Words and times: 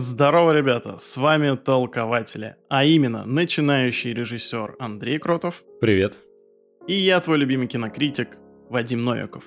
Здорово, 0.00 0.52
ребята! 0.52 0.96
С 0.96 1.18
вами 1.18 1.54
Толкователи, 1.56 2.56
а 2.70 2.86
именно 2.86 3.26
начинающий 3.26 4.14
режиссер 4.14 4.76
Андрей 4.78 5.18
Кротов. 5.18 5.62
Привет. 5.78 6.14
И 6.88 6.94
я, 6.94 7.20
твой 7.20 7.36
любимый 7.36 7.66
кинокритик 7.66 8.38
Вадим 8.70 9.04
Новиков. 9.04 9.44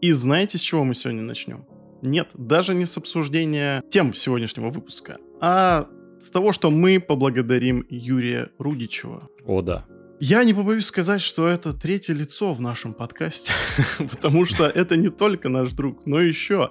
И 0.00 0.10
знаете, 0.12 0.56
с 0.56 0.62
чего 0.62 0.84
мы 0.84 0.94
сегодня 0.94 1.20
начнем? 1.20 1.66
Нет, 2.00 2.28
даже 2.32 2.72
не 2.72 2.86
с 2.86 2.96
обсуждения 2.96 3.82
тем 3.90 4.14
сегодняшнего 4.14 4.70
выпуска, 4.70 5.18
а 5.42 5.86
с 6.18 6.30
того, 6.30 6.52
что 6.52 6.70
мы 6.70 6.98
поблагодарим 6.98 7.84
Юрия 7.90 8.48
Рудичева. 8.58 9.28
О, 9.44 9.60
да. 9.60 9.84
Я 10.18 10.44
не 10.44 10.54
побоюсь 10.54 10.86
сказать, 10.86 11.20
что 11.20 11.46
это 11.46 11.74
третье 11.74 12.14
лицо 12.14 12.54
в 12.54 12.60
нашем 12.62 12.94
подкасте, 12.94 13.52
потому 13.98 14.46
что 14.46 14.64
это 14.64 14.96
не 14.96 15.10
только 15.10 15.50
наш 15.50 15.74
друг, 15.74 16.06
но 16.06 16.22
еще 16.22 16.70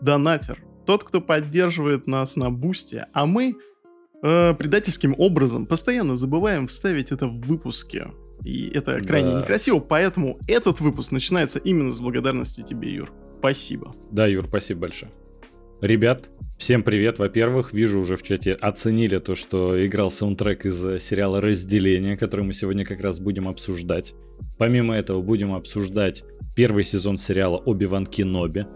донатер, 0.00 0.65
тот, 0.86 1.04
кто 1.04 1.20
поддерживает 1.20 2.06
нас 2.06 2.36
на 2.36 2.50
бусте, 2.50 3.06
а 3.12 3.26
мы 3.26 3.56
э, 4.22 4.54
предательским 4.54 5.14
образом 5.18 5.66
постоянно 5.66 6.16
забываем 6.16 6.68
вставить 6.68 7.12
это 7.12 7.26
в 7.26 7.40
выпуске. 7.40 8.12
И 8.44 8.68
это 8.68 8.98
крайне 9.00 9.32
да. 9.32 9.40
некрасиво, 9.40 9.80
поэтому 9.80 10.38
этот 10.46 10.80
выпуск 10.80 11.10
начинается 11.10 11.58
именно 11.58 11.90
с 11.90 12.00
благодарности 12.00 12.62
тебе, 12.62 12.94
Юр. 12.94 13.12
Спасибо. 13.38 13.94
Да, 14.10 14.26
Юр, 14.26 14.44
спасибо 14.46 14.82
большое. 14.82 15.10
Ребят, 15.80 16.30
всем 16.56 16.82
привет. 16.82 17.18
Во-первых, 17.18 17.72
вижу 17.72 17.98
уже 18.00 18.16
в 18.16 18.22
чате 18.22 18.52
оценили 18.52 19.18
то, 19.18 19.34
что 19.34 19.84
играл 19.84 20.10
саундтрек 20.10 20.64
из 20.64 21.02
сериала 21.02 21.40
«Разделение», 21.40 22.16
который 22.16 22.46
мы 22.46 22.52
сегодня 22.52 22.84
как 22.84 23.00
раз 23.00 23.20
будем 23.20 23.48
обсуждать. 23.48 24.14
Помимо 24.58 24.94
этого 24.94 25.20
будем 25.20 25.52
обсуждать 25.54 26.24
первый 26.54 26.84
сезон 26.84 27.18
сериала 27.18 27.58
«Оби-Ван 27.58 28.06
Кеноби», 28.06 28.66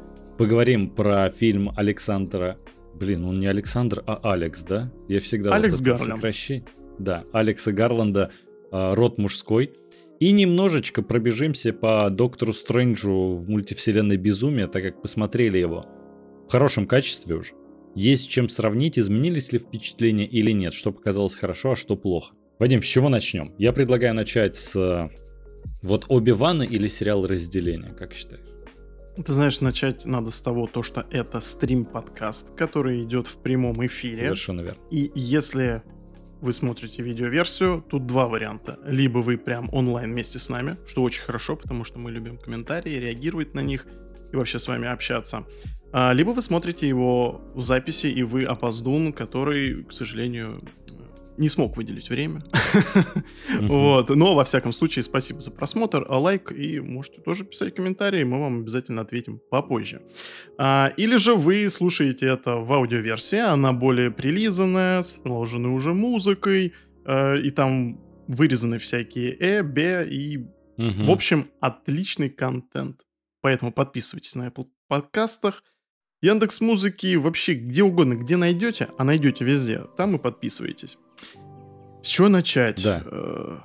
Поговорим 0.40 0.88
про 0.88 1.28
фильм 1.28 1.70
Александра. 1.76 2.56
Блин, 2.94 3.26
он 3.26 3.40
не 3.40 3.46
Александр, 3.46 4.02
а 4.06 4.32
Алекс, 4.32 4.62
да? 4.62 4.90
Я 5.06 5.20
всегда 5.20 5.54
Алекс 5.54 5.80
вот 5.80 5.84
Гарланд. 5.84 6.16
Сокращи... 6.16 6.64
Да, 6.98 7.24
Алекса 7.34 7.72
Гарланда, 7.72 8.30
э, 8.72 8.94
род 8.94 9.18
мужской. 9.18 9.74
И 10.18 10.32
немножечко 10.32 11.02
пробежимся 11.02 11.74
по 11.74 12.08
Доктору 12.08 12.54
Стрэнджу 12.54 13.34
в 13.34 13.50
мультивселенной 13.50 14.16
Безумия, 14.16 14.66
так 14.66 14.82
как 14.82 15.02
посмотрели 15.02 15.58
его 15.58 15.84
в 16.48 16.52
хорошем 16.52 16.86
качестве 16.86 17.36
уже. 17.36 17.52
Есть 17.94 18.30
чем 18.30 18.48
сравнить, 18.48 18.98
изменились 18.98 19.52
ли 19.52 19.58
впечатления 19.58 20.24
или 20.24 20.52
нет, 20.52 20.72
что 20.72 20.90
показалось 20.90 21.34
хорошо, 21.34 21.72
а 21.72 21.76
что 21.76 21.96
плохо. 21.96 22.34
Вадим, 22.58 22.82
с 22.82 22.86
чего 22.86 23.10
начнем? 23.10 23.52
Я 23.58 23.74
предлагаю 23.74 24.14
начать 24.14 24.56
с 24.56 24.74
э, 24.74 25.10
вот 25.82 26.06
Оби-Вана 26.08 26.62
или 26.62 26.88
сериал 26.88 27.26
«Разделение», 27.26 27.92
как 27.92 28.14
считаешь? 28.14 28.46
Ты 29.24 29.32
знаешь, 29.32 29.60
начать 29.60 30.06
надо 30.06 30.30
с 30.30 30.40
того, 30.40 30.66
то, 30.66 30.82
что 30.82 31.06
это 31.10 31.40
стрим-подкаст, 31.40 32.54
который 32.54 33.02
идет 33.02 33.26
в 33.26 33.36
прямом 33.36 33.84
эфире. 33.86 34.22
Совершенно 34.22 34.60
верно. 34.62 34.80
И 34.90 35.12
если 35.14 35.82
вы 36.40 36.52
смотрите 36.52 37.02
видеоверсию, 37.02 37.84
тут 37.88 38.06
два 38.06 38.26
варианта. 38.26 38.78
Либо 38.84 39.18
вы 39.18 39.36
прям 39.36 39.68
онлайн 39.72 40.12
вместе 40.12 40.38
с 40.38 40.48
нами, 40.48 40.78
что 40.86 41.02
очень 41.02 41.22
хорошо, 41.22 41.56
потому 41.56 41.84
что 41.84 41.98
мы 41.98 42.10
любим 42.10 42.38
комментарии, 42.38 42.92
реагировать 42.92 43.54
на 43.54 43.60
них 43.60 43.86
и 44.32 44.36
вообще 44.36 44.58
с 44.58 44.66
вами 44.66 44.88
общаться. 44.88 45.44
А, 45.92 46.12
либо 46.12 46.30
вы 46.30 46.40
смотрите 46.40 46.88
его 46.88 47.42
в 47.54 47.62
записи, 47.62 48.06
и 48.06 48.22
вы 48.22 48.44
опоздун, 48.44 49.12
который, 49.12 49.84
к 49.84 49.92
сожалению, 49.92 50.62
не 51.40 51.48
смог 51.48 51.76
выделить 51.76 52.10
время. 52.10 52.44
Вот. 53.60 54.10
Но, 54.10 54.34
во 54.34 54.44
всяком 54.44 54.72
случае, 54.72 55.02
спасибо 55.02 55.40
за 55.40 55.50
просмотр, 55.50 56.06
а 56.08 56.18
лайк, 56.18 56.52
и 56.52 56.80
можете 56.80 57.20
тоже 57.20 57.44
писать 57.44 57.74
комментарии, 57.74 58.24
мы 58.24 58.40
вам 58.40 58.60
обязательно 58.60 59.02
ответим 59.02 59.40
попозже. 59.50 60.02
А, 60.58 60.92
или 60.96 61.16
же 61.16 61.34
вы 61.34 61.68
слушаете 61.68 62.26
это 62.26 62.56
в 62.56 62.72
аудиоверсии, 62.72 63.38
она 63.38 63.72
более 63.72 64.10
прилизанная, 64.10 65.02
с 65.02 65.18
наложенной 65.24 65.70
уже 65.70 65.92
музыкой, 65.92 66.74
а, 67.04 67.36
и 67.36 67.50
там 67.50 68.00
вырезаны 68.28 68.78
всякие 68.78 69.36
э, 69.40 69.62
б 69.62 70.06
и... 70.08 70.38
В 70.76 71.10
общем, 71.10 71.50
отличный 71.60 72.30
контент. 72.30 73.02
Поэтому 73.42 73.70
подписывайтесь 73.70 74.34
на 74.34 74.48
Apple 74.48 74.66
подкастах, 74.88 75.62
Яндекс 76.22 76.60
Музыки, 76.60 77.16
вообще 77.16 77.54
где 77.54 77.82
угодно, 77.82 78.14
где 78.14 78.36
найдете, 78.36 78.88
а 78.98 79.04
найдете 79.04 79.44
везде, 79.44 79.86
там 79.96 80.16
и 80.16 80.18
подписывайтесь. 80.18 80.98
С 82.02 82.06
чего 82.06 82.28
начать? 82.28 82.82
Да. 82.82 83.02
Э, 83.04 83.58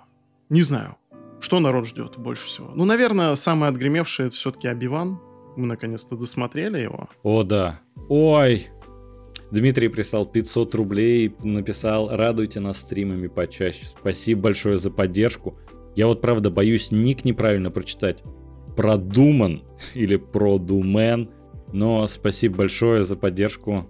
не 0.50 0.62
знаю. 0.62 0.98
Что 1.40 1.60
народ 1.60 1.88
ждет 1.88 2.18
больше 2.18 2.48
всего? 2.48 2.72
Ну, 2.76 2.86
наверное, 2.86 3.36
самое 3.36 3.70
отгремевшее 3.70 4.28
это 4.28 4.36
все-таки 4.36 4.68
Абиван. 4.68 5.20
Мы 5.56 5.68
наконец-то 5.68 6.16
досмотрели 6.18 6.80
его. 6.80 7.10
О, 7.24 7.44
да. 7.44 7.80
Ой, 8.10 8.68
Дмитрий 9.52 9.88
прислал 9.90 10.26
500 10.26 10.76
рублей, 10.76 11.36
написал 11.44 12.10
«Радуйте 12.10 12.60
нас 12.60 12.80
стримами 12.80 13.28
почаще». 13.28 13.86
Спасибо 13.86 14.42
большое 14.42 14.78
за 14.78 14.92
поддержку. 14.92 15.58
Я 15.96 16.08
вот, 16.08 16.20
правда, 16.20 16.50
боюсь 16.50 16.92
ник 16.92 17.24
неправильно 17.24 17.72
прочитать. 17.72 18.24
Продуман 18.76 19.64
или 19.94 20.18
продумен. 20.18 21.30
Но 21.72 22.06
спасибо 22.08 22.58
большое 22.58 23.04
за 23.04 23.16
поддержку. 23.16 23.88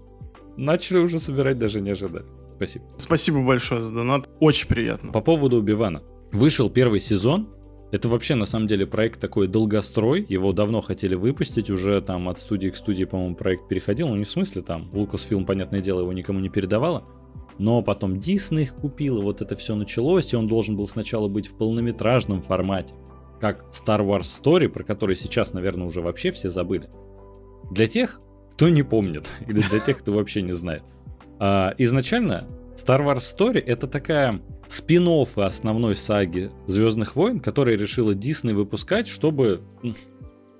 Начали 0.58 1.00
уже 1.00 1.20
собирать, 1.20 1.58
даже 1.58 1.82
не 1.82 1.92
ожидали. 1.92 2.26
Спасибо. 2.56 2.86
Спасибо 2.98 3.42
большое 3.42 3.84
за 3.84 3.94
донат. 3.94 4.30
Очень 4.40 4.68
приятно. 4.68 5.12
По 5.12 5.22
поводу 5.22 5.58
Убивана. 5.58 6.04
Вышел 6.32 6.70
первый 6.70 7.00
сезон. 7.00 7.50
Это 7.92 8.10
вообще 8.10 8.36
на 8.36 8.46
самом 8.46 8.68
деле 8.68 8.86
проект 8.86 9.20
такой 9.20 9.48
долгострой. 9.48 10.26
Его 10.28 10.52
давно 10.54 10.82
хотели 10.82 11.16
выпустить. 11.16 11.70
Уже 11.70 12.02
там 12.02 12.30
от 12.30 12.40
студии 12.40 12.70
к 12.70 12.76
студии, 12.76 13.06
по-моему, 13.06 13.36
проект 13.36 13.68
переходил. 13.68 14.08
Ну 14.08 14.16
не 14.16 14.24
в 14.24 14.30
смысле 14.30 14.62
там. 14.62 14.90
Lucasfilm, 14.94 15.46
понятное 15.46 15.82
дело, 15.82 16.02
его 16.02 16.14
никому 16.14 16.40
не 16.40 16.50
передавала. 16.50 17.06
Но 17.58 17.82
потом 17.82 18.16
Disney 18.16 18.64
их 18.64 18.76
купил, 18.76 19.20
и 19.20 19.22
вот 19.22 19.42
это 19.42 19.56
все 19.56 19.76
началось, 19.76 20.34
и 20.34 20.36
он 20.36 20.48
должен 20.48 20.76
был 20.76 20.88
сначала 20.88 21.28
быть 21.28 21.48
в 21.48 21.56
полнометражном 21.56 22.42
формате, 22.42 22.96
как 23.40 23.66
Star 23.72 24.06
Wars 24.06 24.24
Story, 24.24 24.68
про 24.68 24.84
который 24.84 25.16
сейчас, 25.16 25.54
наверное, 25.54 25.88
уже 25.88 26.02
вообще 26.02 26.32
все 26.32 26.50
забыли. 26.50 26.90
Для 27.72 27.88
тех, 27.88 28.20
кто 28.54 28.68
не 28.70 28.84
помнит, 28.84 29.30
или 29.48 29.62
для 29.62 29.80
тех, 29.80 29.98
кто 30.00 30.12
вообще 30.12 30.42
не 30.42 30.52
знает. 30.52 30.84
А, 31.40 31.74
изначально 31.78 32.48
Star 32.76 33.02
Wars 33.02 33.36
Story 33.38 33.60
это 33.60 33.88
такая 33.88 34.42
спин 34.68 35.08
основной 35.36 35.96
саги 35.96 36.52
Звездных 36.68 37.16
войн, 37.16 37.40
которые 37.40 37.78
решила 37.78 38.14
Дисней 38.14 38.54
выпускать, 38.54 39.08
чтобы 39.08 39.62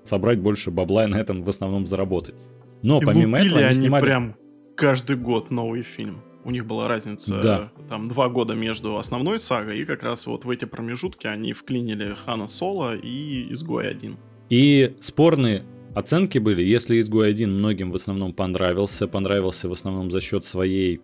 собрать 0.04 0.40
больше 0.40 0.70
бабла 0.70 1.04
и 1.04 1.06
на 1.08 1.16
этом 1.16 1.42
в 1.42 1.48
основном 1.48 1.86
заработать. 1.86 2.36
Но 2.82 3.00
и 3.00 3.04
помимо 3.04 3.38
этого 3.38 3.58
они, 3.58 3.66
они 3.66 3.74
снимали... 3.74 4.04
прям 4.04 4.36
каждый 4.76 5.16
год 5.16 5.50
новый 5.50 5.82
фильм. 5.82 6.22
У 6.44 6.52
них 6.52 6.64
была 6.64 6.86
разница, 6.86 7.40
да. 7.42 7.72
там, 7.88 8.06
два 8.08 8.28
года 8.28 8.54
между 8.54 8.98
основной 8.98 9.40
сагой, 9.40 9.80
и 9.80 9.84
как 9.84 10.04
раз 10.04 10.26
вот 10.26 10.44
в 10.44 10.50
эти 10.50 10.64
промежутки 10.64 11.26
они 11.26 11.52
вклинили 11.52 12.14
Хана 12.14 12.46
Соло 12.46 12.94
и 12.94 13.52
Изгой 13.52 13.90
1. 13.90 14.16
И 14.50 14.94
спорные 15.00 15.64
Оценки 15.96 16.36
были, 16.36 16.62
если 16.62 17.00
изгой 17.00 17.30
1 17.30 17.50
многим 17.50 17.90
в 17.90 17.94
основном 17.94 18.34
понравился, 18.34 19.08
понравился 19.08 19.66
в 19.66 19.72
основном 19.72 20.10
за 20.10 20.20
счет 20.20 20.44
своей 20.44 21.00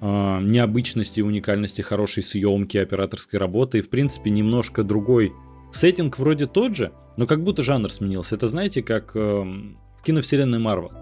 э, 0.00 0.38
необычности, 0.40 1.20
уникальности, 1.20 1.82
хорошей 1.82 2.22
съемки, 2.22 2.78
операторской 2.78 3.38
работы 3.38 3.78
и 3.78 3.80
в 3.82 3.90
принципе 3.90 4.30
немножко 4.30 4.82
другой 4.82 5.34
сеттинг 5.72 6.18
вроде 6.18 6.46
тот 6.46 6.74
же, 6.74 6.92
но 7.18 7.26
как 7.26 7.44
будто 7.44 7.62
жанр 7.62 7.92
сменился. 7.92 8.36
Это 8.36 8.46
знаете, 8.46 8.82
как 8.82 9.14
э, 9.14 9.20
в 9.20 10.02
киновселенной 10.02 10.58
Марвел. 10.58 10.92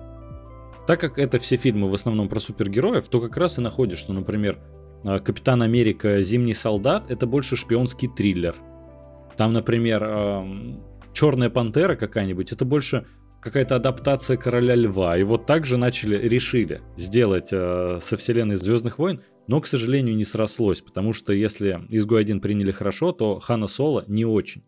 Так 0.88 0.98
как 0.98 1.16
это 1.20 1.38
все 1.38 1.56
фильмы 1.56 1.86
в 1.86 1.94
основном 1.94 2.28
про 2.28 2.40
супергероев, 2.40 3.06
то 3.06 3.20
как 3.20 3.36
раз 3.36 3.56
и 3.56 3.62
находишь, 3.62 4.00
что, 4.00 4.12
например, 4.12 4.58
э, 5.04 5.20
Капитан 5.20 5.62
Америка 5.62 6.20
Зимний 6.22 6.54
солдат 6.54 7.08
это 7.08 7.28
больше 7.28 7.54
шпионский 7.54 8.08
триллер. 8.08 8.56
Там, 9.36 9.52
например, 9.52 10.02
э, 10.02 10.74
Черная 11.12 11.50
пантера 11.50 11.96
какая-нибудь, 11.96 12.52
это 12.52 12.64
больше 12.64 13.06
какая-то 13.40 13.76
адаптация 13.76 14.36
короля 14.36 14.74
льва. 14.74 15.18
И 15.18 15.24
вот 15.24 15.46
так 15.46 15.66
же 15.66 15.76
начали, 15.76 16.16
решили 16.16 16.80
сделать 16.96 17.48
э, 17.52 17.98
со 18.00 18.16
вселенной 18.16 18.56
Звездных 18.56 18.98
войн, 18.98 19.20
но, 19.48 19.60
к 19.60 19.66
сожалению, 19.66 20.16
не 20.16 20.24
срослось, 20.24 20.80
потому 20.80 21.12
что 21.12 21.32
если 21.32 21.84
изгой 21.88 22.22
1 22.22 22.40
приняли 22.40 22.70
хорошо, 22.70 23.12
то 23.12 23.40
Хана 23.40 23.66
Соло 23.66 24.04
не 24.06 24.24
очень. 24.24 24.62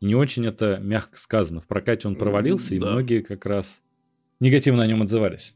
Не 0.00 0.14
очень 0.14 0.46
это 0.46 0.78
мягко 0.82 1.18
сказано. 1.18 1.60
В 1.60 1.68
прокате 1.68 2.08
он 2.08 2.16
провалился, 2.16 2.74
mm, 2.74 2.76
и 2.76 2.80
да. 2.80 2.90
многие 2.90 3.20
как 3.20 3.46
раз 3.46 3.82
негативно 4.40 4.82
о 4.82 4.86
нем 4.86 5.02
отзывались. 5.02 5.54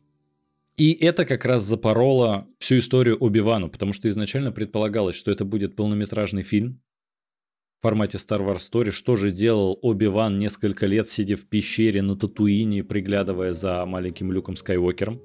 И 0.76 0.93
это 0.93 1.25
как 1.25 1.44
раз 1.44 1.64
запороло 1.64 2.46
всю 2.58 2.78
историю 2.78 3.17
Оби-Вану, 3.19 3.69
потому 3.69 3.93
что 3.93 4.08
изначально 4.08 4.52
предполагалось, 4.52 5.17
что 5.17 5.31
это 5.32 5.44
будет 5.44 5.75
полнометражный 5.75 6.43
фильм, 6.43 6.81
в 7.78 7.82
формате 7.82 8.19
Star 8.19 8.40
Wars 8.40 8.58
Story, 8.58 8.90
что 8.90 9.14
же 9.14 9.30
делал 9.30 9.78
Оби-Ван 9.82 10.38
несколько 10.38 10.86
лет, 10.86 11.08
сидя 11.08 11.36
в 11.36 11.46
пещере 11.46 12.02
на 12.02 12.16
Татуине, 12.16 12.82
приглядывая 12.82 13.52
за 13.52 13.86
маленьким 13.86 14.32
Люком 14.32 14.56
Скайуокером. 14.56 15.20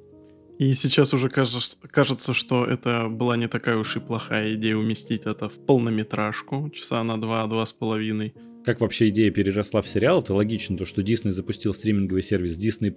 И 0.60 0.72
сейчас 0.74 1.16
уже 1.16 1.30
кажется, 1.30 1.76
кажется, 1.82 2.34
что 2.36 2.64
это 2.64 3.08
была 3.10 3.38
не 3.38 3.48
такая 3.48 3.78
уж 3.78 3.96
и 3.96 4.00
плохая 4.00 4.54
идея 4.54 4.76
уместить 4.76 5.24
это 5.26 5.50
в 5.50 5.66
полнометражку, 5.66 6.70
часа 6.70 7.04
на 7.04 7.20
два, 7.20 7.48
два 7.48 7.66
с 7.66 7.74
половиной. 7.74 8.36
Как 8.64 8.82
вообще 8.82 9.10
идея 9.10 9.32
переросла 9.32 9.82
в 9.82 9.88
сериал, 9.88 10.22
это 10.22 10.36
логично, 10.36 10.78
то, 10.78 10.86
что 10.86 11.02
Disney 11.02 11.32
запустил 11.32 11.74
стриминговый 11.74 12.22
сервис 12.22 12.58
Disney+, 12.64 12.94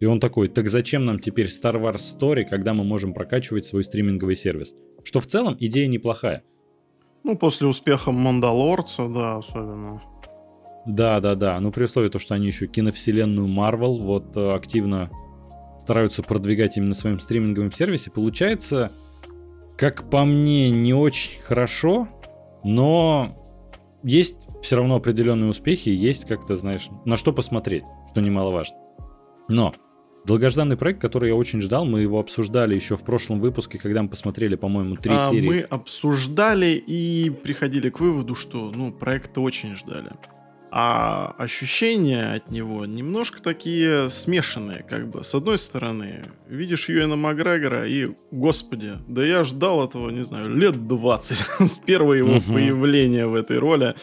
И 0.00 0.04
он 0.06 0.18
такой, 0.18 0.48
так 0.48 0.66
зачем 0.68 1.04
нам 1.04 1.20
теперь 1.20 1.46
Star 1.46 1.80
Wars 1.80 2.18
Story, 2.18 2.44
когда 2.44 2.74
мы 2.74 2.82
можем 2.82 3.14
прокачивать 3.14 3.64
свой 3.64 3.84
стриминговый 3.84 4.34
сервис? 4.34 4.74
Что 5.04 5.20
в 5.20 5.26
целом 5.26 5.56
идея 5.60 5.86
неплохая. 5.86 6.42
Ну, 7.26 7.36
после 7.36 7.66
успеха 7.66 8.12
Мандалорца, 8.12 9.08
да, 9.08 9.38
особенно. 9.38 10.00
Да, 10.86 11.18
да, 11.18 11.34
да. 11.34 11.58
Ну, 11.58 11.72
при 11.72 11.82
условии 11.82 12.08
то, 12.08 12.20
что 12.20 12.36
они 12.36 12.46
еще 12.46 12.68
киновселенную 12.68 13.48
Marvel 13.48 14.00
вот 14.00 14.36
э, 14.36 14.54
активно 14.54 15.10
стараются 15.80 16.22
продвигать 16.22 16.76
именно 16.76 16.90
на 16.90 16.94
своем 16.94 17.18
стриминговом 17.18 17.72
сервисе, 17.72 18.12
получается, 18.12 18.92
как 19.76 20.08
по 20.08 20.24
мне, 20.24 20.70
не 20.70 20.94
очень 20.94 21.42
хорошо, 21.42 22.06
но 22.62 23.36
есть 24.04 24.36
все 24.62 24.76
равно 24.76 24.94
определенные 24.94 25.50
успехи, 25.50 25.88
есть 25.88 26.26
как-то, 26.26 26.54
знаешь, 26.54 26.88
на 27.04 27.16
что 27.16 27.32
посмотреть, 27.32 27.82
что 28.12 28.20
немаловажно. 28.20 28.76
Но 29.48 29.74
долгожданный 30.26 30.76
проект, 30.76 31.00
который 31.00 31.28
я 31.28 31.34
очень 31.34 31.62
ждал, 31.62 31.86
мы 31.86 32.00
его 32.00 32.18
обсуждали 32.18 32.74
еще 32.74 32.96
в 32.96 33.04
прошлом 33.04 33.40
выпуске, 33.40 33.78
когда 33.78 34.02
мы 34.02 34.08
посмотрели, 34.08 34.56
по-моему, 34.56 34.96
три 34.96 35.14
а, 35.14 35.30
серии. 35.30 35.46
Мы 35.46 35.60
обсуждали 35.60 36.82
и 36.86 37.30
приходили 37.30 37.90
к 37.90 38.00
выводу, 38.00 38.34
что, 38.34 38.70
ну, 38.74 38.92
проект 38.92 39.38
очень 39.38 39.76
ждали 39.76 40.10
а 40.78 41.34
ощущения 41.38 42.34
от 42.34 42.50
него 42.50 42.84
немножко 42.84 43.40
такие 43.40 44.10
смешанные, 44.10 44.82
как 44.82 45.08
бы. 45.08 45.24
С 45.24 45.34
одной 45.34 45.56
стороны, 45.56 46.24
видишь 46.48 46.90
Юэна 46.90 47.16
Макгрегора 47.16 47.88
и, 47.88 48.10
господи, 48.30 48.98
да 49.08 49.22
я 49.22 49.42
ждал 49.42 49.82
этого, 49.82 50.10
не 50.10 50.26
знаю, 50.26 50.54
лет 50.54 50.86
20 50.86 51.36
с 51.66 51.78
первого 51.78 52.12
его 52.12 52.36
угу. 52.36 52.52
появления 52.52 53.26
в 53.26 53.34
этой 53.34 53.58
роли, 53.58 53.94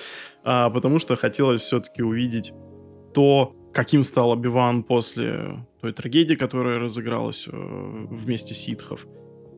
а, 0.44 0.72
потому 0.72 0.98
что 0.98 1.16
хотелось 1.16 1.62
все-таки 1.62 2.02
увидеть 2.02 2.54
то, 3.14 3.56
каким 3.74 4.04
стал 4.04 4.32
Обиван 4.32 4.84
после 4.84 5.66
той 5.82 5.94
трагедии, 5.94 6.36
которая 6.36 6.80
разыгралась 6.80 7.48
э, 7.52 7.52
вместе 8.10 8.54
ситхов. 8.54 9.06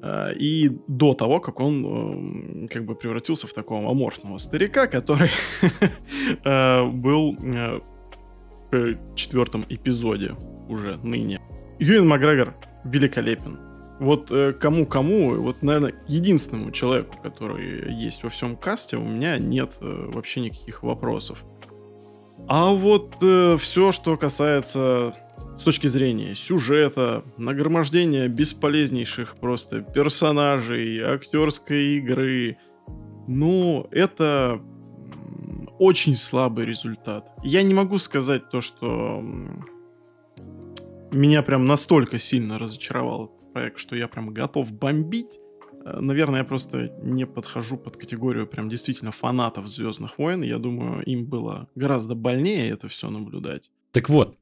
Э, 0.06 0.34
и 0.36 0.70
до 0.88 1.14
того, 1.14 1.40
как 1.40 1.60
он 1.60 2.68
как 2.72 2.86
бы 2.86 2.96
превратился 2.96 3.48
в 3.48 3.54
такого 3.54 3.90
аморфного 3.90 4.38
старика, 4.38 4.88
который 4.88 5.32
э, 6.44 6.86
был 6.86 7.36
э, 7.42 7.80
в 8.72 9.16
четвертом 9.16 9.66
эпизоде 9.68 10.36
уже 10.70 10.98
ныне. 10.98 11.42
Юэн 11.80 12.08
Макгрегор 12.08 12.54
великолепен. 12.84 13.60
Вот 14.00 14.30
кому-кому, 14.60 15.42
вот, 15.42 15.62
наверное, 15.62 15.94
единственному 16.10 16.72
человеку, 16.72 17.16
который 17.24 17.94
есть 17.94 18.24
во 18.24 18.30
всем 18.30 18.58
касте, 18.58 18.98
у 18.98 19.08
меня 19.08 19.38
нет 19.38 19.78
вообще 19.80 20.42
никаких 20.42 20.84
вопросов. 20.84 21.46
А 22.48 22.72
вот 22.72 23.16
э, 23.22 23.58
все, 23.60 23.92
что 23.92 24.18
касается 24.18 25.16
с 25.58 25.64
точки 25.64 25.88
зрения 25.88 26.36
сюжета, 26.36 27.24
нагромождения 27.38 28.28
бесполезнейших 28.28 29.38
просто 29.38 29.82
персонажей, 29.82 31.02
актерской 31.02 31.98
игры. 31.98 32.58
Ну, 33.28 33.88
это 33.92 34.62
очень 35.80 36.16
слабый 36.16 36.66
результат. 36.66 37.34
Я 37.44 37.64
не 37.64 37.74
могу 37.74 37.98
сказать 37.98 38.50
то, 38.50 38.62
что 38.62 39.24
меня 41.12 41.42
прям 41.42 41.66
настолько 41.66 42.18
сильно 42.20 42.60
разочаровал 42.60 43.26
этот 43.26 43.54
проект, 43.54 43.80
что 43.80 43.96
я 43.96 44.08
прям 44.08 44.34
готов 44.34 44.72
бомбить. 44.72 45.40
Э, 45.86 46.00
наверное, 46.02 46.40
я 46.40 46.44
просто 46.44 46.90
не 47.02 47.26
подхожу 47.26 47.78
под 47.78 47.96
категорию 47.96 48.48
прям 48.48 48.70
действительно 48.70 49.12
фанатов 49.12 49.68
Звездных 49.68 50.18
войн. 50.18 50.42
Я 50.42 50.58
думаю, 50.58 51.04
им 51.04 51.26
было 51.26 51.70
гораздо 51.76 52.16
больнее 52.16 52.70
это 52.70 52.88
все 52.88 53.10
наблюдать. 53.10 53.72
Так 53.92 54.10
вот, 54.10 54.38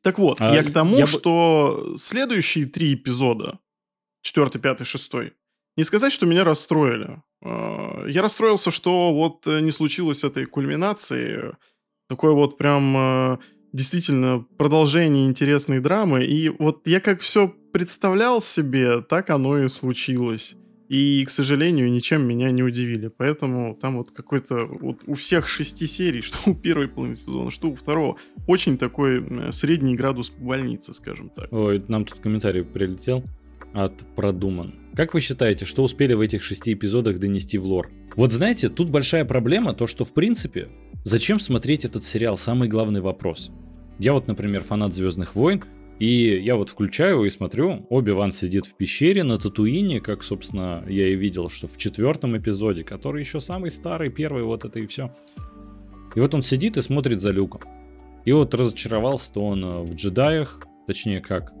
так 0.00 0.18
вот, 0.18 0.40
а, 0.40 0.54
я 0.54 0.62
к 0.62 0.72
тому, 0.72 0.96
я 0.96 1.06
что 1.06 1.94
следующие 1.96 2.66
три 2.66 2.94
эпизода, 2.94 3.58
четвертый, 4.22 4.60
пятый, 4.60 4.84
шестой, 4.84 5.34
не 5.76 5.84
сказать, 5.84 6.12
что 6.12 6.26
меня 6.26 6.44
расстроили. 6.44 7.22
А, 7.44 8.06
я 8.06 8.22
расстроился, 8.22 8.70
что 8.70 9.12
вот 9.12 9.46
э, 9.46 9.60
не 9.60 9.72
случилось 9.72 10.24
этой 10.24 10.46
кульминации, 10.46 11.56
такой 12.08 12.32
вот 12.32 12.58
прям 12.58 12.96
э, 12.96 13.38
действительно 13.72 14.44
продолжение 14.56 15.26
интересной 15.26 15.80
драмы. 15.80 16.24
И 16.24 16.48
вот 16.48 16.86
я 16.86 17.00
как 17.00 17.20
все 17.20 17.48
представлял 17.72 18.40
себе, 18.40 19.02
так 19.02 19.30
оно 19.30 19.58
и 19.58 19.68
случилось. 19.68 20.56
И, 20.92 21.24
к 21.24 21.30
сожалению, 21.30 21.90
ничем 21.90 22.28
меня 22.28 22.50
не 22.50 22.62
удивили. 22.62 23.08
Поэтому 23.08 23.74
там 23.74 23.96
вот 23.96 24.10
какой-то 24.10 24.66
вот 24.66 24.98
у 25.06 25.14
всех 25.14 25.48
шести 25.48 25.86
серий, 25.86 26.20
что 26.22 26.50
у 26.50 26.54
первой 26.54 26.86
половины 26.86 27.16
сезона, 27.16 27.50
что 27.50 27.70
у 27.70 27.74
второго, 27.74 28.18
очень 28.46 28.76
такой 28.76 29.26
средний 29.52 29.96
градус 29.96 30.30
больницы, 30.30 30.92
скажем 30.92 31.30
так. 31.30 31.50
Ой, 31.50 31.82
нам 31.88 32.04
тут 32.04 32.20
комментарий 32.20 32.62
прилетел 32.62 33.24
от 33.72 34.04
Продуман. 34.14 34.74
Как 34.94 35.14
вы 35.14 35.22
считаете, 35.22 35.64
что 35.64 35.82
успели 35.82 36.12
в 36.12 36.20
этих 36.20 36.42
шести 36.42 36.74
эпизодах 36.74 37.18
донести 37.18 37.56
в 37.56 37.64
лор? 37.64 37.90
Вот 38.14 38.30
знаете, 38.30 38.68
тут 38.68 38.90
большая 38.90 39.24
проблема, 39.24 39.72
то 39.72 39.86
что 39.86 40.04
в 40.04 40.12
принципе, 40.12 40.68
зачем 41.04 41.40
смотреть 41.40 41.86
этот 41.86 42.04
сериал, 42.04 42.36
самый 42.36 42.68
главный 42.68 43.00
вопрос. 43.00 43.50
Я 43.98 44.12
вот, 44.12 44.26
например, 44.26 44.62
фанат 44.62 44.92
Звездных 44.92 45.34
войн, 45.36 45.64
и 46.02 46.42
я 46.42 46.56
вот 46.56 46.68
включаю 46.68 47.22
и 47.22 47.30
смотрю, 47.30 47.86
Оби-Ван 47.88 48.32
сидит 48.32 48.66
в 48.66 48.74
пещере 48.74 49.22
на 49.22 49.38
Татуине, 49.38 50.00
как, 50.00 50.24
собственно, 50.24 50.84
я 50.88 51.06
и 51.06 51.14
видел, 51.14 51.48
что 51.48 51.68
в 51.68 51.76
четвертом 51.78 52.36
эпизоде, 52.36 52.82
который 52.82 53.20
еще 53.20 53.38
самый 53.38 53.70
старый, 53.70 54.10
первый, 54.10 54.42
вот 54.42 54.64
это 54.64 54.80
и 54.80 54.86
все. 54.88 55.14
И 56.16 56.18
вот 56.18 56.34
он 56.34 56.42
сидит 56.42 56.76
и 56.76 56.82
смотрит 56.82 57.20
за 57.20 57.30
люком. 57.30 57.60
И 58.24 58.32
вот 58.32 58.52
разочаровался 58.52 59.32
то 59.32 59.46
он 59.46 59.64
э, 59.64 59.82
в 59.82 59.94
джедаях, 59.94 60.66
точнее 60.88 61.20
как, 61.20 61.52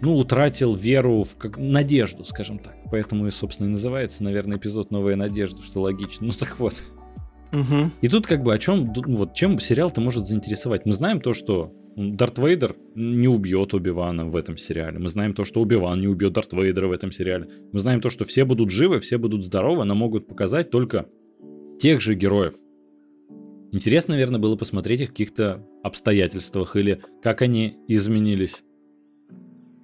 ну, 0.00 0.16
утратил 0.16 0.74
веру 0.74 1.22
в 1.22 1.36
как, 1.36 1.56
надежду, 1.56 2.24
скажем 2.24 2.58
так. 2.58 2.76
Поэтому 2.90 3.28
и, 3.28 3.30
собственно, 3.30 3.68
и 3.68 3.70
называется, 3.70 4.24
наверное, 4.24 4.58
эпизод 4.58 4.90
«Новая 4.90 5.14
надежда», 5.14 5.62
что 5.62 5.82
логично. 5.82 6.26
Ну 6.26 6.32
так 6.32 6.58
вот. 6.58 6.82
Угу. 7.52 7.92
И 8.00 8.08
тут 8.08 8.26
как 8.26 8.42
бы 8.42 8.52
о 8.52 8.58
чем, 8.58 8.92
вот 8.92 9.34
чем 9.34 9.60
сериал-то 9.60 10.00
может 10.00 10.26
заинтересовать? 10.26 10.84
Мы 10.84 10.94
знаем 10.94 11.20
то, 11.20 11.32
что 11.32 11.72
Дарт 11.96 12.38
Вейдер 12.38 12.74
не 12.94 13.28
убьет 13.28 13.72
Оби-Вана 13.72 14.24
в 14.26 14.34
этом 14.34 14.56
сериале. 14.56 14.98
Мы 14.98 15.08
знаем 15.08 15.32
то, 15.32 15.44
что 15.44 15.60
Оби-Ван 15.60 16.00
не 16.00 16.08
убьет 16.08 16.32
Дарт 16.32 16.52
Вейдера 16.52 16.88
в 16.88 16.92
этом 16.92 17.12
сериале. 17.12 17.48
Мы 17.72 17.78
знаем 17.78 18.00
то, 18.00 18.10
что 18.10 18.24
все 18.24 18.44
будут 18.44 18.70
живы, 18.70 18.98
все 18.98 19.16
будут 19.16 19.44
здоровы, 19.44 19.84
но 19.84 19.94
могут 19.94 20.26
показать 20.26 20.70
только 20.70 21.06
тех 21.78 22.00
же 22.00 22.14
героев. 22.14 22.54
Интересно, 23.70 24.14
наверное, 24.14 24.40
было 24.40 24.56
посмотреть 24.56 25.02
их 25.02 25.08
в 25.08 25.12
каких-то 25.12 25.66
обстоятельствах 25.82 26.76
или 26.76 27.00
как 27.22 27.42
они 27.42 27.76
изменились. 27.88 28.64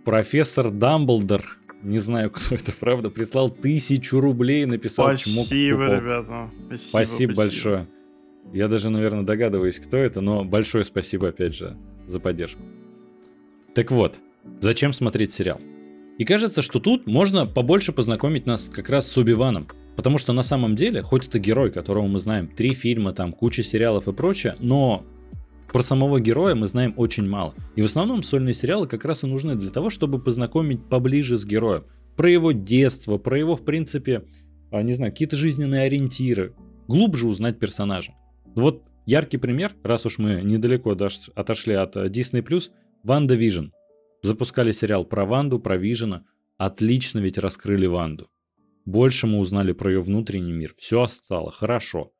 Профессор 0.04 0.70
Дамблдор, 0.70 1.58
не 1.82 1.98
знаю, 1.98 2.30
кто 2.34 2.56
это, 2.56 2.72
правда, 2.72 3.10
прислал 3.10 3.50
тысячу 3.50 4.20
рублей, 4.20 4.64
написал 4.66 5.16
Спасибо, 5.16 5.44
чмок 5.44 5.50
ребята. 5.50 6.50
Спасибо, 6.66 6.88
спасибо, 6.88 6.88
спасибо 6.88 7.34
большое. 7.34 7.88
Я 8.52 8.66
даже, 8.66 8.90
наверное, 8.90 9.22
догадываюсь, 9.22 9.78
кто 9.78 9.96
это, 9.96 10.20
но 10.20 10.44
большое 10.44 10.82
спасибо, 10.84 11.28
опять 11.28 11.54
же, 11.54 11.76
за 12.10 12.20
поддержку. 12.20 12.62
Так 13.74 13.90
вот, 13.90 14.18
зачем 14.60 14.92
смотреть 14.92 15.32
сериал? 15.32 15.60
И 16.18 16.24
кажется, 16.24 16.60
что 16.60 16.80
тут 16.80 17.06
можно 17.06 17.46
побольше 17.46 17.92
познакомить 17.92 18.46
нас 18.46 18.68
как 18.68 18.90
раз 18.90 19.08
с 19.08 19.16
Убиваном. 19.16 19.68
Потому 19.96 20.18
что 20.18 20.32
на 20.32 20.42
самом 20.42 20.76
деле, 20.76 21.02
хоть 21.02 21.28
это 21.28 21.38
герой, 21.38 21.70
которого 21.70 22.06
мы 22.06 22.18
знаем, 22.18 22.48
три 22.48 22.74
фильма, 22.74 23.12
там, 23.12 23.32
куча 23.32 23.62
сериалов 23.62 24.08
и 24.08 24.12
прочее, 24.12 24.56
но 24.58 25.04
про 25.72 25.82
самого 25.82 26.20
героя 26.20 26.54
мы 26.54 26.66
знаем 26.66 26.94
очень 26.96 27.28
мало. 27.28 27.54
И 27.76 27.82
в 27.82 27.84
основном 27.84 28.22
сольные 28.22 28.54
сериалы 28.54 28.86
как 28.86 29.04
раз 29.04 29.24
и 29.24 29.26
нужны 29.26 29.54
для 29.54 29.70
того, 29.70 29.90
чтобы 29.90 30.18
познакомить 30.18 30.84
поближе 30.88 31.36
с 31.36 31.44
героем. 31.44 31.84
Про 32.16 32.30
его 32.30 32.52
детство, 32.52 33.18
про 33.18 33.38
его, 33.38 33.56
в 33.56 33.64
принципе, 33.64 34.24
а, 34.70 34.82
не 34.82 34.92
знаю, 34.92 35.12
какие-то 35.12 35.36
жизненные 35.36 35.82
ориентиры. 35.82 36.54
Глубже 36.88 37.28
узнать 37.28 37.58
персонажа. 37.58 38.14
Вот 38.54 38.82
яркий 39.10 39.38
пример, 39.38 39.74
раз 39.82 40.06
уж 40.06 40.18
мы 40.18 40.42
недалеко 40.42 40.96
отошли 41.34 41.74
от 41.74 41.96
э, 41.96 42.08
Disney+, 42.08 42.70
WandaVision. 43.02 43.66
Запускали 44.22 44.72
сериал 44.72 45.04
про 45.04 45.24
Ванду, 45.24 45.58
про 45.58 45.76
Вижена. 45.76 46.24
Отлично 46.58 47.18
ведь 47.18 47.38
раскрыли 47.38 47.86
Ванду. 47.86 48.28
Больше 48.84 49.26
мы 49.26 49.38
узнали 49.38 49.72
про 49.72 49.90
ее 49.90 50.00
внутренний 50.00 50.52
мир. 50.52 50.72
Все 50.78 51.06
стало 51.06 51.50
хорошо. 51.50 52.12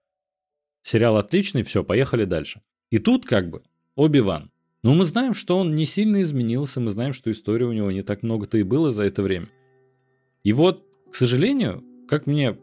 Сериал 0.83 1.17
отличный, 1.17 1.63
все, 1.63 1.85
поехали 1.85 2.25
дальше. 2.25 2.63
И 2.91 2.99
тут 2.99 3.25
как 3.25 3.51
бы 3.51 3.63
Оби-Ван. 3.95 4.51
Но 4.83 4.95
мы 4.95 5.05
знаем, 5.05 5.35
что 5.35 5.59
он 5.59 5.77
не 5.77 5.85
сильно 5.85 6.23
изменился, 6.23 6.81
мы 6.81 6.91
знаем, 6.91 7.13
что 7.13 7.31
история 7.31 7.67
у 7.67 7.73
него 7.73 7.91
не 7.93 8.03
так 8.03 8.23
много-то 8.23 8.57
и 8.59 8.63
было 8.63 8.93
за 8.93 9.05
это 9.05 9.23
время. 9.23 9.49
И 10.43 10.53
вот, 10.53 10.87
к 11.11 11.15
сожалению, 11.15 11.85
как 12.09 12.27
мне 12.27 12.59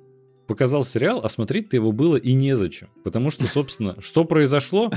показал 0.48 0.84
сериал, 0.84 1.22
а 1.24 1.30
смотреть-то 1.30 1.75
его 1.75 1.92
было 1.92 2.16
и 2.16 2.34
незачем. 2.34 2.88
Потому 3.04 3.30
что, 3.32 3.46
собственно, 3.46 4.01
что 4.01 4.24
произошло? 4.24 4.92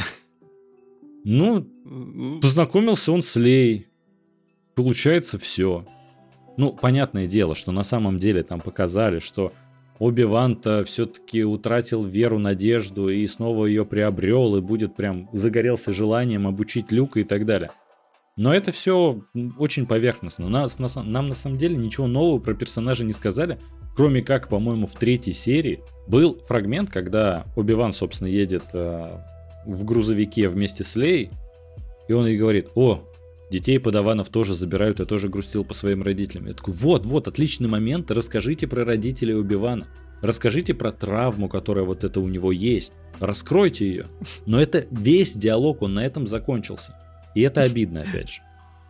Ну, 1.24 1.66
познакомился 2.40 3.12
он 3.12 3.22
с 3.22 3.36
Лей. 3.36 3.88
Получается 4.74 5.38
все. 5.38 5.84
Ну, 6.56 6.72
понятное 6.72 7.26
дело, 7.26 7.54
что 7.54 7.72
на 7.72 7.82
самом 7.82 8.18
деле 8.18 8.42
там 8.42 8.60
показали, 8.60 9.18
что 9.18 9.52
Оби-Ван-то 9.98 10.84
все-таки 10.84 11.44
утратил 11.44 12.04
веру, 12.04 12.38
надежду 12.38 13.10
и 13.10 13.26
снова 13.26 13.66
ее 13.66 13.84
приобрел 13.84 14.56
и 14.56 14.62
будет 14.62 14.96
прям 14.96 15.28
загорелся 15.32 15.92
желанием 15.92 16.46
обучить 16.46 16.90
Люка 16.90 17.20
и 17.20 17.24
так 17.24 17.44
далее. 17.44 17.70
Но 18.36 18.54
это 18.54 18.72
все 18.72 19.22
очень 19.58 19.86
поверхностно. 19.86 20.48
Нас, 20.48 20.78
нас, 20.78 20.96
нам 20.96 21.28
на 21.28 21.34
самом 21.34 21.58
деле 21.58 21.76
ничего 21.76 22.06
нового 22.06 22.38
про 22.38 22.54
персонажа 22.54 23.04
не 23.04 23.12
сказали, 23.12 23.58
кроме 23.96 24.22
как, 24.22 24.48
по-моему, 24.48 24.86
в 24.86 24.94
третьей 24.94 25.32
серии 25.32 25.80
был 26.06 26.40
фрагмент, 26.46 26.90
когда 26.90 27.46
Оби-Ван, 27.56 27.92
собственно, 27.92 28.28
едет 28.28 28.64
э, 28.72 29.18
в 29.66 29.84
грузовике 29.84 30.48
вместе 30.48 30.84
с 30.84 30.96
Лей, 30.96 31.30
и 32.08 32.12
он 32.12 32.26
ей 32.26 32.36
говорит, 32.36 32.70
о, 32.74 33.02
детей 33.50 33.78
подаванов 33.78 34.28
тоже 34.28 34.54
забирают, 34.54 35.00
я 35.00 35.04
тоже 35.04 35.28
грустил 35.28 35.64
по 35.64 35.74
своим 35.74 36.02
родителям. 36.02 36.46
Я 36.46 36.54
такой, 36.54 36.74
вот, 36.74 37.06
вот, 37.06 37.28
отличный 37.28 37.68
момент, 37.68 38.10
расскажите 38.10 38.66
про 38.66 38.84
родителей 38.84 39.34
Оби-Вана. 39.34 39.86
Расскажите 40.22 40.74
про 40.74 40.92
травму, 40.92 41.48
которая 41.48 41.84
вот 41.84 42.04
это 42.04 42.20
у 42.20 42.28
него 42.28 42.52
есть. 42.52 42.92
Раскройте 43.20 43.86
ее. 43.86 44.06
Но 44.46 44.60
это 44.60 44.86
весь 44.90 45.32
диалог, 45.32 45.82
он 45.82 45.94
на 45.94 46.04
этом 46.04 46.26
закончился. 46.26 46.94
И 47.34 47.40
это 47.40 47.62
обидно, 47.62 48.02
опять 48.02 48.28
же. 48.28 48.42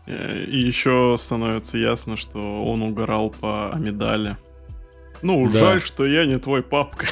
Э, 0.06 0.44
и 0.44 0.58
еще 0.66 1.14
становится 1.18 1.78
ясно, 1.78 2.16
что 2.16 2.38
он 2.64 2.82
угорал 2.82 3.30
по 3.30 3.72
Амидале. 3.72 4.38
Ну, 5.22 5.48
да. 5.48 5.58
жаль, 5.58 5.80
что 5.80 6.06
я 6.06 6.24
не 6.26 6.38
твой 6.38 6.62
папка. 6.62 7.06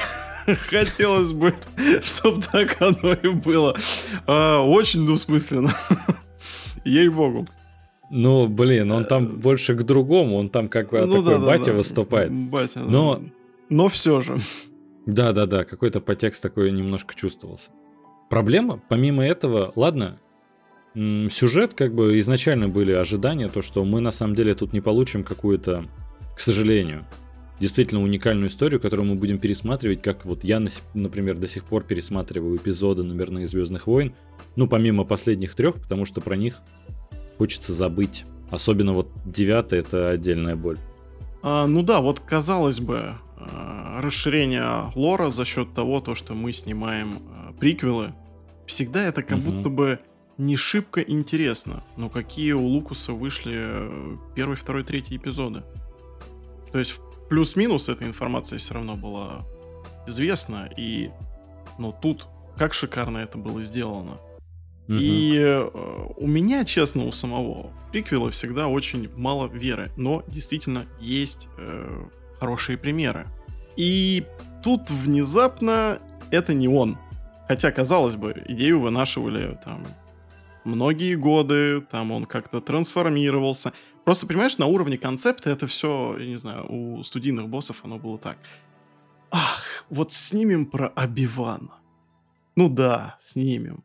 Хотелось 0.47 1.33
бы, 1.33 1.55
чтобы 2.03 2.43
так 2.43 2.81
оно 2.81 3.13
и 3.13 3.29
было. 3.29 3.77
А, 4.27 4.61
очень 4.61 5.05
двусмысленно. 5.07 5.73
Ей-богу. 6.85 7.47
Ну, 8.11 8.49
блин, 8.49 8.91
он 8.91 9.05
там 9.05 9.25
э, 9.25 9.29
больше 9.29 9.75
к 9.75 9.83
другому, 9.83 10.37
он 10.37 10.49
там 10.49 10.69
как 10.69 10.91
бы 10.91 11.05
ну, 11.05 11.23
такой 11.23 11.39
да, 11.39 11.47
батя 11.47 11.73
да, 11.73 11.73
выступает. 11.75 12.33
Батя, 12.33 12.81
но... 12.81 13.23
Но 13.69 13.89
все 13.89 14.23
же. 14.23 14.39
Да-да-да, 15.05 15.65
какой-то 15.65 16.01
подтекст 16.01 16.43
такой 16.43 16.71
немножко 16.73 17.15
чувствовался. 17.15 17.71
Проблема, 18.31 18.81
помимо 18.89 19.27
этого, 19.27 19.73
ладно, 19.77 20.19
сюжет, 20.95 21.75
как 21.75 21.95
бы 21.95 22.19
изначально 22.19 22.69
были 22.69 22.93
ожидания, 22.93 23.49
то, 23.49 23.61
что 23.61 23.85
мы 23.85 24.01
на 24.01 24.11
самом 24.11 24.35
деле 24.35 24.55
тут 24.55 24.73
не 24.73 24.81
получим 24.81 25.23
какую-то, 25.23 25.85
к 26.35 26.41
сожалению, 26.41 27.05
действительно 27.61 28.03
уникальную 28.03 28.49
историю, 28.49 28.81
которую 28.81 29.09
мы 29.09 29.15
будем 29.17 29.39
пересматривать, 29.39 30.03
как 30.03 30.25
вот 30.25 30.45
я, 30.45 30.63
например, 30.95 31.37
до 31.39 31.47
сих 31.47 31.65
пор 31.65 31.85
пересматриваю 31.85 32.57
эпизоды 32.57 33.03
номерные 33.03 33.47
Звездных 33.47 33.87
войн, 33.87 34.15
ну, 34.57 34.67
помимо 34.69 35.05
последних 35.05 35.55
трех, 35.55 35.77
потому 35.81 36.05
что 36.05 36.21
про 36.21 36.37
них 36.37 36.61
хочется 37.37 37.73
забыть. 37.73 38.25
Особенно 38.51 38.93
вот 38.93 39.09
девятый 39.25 39.79
это 39.79 40.11
отдельная 40.11 40.57
боль. 40.57 40.79
А, 41.43 41.67
ну 41.67 41.83
да, 41.83 42.01
вот 42.01 42.21
казалось 42.21 42.81
бы, 42.81 43.15
а, 43.37 44.01
расширение 44.01 44.91
лора 44.95 45.31
за 45.31 45.45
счет 45.45 45.75
того, 45.75 46.01
то, 46.01 46.15
что 46.15 46.35
мы 46.35 46.53
снимаем 46.53 47.19
а, 47.31 47.53
приквелы, 47.53 48.15
всегда 48.67 49.05
это 49.05 49.23
как 49.23 49.39
угу. 49.39 49.51
будто 49.51 49.69
бы 49.69 49.99
не 50.39 50.57
шибко 50.57 51.01
интересно. 51.01 51.85
Но 51.97 52.09
какие 52.09 52.53
у 52.53 52.65
Лукуса 52.65 53.13
вышли 53.13 53.91
первый, 54.35 54.57
второй, 54.57 54.85
третий 54.85 55.17
эпизоды. 55.17 55.63
То 56.73 56.79
есть 56.79 57.01
плюс-минус 57.29 57.89
эта 57.89 58.05
информация 58.05 58.59
все 58.59 58.75
равно 58.75 58.97
была 58.97 59.47
известна. 60.07 60.69
И 60.77 61.11
ну 61.79 61.93
тут 61.93 62.27
как 62.57 62.75
шикарно 62.75 63.19
это 63.19 63.39
было 63.39 63.63
сделано. 63.63 64.19
Угу. 64.89 64.97
И 64.99 65.37
э, 65.37 65.71
у 66.17 66.27
меня, 66.27 66.65
честно, 66.65 67.05
у 67.05 67.13
самого 67.13 67.71
приквела 67.93 68.31
всегда 68.31 68.69
очень 68.69 69.11
мало 69.17 69.47
веры, 69.47 69.91
но 69.97 70.25
действительно 70.27 70.87
есть 70.99 71.47
э, 71.59 72.05
хорошие 72.41 72.79
примеры. 72.79 73.27
И 73.77 74.25
тут 74.65 74.91
внезапно 74.91 75.99
это 76.31 76.55
не 76.55 76.69
он. 76.69 76.97
Хотя, 77.47 77.71
казалось 77.71 78.17
бы, 78.17 78.43
идею 78.49 78.81
вынашивали 78.81 79.59
там 79.65 79.85
многие 80.65 81.17
годы, 81.17 81.83
там 81.83 82.11
он 82.11 82.25
как-то 82.25 82.61
трансформировался. 82.61 83.73
Просто, 84.09 84.27
понимаешь, 84.27 84.57
на 84.57 84.65
уровне 84.65 84.97
концепта 84.97 85.51
это 85.51 85.67
все, 85.67 86.17
я 86.19 86.27
не 86.27 86.39
знаю, 86.39 86.65
у 86.67 87.05
студийных 87.05 87.51
боссов 87.51 87.81
оно 87.83 87.99
было 87.99 88.17
так. 88.17 88.39
Ах, 89.31 89.85
вот 89.91 90.15
снимем 90.15 90.65
про 90.65 90.89
Обивана. 90.97 91.75
Ну 92.57 92.71
да, 92.71 93.19
снимем. 93.21 93.85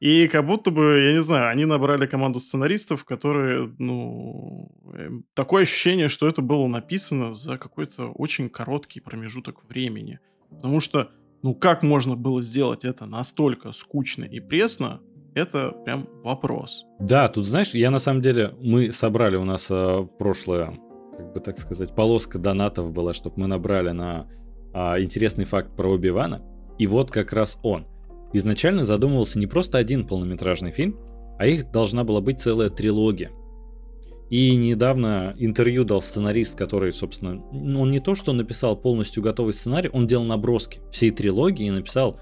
И 0.00 0.26
как 0.26 0.44
будто 0.44 0.72
бы, 0.72 1.00
я 1.00 1.12
не 1.12 1.22
знаю, 1.22 1.50
они 1.50 1.66
набрали 1.66 2.06
команду 2.06 2.40
сценаристов, 2.40 3.04
которые, 3.04 3.72
ну, 3.78 4.72
эм, 4.92 5.24
такое 5.34 5.62
ощущение, 5.62 6.08
что 6.08 6.26
это 6.26 6.42
было 6.42 6.66
написано 6.66 7.32
за 7.32 7.56
какой-то 7.56 8.10
очень 8.10 8.48
короткий 8.48 8.98
промежуток 8.98 9.62
времени. 9.68 10.18
Потому 10.50 10.80
что, 10.80 11.12
ну, 11.44 11.54
как 11.54 11.84
можно 11.84 12.16
было 12.16 12.42
сделать 12.42 12.84
это 12.84 13.06
настолько 13.06 13.70
скучно 13.70 14.24
и 14.24 14.40
пресно, 14.40 15.00
это 15.34 15.72
прям 15.84 16.08
вопрос. 16.22 16.84
Да, 16.98 17.28
тут, 17.28 17.46
знаешь, 17.46 17.74
я 17.74 17.90
на 17.90 17.98
самом 17.98 18.22
деле, 18.22 18.52
мы 18.60 18.92
собрали 18.92 19.36
у 19.36 19.44
нас 19.44 19.68
э, 19.70 20.06
прошлое, 20.18 20.78
как 21.16 21.32
бы 21.32 21.40
так 21.40 21.58
сказать, 21.58 21.94
полоска 21.94 22.38
донатов 22.38 22.92
была, 22.92 23.12
чтобы 23.12 23.40
мы 23.40 23.46
набрали 23.46 23.90
на 23.90 24.28
э, 24.74 25.02
интересный 25.02 25.44
факт 25.44 25.76
про 25.76 25.90
Оби-Вана. 25.90 26.42
И 26.78 26.86
вот 26.86 27.10
как 27.10 27.32
раз 27.32 27.58
он– 27.62 27.86
изначально 28.32 28.84
задумывался 28.84 29.38
не 29.38 29.46
просто 29.46 29.78
один 29.78 30.06
полнометражный 30.06 30.70
фильм, 30.70 30.98
а 31.38 31.46
их 31.46 31.70
должна 31.70 32.04
была 32.04 32.20
быть 32.20 32.40
целая 32.40 32.70
трилогия. 32.70 33.30
И 34.28 34.54
недавно 34.54 35.34
интервью 35.38 35.84
дал 35.84 36.00
сценарист, 36.00 36.56
который, 36.56 36.92
собственно, 36.92 37.42
он 37.50 37.90
не 37.90 37.98
то, 37.98 38.14
что 38.14 38.32
написал 38.32 38.76
полностью 38.76 39.22
готовый 39.22 39.52
сценарий, 39.52 39.90
он 39.92 40.06
делал 40.06 40.24
наброски 40.24 40.80
всей 40.92 41.10
трилогии 41.10 41.66
и 41.66 41.70
написал 41.70 42.20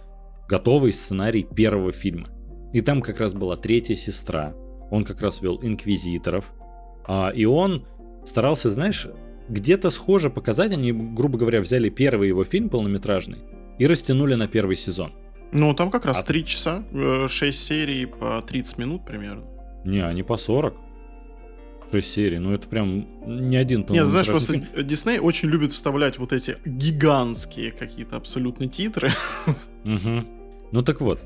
готовый 0.49 0.93
сценарий 0.93 1.43
первого 1.43 1.93
фильма. 1.93 2.29
И 2.73 2.81
там 2.81 3.01
как 3.01 3.19
раз 3.19 3.35
была 3.35 3.57
третья 3.57 3.95
сестра, 3.95 4.55
он 4.91 5.05
как 5.05 5.21
раз 5.21 5.41
вел 5.41 5.59
инквизиторов, 5.63 6.53
а, 7.07 7.31
и 7.31 7.45
он 7.45 7.87
старался, 8.25 8.71
знаешь, 8.71 9.09
где-то 9.49 9.91
схоже 9.91 10.31
показать, 10.31 10.73
они, 10.73 10.93
грубо 10.93 11.39
говоря, 11.39 11.61
взяли 11.61 11.89
первый 11.89 12.29
его 12.29 12.45
фильм 12.45 12.69
полнометражный 12.69 13.39
и 13.79 13.87
растянули 13.87 14.35
на 14.35 14.49
первый 14.49 14.77
сезон. 14.77 15.13
Ну, 15.53 15.75
там 15.75 15.91
как 15.91 16.05
раз 16.05 16.21
а... 16.21 16.25
3 16.25 16.45
часа, 16.45 16.85
6 16.93 17.43
э, 17.43 17.53
серий 17.53 18.07
по 18.07 18.43
30 18.47 18.79
минут 18.79 19.07
примерно. 19.07 19.45
Не, 19.85 20.01
они 20.01 20.23
по 20.23 20.37
40. 20.37 20.75
6 21.91 22.07
серий, 22.07 22.39
ну 22.39 22.53
это 22.53 22.69
прям 22.69 23.07
не 23.27 23.57
один 23.57 23.87
Нет, 23.89 24.09
знаешь, 24.09 24.27
просто 24.27 24.59
Дисней 24.83 25.21
очень 25.21 25.49
любит 25.49 25.73
вставлять 25.73 26.19
вот 26.19 26.35
эти 26.35 26.59
гигантские 26.67 27.73
какие-то 27.73 28.17
абсолютно 28.17 28.69
титры. 28.69 29.11
Угу. 29.85 30.25
Ну 30.73 30.83
так 30.83 31.01
вот. 31.01 31.21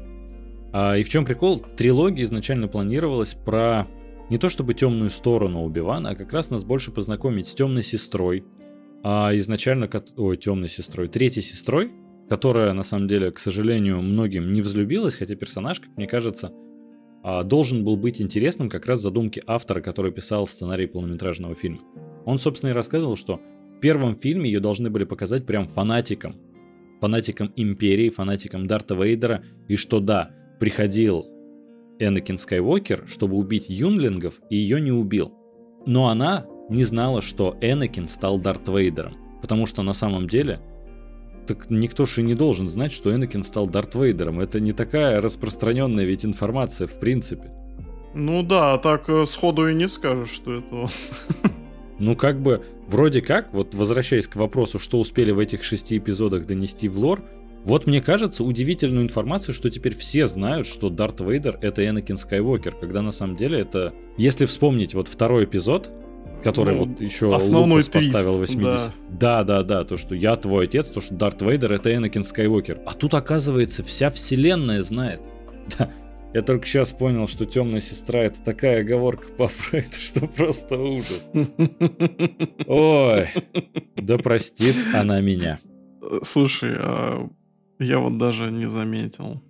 А, 0.73 0.97
и 0.97 1.03
в 1.03 1.09
чем 1.09 1.25
прикол? 1.25 1.61
Трилогия 1.77 2.25
изначально 2.25 2.69
планировалась 2.69 3.35
про 3.35 3.87
не 4.31 4.39
то 4.39 4.49
чтобы 4.49 4.75
темную 4.75 5.11
сторону 5.11 5.65
Убивана, 5.65 6.11
а 6.11 6.15
как 6.15 6.33
раз 6.33 6.51
нас 6.51 6.65
больше 6.65 6.91
познакомить 6.91 7.47
с 7.47 7.55
темной 7.55 7.83
сестрой. 7.83 8.45
А 9.05 9.35
изначально, 9.37 9.91
ой, 10.17 10.37
темной 10.37 10.69
сестрой, 10.69 11.09
третьей 11.09 11.43
сестрой, 11.43 11.91
которая, 12.29 12.73
на 12.73 12.83
самом 12.83 13.09
деле, 13.09 13.31
к 13.31 13.39
сожалению, 13.39 14.01
многим 14.01 14.53
не 14.53 14.63
взлюбилась, 14.63 15.17
хотя 15.17 15.35
персонаж, 15.35 15.81
как 15.81 15.97
мне 15.97 16.07
кажется, 16.07 16.53
а, 17.23 17.43
должен 17.43 17.85
был 17.85 17.97
быть 17.97 18.23
интересным 18.23 18.71
как 18.71 18.87
раз 18.87 19.01
задумки 19.01 19.43
автора, 19.47 19.81
который 19.81 20.13
писал 20.13 20.47
сценарий 20.47 20.87
полнометражного 20.87 21.55
фильма. 21.55 21.81
Он, 22.25 22.39
собственно, 22.39 22.71
и 22.71 22.75
рассказывал, 22.75 23.17
что 23.17 23.41
в 23.77 23.81
первом 23.81 24.17
фильме 24.17 24.51
ее 24.51 24.61
должны 24.61 24.89
были 24.89 25.05
показать 25.05 25.45
прям 25.45 25.67
фанатикам. 25.67 26.37
Фанатикам 27.01 27.53
Империи, 27.57 28.09
фанатикам 28.09 28.67
Дарта 28.67 28.95
Вейдера, 28.95 29.45
и 29.69 29.77
что 29.77 29.99
да, 29.99 30.31
приходил 30.63 31.27
Энакин 31.99 32.39
Скайуокер, 32.39 33.03
чтобы 33.09 33.35
убить 33.37 33.69
юнлингов, 33.69 34.41
и 34.49 34.55
ее 34.55 34.81
не 34.81 34.93
убил. 34.93 35.33
Но 35.87 36.07
она 36.07 36.47
не 36.69 36.85
знала, 36.85 37.21
что 37.21 37.57
Энакин 37.61 38.07
стал 38.07 38.39
Дарт 38.39 38.69
Вейдером, 38.69 39.17
потому 39.41 39.67
что 39.67 39.83
на 39.83 39.93
самом 39.93 40.29
деле– 40.29 40.61
так 41.49 41.69
никто 41.69 42.07
же 42.07 42.21
и 42.21 42.25
не 42.25 42.37
должен 42.37 42.69
знать, 42.69 42.93
что 42.93 43.13
Энакин 43.13 43.43
стал 43.43 43.67
Дарт 43.67 43.97
Вейдером. 43.97 44.39
Это 44.39 44.61
не 44.61 44.71
такая 44.71 45.21
распространенная 45.21 46.05
ведь 46.05 46.25
информация 46.25 46.87
в 46.87 46.95
принципе. 47.01 47.51
Ну 48.15 48.45
да, 48.45 48.79
так 48.79 49.09
э, 49.09 49.27
сходу 49.27 49.67
и 49.67 49.75
не 49.75 49.89
скажешь, 49.89 50.31
что 50.31 50.59
это 50.59 50.89
Ну 51.99 52.15
как 52.15 52.41
бы, 52.41 52.65
вроде 52.87 53.21
как, 53.21 53.53
вот 53.53 53.75
возвращаясь 53.75 54.29
к 54.29 54.37
вопросу, 54.37 54.79
что 54.79 55.01
успели 55.01 55.33
в 55.33 55.41
этих 55.41 55.65
шести 55.65 55.99
эпизодах 55.99 56.47
донести 56.47 56.87
в 56.89 56.99
лор, 56.99 57.25
вот 57.65 57.87
мне 57.87 58.01
кажется 58.01 58.43
удивительную 58.43 59.05
информацию, 59.05 59.55
что 59.55 59.71
теперь 59.71 59.95
все 59.95 60.27
знают, 60.27 60.67
что 60.67 60.91
Дарт 60.91 61.21
Вейдер 61.21 61.59
это 61.61 61.87
Энакин 61.87 62.17
Скайуокер, 62.17 62.75
когда 62.75 63.03
на 63.03 63.13
самом 63.13 63.37
деле 63.37 63.61
это... 63.61 63.95
Если 64.17 64.47
вспомнить 64.47 64.95
вот 64.95 65.09
второй 65.09 65.45
эпизод, 65.45 65.91
который 66.43 66.75
ну, 66.75 66.87
вот 66.87 67.01
еще 67.01 67.35
основной 67.35 67.81
Лукас 67.83 67.89
твист, 67.89 68.09
поставил 68.09 68.39
80. 68.39 68.93
Да. 69.11 69.43
да, 69.43 69.45
да, 69.45 69.63
да, 69.63 69.85
то, 69.85 69.97
что 69.97 70.15
я 70.15 70.35
твой 70.37 70.65
отец, 70.65 70.89
то, 70.89 71.01
что 71.01 71.15
Дарт 71.15 71.41
Вейдер 71.43 71.73
это 71.73 71.95
Энакин 71.95 72.25
Скайуокер. 72.25 72.81
А 72.85 72.95
тут, 72.95 73.15
оказывается, 73.15 73.85
вся 73.85 74.11
вселенная 74.11 74.83
знает. 74.83 75.21
Да. 75.79 75.89
Я 76.35 76.41
только 76.41 76.67
сейчас 76.67 76.93
понял, 76.93 77.29
что 77.29 77.45
темная 77.45 77.81
сестра 77.81 78.23
это 78.23 78.43
такая 78.43 78.81
оговорка 78.81 79.29
по 79.35 79.49
Фрейду, 79.49 79.93
что 79.93 80.27
просто 80.27 80.79
ужас. 80.79 81.31
Ой, 82.67 83.29
да 83.97 84.17
простит 84.17 84.75
она 84.95 85.21
меня. 85.21 85.61
Слушай, 86.23 86.75
а 86.79 87.29
я 87.83 87.99
вот 87.99 88.19
даже 88.19 88.51
не 88.51 88.69
заметил. 88.69 89.43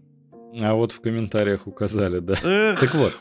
А 0.61 0.75
вот 0.75 0.93
в 0.93 1.01
комментариях 1.01 1.67
указали, 1.67 2.19
да. 2.19 2.35
Эх. 2.43 2.81
Так 2.81 2.95
вот, 2.95 3.19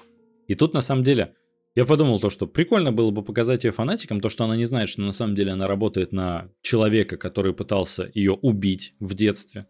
и 0.48 0.56
тут 0.56 0.74
на 0.74 0.82
самом 0.82 1.04
деле 1.04 1.34
Я 1.74 1.86
подумал 1.86 2.20
то, 2.20 2.30
что 2.30 2.48
прикольно 2.48 2.92
было 2.92 3.12
бы 3.12 3.24
показать 3.24 3.64
ее 3.64 3.72
фанатикам, 3.72 4.20
то, 4.20 4.28
что 4.28 4.44
она 4.44 4.58
не 4.58 4.66
знает, 4.66 4.90
что 4.90 5.02
на 5.02 5.14
самом 5.14 5.36
деле 5.36 5.54
она 5.54 5.68
работает 5.68 6.12
на 6.12 6.50
человека, 6.62 7.16
который 7.16 7.54
пытался 7.54 8.12
ее 8.14 8.34
убить 8.34 8.94
в 9.00 9.14
детстве. 9.14 9.68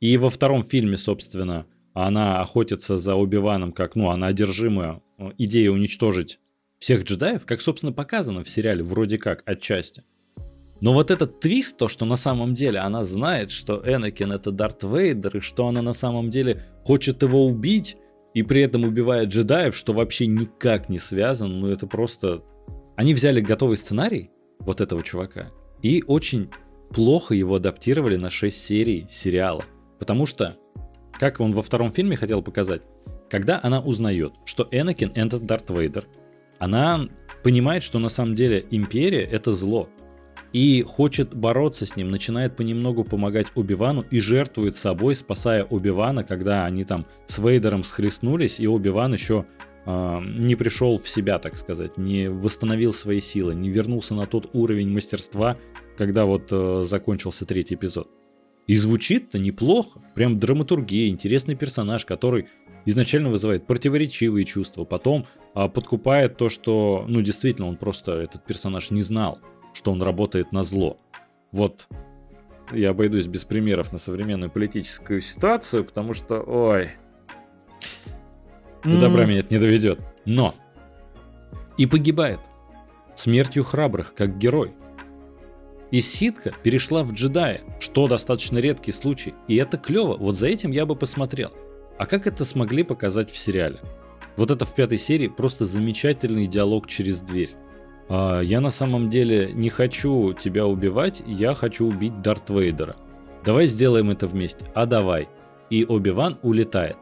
И 0.00 0.16
во 0.16 0.30
втором 0.30 0.62
фильме, 0.62 0.96
собственно, 0.96 1.66
она 1.92 2.40
охотится 2.40 2.96
за 2.96 3.14
Оби-Ваном, 3.16 3.72
как, 3.72 3.96
ну, 3.96 4.08
она 4.10 4.28
одержимая 4.28 5.02
э, 5.18 5.30
идеей 5.38 5.68
уничтожить 5.68 6.40
всех 6.78 7.04
джедаев, 7.04 7.44
как, 7.44 7.60
собственно, 7.60 7.92
показано 7.92 8.42
в 8.42 8.48
сериале, 8.48 8.82
вроде 8.82 9.18
как, 9.18 9.42
отчасти. 9.46 10.04
Но 10.80 10.92
вот 10.92 11.10
этот 11.10 11.40
твист, 11.40 11.78
то, 11.78 11.88
что 11.88 12.04
на 12.04 12.16
самом 12.16 12.54
деле 12.54 12.80
она 12.80 13.02
знает, 13.04 13.50
что 13.50 13.82
Энакин 13.84 14.32
это 14.32 14.50
Дарт 14.50 14.82
Вейдер, 14.82 15.38
и 15.38 15.40
что 15.40 15.68
она 15.68 15.82
на 15.82 15.94
самом 15.94 16.30
деле 16.30 16.64
хочет 16.84 17.22
его 17.22 17.46
убить, 17.46 17.96
и 18.34 18.42
при 18.42 18.60
этом 18.60 18.84
убивает 18.84 19.30
джедаев, 19.30 19.74
что 19.74 19.94
вообще 19.94 20.26
никак 20.26 20.88
не 20.88 20.98
связано, 20.98 21.54
ну 21.54 21.68
это 21.68 21.86
просто... 21.86 22.42
Они 22.96 23.14
взяли 23.14 23.40
готовый 23.40 23.76
сценарий 23.76 24.30
вот 24.58 24.80
этого 24.80 25.02
чувака 25.02 25.50
и 25.82 26.02
очень 26.06 26.50
плохо 26.90 27.34
его 27.34 27.56
адаптировали 27.56 28.16
на 28.16 28.30
6 28.30 28.56
серий 28.56 29.06
сериала. 29.08 29.64
Потому 29.98 30.26
что, 30.26 30.56
как 31.18 31.40
он 31.40 31.52
во 31.52 31.62
втором 31.62 31.90
фильме 31.90 32.16
хотел 32.16 32.42
показать, 32.42 32.82
когда 33.30 33.60
она 33.62 33.80
узнает, 33.80 34.32
что 34.44 34.68
Энакин 34.70 35.12
это 35.14 35.38
Дарт 35.38 35.70
Вейдер, 35.70 36.04
она 36.58 37.08
понимает, 37.42 37.82
что 37.82 37.98
на 37.98 38.08
самом 38.08 38.34
деле 38.34 38.64
Империя 38.70 39.24
это 39.24 39.54
зло, 39.54 39.88
и 40.56 40.80
хочет 40.80 41.34
бороться 41.34 41.84
с 41.84 41.96
ним, 41.96 42.10
начинает 42.10 42.56
понемногу 42.56 43.04
помогать 43.04 43.48
Убивану 43.56 44.06
и 44.10 44.20
жертвует 44.20 44.74
собой, 44.74 45.14
спасая 45.14 45.64
Убивана, 45.64 46.24
когда 46.24 46.64
они 46.64 46.84
там 46.84 47.04
с 47.26 47.36
Вейдером 47.38 47.84
схлестнулись, 47.84 48.58
и 48.58 48.66
Убиван 48.66 49.12
еще 49.12 49.44
э, 49.84 50.18
не 50.24 50.56
пришел 50.56 50.96
в 50.96 51.06
себя, 51.10 51.38
так 51.38 51.58
сказать, 51.58 51.98
не 51.98 52.30
восстановил 52.30 52.94
свои 52.94 53.20
силы, 53.20 53.54
не 53.54 53.68
вернулся 53.68 54.14
на 54.14 54.24
тот 54.24 54.48
уровень 54.54 54.88
мастерства, 54.88 55.58
когда 55.98 56.24
вот 56.24 56.48
э, 56.50 56.84
закончился 56.86 57.44
третий 57.44 57.74
эпизод. 57.74 58.08
И 58.66 58.76
звучит-то 58.76 59.38
неплохо, 59.38 60.00
прям 60.14 60.38
драматургия, 60.38 61.10
интересный 61.10 61.54
персонаж, 61.54 62.06
который 62.06 62.46
изначально 62.86 63.28
вызывает 63.28 63.66
противоречивые 63.66 64.46
чувства, 64.46 64.84
потом 64.84 65.26
э, 65.54 65.68
подкупает 65.68 66.38
то, 66.38 66.48
что, 66.48 67.04
ну, 67.06 67.20
действительно, 67.20 67.68
он 67.68 67.76
просто 67.76 68.12
этот 68.12 68.46
персонаж 68.46 68.90
не 68.90 69.02
знал 69.02 69.38
что 69.76 69.92
он 69.92 70.02
работает 70.02 70.52
на 70.52 70.62
зло. 70.62 70.98
Вот 71.52 71.86
я 72.72 72.90
обойдусь 72.90 73.26
без 73.26 73.44
примеров 73.44 73.92
на 73.92 73.98
современную 73.98 74.50
политическую 74.50 75.20
ситуацию, 75.20 75.84
потому 75.84 76.14
что, 76.14 76.40
ой, 76.40 76.90
до 78.82 78.98
добра 78.98 79.26
меня 79.26 79.40
это 79.40 79.54
не 79.54 79.60
доведет. 79.60 80.00
Но 80.24 80.54
и 81.76 81.86
погибает 81.86 82.40
смертью 83.16 83.64
храбрых, 83.64 84.14
как 84.14 84.38
герой. 84.38 84.72
И 85.90 86.00
ситка 86.00 86.52
перешла 86.62 87.04
в 87.04 87.12
джедая, 87.12 87.60
что 87.78 88.08
достаточно 88.08 88.58
редкий 88.58 88.92
случай. 88.92 89.34
И 89.46 89.56
это 89.56 89.76
клево, 89.76 90.16
вот 90.16 90.36
за 90.36 90.46
этим 90.46 90.70
я 90.70 90.86
бы 90.86 90.96
посмотрел. 90.96 91.52
А 91.98 92.06
как 92.06 92.26
это 92.26 92.44
смогли 92.44 92.82
показать 92.82 93.30
в 93.30 93.36
сериале? 93.36 93.80
Вот 94.36 94.50
это 94.50 94.64
в 94.64 94.74
пятой 94.74 94.98
серии 94.98 95.28
просто 95.28 95.66
замечательный 95.66 96.46
диалог 96.46 96.86
через 96.88 97.20
дверь. 97.20 97.50
А, 98.08 98.40
я 98.40 98.60
на 98.60 98.70
самом 98.70 99.08
деле 99.08 99.52
не 99.52 99.68
хочу 99.68 100.32
тебя 100.32 100.66
убивать, 100.66 101.22
я 101.26 101.54
хочу 101.54 101.86
убить 101.86 102.22
Дарт 102.22 102.50
Вейдера. 102.50 102.96
Давай 103.44 103.66
сделаем 103.66 104.10
это 104.10 104.26
вместе. 104.26 104.66
А 104.74 104.86
давай. 104.86 105.28
И 105.70 105.84
Оби-Ван 105.84 106.38
улетает. 106.42 106.96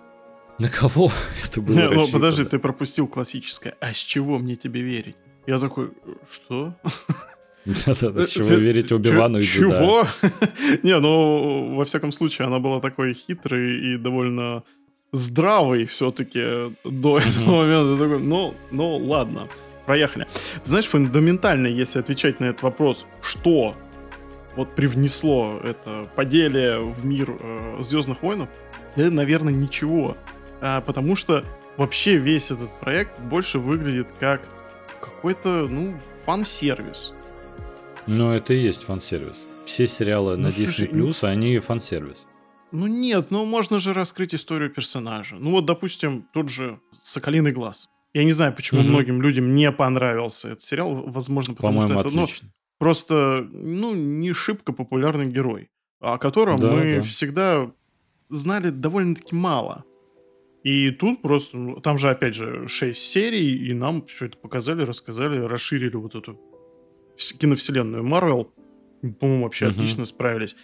На 0.59 0.69
кого 0.69 1.11
это 1.45 1.61
было 1.61 1.75
Не, 1.75 1.89
Ну 1.89 2.09
подожди, 2.09 2.45
ты 2.45 2.59
пропустил 2.59 3.07
классическое. 3.07 3.75
А 3.81 3.93
с 3.93 3.97
чего 3.97 4.39
мне 4.39 4.57
тебе 4.57 4.81
верить? 4.81 5.17
Я 5.47 5.59
такой, 5.59 5.91
что? 6.31 6.75
Да-да-да, 7.65 8.23
с 8.23 8.31
чего 8.31 8.55
верить 8.57 8.93
Оби-Вану 8.93 9.39
и 9.39 9.43
Чего? 9.43 10.07
Не, 10.83 10.99
ну, 11.01 11.77
во 11.77 11.85
всяком 11.85 12.13
случае, 12.13 12.47
она 12.47 12.59
была 12.59 12.81
такой 12.81 13.15
хитрой 13.15 13.95
и 13.95 13.97
довольно 13.97 14.65
здравой 15.13 15.87
все-таки 15.87 16.75
до 16.85 17.19
этого 17.19 17.63
момента. 17.63 18.19
Ну, 18.19 18.55
ну, 18.71 18.97
ладно. 18.99 19.49
Проехали. 19.87 20.27
Ты 20.63 20.69
знаешь, 20.69 20.87
фундаментально, 20.87 21.67
если 21.67 21.99
отвечать 21.99 22.41
на 22.41 22.47
этот 22.47 22.63
вопрос, 22.63 23.07
что 23.21 23.77
вот 24.57 24.75
привнесло 24.75 25.61
это 25.63 26.09
поделие 26.15 26.79
в 26.81 27.05
мир 27.05 27.37
э, 27.39 27.79
Звездных 27.83 28.23
войнов, 28.23 28.49
это, 28.97 29.11
наверное, 29.11 29.53
ничего. 29.53 30.17
А, 30.61 30.81
потому 30.81 31.17
что 31.17 31.45
вообще 31.77 32.17
весь 32.17 32.51
этот 32.51 32.71
проект 32.81 33.19
больше 33.21 33.59
выглядит 33.59 34.09
как 34.19 34.49
какой-то, 35.01 35.67
ну, 35.69 35.95
фан-сервис. 36.25 37.13
Ну, 38.07 38.33
это 38.33 38.55
и 38.55 38.59
есть 38.59 38.85
фан-сервис. 38.85 39.49
Все 39.65 39.87
сериалы 39.87 40.37
ну, 40.37 40.45
на 40.45 40.53
слушай, 40.53 40.87
Disney 40.87 40.93
Plus, 40.93 41.19
ну... 41.23 41.29
они 41.29 41.59
фан-сервис. 41.59 42.27
Ну 42.71 42.87
нет, 42.87 43.31
ну 43.31 43.45
можно 43.45 43.79
же 43.79 43.93
раскрыть 43.93 44.35
историю 44.35 44.69
персонажа. 44.69 45.37
Ну 45.37 45.53
вот, 45.53 45.65
допустим, 45.65 46.27
тот 46.33 46.49
же 46.49 46.81
Соколиный 47.03 47.53
глаз. 47.53 47.89
Я 48.15 48.25
не 48.25 48.33
знаю, 48.33 48.55
почему 48.55 48.81
угу. 48.81 48.91
многим 48.91 49.21
людям 49.21 49.55
не 49.57 49.71
понравился 49.73 50.49
этот 50.51 50.63
сериал. 50.63 51.03
Возможно, 51.07 51.55
потому 51.55 51.83
что 51.83 52.01
это 52.01 52.15
ну, 52.15 52.27
просто 52.79 53.49
ну, 53.53 53.93
не 53.95 54.33
шибко 54.33 54.73
популярный 54.73 55.27
герой, 55.27 55.69
о 56.01 56.19
котором 56.19 56.59
да, 56.59 56.71
мы 56.71 56.97
да. 56.97 57.03
всегда 57.03 57.73
знали 58.31 58.71
довольно-таки 58.71 59.35
мало. 59.35 59.85
И 60.63 60.93
тут 60.93 61.23
просто, 61.23 61.59
ну, 61.59 61.81
там 61.81 61.99
же, 61.99 62.09
опять 62.09 62.35
же, 62.35 62.69
6 62.69 62.99
серий, 62.99 63.69
и 63.69 63.75
нам 63.75 64.07
все 64.07 64.27
это 64.27 64.39
показали, 64.39 64.83
рассказали, 64.83 65.39
расширили 65.41 65.97
вот 65.97 66.15
эту 66.15 66.41
киновселенную 67.39 68.05
Марвел. 68.05 68.51
По-моему, 69.21 69.45
вообще 69.45 69.67
угу. 69.67 69.73
отлично 69.73 70.05
справились. 70.05 70.57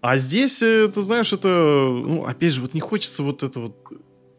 А 0.00 0.18
здесь, 0.18 0.62
э, 0.62 0.88
ты 0.88 1.02
знаешь, 1.02 1.32
это, 1.32 1.48
ну, 1.48 2.24
опять 2.24 2.52
же, 2.52 2.60
вот 2.60 2.74
не 2.74 2.80
хочется 2.80 3.22
вот 3.22 3.42
это 3.42 3.60
вот... 3.60 3.76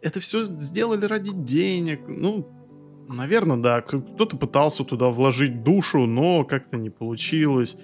Это 0.01 0.21
все 0.21 0.43
сделали 0.43 1.05
ради 1.05 1.31
денег. 1.33 1.99
Ну, 2.07 2.47
Наверное, 3.09 3.57
да. 3.57 3.81
Кто-то 3.81 4.37
пытался 4.37 4.83
туда 4.83 5.07
вложить 5.07 5.63
душу, 5.63 6.05
но 6.05 6.43
как-то 6.43 6.77
не 6.77 6.89
получилось. 6.89 7.75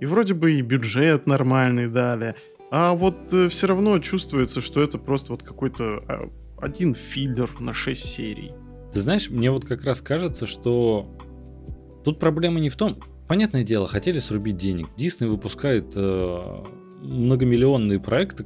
И 0.00 0.06
вроде 0.06 0.34
бы 0.34 0.54
и 0.54 0.62
бюджет 0.62 1.26
нормальный 1.26 1.88
дали. 1.88 2.34
А 2.72 2.94
вот 2.94 3.32
э, 3.32 3.48
все 3.48 3.68
равно 3.68 3.98
чувствуется, 4.00 4.60
что 4.60 4.82
это 4.82 4.98
просто 4.98 5.32
вот 5.32 5.44
какой-то 5.44 6.02
э, 6.08 6.28
один 6.58 6.94
филлер 6.94 7.48
на 7.60 7.72
6 7.72 8.04
серий. 8.04 8.52
Ты 8.92 9.00
знаешь, 9.00 9.30
мне 9.30 9.50
вот 9.52 9.64
как 9.64 9.84
раз 9.84 10.00
кажется, 10.00 10.46
что 10.46 11.16
тут 12.04 12.18
проблема 12.18 12.60
не 12.60 12.68
в 12.68 12.76
том... 12.76 12.96
Понятное 13.28 13.62
дело, 13.62 13.86
хотели 13.86 14.18
срубить 14.18 14.56
денег. 14.56 14.88
Дисней 14.96 15.30
выпускает 15.30 15.92
э, 15.94 16.64
многомиллионные 17.02 18.00
проекты 18.00 18.44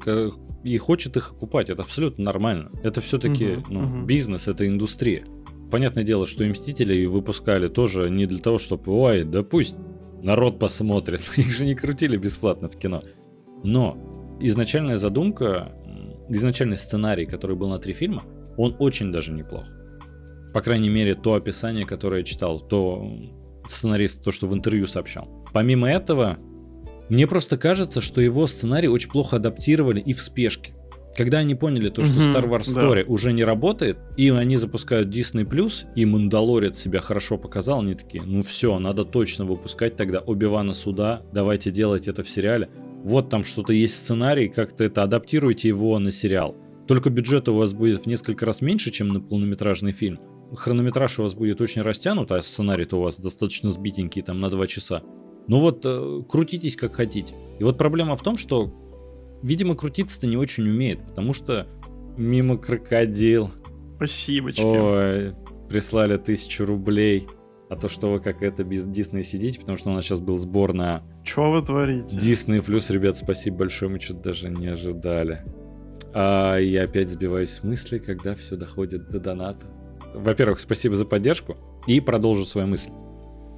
и 0.63 0.77
хочет 0.77 1.17
их 1.17 1.33
окупать. 1.33 1.71
Это 1.71 1.83
абсолютно 1.83 2.25
нормально. 2.25 2.71
Это 2.83 3.01
все-таки 3.01 3.57
угу, 3.57 3.67
ну, 3.71 3.81
угу. 3.81 4.07
бизнес, 4.07 4.49
это 4.49 4.69
индустрия. 4.69 5.25
Понятное 5.71 6.05
дело, 6.05 6.27
что 6.27 6.45
и 6.45 6.49
Мстители 6.49 7.07
выпускали 7.07 7.69
тоже 7.69 8.09
не 8.11 8.27
для 8.27 8.39
того, 8.39 8.59
чтобы, 8.59 8.93
ой, 8.93 9.25
да 9.25 9.43
пусть 9.43 9.77
народ 10.23 10.59
посмотрит. 10.59 11.21
Их 11.37 11.51
же 11.51 11.65
не 11.65 11.75
крутили 11.75 12.17
бесплатно 12.17 12.69
в 12.69 12.77
кино. 12.77 13.03
Но 13.65 14.37
изначальная 14.41 14.97
задумка, 14.97 15.73
изначальный 16.29 16.77
сценарий, 16.77 17.27
который 17.27 17.57
был 17.57 17.69
на 17.69 17.79
три 17.79 17.93
фильма, 17.93 18.23
он 18.57 18.77
очень 18.79 19.13
даже 19.13 19.33
неплох. 19.33 19.67
По 20.55 20.63
крайней 20.63 20.89
мере, 20.89 21.15
то 21.15 21.35
описание, 21.35 21.85
которое 21.85 22.19
я 22.19 22.25
читал, 22.25 22.61
то 22.61 23.05
сценарист, 23.69 24.23
то, 24.23 24.31
что 24.31 24.47
в 24.47 24.55
интервью 24.55 24.87
сообщал. 24.87 25.45
Помимо 25.53 25.91
этого, 25.91 26.39
мне 27.09 27.27
просто 27.27 27.59
кажется, 27.59 28.01
что 28.01 28.21
его 28.21 28.47
сценарий 28.47 28.89
очень 28.89 29.11
плохо 29.11 29.37
адаптировали 29.37 30.01
и 30.01 30.13
в 30.13 30.23
спешке. 30.23 30.75
Когда 31.17 31.39
они 31.39 31.55
поняли 31.55 31.89
то, 31.89 32.05
что 32.05 32.15
Star 32.15 32.47
Wars 32.47 32.65
Story 32.65 33.05
да. 33.05 33.11
уже 33.11 33.33
не 33.33 33.43
работает, 33.43 33.99
и 34.19 34.29
они 34.29 34.59
запускают 34.59 35.09
Disney 35.09 35.49
Plus, 35.49 35.87
и 35.95 36.05
Мандалорец 36.05 36.79
себя 36.79 37.01
хорошо 37.01 37.39
показал, 37.39 37.81
они 37.81 37.95
такие, 37.95 38.23
ну 38.23 38.43
все, 38.43 38.79
надо 38.79 39.05
точно 39.05 39.47
выпускать 39.47 39.97
тогда 39.97 40.21
Оби-Вана 40.21 40.75
сюда, 40.75 41.23
давайте 41.33 41.71
делать 41.71 42.07
это 42.07 42.23
в 42.23 42.29
сериале. 42.29 42.69
Вот 43.03 43.31
там 43.31 43.45
что-то 43.45 43.73
есть 43.73 43.97
сценарий, 43.97 44.49
как-то 44.49 44.85
это 44.85 45.03
адаптируйте 45.03 45.69
его 45.69 45.99
на 45.99 46.11
сериал. 46.11 46.55
Только 46.87 47.09
бюджет 47.09 47.49
у 47.49 47.55
вас 47.55 47.73
будет 47.73 48.03
в 48.03 48.07
несколько 48.07 48.45
раз 48.45 48.61
меньше, 48.61 48.91
чем 48.91 49.09
на 49.09 49.21
полнометражный 49.21 49.93
фильм. 49.93 50.21
Хронометраж 50.55 51.19
у 51.19 51.23
вас 51.23 51.35
будет 51.35 51.61
очень 51.61 51.83
растянут, 51.83 52.31
а 52.31 52.43
сценарий-то 52.43 52.99
у 52.99 53.03
вас 53.03 53.19
достаточно 53.19 53.71
сбитенький, 53.71 54.23
там 54.23 54.39
на 54.39 54.51
2 54.51 54.67
часа. 54.67 55.03
Ну 55.49 55.59
вот, 55.59 55.83
э, 55.85 56.23
крутитесь 56.29 56.77
как 56.77 56.95
хотите. 56.95 57.35
И 57.59 57.65
вот 57.65 57.79
проблема 57.79 58.17
в 58.17 58.23
том, 58.23 58.37
что 58.37 58.73
видимо, 59.43 59.75
крутиться-то 59.75 60.27
не 60.27 60.37
очень 60.37 60.69
умеет, 60.69 61.05
потому 61.07 61.33
что 61.33 61.67
мимо 62.17 62.57
крокодил. 62.57 63.51
Спасибо. 63.97 64.51
Ой, 64.59 65.35
прислали 65.69 66.17
тысячу 66.17 66.65
рублей. 66.65 67.27
А 67.69 67.75
то, 67.75 67.89
что 67.89 68.13
вы 68.13 68.21
как 68.21 68.43
это 68.43 68.63
без 68.63 68.85
Дисней 68.85 69.25
сидите, 69.25 69.59
потому 69.59 69.77
что 69.77 69.91
у 69.91 69.93
нас 69.93 70.05
сейчас 70.05 70.21
был 70.21 70.37
сбор 70.37 70.73
на... 70.73 71.03
Что 71.25 71.51
вы 71.51 71.63
творите? 71.63 72.17
Дисней 72.17 72.63
плюс, 72.63 72.91
ребят, 72.91 73.17
спасибо 73.17 73.59
большое, 73.59 73.91
мы 73.91 73.99
что-то 73.99 74.21
даже 74.21 74.51
не 74.51 74.69
ожидали. 74.69 75.43
А 76.15 76.59
я 76.59 76.85
опять 76.85 77.09
сбиваюсь 77.09 77.51
с 77.51 77.65
мысли, 77.65 77.99
когда 77.99 78.37
все 78.37 78.57
доходит 78.57 79.11
до 79.11 79.19
доната. 79.19 79.67
во-первых, 80.15 80.61
спасибо 80.61 80.97
за 80.97 81.05
поддержку 81.05 81.57
и 81.87 82.01
продолжу 82.01 82.45
свою 82.45 82.69
мысль. 82.69 82.91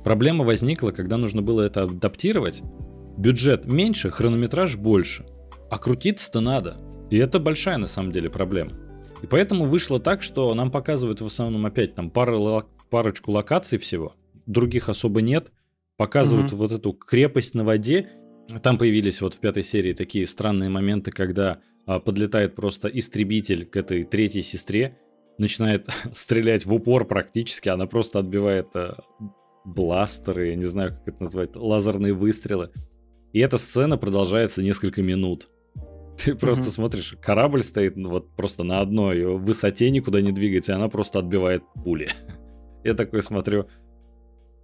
Проблема 0.05 0.45
возникла, 0.45 0.91
когда 0.91 1.17
нужно 1.17 1.43
было 1.43 1.62
это 1.62 1.83
адаптировать. 1.83 2.62
Бюджет 3.17 3.67
меньше, 3.67 4.11
хронометраж 4.11 4.77
больше. 4.77 5.27
А 5.70 5.78
крутиться-то 5.78 6.40
надо. 6.40 6.78
И 7.11 7.16
это 7.16 7.38
большая 7.38 7.78
на 7.78 7.87
самом 7.87 8.12
деле 8.12 8.31
проблема. 8.31 8.72
И 9.22 9.26
поэтому 9.26 9.66
вышло 9.66 9.98
так, 9.98 10.22
что 10.22 10.54
нам 10.54 10.70
показывают 10.70 11.20
в 11.20 11.26
основном 11.26 11.66
опять 11.66 11.94
там 11.94 12.11
пары, 12.11 12.38
парочку 12.90 13.33
локаций 13.33 13.78
всего, 13.78 14.14
других 14.46 14.88
особо 14.88 15.20
нет. 15.20 15.52
Показывают 15.96 16.52
угу. 16.52 16.57
вот 16.57 16.72
эту 16.72 16.92
крепость 16.92 17.54
на 17.54 17.64
воде. 17.64 18.09
Там 18.62 18.78
появились 18.78 19.20
вот 19.20 19.35
в 19.35 19.40
пятой 19.40 19.62
серии 19.62 19.92
такие 19.92 20.26
странные 20.26 20.70
моменты, 20.70 21.11
когда 21.11 21.61
а, 21.87 21.98
подлетает 21.98 22.54
просто 22.54 22.88
истребитель 22.88 23.66
к 23.66 23.76
этой 23.76 24.04
третьей 24.04 24.42
сестре, 24.42 24.96
начинает 25.38 25.88
стрелять 26.14 26.64
в 26.66 26.72
упор 26.72 27.04
практически, 27.04 27.68
она 27.68 27.87
просто 27.87 28.20
отбивает 28.20 28.68
а, 28.74 28.98
бластеры, 29.64 30.48
я 30.48 30.54
не 30.54 30.64
знаю, 30.64 30.92
как 30.92 31.14
это 31.14 31.24
назвать, 31.24 31.57
лазерные 31.57 32.14
выстрелы. 32.14 32.70
И 33.33 33.40
эта 33.40 33.59
сцена 33.59 33.98
продолжается 33.98 34.62
несколько 34.62 35.02
минут. 35.02 35.48
Ты 36.18 36.35
просто 36.35 36.64
mm-hmm. 36.64 36.70
смотришь, 36.70 37.16
корабль 37.20 37.62
стоит 37.62 37.96
ну, 37.96 38.11
вот 38.11 38.35
просто 38.35 38.64
на 38.64 38.81
одной 38.81 39.24
высоте, 39.37 39.90
никуда 39.90 40.20
не 40.20 40.33
двигается, 40.33 40.72
и 40.72 40.74
она 40.74 40.88
просто 40.88 41.20
отбивает 41.20 41.62
пули. 41.85 42.09
Я 42.85 42.94
такой 42.94 43.22
смотрю, 43.22 43.68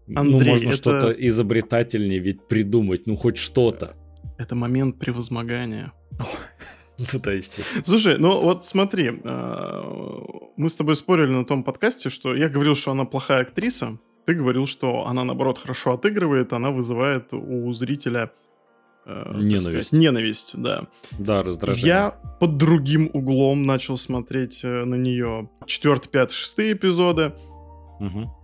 ну, 0.06 0.20
Андрей, 0.20 0.40
ну 0.40 0.46
можно 0.46 0.68
это... 0.68 0.76
что-то 0.76 1.10
изобретательнее 1.12 2.18
ведь 2.18 2.46
придумать, 2.46 3.06
ну 3.06 3.16
хоть 3.16 3.36
что-то. 3.36 3.96
Это 4.38 4.54
момент 4.54 4.98
превозмогания. 4.98 5.92
Ну 6.96 7.18
да, 7.20 7.32
естественно. 7.32 7.82
Слушай, 7.84 8.18
ну 8.18 8.40
вот 8.40 8.64
смотри, 8.64 9.20
а, 9.24 9.82
мы 10.56 10.68
с 10.68 10.76
тобой 10.76 10.94
спорили 10.94 11.32
на 11.32 11.44
том 11.44 11.64
подкасте, 11.64 12.08
что 12.08 12.36
я 12.36 12.48
говорил, 12.48 12.76
что 12.76 12.92
она 12.92 13.04
плохая 13.04 13.42
актриса, 13.42 13.98
ты 14.26 14.34
говорил, 14.34 14.66
что 14.66 15.04
она, 15.06 15.24
наоборот, 15.24 15.58
хорошо 15.58 15.94
отыгрывает, 15.94 16.52
она 16.52 16.70
вызывает 16.70 17.34
у 17.34 17.72
зрителя 17.72 18.30
Э, 19.06 19.32
ненависть. 19.34 19.88
Сказать, 19.88 19.92
ненависть, 19.92 20.52
да. 20.56 20.84
Да, 21.18 21.42
раздражение. 21.42 21.86
Я 21.86 22.10
под 22.40 22.56
другим 22.56 23.10
углом 23.12 23.66
начал 23.66 23.96
смотреть 23.96 24.60
э, 24.64 24.84
на 24.84 24.94
нее 24.94 25.50
четвертый, 25.66 26.08
пятый, 26.08 26.34
шестые 26.34 26.72
эпизоды. 26.72 27.34
Угу. 28.00 28.34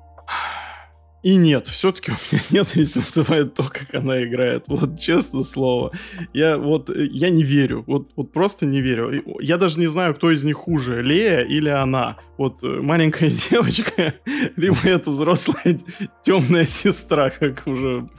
И 1.23 1.37
нет, 1.37 1.67
все-таки 1.67 2.13
у 2.13 2.15
меня 2.31 2.43
ненависть 2.51 2.97
вызывает 2.97 3.55
то, 3.55 3.65
как 3.65 3.95
она 3.95 4.23
играет. 4.23 4.65
Вот 4.69 4.99
честное 5.01 5.43
слово. 5.45 5.93
Я 6.35 6.59
вот, 6.59 6.91
э, 6.91 7.07
я 7.07 7.31
не 7.31 7.43
верю. 7.43 7.83
Вот, 7.87 8.11
вот 8.15 8.31
просто 8.33 8.67
не 8.67 8.83
верю. 8.83 9.23
Я 9.41 9.57
даже 9.57 9.81
не 9.81 9.87
знаю, 9.87 10.15
кто 10.15 10.31
из 10.31 10.45
них 10.45 10.57
хуже, 10.57 11.03
Лея 11.03 11.41
или 11.41 11.71
она. 11.71 12.19
Вот 12.37 12.63
маленькая 12.63 13.31
девочка, 13.51 14.15
либо 14.57 14.77
это 14.85 15.11
взрослая 15.11 15.79
темная 16.23 16.67
сестра, 16.67 17.31
как 17.31 17.67
уже 17.67 18.11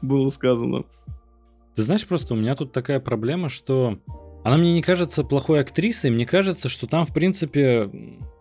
было 0.00 0.30
сказано. 0.30 0.84
Ты 1.80 1.84
знаешь, 1.84 2.06
просто 2.06 2.34
у 2.34 2.36
меня 2.36 2.54
тут 2.54 2.72
такая 2.72 3.00
проблема, 3.00 3.48
что 3.48 4.00
она 4.44 4.58
мне 4.58 4.74
не 4.74 4.82
кажется 4.82 5.24
плохой 5.24 5.60
актрисой, 5.60 6.10
мне 6.10 6.26
кажется, 6.26 6.68
что 6.68 6.86
там, 6.86 7.06
в 7.06 7.14
принципе, 7.14 7.90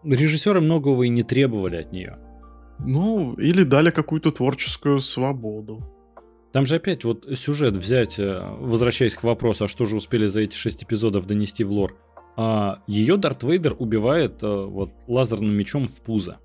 режиссеры 0.04 0.60
многого 0.60 1.04
и 1.04 1.10
не 1.10 1.24
требовали 1.24 1.78
от 1.78 1.94
нее. 1.94 2.18
Ну, 2.80 3.36
или 3.36 3.64
дали 3.64 3.92
какую-то 3.92 4.32
творческую 4.32 5.00
свободу. 5.00 5.82
Там 6.52 6.66
же 6.66 6.76
опять 6.76 7.06
вот 7.06 7.30
сюжет 7.34 7.78
взять, 7.78 8.20
э, 8.20 8.42
возвращаясь 8.60 9.16
к 9.16 9.24
вопросу, 9.24 9.64
а 9.64 9.68
что 9.70 9.86
же 9.86 9.96
успели 9.96 10.28
за 10.28 10.42
эти 10.42 10.58
шесть 10.58 10.84
эпизодов 10.84 11.26
донести 11.26 11.64
в 11.64 11.72
лор. 11.72 11.98
А 12.36 12.84
ее 12.88 13.16
Дарт 13.16 13.44
Вейдер 13.44 13.74
убивает 13.80 14.44
э, 14.44 14.48
вот 14.54 14.92
лазерным 15.08 15.54
мечом 15.54 15.88
в 15.88 16.02
пузо. 16.02 16.40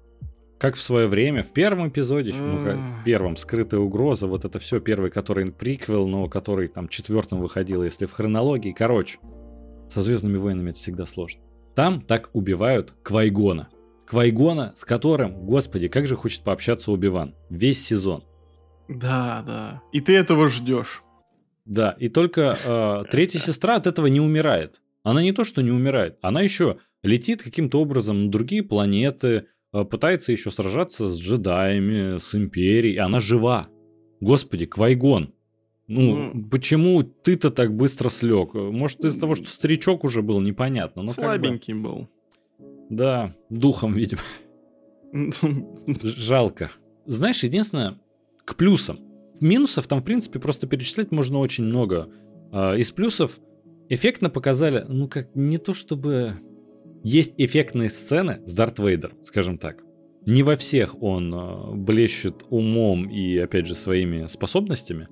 Как 0.58 0.76
в 0.76 0.82
свое 0.82 1.08
время, 1.08 1.42
в 1.42 1.52
первом 1.52 1.88
эпизоде, 1.88 2.32
ну, 2.38 2.64
как 2.64 2.76
в 2.76 3.04
первом, 3.04 3.36
скрытая 3.36 3.80
угроза, 3.80 4.26
вот 4.26 4.44
это 4.44 4.58
все, 4.58 4.80
первый, 4.80 5.10
который 5.10 5.50
приквел, 5.50 6.06
но 6.06 6.28
который 6.28 6.68
там 6.68 6.88
четвертым 6.88 7.40
выходил, 7.40 7.82
если 7.82 8.06
в 8.06 8.12
хронологии. 8.12 8.72
Короче, 8.72 9.18
со 9.88 10.00
Звездными 10.00 10.36
войнами 10.36 10.70
это 10.70 10.78
всегда 10.78 11.06
сложно. 11.06 11.42
Там 11.74 12.00
так 12.00 12.30
убивают 12.32 12.94
Квайгона. 13.02 13.68
Квайгона, 14.06 14.72
с 14.76 14.84
которым, 14.84 15.44
господи, 15.44 15.88
как 15.88 16.06
же 16.06 16.16
хочет 16.16 16.42
пообщаться 16.42 16.92
Убиван. 16.92 17.34
Весь 17.50 17.84
сезон. 17.84 18.24
Да, 18.88 19.42
да. 19.46 19.82
И 19.92 20.00
ты 20.00 20.14
этого 20.14 20.48
ждешь. 20.48 21.02
Да, 21.64 21.96
и 21.98 22.08
только 22.08 22.58
э, 22.62 23.04
третья 23.10 23.38
сестра 23.38 23.76
от 23.76 23.86
этого 23.86 24.06
не 24.06 24.20
умирает. 24.20 24.82
Она 25.02 25.22
не 25.22 25.32
то, 25.32 25.44
что 25.44 25.62
не 25.62 25.70
умирает, 25.70 26.18
она 26.22 26.42
еще 26.42 26.78
летит 27.02 27.42
каким-то 27.42 27.80
образом 27.80 28.24
на 28.24 28.30
другие 28.30 28.62
планеты, 28.62 29.46
пытается 29.82 30.30
еще 30.30 30.52
сражаться 30.52 31.08
с 31.08 31.18
джедаями, 31.18 32.18
с 32.18 32.34
империей, 32.34 32.98
она 32.98 33.18
жива. 33.18 33.68
Господи, 34.20 34.66
Квайгон. 34.66 35.34
Ну, 35.86 36.16
mm. 36.16 36.48
почему 36.50 37.02
ты-то 37.02 37.50
так 37.50 37.74
быстро 37.74 38.08
слег? 38.08 38.54
Может, 38.54 39.04
из-за 39.04 39.20
того, 39.20 39.34
что 39.34 39.50
старичок 39.50 40.04
уже 40.04 40.22
был, 40.22 40.40
непонятно. 40.40 41.02
Но 41.02 41.12
Слабенький 41.12 41.74
как 41.74 41.82
бы... 41.82 41.88
был. 41.88 42.08
Да, 42.88 43.34
духом, 43.50 43.92
видимо. 43.94 44.22
Жалко. 46.02 46.70
Знаешь, 47.06 47.42
единственное, 47.42 47.98
к 48.44 48.56
плюсам. 48.56 49.00
Минусов 49.40 49.86
там, 49.86 50.00
в 50.00 50.04
принципе, 50.04 50.38
просто 50.38 50.66
перечислять 50.66 51.10
можно 51.10 51.38
очень 51.38 51.64
много. 51.64 52.08
А, 52.52 52.74
из 52.74 52.90
плюсов 52.92 53.40
эффектно 53.88 54.30
показали, 54.30 54.84
ну, 54.88 55.08
как 55.08 55.34
не 55.34 55.58
то 55.58 55.74
чтобы 55.74 56.36
есть 57.04 57.34
эффектные 57.36 57.90
сцены 57.90 58.40
с 58.46 58.52
Дарт 58.54 58.78
Вейдером, 58.80 59.18
скажем 59.22 59.58
так. 59.58 59.84
Не 60.26 60.42
во 60.42 60.56
всех 60.56 61.00
он 61.02 61.32
э, 61.34 61.74
блещет 61.74 62.44
умом 62.48 63.08
и, 63.10 63.36
опять 63.36 63.66
же, 63.66 63.74
своими 63.74 64.26
способностями, 64.26 65.06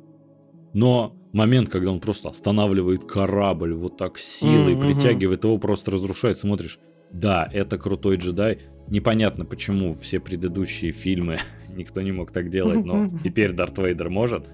но 0.72 1.14
момент, 1.34 1.68
когда 1.68 1.92
он 1.92 2.00
просто 2.00 2.30
останавливает 2.30 3.04
корабль 3.04 3.74
вот 3.74 3.98
так 3.98 4.16
силой, 4.16 4.74
mm-hmm. 4.74 4.86
притягивает 4.86 5.44
его, 5.44 5.58
просто 5.58 5.90
разрушает, 5.90 6.38
смотришь, 6.38 6.78
да, 7.12 7.46
это 7.52 7.76
крутой 7.76 8.16
джедай. 8.16 8.60
Непонятно, 8.88 9.44
почему 9.44 9.92
все 9.92 10.18
предыдущие 10.18 10.92
фильмы 10.92 11.38
никто 11.76 12.00
не 12.00 12.12
мог 12.12 12.32
так 12.32 12.48
делать, 12.48 12.84
но 12.84 13.10
теперь 13.24 13.52
Дарт 13.52 13.76
Вейдер 13.78 14.08
может. 14.08 14.46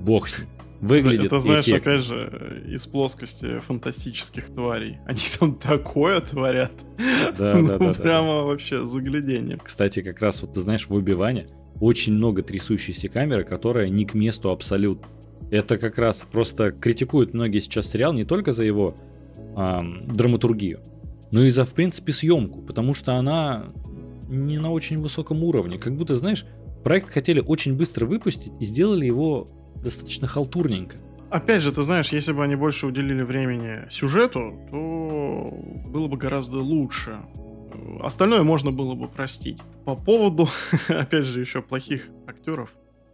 Бог 0.00 0.28
с 0.28 0.38
ним. 0.38 0.48
Выглядит 0.80 1.26
Это, 1.26 1.40
знаешь, 1.40 1.64
эффектно. 1.64 1.92
опять 1.92 2.04
же, 2.06 2.64
из 2.68 2.86
плоскости 2.86 3.58
фантастических 3.60 4.46
тварей. 4.46 4.98
Они 5.06 5.20
там 5.38 5.54
такое 5.54 6.20
творят. 6.20 6.72
Да, 7.38 7.54
ну, 7.58 7.66
да, 7.66 7.78
да. 7.78 7.92
Прямо 7.92 8.28
да. 8.28 8.42
вообще 8.42 8.86
заглядение. 8.86 9.58
Кстати, 9.62 10.02
как 10.02 10.20
раз 10.20 10.40
вот 10.42 10.54
ты 10.54 10.60
знаешь, 10.60 10.88
в 10.88 10.94
Убиване 10.94 11.46
очень 11.80 12.14
много 12.14 12.42
трясущейся 12.42 13.08
камеры, 13.08 13.44
которая 13.44 13.88
не 13.88 14.04
к 14.04 14.14
месту 14.14 14.50
абсолютно. 14.50 15.08
Это 15.50 15.78
как 15.78 15.98
раз 15.98 16.26
просто 16.30 16.70
критикуют 16.72 17.34
многие 17.34 17.60
сейчас 17.60 17.90
сериал 17.90 18.12
не 18.12 18.24
только 18.24 18.52
за 18.52 18.64
его 18.64 18.96
драматургию, 19.54 20.80
но 21.32 21.42
и 21.42 21.50
за, 21.50 21.64
в 21.64 21.74
принципе, 21.74 22.12
съемку, 22.12 22.62
потому 22.62 22.94
что 22.94 23.16
она 23.16 23.66
не 24.28 24.58
на 24.58 24.70
очень 24.70 25.00
высоком 25.00 25.42
уровне. 25.42 25.76
Как 25.78 25.96
будто, 25.96 26.14
знаешь, 26.14 26.46
проект 26.84 27.10
хотели 27.10 27.40
очень 27.40 27.76
быстро 27.76 28.06
выпустить 28.06 28.52
и 28.60 28.64
сделали 28.64 29.04
его 29.04 29.48
достаточно 29.82 30.26
халтурненько. 30.26 30.96
Опять 31.30 31.62
же, 31.62 31.70
ты 31.70 31.82
знаешь, 31.82 32.08
если 32.08 32.32
бы 32.32 32.42
они 32.42 32.56
больше 32.56 32.86
уделили 32.86 33.22
времени 33.22 33.88
сюжету, 33.90 34.58
то 34.70 35.54
было 35.88 36.08
бы 36.08 36.16
гораздо 36.16 36.58
лучше. 36.58 37.20
Остальное 38.00 38.42
можно 38.42 38.72
было 38.72 38.94
бы 38.94 39.08
простить. 39.08 39.58
По 39.84 39.94
поводу, 39.94 40.48
опять 40.88 41.24
же, 41.24 41.40
еще 41.40 41.62
плохих 41.62 42.08
актеров. 42.26 42.70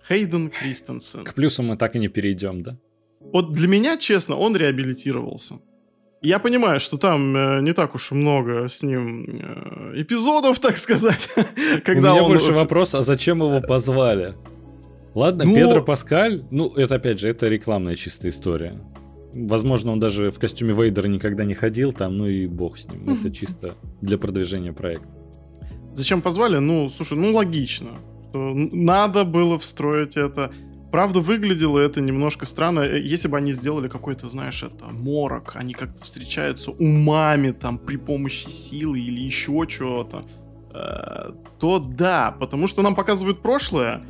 Хейден 0.09 0.50
Кристенсен. 0.50 1.24
К 1.24 1.35
плюсам 1.35 1.66
мы 1.66 1.76
так 1.76 1.96
и 1.96 1.98
не 1.98 2.09
перейдем, 2.09 2.62
да? 2.62 2.79
Вот 3.20 3.52
для 3.52 3.68
меня, 3.68 3.98
честно, 3.98 4.37
он 4.37 4.57
реабилитировался. 4.57 5.57
Я 6.22 6.38
понимаю, 6.38 6.81
что 6.81 6.96
там 6.96 7.37
э, 7.37 7.61
не 7.61 7.72
так 7.72 7.94
уж 7.94 8.11
много 8.12 8.68
с 8.68 8.83
ним 8.83 9.24
э, 9.24 10.00
эпизодов, 10.00 10.59
так 10.61 10.79
сказать. 10.79 11.29
когда 11.85 12.11
У 12.11 12.14
меня 12.14 12.22
он... 12.24 12.31
больше 12.31 12.52
вопрос, 12.52 12.94
а 12.94 13.02
зачем 13.02 13.42
его 13.42 13.61
позвали? 13.61 14.35
Ладно, 15.16 15.46
ну... 15.46 15.55
Педро 15.55 15.83
Паскаль, 15.83 16.44
ну, 16.50 16.74
это 16.74 16.96
опять 16.96 17.18
же, 17.18 17.29
это 17.31 17.48
рекламная 17.48 17.94
чистая 17.94 18.31
история. 18.31 18.79
Возможно, 19.33 19.92
он 19.92 19.98
даже 19.98 20.31
в 20.31 20.38
костюме 20.38 20.74
Вейдера 20.74 21.09
никогда 21.09 21.44
не 21.44 21.55
ходил 21.55 21.94
там, 21.94 22.18
ну 22.18 22.26
и 22.26 22.46
бог 22.46 22.76
с 22.76 22.87
ним. 22.87 23.09
Это 23.09 23.31
чисто 23.31 23.76
для 24.02 24.18
продвижения 24.18 24.74
проекта. 24.74 25.09
Зачем 25.94 26.20
позвали? 26.20 26.59
Ну, 26.59 26.90
слушай, 26.90 27.16
ну 27.16 27.35
логично. 27.35 27.92
Что 28.29 28.52
надо 28.55 29.24
было 29.24 29.59
встроить 29.59 30.18
это. 30.18 30.52
Правда, 30.92 31.20
выглядело 31.20 31.79
это 31.79 32.02
немножко 32.02 32.44
странно. 32.44 32.81
Э, 32.81 33.00
если 33.00 33.29
бы 33.29 33.38
они 33.38 33.52
сделали 33.52 33.88
какой-то, 33.88 34.29
знаешь, 34.29 34.62
это 34.62 34.85
морок, 34.90 35.52
они 35.57 35.72
как-то 35.72 36.05
встречаются 36.05 36.72
умами 36.72 37.52
там 37.52 37.79
при 37.79 37.96
помощи 37.96 38.48
силы 38.50 39.00
или 39.00 39.20
еще 39.20 39.66
чего-то, 39.66 40.26
э, 40.74 41.33
то 41.59 41.79
да, 41.79 42.37
потому 42.38 42.66
что 42.66 42.83
нам 42.83 42.94
показывают 42.94 43.40
прошлое, 43.40 44.05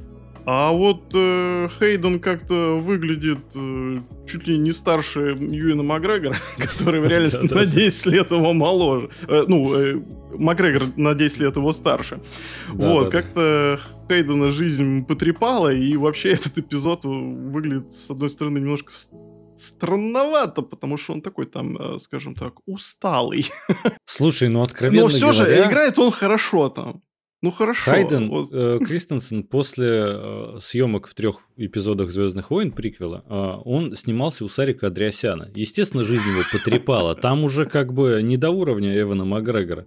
А 0.49 0.71
вот 0.71 1.11
э, 1.13 1.69
Хейден 1.79 2.21
как-то 2.21 2.79
выглядит 2.79 3.41
э, 3.55 3.99
чуть 4.29 4.47
ли 4.47 4.57
не 4.59 4.71
старше 4.71 5.37
Юина 5.41 5.83
Макгрегора, 5.83 6.37
который 6.59 7.01
в 7.01 7.09
реальности 7.09 7.53
на 7.53 7.67
10 7.67 8.07
лет 8.07 8.31
его 8.31 8.53
моложе. 8.53 9.11
Э, 9.27 9.45
ну, 9.49 9.75
э, 9.75 10.01
Макгрегор 10.39 10.83
на 10.97 11.15
10 11.15 11.41
лет 11.41 11.57
его 11.57 11.73
старше. 11.73 12.21
Вот, 12.69 13.11
как-то 13.11 13.81
Хейдена 14.09 14.53
жизнь 14.53 15.05
потрепала, 15.05 15.73
и 15.73 15.97
вообще 15.97 16.31
этот 16.35 16.57
эпизод 16.57 17.05
выглядит, 17.05 17.93
с 17.93 18.09
одной 18.09 18.31
стороны, 18.31 18.59
немножко 18.59 18.93
странновато, 19.57 20.63
потому 20.63 20.97
что 20.97 21.15
он 21.15 21.23
такой 21.23 21.47
там, 21.47 21.77
э, 21.77 21.99
скажем 21.99 22.35
так, 22.35 22.55
усталый. 22.67 23.51
Слушай, 24.05 24.49
ну 24.49 24.63
откровенно 24.63 25.03
Но 25.03 25.09
все 25.09 25.33
говоря... 25.33 25.57
же 25.57 25.69
играет 25.69 25.99
он 25.99 26.13
хорошо 26.13 26.69
там. 26.69 27.03
Ну 27.42 27.51
хорошо. 27.51 27.90
Хайден 27.90 28.29
вот. 28.29 28.49
э, 28.51 28.79
Кристенсен 28.81 29.44
после 29.44 29.88
э, 29.88 30.59
съемок 30.61 31.07
в 31.07 31.14
трех 31.14 31.40
эпизодах 31.57 32.11
Звездных 32.11 32.51
войн 32.51 32.72
приквела, 32.72 33.25
э, 33.29 33.61
он 33.64 33.94
снимался 33.94 34.44
у 34.44 34.49
Сарика 34.49 34.87
Андреасяна. 34.87 35.51
Естественно, 35.55 36.03
жизнь 36.03 36.29
его 36.29 36.42
потрепала. 36.51 37.14
Там 37.14 37.44
уже 37.44 37.66
как 37.66 37.92
бы 37.92 38.20
не 38.22 38.37
до 38.37 38.51
уровня 38.51 38.99
Эвана 38.99 39.25
Макгрегора. 39.25 39.87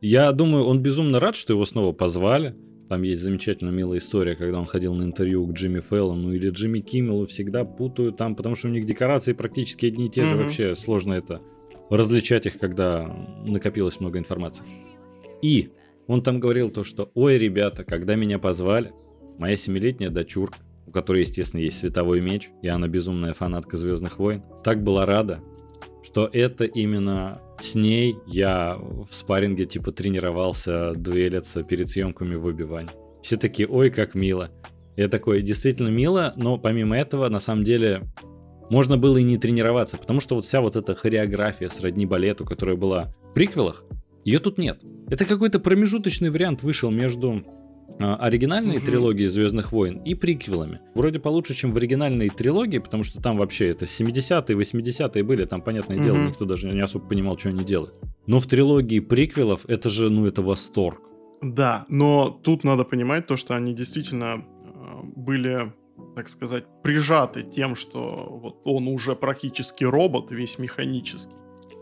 Я 0.00 0.32
думаю, 0.32 0.64
он 0.64 0.80
безумно 0.80 1.20
рад, 1.20 1.36
что 1.36 1.52
его 1.52 1.64
снова 1.64 1.92
позвали. 1.92 2.56
Там 2.88 3.02
есть 3.02 3.20
замечательно 3.20 3.70
милая 3.70 3.98
история, 3.98 4.34
когда 4.34 4.58
он 4.58 4.64
ходил 4.64 4.94
на 4.94 5.02
интервью 5.02 5.46
к 5.46 5.52
Джимми 5.52 5.80
Феллону 5.80 6.32
или 6.32 6.50
Джимми 6.50 6.80
Киммелу, 6.80 7.26
всегда 7.26 7.64
путают 7.64 8.16
там, 8.16 8.34
потому 8.34 8.54
что 8.54 8.68
у 8.68 8.70
них 8.70 8.86
декорации 8.86 9.34
практически 9.34 9.86
одни 9.86 10.06
и 10.06 10.10
те 10.10 10.24
же, 10.24 10.34
mm-hmm. 10.34 10.42
вообще 10.42 10.74
сложно 10.74 11.12
это 11.12 11.42
различать 11.90 12.46
их, 12.46 12.58
когда 12.58 13.14
накопилось 13.44 14.00
много 14.00 14.18
информации. 14.18 14.64
И 15.42 15.70
он 16.08 16.22
там 16.22 16.40
говорил 16.40 16.70
то, 16.70 16.82
что 16.82 17.12
«Ой, 17.14 17.38
ребята, 17.38 17.84
когда 17.84 18.16
меня 18.16 18.40
позвали, 18.40 18.92
моя 19.38 19.56
семилетняя 19.56 20.10
дочурка, 20.10 20.58
у 20.86 20.90
которой, 20.90 21.20
естественно, 21.20 21.60
есть 21.60 21.78
световой 21.78 22.20
меч, 22.20 22.48
и 22.62 22.68
она 22.68 22.88
безумная 22.88 23.34
фанатка 23.34 23.76
Звездных 23.76 24.18
войн, 24.18 24.42
так 24.64 24.82
была 24.82 25.04
рада, 25.04 25.40
что 26.02 26.28
это 26.32 26.64
именно 26.64 27.42
с 27.60 27.74
ней 27.74 28.16
я 28.26 28.76
в 28.78 29.08
спарринге 29.10 29.66
типа 29.66 29.92
тренировался 29.92 30.94
дуэлиться 30.94 31.62
перед 31.62 31.90
съемками 31.90 32.36
в 32.36 32.46
убивании. 32.46 32.90
Все 33.22 33.36
такие, 33.36 33.68
ой, 33.68 33.90
как 33.90 34.14
мило. 34.14 34.50
Я 34.96 35.08
такой, 35.08 35.42
действительно 35.42 35.88
мило, 35.88 36.32
но 36.36 36.56
помимо 36.56 36.96
этого, 36.96 37.28
на 37.28 37.38
самом 37.38 37.64
деле, 37.64 38.02
можно 38.70 38.96
было 38.96 39.18
и 39.18 39.22
не 39.22 39.36
тренироваться, 39.36 39.98
потому 39.98 40.20
что 40.20 40.36
вот 40.36 40.46
вся 40.46 40.62
вот 40.62 40.74
эта 40.74 40.94
хореография 40.94 41.68
сродни 41.68 42.06
балету, 42.06 42.46
которая 42.46 42.76
была 42.76 43.14
в 43.30 43.34
приквелах, 43.34 43.84
ее 44.28 44.40
тут 44.40 44.58
нет. 44.58 44.82
Это 45.08 45.24
какой-то 45.24 45.58
промежуточный 45.58 46.28
вариант 46.28 46.62
вышел 46.62 46.90
между 46.90 47.44
а, 47.98 48.16
оригинальной 48.16 48.76
угу. 48.76 48.84
трилогии 48.84 49.24
Звездных 49.24 49.72
войн 49.72 50.02
и 50.04 50.14
приквелами. 50.14 50.80
Вроде 50.94 51.18
получше, 51.18 51.54
чем 51.54 51.72
в 51.72 51.78
оригинальной 51.78 52.28
трилогии, 52.28 52.76
потому 52.78 53.04
что 53.04 53.22
там 53.22 53.38
вообще 53.38 53.68
это 53.68 53.86
70-е, 53.86 54.54
80-е 54.54 55.22
были, 55.22 55.46
там, 55.46 55.62
понятное 55.62 55.96
угу. 55.96 56.04
дело, 56.04 56.16
никто 56.18 56.44
даже 56.44 56.68
не 56.68 56.80
особо 56.80 57.08
понимал, 57.08 57.38
что 57.38 57.48
они 57.48 57.64
делают. 57.64 57.94
Но 58.26 58.38
в 58.38 58.46
трилогии 58.46 59.00
приквелов 59.00 59.64
это 59.66 59.88
же, 59.88 60.10
ну, 60.10 60.26
это 60.26 60.42
восторг. 60.42 61.00
Да, 61.40 61.86
но 61.88 62.28
тут 62.28 62.64
надо 62.64 62.84
понимать 62.84 63.26
то, 63.26 63.36
что 63.36 63.54
они 63.54 63.72
действительно 63.72 64.44
э, 64.44 65.00
были 65.16 65.72
так 66.14 66.28
сказать, 66.28 66.64
прижаты 66.82 67.44
тем, 67.44 67.76
что 67.76 68.40
вот 68.42 68.60
он 68.64 68.88
уже 68.88 69.14
практически 69.14 69.84
робот, 69.84 70.30
весь 70.30 70.58
механический. 70.58 71.34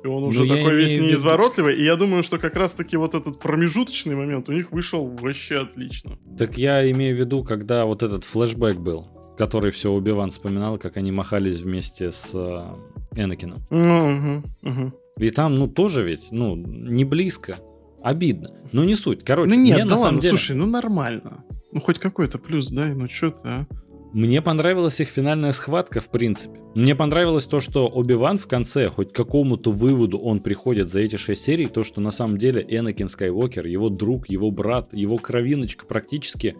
И 0.04 0.06
он 0.06 0.24
уже 0.24 0.40
Но 0.40 0.46
ну, 0.46 0.56
такой 0.56 0.76
весь 0.76 1.00
неизворотливый. 1.00 1.72
Виду... 1.72 1.82
И 1.82 1.86
я 1.86 1.96
думаю, 1.96 2.22
что 2.22 2.38
как 2.38 2.54
раз-таки 2.54 2.96
вот 2.96 3.14
этот 3.14 3.38
промежуточный 3.38 4.14
момент 4.14 4.48
у 4.48 4.52
них 4.52 4.72
вышел 4.72 5.06
вообще 5.06 5.62
отлично. 5.62 6.18
Так 6.38 6.58
я 6.58 6.88
имею 6.90 7.16
в 7.16 7.18
виду, 7.18 7.42
когда 7.42 7.84
вот 7.86 8.02
этот 8.02 8.24
флешбэк 8.24 8.76
был, 8.78 9.06
который 9.36 9.70
все 9.70 9.90
Убиван 9.90 10.30
вспоминал, 10.30 10.78
как 10.78 10.96
они 10.96 11.12
махались 11.12 11.60
вместе 11.60 12.12
с 12.12 12.32
э, 12.34 13.20
Энакином. 13.20 13.58
угу, 13.70 14.42
угу. 14.62 14.92
И 15.18 15.30
там, 15.30 15.54
ну, 15.58 15.66
тоже 15.66 16.02
ведь, 16.02 16.28
ну, 16.30 16.56
не 16.56 17.04
близко. 17.04 17.56
Обидно. 18.02 18.52
Ну, 18.72 18.84
не 18.84 18.94
суть. 18.94 19.24
Короче, 19.24 19.54
ну 19.54 19.60
нет, 19.60 19.76
мне, 19.76 19.84
да 19.84 19.90
на 19.90 19.90
ладно, 19.92 20.06
самом 20.06 20.20
деле... 20.20 20.30
слушай, 20.30 20.54
ну 20.54 20.66
нормально. 20.66 21.44
Ну, 21.72 21.80
хоть 21.80 21.98
какой-то 21.98 22.38
плюс 22.38 22.68
дай, 22.68 22.94
ну 22.94 23.08
что 23.08 23.30
ты, 23.30 23.48
а? 23.48 23.66
Мне 24.12 24.40
понравилась 24.40 25.00
их 25.00 25.08
финальная 25.08 25.52
схватка, 25.52 26.00
в 26.00 26.10
принципе. 26.10 26.60
Мне 26.74 26.94
понравилось 26.94 27.46
то, 27.46 27.60
что 27.60 27.88
Оби-Ван 27.88 28.38
в 28.38 28.46
конце, 28.46 28.88
хоть 28.88 29.12
к 29.12 29.16
какому-то 29.16 29.72
выводу 29.72 30.18
он 30.18 30.40
приходит 30.40 30.88
за 30.88 31.00
эти 31.00 31.16
шесть 31.16 31.44
серий, 31.44 31.66
то, 31.66 31.84
что 31.84 32.00
на 32.00 32.10
самом 32.10 32.38
деле 32.38 32.64
Энакин 32.68 33.08
Скайуокер, 33.08 33.66
его 33.66 33.88
друг, 33.88 34.28
его 34.28 34.50
брат, 34.50 34.92
его 34.92 35.18
кровиночка 35.18 35.86
практически 35.86 36.56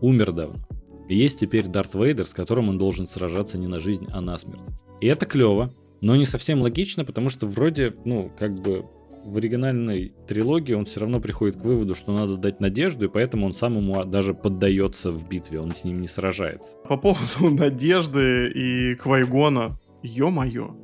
умер 0.00 0.32
давно. 0.32 0.66
И 1.08 1.16
есть 1.16 1.40
теперь 1.40 1.66
Дарт 1.66 1.94
Вейдер, 1.94 2.24
с 2.24 2.32
которым 2.32 2.68
он 2.68 2.78
должен 2.78 3.06
сражаться 3.06 3.58
не 3.58 3.66
на 3.66 3.80
жизнь, 3.80 4.06
а 4.12 4.20
на 4.20 4.38
смерть. 4.38 4.62
И 5.00 5.06
это 5.06 5.26
клево, 5.26 5.74
но 6.00 6.16
не 6.16 6.24
совсем 6.24 6.62
логично, 6.62 7.04
потому 7.04 7.28
что 7.28 7.46
вроде, 7.46 7.94
ну, 8.04 8.32
как 8.38 8.60
бы 8.60 8.86
в 9.24 9.36
оригинальной 9.38 10.12
трилогии 10.26 10.74
он 10.74 10.84
все 10.84 11.00
равно 11.00 11.20
приходит 11.20 11.56
к 11.56 11.64
выводу, 11.64 11.94
что 11.94 12.12
надо 12.12 12.36
дать 12.36 12.60
надежду, 12.60 13.06
и 13.06 13.08
поэтому 13.08 13.46
он 13.46 13.54
сам 13.54 13.76
ему 13.76 14.04
даже 14.04 14.34
поддается 14.34 15.10
в 15.10 15.28
битве, 15.28 15.60
он 15.60 15.74
с 15.74 15.84
ним 15.84 16.00
не 16.00 16.08
сражается. 16.08 16.76
По 16.88 16.96
поводу 16.96 17.50
надежды 17.50 18.50
и 18.54 18.94
Квайгона, 18.94 19.78
ё-моё, 20.02 20.76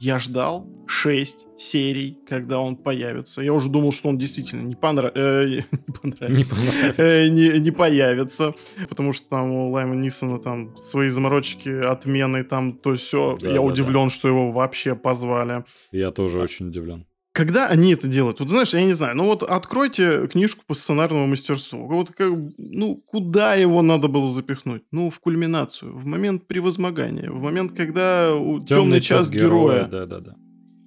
я 0.00 0.18
ждал 0.18 0.68
6 0.86 1.46
серий, 1.56 2.18
когда 2.28 2.58
он 2.58 2.76
появится. 2.76 3.40
Я 3.40 3.54
уже 3.54 3.70
думал, 3.70 3.92
что 3.92 4.08
он 4.08 4.18
действительно 4.18 4.60
не, 4.60 4.74
понра... 4.74 5.10
э, 5.14 5.46
не 5.86 5.92
понравится. 5.92 6.38
Не, 6.38 6.44
понравится. 6.44 7.02
Э, 7.02 7.28
не, 7.28 7.60
не 7.60 7.70
появится. 7.70 8.54
Потому 8.88 9.12
что 9.12 9.28
там 9.30 9.50
у 9.50 9.70
Лайма 9.70 9.94
Нисона 9.94 10.38
там 10.38 10.76
свои 10.76 11.08
заморочки, 11.08 11.68
отмены, 11.68 12.44
там 12.44 12.74
то 12.74 12.94
все. 12.94 13.36
Да, 13.40 13.48
я 13.48 13.54
да, 13.54 13.60
удивлен, 13.62 14.08
да. 14.08 14.10
что 14.10 14.28
его 14.28 14.52
вообще 14.52 14.94
позвали. 14.94 15.64
Я 15.90 16.10
тоже 16.10 16.40
очень 16.40 16.68
удивлен. 16.68 17.06
Когда 17.34 17.66
они 17.66 17.92
это 17.92 18.06
делают? 18.06 18.38
Вот 18.38 18.48
знаешь, 18.48 18.74
я 18.74 18.84
не 18.84 18.92
знаю, 18.92 19.16
ну 19.16 19.24
вот 19.24 19.42
откройте 19.42 20.28
книжку 20.28 20.62
по 20.68 20.74
сценарному 20.74 21.26
мастерству. 21.26 21.88
Вот 21.88 22.12
как, 22.12 22.30
ну, 22.58 23.02
куда 23.06 23.54
его 23.54 23.82
надо 23.82 24.06
было 24.06 24.30
запихнуть? 24.30 24.84
Ну, 24.92 25.10
в 25.10 25.18
кульминацию, 25.18 25.98
в 25.98 26.06
момент 26.06 26.46
превозмогания, 26.46 27.28
в 27.28 27.42
момент, 27.42 27.72
когда 27.72 28.28
темный, 28.28 28.66
темный 28.66 29.00
час, 29.00 29.22
час 29.22 29.30
героя. 29.30 29.84
героя. 29.84 29.88
Да, 29.90 30.06
да, 30.06 30.20
да. 30.20 30.34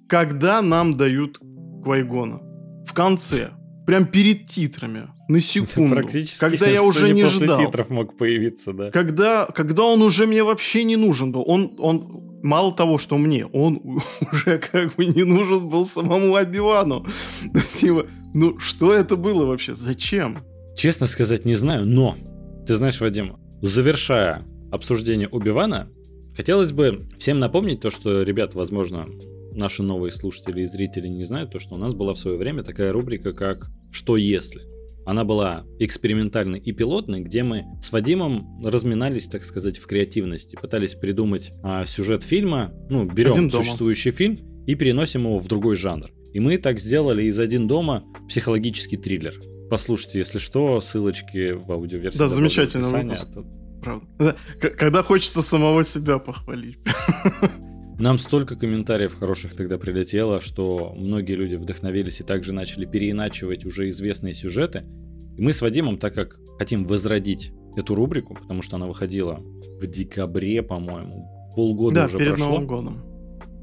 Когда 0.08 0.62
нам 0.62 0.96
дают 0.96 1.38
Квайгона? 1.84 2.40
В 2.86 2.94
конце. 2.94 3.50
Прям 3.86 4.06
перед 4.06 4.46
титрами. 4.46 5.08
На 5.28 5.40
секунду. 5.42 5.96
Практически. 5.96 6.40
Когда 6.40 6.66
я 6.66 6.82
уже 6.82 7.12
не 7.12 7.24
после 7.24 7.44
ждал. 7.44 7.58
титров 7.58 7.90
мог 7.90 8.16
появиться, 8.16 8.72
да. 8.72 8.90
Когда, 8.90 9.44
когда 9.44 9.82
он 9.82 10.00
уже 10.00 10.26
мне 10.26 10.42
вообще 10.42 10.84
не 10.84 10.96
нужен 10.96 11.30
был. 11.30 11.44
Он, 11.46 11.76
он 11.78 12.27
мало 12.42 12.72
того, 12.72 12.98
что 12.98 13.18
мне, 13.18 13.46
он 13.46 13.80
уже 14.32 14.58
как 14.58 14.94
бы 14.96 15.06
не 15.06 15.24
нужен 15.24 15.68
был 15.68 15.84
самому 15.84 16.34
Обивану. 16.34 17.06
Типа, 17.80 18.06
ну 18.34 18.58
что 18.58 18.92
это 18.92 19.16
было 19.16 19.44
вообще? 19.44 19.74
Зачем? 19.74 20.38
Честно 20.76 21.06
сказать, 21.06 21.44
не 21.44 21.54
знаю, 21.54 21.86
но 21.86 22.16
ты 22.66 22.76
знаешь, 22.76 23.00
Вадим, 23.00 23.36
завершая 23.62 24.44
обсуждение 24.70 25.28
Убивана, 25.28 25.90
хотелось 26.36 26.72
бы 26.72 27.08
всем 27.18 27.38
напомнить 27.38 27.80
то, 27.80 27.90
что, 27.90 28.22
ребят, 28.22 28.54
возможно, 28.54 29.06
наши 29.52 29.82
новые 29.82 30.10
слушатели 30.10 30.62
и 30.62 30.66
зрители 30.66 31.08
не 31.08 31.24
знают, 31.24 31.50
то, 31.50 31.58
что 31.58 31.74
у 31.74 31.78
нас 31.78 31.94
была 31.94 32.14
в 32.14 32.18
свое 32.18 32.36
время 32.36 32.62
такая 32.62 32.92
рубрика, 32.92 33.32
как 33.32 33.70
«Что 33.90 34.16
если?». 34.16 34.62
Она 35.08 35.24
была 35.24 35.64
экспериментальной 35.78 36.58
и 36.58 36.70
пилотной, 36.72 37.22
где 37.22 37.42
мы 37.42 37.64
с 37.80 37.92
Вадимом 37.92 38.60
разминались, 38.62 39.26
так 39.26 39.42
сказать, 39.42 39.78
в 39.78 39.86
креативности, 39.86 40.54
пытались 40.60 40.94
придумать 40.94 41.50
а, 41.62 41.86
сюжет 41.86 42.24
фильма, 42.24 42.74
ну, 42.90 43.06
берем 43.06 43.50
существующий 43.50 44.10
фильм 44.10 44.64
и 44.66 44.74
переносим 44.74 45.22
его 45.22 45.38
в 45.38 45.48
другой 45.48 45.76
жанр. 45.76 46.10
И 46.34 46.40
мы 46.40 46.58
так 46.58 46.78
сделали 46.78 47.22
из 47.22 47.40
«Один 47.40 47.66
дома» 47.66 48.04
психологический 48.28 48.98
триллер. 48.98 49.32
Послушайте, 49.70 50.18
если 50.18 50.38
что, 50.38 50.78
ссылочки 50.82 51.52
в 51.52 51.72
аудиоверсии. 51.72 52.18
Да, 52.18 52.28
замечательно 52.28 52.90
выпуск. 52.90 53.28
Правда. 53.82 54.36
Когда 54.60 55.02
хочется 55.02 55.40
самого 55.40 55.84
себя 55.84 56.18
похвалить. 56.18 56.76
Нам 57.98 58.18
столько 58.18 58.54
комментариев 58.54 59.18
хороших 59.18 59.56
тогда 59.56 59.76
прилетело, 59.76 60.40
что 60.40 60.94
многие 60.96 61.32
люди 61.32 61.56
вдохновились 61.56 62.20
и 62.20 62.24
также 62.24 62.52
начали 62.52 62.84
переиначивать 62.84 63.66
уже 63.66 63.88
известные 63.88 64.34
сюжеты. 64.34 64.84
И 65.36 65.42
мы 65.42 65.52
с 65.52 65.60
Вадимом, 65.62 65.98
так 65.98 66.14
как 66.14 66.38
хотим 66.58 66.84
возродить 66.86 67.52
эту 67.74 67.96
рубрику, 67.96 68.36
потому 68.36 68.62
что 68.62 68.76
она 68.76 68.86
выходила 68.86 69.40
в 69.80 69.86
декабре, 69.88 70.62
по-моему, 70.62 71.50
полгода 71.56 71.94
да, 71.96 72.04
уже 72.04 72.18
перед 72.18 72.34
прошло. 72.34 72.48
Новым 72.50 72.66
годом. 72.68 73.04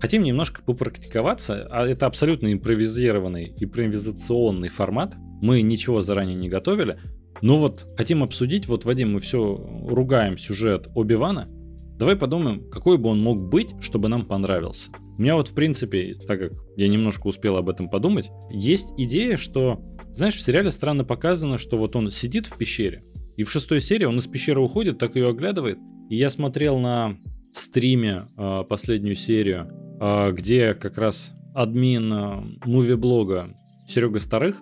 Хотим 0.01 0.23
немножко 0.23 0.61
попрактиковаться, 0.63 1.65
а 1.71 1.87
это 1.87 2.05
абсолютно 2.05 2.51
импровизированный, 2.51 3.53
импровизационный 3.57 4.67
формат. 4.67 5.15
Мы 5.41 5.61
ничего 5.61 6.01
заранее 6.01 6.35
не 6.35 6.49
готовили, 6.49 6.99
но 7.41 7.57
вот 7.57 7.87
хотим 7.97 8.21
обсудить, 8.21 8.67
вот, 8.67 8.83
Вадим, 8.83 9.13
мы 9.13 9.19
все 9.19 9.55
ругаем 9.87 10.37
сюжет 10.37 10.89
Оби-Вана, 10.93 11.47
Давай 11.97 12.15
подумаем, 12.15 12.69
какой 12.69 12.97
бы 12.97 13.09
он 13.09 13.21
мог 13.21 13.41
быть, 13.49 13.69
чтобы 13.79 14.09
нам 14.09 14.25
понравился. 14.25 14.91
У 15.17 15.21
меня 15.21 15.35
вот, 15.35 15.47
в 15.47 15.55
принципе, 15.55 16.15
так 16.27 16.39
как 16.39 16.51
я 16.75 16.87
немножко 16.89 17.27
успел 17.27 17.55
об 17.55 17.69
этом 17.69 17.89
подумать, 17.89 18.29
есть 18.51 18.93
идея, 18.97 19.37
что, 19.37 19.81
знаешь, 20.11 20.35
в 20.35 20.41
сериале 20.41 20.71
странно 20.71 21.05
показано, 21.05 21.57
что 21.57 21.77
вот 21.77 21.95
он 21.95 22.11
сидит 22.11 22.47
в 22.47 22.57
пещере, 22.57 23.03
И 23.37 23.43
в 23.43 23.51
шестой 23.51 23.79
серии 23.79 24.05
он 24.05 24.17
из 24.17 24.27
пещеры 24.27 24.59
уходит, 24.59 24.97
так 24.97 25.15
ее 25.15 25.29
оглядывает. 25.29 25.77
И 26.09 26.17
я 26.17 26.29
смотрел 26.29 26.79
на 26.79 27.17
стриме 27.53 28.23
э, 28.37 28.63
последнюю 28.67 29.15
серию, 29.15 29.69
э, 30.01 30.31
где 30.33 30.73
как 30.73 30.97
раз 30.97 31.33
админ 31.53 32.11
э, 32.11 32.43
муви-блога 32.65 33.55
Серега 33.87 34.19
Старых 34.19 34.61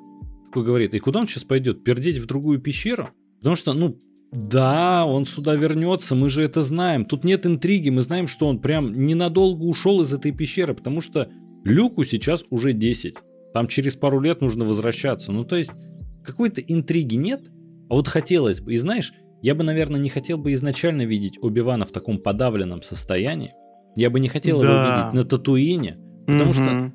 такой 0.54 0.66
говорит, 0.66 0.94
и 0.94 1.00
куда 1.00 1.22
он 1.22 1.28
сейчас 1.28 1.46
пойдет? 1.46 1.84
Пердеть 1.84 2.20
в 2.20 2.28
другую 2.28 2.60
пещеру? 2.60 3.10
Потому 3.40 3.56
что, 3.56 3.74
ну, 3.74 3.98
да, 4.34 5.06
он 5.06 5.26
сюда 5.26 5.56
вернется, 5.56 6.16
мы 6.16 6.30
же 6.30 6.44
это 6.44 6.64
знаем. 6.64 7.06
Тут 7.06 7.24
нет 7.24 7.46
интриги, 7.46 7.90
мы 7.90 8.02
знаем, 8.02 8.28
что 8.28 8.48
он 8.48 8.60
прям 8.60 9.06
ненадолго 9.06 9.64
ушел 9.64 10.02
из 10.02 10.12
этой 10.12 10.32
пещеры, 10.32 10.74
потому 10.74 11.02
что 11.02 11.30
Люку 11.64 12.04
сейчас 12.04 12.44
уже 12.50 12.74
10. 12.74 13.16
Там 13.54 13.68
через 13.68 13.96
пару 13.96 14.20
лет 14.20 14.42
нужно 14.42 14.66
возвращаться. 14.66 15.32
Ну, 15.32 15.44
то 15.46 15.56
есть, 15.56 15.72
какой-то 16.26 16.62
интриги 16.62 17.16
нет, 17.16 17.42
а 17.90 17.94
вот 17.94 18.08
хотелось 18.08 18.60
бы. 18.60 18.74
И 18.74 18.78
знаешь, 18.78 19.14
я 19.44 19.54
бы, 19.54 19.64
наверное, 19.64 20.00
не 20.00 20.10
хотел 20.10 20.40
бы 20.40 20.54
изначально 20.54 21.04
видеть 21.04 21.38
Оби-Вана 21.40 21.86
в 21.86 21.92
таком 21.92 22.18
подавленном 22.18 22.82
состоянии. 22.82 23.54
Я 23.96 24.10
бы 24.10 24.20
не 24.20 24.30
хотел 24.30 24.62
да. 24.62 24.66
его 24.66 24.90
видеть 24.90 25.14
на 25.14 25.26
Татуине, 25.26 25.98
потому 26.26 26.52
угу. 26.52 26.54
что 26.54 26.94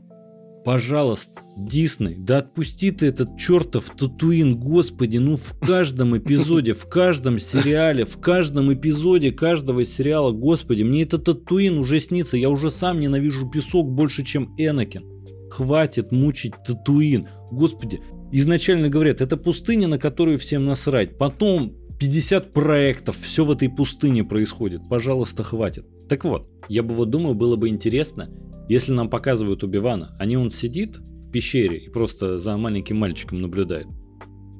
Пожалуйста, 0.69 1.33
Дисней, 1.57 2.15
да 2.19 2.39
отпусти 2.39 2.91
ты 2.91 3.07
этот 3.07 3.39
чертов 3.39 3.91
Татуин, 3.97 4.61
господи, 4.61 5.17
ну 5.17 5.37
в 5.37 5.59
каждом 5.59 6.19
эпизоде, 6.19 6.75
в 6.75 6.85
каждом 6.85 7.39
сериале, 7.39 8.05
в 8.05 8.19
каждом 8.19 8.71
эпизоде 8.75 9.33
каждого 9.33 9.87
сериала, 9.87 10.31
господи, 10.31 10.83
мне 10.83 11.05
этот 11.05 11.25
Татуин 11.25 11.79
уже 11.79 12.01
снится, 12.01 12.37
я 12.37 12.51
уже 12.51 12.71
сам 12.71 13.01
ненавижу 13.01 13.49
песок 13.49 13.91
больше, 13.91 14.27
чем 14.27 14.55
Энакин. 14.59 15.05
Хватит 15.51 16.13
мучить 16.13 16.53
Татуин, 16.67 17.27
господи. 17.51 18.03
Изначально 18.31 18.91
говорят, 18.91 19.23
это 19.23 19.39
пустыня, 19.39 19.89
на 19.89 19.99
которую 19.99 20.37
всем 20.37 20.67
насрать, 20.67 21.17
потом 21.17 21.73
50 21.99 22.53
проектов, 22.53 23.17
все 23.17 23.47
в 23.47 23.51
этой 23.51 23.71
пустыне 23.71 24.23
происходит, 24.23 24.83
пожалуйста, 24.87 25.43
хватит. 25.45 25.87
Так 26.11 26.27
вот, 26.27 26.47
я 26.69 26.83
бы 26.83 26.95
вот 26.95 27.09
думаю, 27.09 27.35
было 27.35 27.57
бы 27.57 27.71
интересно, 27.71 28.29
если 28.69 28.93
нам 28.93 29.09
показывают 29.09 29.63
Убивана, 29.63 30.17
а 30.19 30.27
не 30.27 30.37
он 30.37 30.51
сидит 30.51 30.99
в 30.99 31.31
пещере 31.31 31.79
и 31.79 31.89
просто 31.89 32.39
за 32.39 32.57
маленьким 32.57 32.99
мальчиком 32.99 33.41
наблюдает, 33.41 33.87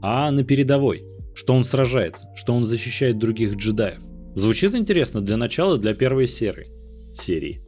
а 0.03 0.31
на 0.31 0.45
передовой, 0.45 1.05
что 1.35 1.55
он 1.55 1.65
сражается, 1.65 2.27
что 2.35 2.55
он 2.55 2.65
защищает 2.65 3.19
других 3.19 3.57
джедаев. 3.57 4.03
Звучит 4.35 4.75
интересно 4.75 5.21
для 5.21 5.37
начала, 5.37 5.79
для 5.79 5.95
первой 5.95 6.27
серии. 6.27 6.69
серии. 7.13 7.63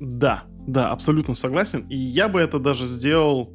Да, 0.00 0.44
да, 0.66 0.90
абсолютно 0.90 1.34
согласен. 1.34 1.86
И 1.88 1.96
я 1.96 2.28
бы 2.28 2.40
это 2.40 2.58
даже 2.58 2.86
сделал 2.86 3.52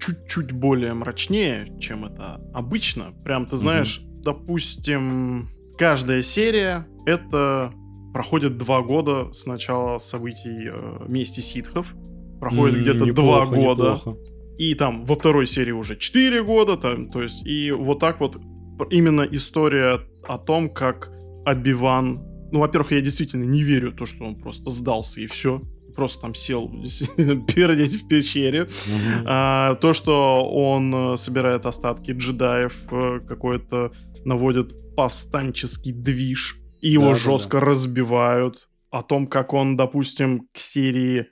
чуть-чуть 0.00 0.52
более 0.52 0.94
мрачнее, 0.94 1.76
чем 1.80 2.04
это 2.04 2.40
обычно. 2.54 3.12
Прям, 3.24 3.46
ты 3.46 3.56
знаешь, 3.56 3.98
угу. 3.98 4.22
допустим, 4.22 5.50
каждая 5.76 6.22
серия 6.22 6.86
это 7.06 7.72
проходит 8.12 8.58
два 8.58 8.82
года 8.82 9.32
с 9.32 9.46
начала 9.46 9.98
событий 9.98 10.70
э, 10.70 11.06
мести 11.08 11.40
ситхов. 11.40 11.94
Проходит 12.40 12.78
mm, 12.78 12.82
где-то 12.82 13.12
два 13.12 13.46
года. 13.46 13.96
Неплохо. 13.96 14.16
И 14.58 14.74
там 14.74 15.04
во 15.04 15.14
второй 15.14 15.46
серии 15.46 15.72
уже 15.72 15.96
четыре 15.96 16.42
года. 16.42 16.76
Там, 16.76 17.08
то 17.08 17.22
есть, 17.22 17.46
и 17.46 17.70
вот 17.70 18.00
так 18.00 18.20
вот 18.20 18.38
именно 18.90 19.22
история 19.22 20.00
о 20.26 20.38
том, 20.38 20.70
как 20.70 21.10
Обиван... 21.44 22.18
Ну, 22.50 22.60
во-первых, 22.60 22.92
я 22.92 23.00
действительно 23.00 23.44
не 23.44 23.62
верю 23.62 23.92
в 23.92 23.96
то, 23.96 24.06
что 24.06 24.24
он 24.24 24.36
просто 24.36 24.70
сдался 24.70 25.20
и 25.20 25.26
все 25.26 25.62
просто 25.94 26.20
там 26.20 26.34
сел 26.34 26.68
пердеть 27.48 28.00
в 28.00 28.06
пещере. 28.06 28.62
Угу. 28.62 29.24
А, 29.24 29.74
то, 29.74 29.92
что 29.92 30.48
он 30.48 30.94
э, 30.94 31.16
собирает 31.16 31.66
остатки 31.66 32.12
джедаев, 32.12 32.72
э, 32.92 33.20
какой-то 33.26 33.90
наводит 34.24 34.94
повстанческий 34.94 35.92
движ 35.92 36.56
и 36.80 36.90
его 36.90 37.12
да, 37.12 37.14
жестко 37.14 37.58
да, 37.58 37.60
да. 37.60 37.66
разбивают. 37.66 38.68
О 38.90 39.02
том, 39.02 39.26
как 39.26 39.52
он, 39.52 39.76
допустим, 39.76 40.48
к 40.52 40.58
серии 40.58 41.26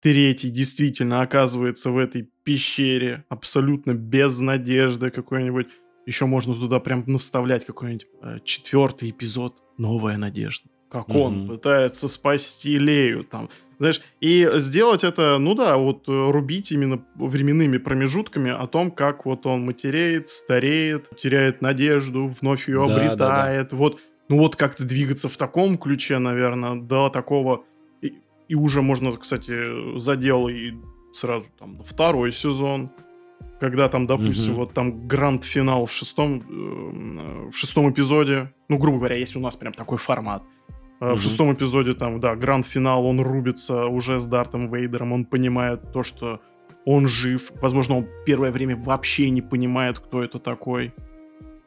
третий 0.00 0.50
действительно 0.50 1.20
оказывается 1.20 1.90
в 1.90 1.98
этой 1.98 2.28
пещере 2.44 3.24
абсолютно 3.28 3.94
без 3.94 4.38
надежды 4.40 5.10
какой-нибудь. 5.10 5.68
Еще 6.06 6.26
можно 6.26 6.54
туда 6.54 6.80
прям 6.80 7.04
ну, 7.06 7.18
вставлять 7.18 7.66
какой-нибудь 7.66 8.06
э, 8.22 8.38
четвертый 8.44 9.10
эпизод 9.10 9.62
«Новая 9.76 10.16
надежда». 10.16 10.68
Как 10.90 11.08
mm-hmm. 11.08 11.18
он 11.20 11.48
пытается 11.48 12.08
спасти 12.08 12.78
Лею 12.78 13.24
там. 13.24 13.50
Знаешь, 13.78 14.00
и 14.20 14.48
сделать 14.54 15.04
это, 15.04 15.36
ну 15.38 15.54
да, 15.54 15.76
вот 15.76 16.08
э, 16.08 16.30
рубить 16.30 16.72
именно 16.72 17.04
временными 17.14 17.76
промежутками 17.76 18.50
о 18.50 18.66
том, 18.66 18.90
как 18.90 19.26
вот 19.26 19.46
он 19.46 19.66
матереет, 19.66 20.30
стареет, 20.30 21.10
теряет 21.16 21.60
надежду, 21.60 22.26
вновь 22.26 22.68
ее 22.68 22.84
да, 22.86 22.94
обретает. 22.94 23.68
Да, 23.68 23.70
да. 23.70 23.76
Вот 23.76 24.00
ну 24.28 24.38
вот 24.38 24.56
как-то 24.56 24.84
двигаться 24.84 25.28
в 25.28 25.36
таком 25.36 25.78
ключе, 25.78 26.18
наверное, 26.18 26.76
до 26.76 27.08
такого... 27.08 27.64
И, 28.02 28.14
и 28.48 28.54
уже 28.54 28.82
можно, 28.82 29.12
кстати, 29.12 29.98
задел 29.98 30.48
и 30.48 30.74
сразу 31.12 31.48
там 31.58 31.82
второй 31.84 32.32
сезон, 32.32 32.90
когда 33.60 33.88
там, 33.88 34.06
допустим, 34.06 34.52
угу. 34.52 34.60
вот 34.60 34.74
там 34.74 35.06
гранд-финал 35.06 35.86
в 35.86 35.92
шестом, 35.92 36.42
э, 36.48 37.50
в 37.50 37.56
шестом 37.56 37.90
эпизоде, 37.90 38.52
ну, 38.68 38.78
грубо 38.78 38.98
говоря, 38.98 39.16
если 39.16 39.38
у 39.38 39.42
нас 39.42 39.56
прям 39.56 39.72
такой 39.72 39.98
формат, 39.98 40.42
угу. 41.00 41.14
в 41.14 41.20
шестом 41.20 41.52
эпизоде 41.52 41.94
там, 41.94 42.20
да, 42.20 42.36
гранд-финал, 42.36 43.04
он 43.06 43.20
рубится 43.20 43.86
уже 43.86 44.18
с 44.18 44.26
Дартом 44.26 44.72
Вейдером, 44.72 45.12
он 45.12 45.24
понимает 45.24 45.92
то, 45.92 46.02
что 46.02 46.40
он 46.84 47.08
жив, 47.08 47.50
возможно, 47.60 47.98
он 47.98 48.08
первое 48.24 48.50
время 48.50 48.76
вообще 48.76 49.30
не 49.30 49.42
понимает, 49.42 49.98
кто 49.98 50.22
это 50.22 50.38
такой, 50.38 50.94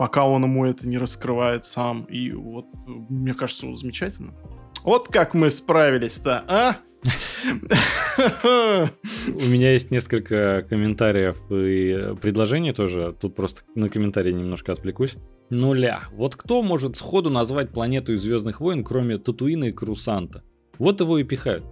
пока 0.01 0.25
он 0.25 0.41
ему 0.41 0.65
это 0.65 0.87
не 0.87 0.97
раскрывает 0.97 1.63
сам. 1.63 2.05
И 2.05 2.31
вот, 2.31 2.65
мне 2.87 3.35
кажется, 3.35 3.67
вот 3.67 3.77
замечательно. 3.77 4.33
Вот 4.83 5.07
как 5.09 5.35
мы 5.35 5.51
справились-то, 5.51 6.43
а? 6.47 6.77
У 9.27 9.45
меня 9.45 9.73
есть 9.73 9.91
несколько 9.91 10.65
комментариев 10.67 11.37
и 11.51 12.15
предложений 12.19 12.71
тоже. 12.71 13.15
Тут 13.21 13.35
просто 13.35 13.61
на 13.75 13.89
комментарии 13.89 14.31
немножко 14.31 14.71
отвлекусь. 14.71 15.17
Нуля. 15.51 16.01
Вот 16.13 16.35
кто 16.35 16.63
может 16.63 16.97
сходу 16.97 17.29
назвать 17.29 17.69
планету 17.69 18.13
из 18.13 18.23
Звездных 18.23 18.59
войн, 18.59 18.83
кроме 18.83 19.19
Татуина 19.19 19.65
и 19.65 19.71
Крусанта? 19.71 20.43
Вот 20.79 20.99
его 20.99 21.19
и 21.19 21.23
пихают. 21.23 21.63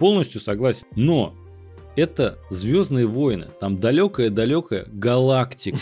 Полностью 0.00 0.40
согласен. 0.40 0.88
Но 0.96 1.36
это 1.96 2.38
Звездные 2.50 3.06
войны. 3.06 3.48
Там 3.60 3.78
далекая-далекая 3.78 4.86
галактика. 4.92 5.78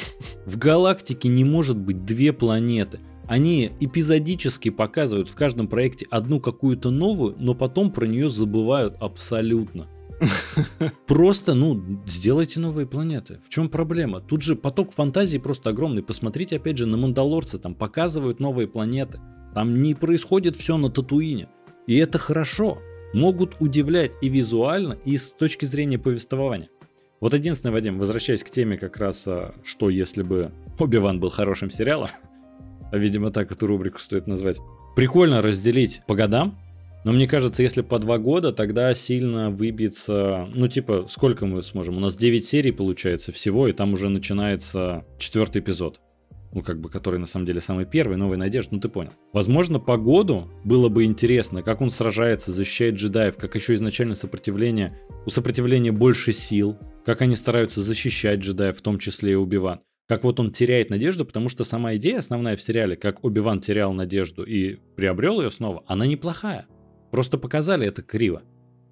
В 0.47 0.59
галактике 0.59 1.29
не 1.29 1.45
может 1.45 1.79
быть 1.79 2.05
две 2.05 2.33
планеты. 2.33 3.01
Они 3.27 3.71
эпизодически 3.79 4.71
показывают 4.71 5.29
в 5.29 5.37
каждом 5.37 5.69
проекте 5.69 6.07
одну 6.11 6.41
какую-то 6.41 6.91
новую, 6.91 7.37
но 7.39 7.55
потом 7.55 7.93
про 7.93 8.07
нее 8.07 8.29
забывают 8.29 8.97
абсолютно. 9.01 9.89
Просто, 11.07 11.55
ну, 11.55 12.03
сделайте 12.07 12.61
новые 12.61 12.87
планеты. 12.87 13.39
В 13.45 13.49
чем 13.49 13.69
проблема? 13.69 14.21
Тут 14.21 14.43
же 14.43 14.57
поток 14.57 14.93
фантазии 14.93 15.39
просто 15.39 15.71
огромный. 15.71 16.03
Посмотрите, 16.03 16.57
опять 16.57 16.79
же, 16.79 16.87
на 16.87 16.97
Мандалорцы. 16.97 17.59
Там 17.59 17.75
показывают 17.75 18.41
новые 18.41 18.69
планеты. 18.69 19.21
Там 19.55 19.81
не 19.81 19.95
происходит 19.95 20.57
все 20.57 20.77
на 20.77 20.91
Татуине. 20.91 21.49
И 21.87 21.97
это 21.97 22.19
хорошо 22.19 22.79
могут 23.13 23.57
удивлять 23.61 24.13
и 24.21 24.29
визуально, 24.29 24.99
и 25.05 25.17
с 25.17 25.33
точки 25.33 25.65
зрения 25.65 25.99
повествования. 25.99 26.69
Вот 27.21 27.35
единственное, 27.35 27.73
Вадим, 27.73 27.99
возвращаясь 27.99 28.43
к 28.43 28.51
теме 28.51 28.79
как 28.79 28.97
раз, 28.97 29.27
а, 29.29 29.55
что 29.63 29.91
если 29.91 30.23
бы 30.23 30.53
Оби-Ван 30.79 31.21
был 31.21 31.31
хорошим 31.31 31.71
сериалом, 31.71 32.09
а, 32.93 32.97
видимо, 32.97 33.31
так 33.31 33.53
эту 33.53 33.67
рубрику 33.67 33.99
стоит 33.99 34.27
назвать, 34.27 34.59
прикольно 34.97 35.43
разделить 35.43 36.03
по 36.07 36.15
годам, 36.15 36.59
но 37.05 37.13
мне 37.13 37.27
кажется, 37.27 37.63
если 37.63 37.81
по 37.81 37.99
два 37.99 38.19
года, 38.19 38.53
тогда 38.53 38.93
сильно 38.93 39.51
выбьется... 39.51 40.49
Ну, 40.53 40.69
типа, 40.69 41.07
сколько 41.09 41.47
мы 41.47 41.63
сможем? 41.63 41.97
У 41.97 42.01
нас 42.01 42.15
9 42.15 42.45
серий 42.45 42.73
получается 42.73 43.33
всего, 43.33 43.69
и 43.69 43.73
там 43.73 43.95
уже 43.95 44.11
начинается 44.11 45.07
четвертый 45.19 45.63
эпизод 45.63 46.01
ну, 46.53 46.63
как 46.63 46.81
бы, 46.81 46.89
который 46.89 47.21
на 47.21 47.27
самом 47.27 47.47
деле 47.47 47.61
самый 47.61 47.87
первый, 47.87 48.17
Новая 48.17 48.37
Надежда, 48.37 48.75
ну 48.75 48.81
ты 48.81 48.89
понял. 48.89 49.13
Возможно, 49.33 49.79
по 49.79 49.97
году 49.97 50.49
было 50.65 50.89
бы 50.89 51.05
интересно, 51.05 51.63
как 51.63 51.81
он 51.81 51.91
сражается, 51.91 52.53
защищает 52.53 52.97
джедаев, 52.97 53.37
как 53.37 53.55
еще 53.55 53.75
изначально 53.75 54.15
сопротивление, 54.15 54.99
у 55.27 55.31
сопротивления 55.31 55.93
больше 55.93 56.33
сил, 56.33 56.79
как 57.05 57.23
они 57.23 57.37
стараются 57.37 57.81
защищать 57.83 58.41
джедаев, 58.41 58.77
в 58.77 58.83
том 58.83 58.99
числе 58.99 59.33
и 59.33 59.37
Убиван. 59.37 59.81
Как 60.09 60.25
вот 60.25 60.41
он 60.41 60.51
теряет 60.51 60.91
надежду, 60.91 61.25
потому 61.25 61.49
что 61.49 61.63
сама 61.63 61.95
идея 61.95 62.19
основная 62.19 62.57
в 62.57 62.63
сериале, 62.63 62.97
как 62.97 63.25
Оби-Ван 63.25 63.61
терял 63.61 63.93
надежду 63.93 64.43
и 64.43 64.75
приобрел 64.97 65.41
ее 65.41 65.51
снова, 65.53 65.85
она 65.87 66.05
неплохая. 66.05 66.67
Просто 67.13 67.39
показали 67.39 67.87
это 67.87 68.03
криво. 68.03 68.43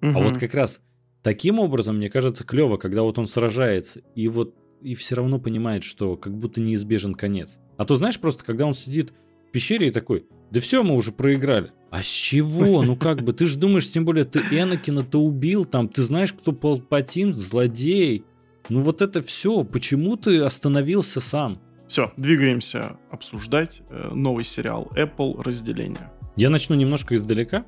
Угу. 0.01 0.11
А 0.15 0.19
вот 0.21 0.37
как 0.37 0.53
раз 0.53 0.79
таким 1.21 1.59
образом, 1.59 1.97
мне 1.97 2.09
кажется, 2.09 2.45
клево, 2.45 2.77
когда 2.77 3.03
вот 3.03 3.19
он 3.19 3.27
сражается, 3.27 4.01
и 4.15 4.29
вот 4.29 4.55
и 4.81 4.95
все 4.95 5.15
равно 5.15 5.39
понимает, 5.39 5.83
что 5.83 6.15
как 6.17 6.37
будто 6.37 6.61
неизбежен 6.61 7.13
конец. 7.13 7.59
А 7.77 7.85
то 7.85 7.95
знаешь, 7.95 8.19
просто 8.19 8.43
когда 8.43 8.65
он 8.65 8.73
сидит 8.73 9.13
в 9.47 9.51
пещере 9.51 9.87
и 9.87 9.91
такой, 9.91 10.25
да 10.51 10.59
все, 10.59 10.83
мы 10.83 10.95
уже 10.95 11.11
проиграли. 11.11 11.71
А 11.91 12.01
с 12.01 12.07
чего? 12.07 12.83
Ну 12.83 12.95
как 12.95 13.23
бы, 13.23 13.33
ты 13.33 13.45
же 13.45 13.57
думаешь, 13.57 13.89
тем 13.89 14.05
более 14.05 14.25
ты 14.25 14.39
Энакина-то 14.39 15.19
убил, 15.19 15.65
там, 15.65 15.87
ты 15.87 16.01
знаешь, 16.01 16.33
кто 16.33 16.51
Палпатин, 16.51 17.33
злодей. 17.33 18.23
Ну 18.69 18.81
вот 18.81 19.01
это 19.01 19.21
все, 19.21 19.63
почему 19.63 20.15
ты 20.15 20.41
остановился 20.41 21.19
сам? 21.19 21.59
Все, 21.87 22.11
двигаемся 22.17 22.97
обсуждать 23.09 23.81
э, 23.89 24.11
новый 24.13 24.45
сериал 24.45 24.91
Apple 24.95 25.41
«Разделение». 25.41 26.11
Я 26.35 26.51
начну 26.51 26.75
немножко 26.75 27.15
издалека. 27.15 27.65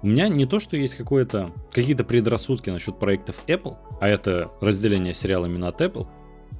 У 0.00 0.06
меня 0.06 0.28
не 0.28 0.46
то, 0.46 0.60
что 0.60 0.76
есть 0.76 0.94
какое-то, 0.94 1.52
какие-то 1.72 2.04
предрассудки 2.04 2.70
насчет 2.70 3.00
проектов 3.00 3.42
Apple, 3.48 3.76
а 4.00 4.06
это 4.06 4.52
разделение 4.60 5.12
сериала 5.12 5.46
именно 5.46 5.66
от 5.66 5.80
Apple. 5.80 6.06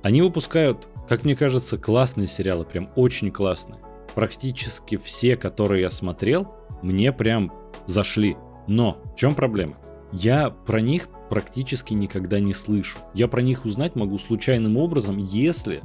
Они 0.03 0.23
выпускают, 0.23 0.89
как 1.09 1.25
мне 1.25 1.35
кажется, 1.37 1.79
классные 1.79 2.29
сериалы, 2.29 2.65
прям 2.65 2.91
очень 2.97 3.31
классные. 3.31 3.81
Практически 4.15 4.97
все, 4.97 5.37
которые 5.37 5.83
я 5.83 5.91
смотрел, 5.91 6.55
мне 6.83 7.13
прям 7.13 7.53
зашли. 7.87 8.37
Но 8.67 8.99
в 9.15 9.17
чем 9.17 9.35
проблема? 9.35 9.79
Я 10.13 10.51
про 10.51 10.81
них 10.81 11.09
практически 11.31 11.95
никогда 11.95 12.41
не 12.41 12.53
слышу. 12.53 12.99
Я 13.15 13.29
про 13.29 13.43
них 13.43 13.65
узнать 13.65 13.95
могу 13.95 14.19
случайным 14.19 14.77
образом, 14.77 15.19
если 15.19 15.83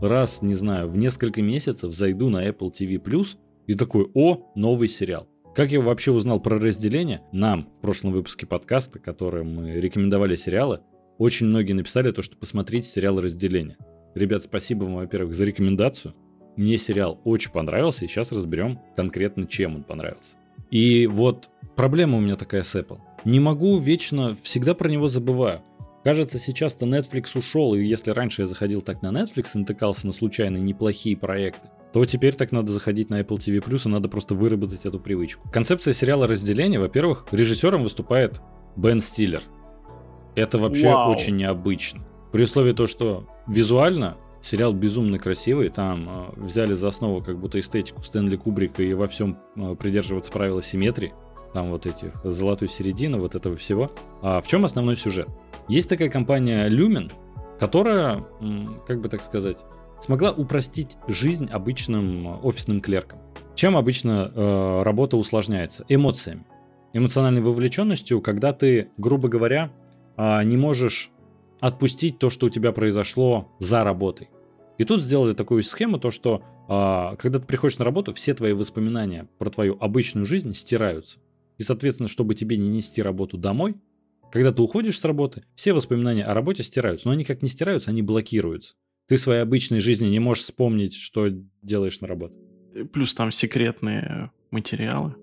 раз, 0.00 0.42
не 0.42 0.54
знаю, 0.54 0.88
в 0.88 0.96
несколько 0.96 1.42
месяцев 1.42 1.92
зайду 1.92 2.28
на 2.28 2.48
Apple 2.48 2.72
TV+, 2.72 3.26
и 3.66 3.74
такой, 3.74 4.10
о, 4.14 4.50
новый 4.54 4.88
сериал. 4.88 5.28
Как 5.54 5.72
я 5.72 5.80
вообще 5.80 6.12
узнал 6.12 6.40
про 6.40 6.58
разделение? 6.58 7.22
Нам 7.32 7.68
в 7.76 7.80
прошлом 7.80 8.12
выпуске 8.12 8.46
подкаста, 8.46 8.98
которым 8.98 9.54
мы 9.54 9.72
рекомендовали 9.72 10.36
сериалы, 10.36 10.80
очень 11.20 11.46
многие 11.46 11.74
написали 11.74 12.10
то, 12.12 12.22
что 12.22 12.38
посмотрите 12.38 12.88
сериал 12.88 13.20
«Разделение». 13.20 13.76
Ребят, 14.14 14.42
спасибо 14.42 14.84
вам, 14.84 14.96
во-первых, 14.96 15.34
за 15.34 15.44
рекомендацию. 15.44 16.14
Мне 16.56 16.78
сериал 16.78 17.20
очень 17.24 17.52
понравился, 17.52 18.06
и 18.06 18.08
сейчас 18.08 18.32
разберем 18.32 18.80
конкретно, 18.96 19.46
чем 19.46 19.76
он 19.76 19.84
понравился. 19.84 20.36
И 20.70 21.06
вот 21.06 21.50
проблема 21.76 22.16
у 22.16 22.20
меня 22.20 22.36
такая 22.36 22.62
с 22.62 22.74
Apple. 22.74 23.00
Не 23.26 23.38
могу 23.38 23.78
вечно, 23.78 24.32
всегда 24.34 24.72
про 24.72 24.88
него 24.88 25.08
забываю. 25.08 25.60
Кажется, 26.04 26.38
сейчас-то 26.38 26.86
Netflix 26.86 27.36
ушел, 27.36 27.74
и 27.74 27.84
если 27.84 28.12
раньше 28.12 28.42
я 28.42 28.46
заходил 28.46 28.80
так 28.80 29.02
на 29.02 29.08
Netflix 29.08 29.50
и 29.54 29.58
натыкался 29.58 30.06
на 30.06 30.14
случайные 30.14 30.62
неплохие 30.62 31.18
проекты, 31.18 31.68
то 31.92 32.02
теперь 32.06 32.34
так 32.34 32.50
надо 32.50 32.72
заходить 32.72 33.10
на 33.10 33.20
Apple 33.20 33.36
TV+, 33.36 33.58
и 33.58 33.88
надо 33.90 34.08
просто 34.08 34.34
выработать 34.34 34.86
эту 34.86 34.98
привычку. 34.98 35.50
Концепция 35.50 35.92
сериала 35.92 36.26
разделения, 36.26 36.80
во-первых, 36.80 37.26
режиссером 37.30 37.82
выступает 37.82 38.40
Бен 38.74 39.02
Стиллер. 39.02 39.42
Это 40.34 40.58
вообще 40.58 40.88
Вау. 40.88 41.10
очень 41.10 41.36
необычно. 41.36 42.02
При 42.32 42.44
условии 42.44 42.72
то, 42.72 42.86
что 42.86 43.26
визуально 43.46 44.16
сериал 44.40 44.72
безумно 44.72 45.18
красивый, 45.18 45.68
там 45.68 46.08
э, 46.08 46.40
взяли 46.40 46.74
за 46.74 46.88
основу 46.88 47.22
как 47.22 47.38
будто 47.38 47.58
эстетику 47.58 48.02
Стэнли 48.02 48.36
Кубрика 48.36 48.82
и 48.82 48.94
во 48.94 49.06
всем 49.06 49.38
э, 49.56 49.74
придерживаться 49.74 50.32
правила 50.32 50.62
симметрии, 50.62 51.12
там 51.52 51.70
вот 51.70 51.86
эти 51.86 52.12
золотую 52.24 52.68
середину, 52.68 53.18
вот 53.18 53.34
этого 53.34 53.56
всего. 53.56 53.90
А 54.22 54.40
в 54.40 54.46
чем 54.46 54.64
основной 54.64 54.96
сюжет? 54.96 55.28
Есть 55.68 55.88
такая 55.88 56.08
компания 56.08 56.68
Lumen, 56.68 57.12
которая, 57.58 58.24
как 58.86 59.00
бы 59.00 59.08
так 59.08 59.24
сказать, 59.24 59.64
смогла 60.00 60.32
упростить 60.32 60.96
жизнь 61.06 61.48
обычным 61.50 62.44
офисным 62.44 62.80
клеркам. 62.80 63.18
Чем 63.54 63.76
обычно 63.76 64.32
э, 64.34 64.82
работа 64.82 65.16
усложняется? 65.16 65.84
Эмоциями. 65.88 66.46
Эмоциональной 66.92 67.42
вовлеченностью, 67.42 68.20
когда 68.20 68.52
ты, 68.52 68.90
грубо 68.96 69.28
говоря, 69.28 69.70
э, 70.20 70.44
не 70.44 70.56
можешь 70.56 71.10
отпустить 71.60 72.18
то, 72.18 72.30
что 72.30 72.46
у 72.46 72.50
тебя 72.50 72.72
произошло 72.72 73.50
за 73.58 73.84
работой. 73.84 74.28
И 74.78 74.84
тут 74.84 75.02
сделали 75.02 75.34
такую 75.34 75.62
схему, 75.62 75.98
то 75.98 76.10
что 76.10 76.42
э, 76.68 77.16
когда 77.16 77.38
ты 77.38 77.46
приходишь 77.46 77.78
на 77.78 77.84
работу, 77.84 78.12
все 78.12 78.34
твои 78.34 78.52
воспоминания 78.52 79.28
про 79.38 79.50
твою 79.50 79.76
обычную 79.80 80.26
жизнь 80.26 80.52
стираются. 80.54 81.18
И, 81.58 81.62
соответственно, 81.62 82.08
чтобы 82.08 82.34
тебе 82.34 82.56
не 82.56 82.68
нести 82.68 83.02
работу 83.02 83.36
домой, 83.36 83.76
когда 84.32 84.52
ты 84.52 84.62
уходишь 84.62 84.98
с 84.98 85.04
работы, 85.04 85.44
все 85.54 85.72
воспоминания 85.72 86.24
о 86.24 86.34
работе 86.34 86.62
стираются, 86.62 87.08
но 87.08 87.12
они 87.12 87.24
как 87.24 87.42
не 87.42 87.48
стираются, 87.48 87.90
они 87.90 88.02
блокируются. 88.02 88.74
Ты 89.08 89.18
своей 89.18 89.42
обычной 89.42 89.80
жизни 89.80 90.06
не 90.06 90.20
можешь 90.20 90.44
вспомнить, 90.44 90.94
что 90.94 91.28
делаешь 91.62 92.00
на 92.00 92.06
работе. 92.06 92.36
Плюс 92.92 93.12
там 93.12 93.32
секретные 93.32 94.30
материалы. 94.50 95.16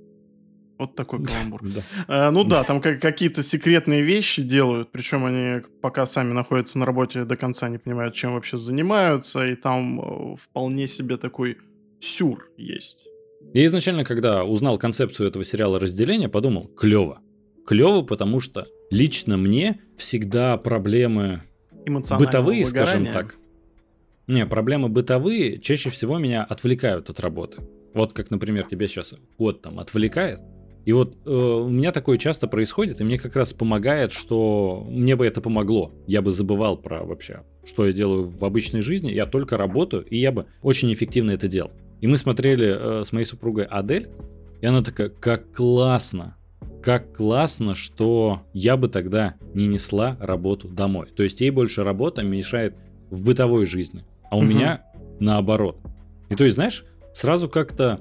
Вот 0.78 0.96
такой 0.96 1.24
каламбур. 1.26 1.62
Да. 1.64 1.82
А, 2.08 2.32
ну 2.32 2.44
да, 2.44 2.64
там 2.68 2.82
как, 2.82 3.02
какие-то 3.02 3.44
секретные 3.44 4.02
вещи 4.02 4.42
делают, 4.42 4.92
причем 4.92 5.26
они 5.26 5.62
пока 5.82 6.06
сами 6.06 6.34
находятся 6.34 6.78
на 6.78 6.86
работе 6.86 7.26
до 7.26 7.36
конца 7.36 7.70
не 7.70 7.78
понимают, 7.78 8.16
чем 8.16 8.34
вообще 8.34 8.58
занимаются, 8.58 9.46
и 9.46 9.56
там 9.56 10.00
э, 10.00 10.36
вполне 10.38 10.88
себе 10.88 11.18
такой 11.18 11.58
сюр 12.00 12.50
есть. 12.58 13.08
Я 13.54 13.66
изначально, 13.66 14.04
когда 14.04 14.44
узнал 14.44 14.78
концепцию 14.78 15.30
этого 15.30 15.44
сериала 15.44 15.80
разделения, 15.80 16.30
подумал, 16.30 16.68
клево. 16.68 17.22
Клево, 17.66 18.02
потому 18.02 18.40
что 18.40 18.68
лично 18.90 19.38
мне 19.38 19.80
всегда 19.98 20.58
проблемы 20.58 21.44
бытовые, 21.86 22.66
скажем 22.66 23.06
так. 23.06 23.36
Не, 24.28 24.46
проблемы 24.46 24.90
бытовые 24.90 25.60
чаще 25.60 25.90
всего 25.90 26.18
меня 26.18 26.44
отвлекают 26.44 27.10
от 27.10 27.20
работы. 27.20 27.62
Вот 27.94 28.14
как, 28.14 28.30
например, 28.30 28.66
тебе 28.66 28.88
сейчас 28.88 29.16
кот 29.38 29.62
там 29.62 29.80
отвлекает. 29.80 30.42
И 30.88 30.94
вот 30.94 31.18
э, 31.26 31.30
у 31.30 31.68
меня 31.68 31.92
такое 31.92 32.18
часто 32.18 32.48
происходит, 32.48 33.02
и 33.02 33.04
мне 33.04 33.20
как 33.20 33.36
раз 33.36 33.52
помогает, 33.52 34.14
что 34.14 34.88
мне 34.90 35.18
бы 35.18 35.28
это 35.28 35.42
помогло. 35.42 35.92
Я 36.08 36.22
бы 36.22 36.32
забывал 36.32 36.78
про 36.78 37.04
вообще, 37.04 37.42
что 37.66 37.86
я 37.86 37.92
делаю 37.92 38.24
в 38.24 38.42
обычной 38.46 38.80
жизни. 38.80 39.12
Я 39.12 39.26
только 39.26 39.58
работаю, 39.58 40.06
и 40.06 40.18
я 40.18 40.32
бы 40.32 40.46
очень 40.62 40.94
эффективно 40.94 41.32
это 41.32 41.50
делал. 41.50 41.72
И 42.00 42.08
мы 42.08 42.16
смотрели 42.16 43.02
э, 43.02 43.04
с 43.04 43.12
моей 43.12 43.26
супругой 43.26 43.66
Адель, 43.66 44.08
и 44.62 44.66
она 44.66 44.82
такая, 44.82 45.10
как 45.10 45.52
классно, 45.52 46.38
как 46.82 47.14
классно, 47.14 47.76
что 47.76 48.44
я 48.54 48.78
бы 48.78 48.88
тогда 48.88 49.36
не 49.54 49.68
несла 49.68 50.16
работу 50.22 50.70
домой. 50.70 51.10
То 51.14 51.24
есть 51.24 51.42
ей 51.42 51.50
больше 51.50 51.84
работа 51.84 52.24
мешает 52.24 52.78
в 53.10 53.26
бытовой 53.26 53.66
жизни, 53.66 54.06
а 54.32 54.38
у 54.38 54.40
угу. 54.40 54.48
меня 54.48 54.86
наоборот. 55.20 55.82
И 56.30 56.36
то 56.36 56.46
есть, 56.46 56.56
знаешь, 56.56 56.86
сразу 57.12 57.50
как-то 57.50 58.00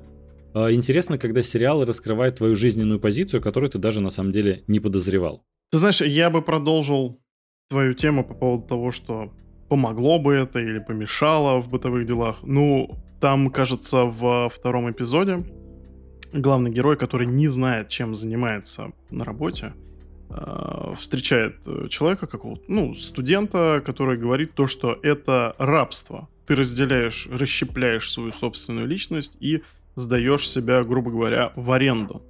интересно, 0.57 1.18
когда 1.18 1.42
сериалы 1.42 1.84
раскрывают 1.84 2.36
твою 2.36 2.57
жизненную 2.57 2.98
позицию, 2.98 3.42
которую 3.42 3.70
ты 3.70 3.78
даже 3.78 4.00
на 4.00 4.11
самом 4.11 4.32
деле 4.32 4.64
не 4.66 4.80
подозревал. 4.80 5.44
Ты 5.70 5.78
знаешь, 5.78 6.00
я 6.00 6.30
бы 6.30 6.42
продолжил 6.42 7.20
твою 7.68 7.94
тему 7.94 8.24
по 8.24 8.34
поводу 8.34 8.66
того, 8.66 8.92
что 8.92 9.32
помогло 9.68 10.18
бы 10.18 10.34
это 10.34 10.61
или 10.61 10.78
помешало 10.78 11.61
в 11.61 11.68
бытовых 11.68 12.07
делах. 12.07 12.38
Ну, 12.42 12.98
там, 13.20 13.50
кажется, 13.50 14.04
во 14.04 14.48
втором 14.48 14.90
эпизоде 14.90 15.44
главный 16.32 16.70
герой, 16.70 16.96
который 16.96 17.26
не 17.26 17.48
знает, 17.48 17.88
чем 17.88 18.14
занимается 18.14 18.92
на 19.11 19.24
работе, 19.24 19.72
э, 20.30 20.94
встречает 20.98 21.57
э, 21.66 21.88
человека 21.88 22.26
какого-то, 22.26 22.62
ну, 22.68 22.94
студента, 22.94 23.82
который 23.84 24.18
говорит 24.18 24.54
то, 24.54 24.66
что 24.66 24.98
это 25.02 25.54
рабство. 25.59 26.28
Ты 26.46 26.54
разделяешь, 26.54 27.26
расщепляешь 27.30 28.11
свою 28.11 28.32
собственную 28.32 28.86
личность 28.86 29.36
и 29.40 29.62
сдаешь 29.97 30.49
себя, 30.49 30.82
грубо 30.84 31.11
говоря, 31.11 31.53
в 31.57 31.72
аренду. 31.72 32.22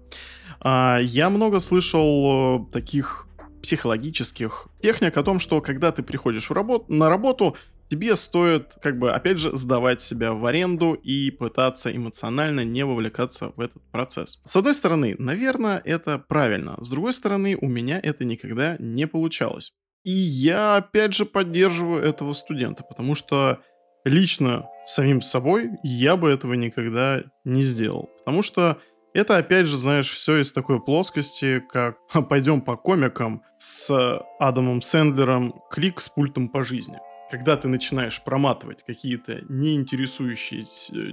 А, 0.60 0.98
я 1.02 1.28
много 1.28 1.60
слышал 1.60 2.60
э, 2.60 2.72
таких 2.72 3.26
психологических 3.62 4.68
техник 4.80 5.16
о 5.16 5.22
том, 5.22 5.40
что 5.40 5.60
когда 5.60 5.92
ты 5.92 6.02
приходишь 6.02 6.48
в 6.48 6.52
работу, 6.52 6.92
на 6.92 7.08
работу, 7.08 7.56
тебе 7.88 8.16
стоит, 8.16 8.74
как 8.82 8.98
бы, 8.98 9.12
опять 9.12 9.38
же, 9.38 9.56
сдавать 9.56 10.00
себя 10.00 10.32
в 10.32 10.44
аренду 10.46 10.94
и 10.94 11.30
пытаться 11.30 11.94
эмоционально 11.94 12.64
не 12.64 12.84
вовлекаться 12.84 13.52
в 13.56 13.60
этот 13.60 13.82
процесс. 13.90 14.40
С 14.44 14.56
одной 14.56 14.74
стороны, 14.74 15.16
наверное, 15.18 15.80
это 15.84 16.18
правильно. 16.18 16.76
С 16.80 16.90
другой 16.90 17.12
стороны, 17.12 17.56
у 17.60 17.68
меня 17.68 18.00
это 18.02 18.24
никогда 18.24 18.76
не 18.78 19.06
получалось. 19.06 19.72
И 20.04 20.12
я, 20.12 20.76
опять 20.76 21.14
же, 21.14 21.26
поддерживаю 21.26 22.02
этого 22.02 22.32
студента, 22.32 22.84
потому 22.84 23.16
что 23.16 23.60
лично 24.06 24.68
самим 24.86 25.20
собой 25.20 25.70
я 25.82 26.16
бы 26.16 26.30
этого 26.30 26.54
никогда 26.54 27.22
не 27.44 27.62
сделал. 27.62 28.08
Потому 28.18 28.42
что 28.42 28.78
это, 29.12 29.36
опять 29.36 29.66
же, 29.66 29.76
знаешь, 29.76 30.10
все 30.10 30.40
из 30.40 30.52
такой 30.52 30.80
плоскости, 30.80 31.60
как 31.60 31.96
пойдем 32.28 32.60
по 32.60 32.76
комикам 32.76 33.42
с 33.58 33.90
Адамом 34.38 34.82
Сэндлером 34.82 35.54
«Клик 35.70 36.00
с 36.00 36.08
пультом 36.08 36.48
по 36.48 36.62
жизни» 36.62 36.98
когда 37.28 37.56
ты 37.56 37.66
начинаешь 37.66 38.22
проматывать 38.22 38.84
какие-то 38.84 39.40
неинтересующие 39.48 40.62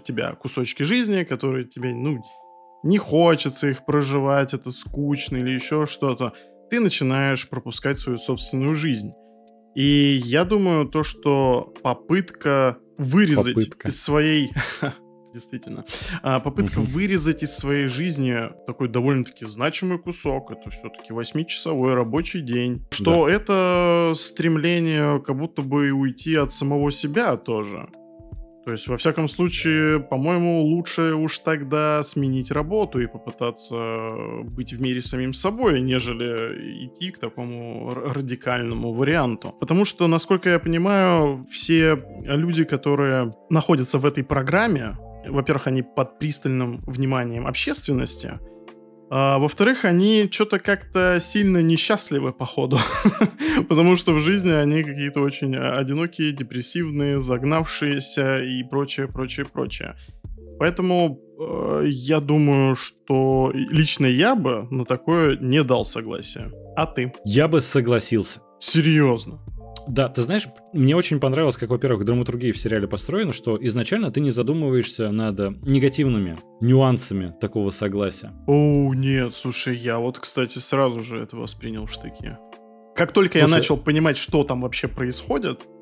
тебя 0.02 0.34
кусочки 0.36 0.84
жизни, 0.84 1.24
которые 1.24 1.66
тебе, 1.66 1.91
ну, 1.91 2.24
не 2.84 3.00
хочется 3.00 3.70
их 3.70 3.84
проживать, 3.84 4.54
это 4.54 4.72
скучно 4.72 5.38
или 5.38 5.50
еще 5.50 5.88
что-то, 5.88 6.34
ты 6.70 6.80
начинаешь 6.80 7.50
пропускать 7.50 7.98
свою 7.98 8.20
собственную 8.20 8.76
жизнь. 8.76 9.12
И 9.76 10.22
я 10.24 10.44
думаю, 10.44 10.88
то, 10.88 11.04
что 11.04 11.74
попытка 11.82 12.78
вырезать 12.98 13.56
попытка. 13.56 13.88
из 13.88 14.02
своей 14.02 14.52
действительно. 15.34 15.84
А, 16.22 16.39
попытка 16.39 16.80
вырезать 16.80 17.44
из 17.44 17.56
своей 17.58 17.88
жизни 17.88 18.36
такой 18.68 18.88
довольно-таки 18.88 19.46
значимый 19.46 19.98
кусок, 19.98 20.52
это 20.52 20.70
все-таки 20.70 21.12
восьмичасовой 21.12 21.96
рабочий 21.96 22.41
день, 22.41 22.86
что 22.91 23.26
да. 23.26 23.34
это 23.34 24.14
стремление 24.16 25.22
как 25.22 25.38
будто 25.38 25.62
бы 25.62 25.91
уйти 25.91 26.36
от 26.36 26.54
самого 26.54 26.91
себя 26.91 27.36
тоже. 27.36 27.89
То 28.66 28.72
есть, 28.72 28.88
во 28.88 28.97
всяком 28.97 29.28
случае, 29.28 29.99
по-моему, 29.99 30.61
лучше 30.61 31.14
уж 31.14 31.39
тогда 31.39 32.01
сменить 32.03 32.49
работу 32.49 32.99
и 32.99 33.07
попытаться 33.07 34.07
быть 34.43 34.74
в 34.74 34.82
мире 34.82 35.01
самим 35.01 35.34
собой, 35.34 35.82
нежели 35.82 36.86
идти 36.86 37.11
к 37.11 37.20
такому 37.20 37.93
радикальному 37.93 38.93
варианту. 38.93 39.53
Потому 39.59 39.84
что, 39.86 40.07
насколько 40.07 40.49
я 40.49 40.59
понимаю, 40.59 41.45
все 41.51 42.01
люди, 42.26 42.64
которые 42.64 43.32
находятся 43.49 43.99
в 43.99 44.05
этой 44.05 44.24
программе, 44.24 44.93
во-первых, 45.28 45.68
они 45.68 45.84
под 45.84 46.20
пристальным 46.20 46.80
вниманием 46.86 47.47
общественности, 47.47 48.39
а, 49.16 49.38
во-вторых, 49.38 49.86
они 49.86 50.28
что-то 50.32 50.57
как-то 50.57 51.20
сильно 51.22 51.59
несчастливы, 51.59 52.34
походу. 52.34 52.80
Потому 53.70 53.95
что 53.95 54.11
в 54.11 54.20
жизни 54.22 54.51
они 54.51 54.84
какие-то 54.84 55.22
очень 55.22 55.55
одинокие, 55.55 56.32
депрессивные, 56.32 57.22
загнавшиеся 57.22 58.39
и 58.39 58.64
прочее, 58.64 59.07
прочее, 59.07 59.45
прочее. 59.45 59.95
Поэтому 60.57 61.20
э, 61.39 61.82
я 61.86 62.22
думаю, 62.22 62.76
что 62.76 63.51
лично 63.53 64.07
я 64.07 64.34
бы 64.34 64.68
на 64.72 64.84
такое 64.84 65.38
не 65.38 65.64
дал 65.64 65.86
согласия. 65.86 66.49
А 66.76 66.88
ты? 66.88 67.14
Я 67.24 67.47
бы 67.47 67.61
согласился. 67.61 68.41
Серьезно? 68.57 69.39
Да, 69.88 70.10
ты 70.10 70.22
знаешь, 70.22 70.48
мне 70.72 70.96
очень 70.96 71.20
понравилось, 71.20 71.58
как, 71.58 71.70
во-первых, 71.70 72.06
драматургия 72.06 72.54
в 72.54 72.58
сериале 72.58 72.88
построена, 72.88 73.34
что 73.34 73.58
изначально 73.62 74.12
ты 74.12 74.22
не 74.22 74.32
задумываешься 74.32 75.12
над 75.12 75.64
негативными 75.66 76.38
нюансами 76.62 77.34
такого 77.40 77.70
согласия. 77.70 78.32
О, 78.48 78.94
нет, 78.94 79.34
слушай, 79.36 79.76
я 79.76 80.00
вот, 80.00 80.20
кстати, 80.20 80.60
сразу 80.60 81.02
же 81.02 81.22
это 81.22 81.36
воспринял 81.36 81.86
в 81.86 81.92
штыки. 81.92 82.38
Как 82.96 83.12
только 83.12 83.40
слушай, 83.40 83.50
я 83.50 83.56
начал 83.56 83.78
понимать, 83.78 84.18
что 84.18 84.44
там 84.44 84.62
вообще 84.62 84.88
происходит, 84.88 85.68
Э, 85.68 85.73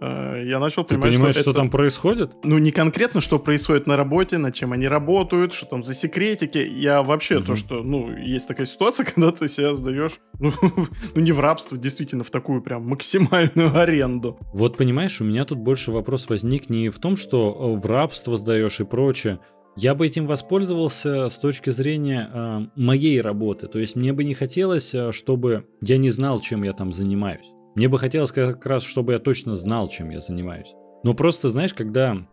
я 0.00 0.58
начал 0.58 0.84
Ты 0.84 0.94
понимать, 0.94 1.14
понимаешь, 1.14 1.34
что, 1.34 1.42
что 1.42 1.50
это... 1.52 1.60
там 1.60 1.70
происходит? 1.70 2.32
Ну, 2.42 2.58
не 2.58 2.70
конкретно, 2.70 3.20
что 3.20 3.38
происходит 3.38 3.86
на 3.86 3.96
работе, 3.96 4.38
над 4.38 4.54
чем 4.54 4.72
они 4.72 4.86
работают, 4.86 5.52
что 5.52 5.66
там 5.66 5.82
за 5.82 5.94
секретики. 5.94 6.58
Я 6.58 7.02
вообще 7.02 7.38
угу. 7.38 7.46
то, 7.46 7.56
что, 7.56 7.82
ну, 7.82 8.10
есть 8.16 8.48
такая 8.48 8.66
ситуация, 8.66 9.04
когда 9.14 9.32
ты 9.32 9.48
себя 9.48 9.74
сдаешь, 9.74 10.20
ну, 10.38 10.52
ну, 11.14 11.20
не 11.20 11.32
в 11.32 11.40
рабство, 11.40 11.76
действительно, 11.76 12.24
в 12.24 12.30
такую 12.30 12.62
прям 12.62 12.86
максимальную 12.86 13.76
аренду. 13.76 14.38
Вот 14.52 14.76
понимаешь, 14.76 15.20
у 15.20 15.24
меня 15.24 15.44
тут 15.44 15.58
больше 15.58 15.90
вопрос 15.90 16.28
возник 16.28 16.70
не 16.70 16.88
в 16.90 16.98
том, 16.98 17.16
что 17.16 17.74
э, 17.76 17.80
в 17.80 17.86
рабство 17.86 18.36
сдаешь 18.36 18.80
и 18.80 18.84
прочее, 18.84 19.40
я 19.76 19.94
бы 19.94 20.06
этим 20.06 20.26
воспользовался 20.26 21.28
с 21.28 21.38
точки 21.38 21.70
зрения 21.70 22.28
э, 22.32 22.66
моей 22.74 23.20
работы. 23.20 23.68
То 23.68 23.78
есть 23.78 23.94
мне 23.96 24.12
бы 24.12 24.24
не 24.24 24.34
хотелось, 24.34 24.94
э, 24.94 25.12
чтобы 25.12 25.66
я 25.80 25.98
не 25.98 26.10
знал, 26.10 26.40
чем 26.40 26.64
я 26.64 26.72
там 26.72 26.92
занимаюсь. 26.92 27.52
Мне 27.78 27.88
бы 27.88 27.96
хотелось 27.96 28.32
как 28.32 28.66
раз, 28.66 28.82
чтобы 28.82 29.12
я 29.12 29.20
точно 29.20 29.54
знал, 29.54 29.86
чем 29.86 30.10
я 30.10 30.20
занимаюсь. 30.20 30.74
Но 31.04 31.14
просто, 31.14 31.48
знаешь, 31.48 31.72
когда 31.72 32.26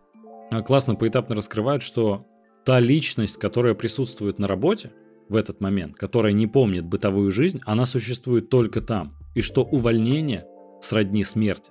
а, 0.50 0.60
классно 0.62 0.96
поэтапно 0.96 1.36
раскрывают, 1.36 1.84
что 1.84 2.26
та 2.64 2.80
личность, 2.80 3.36
которая 3.36 3.74
присутствует 3.74 4.40
на 4.40 4.48
работе 4.48 4.90
в 5.28 5.36
этот 5.36 5.60
момент, 5.60 5.94
которая 5.94 6.32
не 6.32 6.48
помнит 6.48 6.84
бытовую 6.84 7.30
жизнь, 7.30 7.60
она 7.64 7.86
существует 7.86 8.50
только 8.50 8.80
там. 8.80 9.16
И 9.36 9.40
что 9.40 9.62
увольнение 9.62 10.48
сродни 10.80 11.22
смерти. 11.22 11.70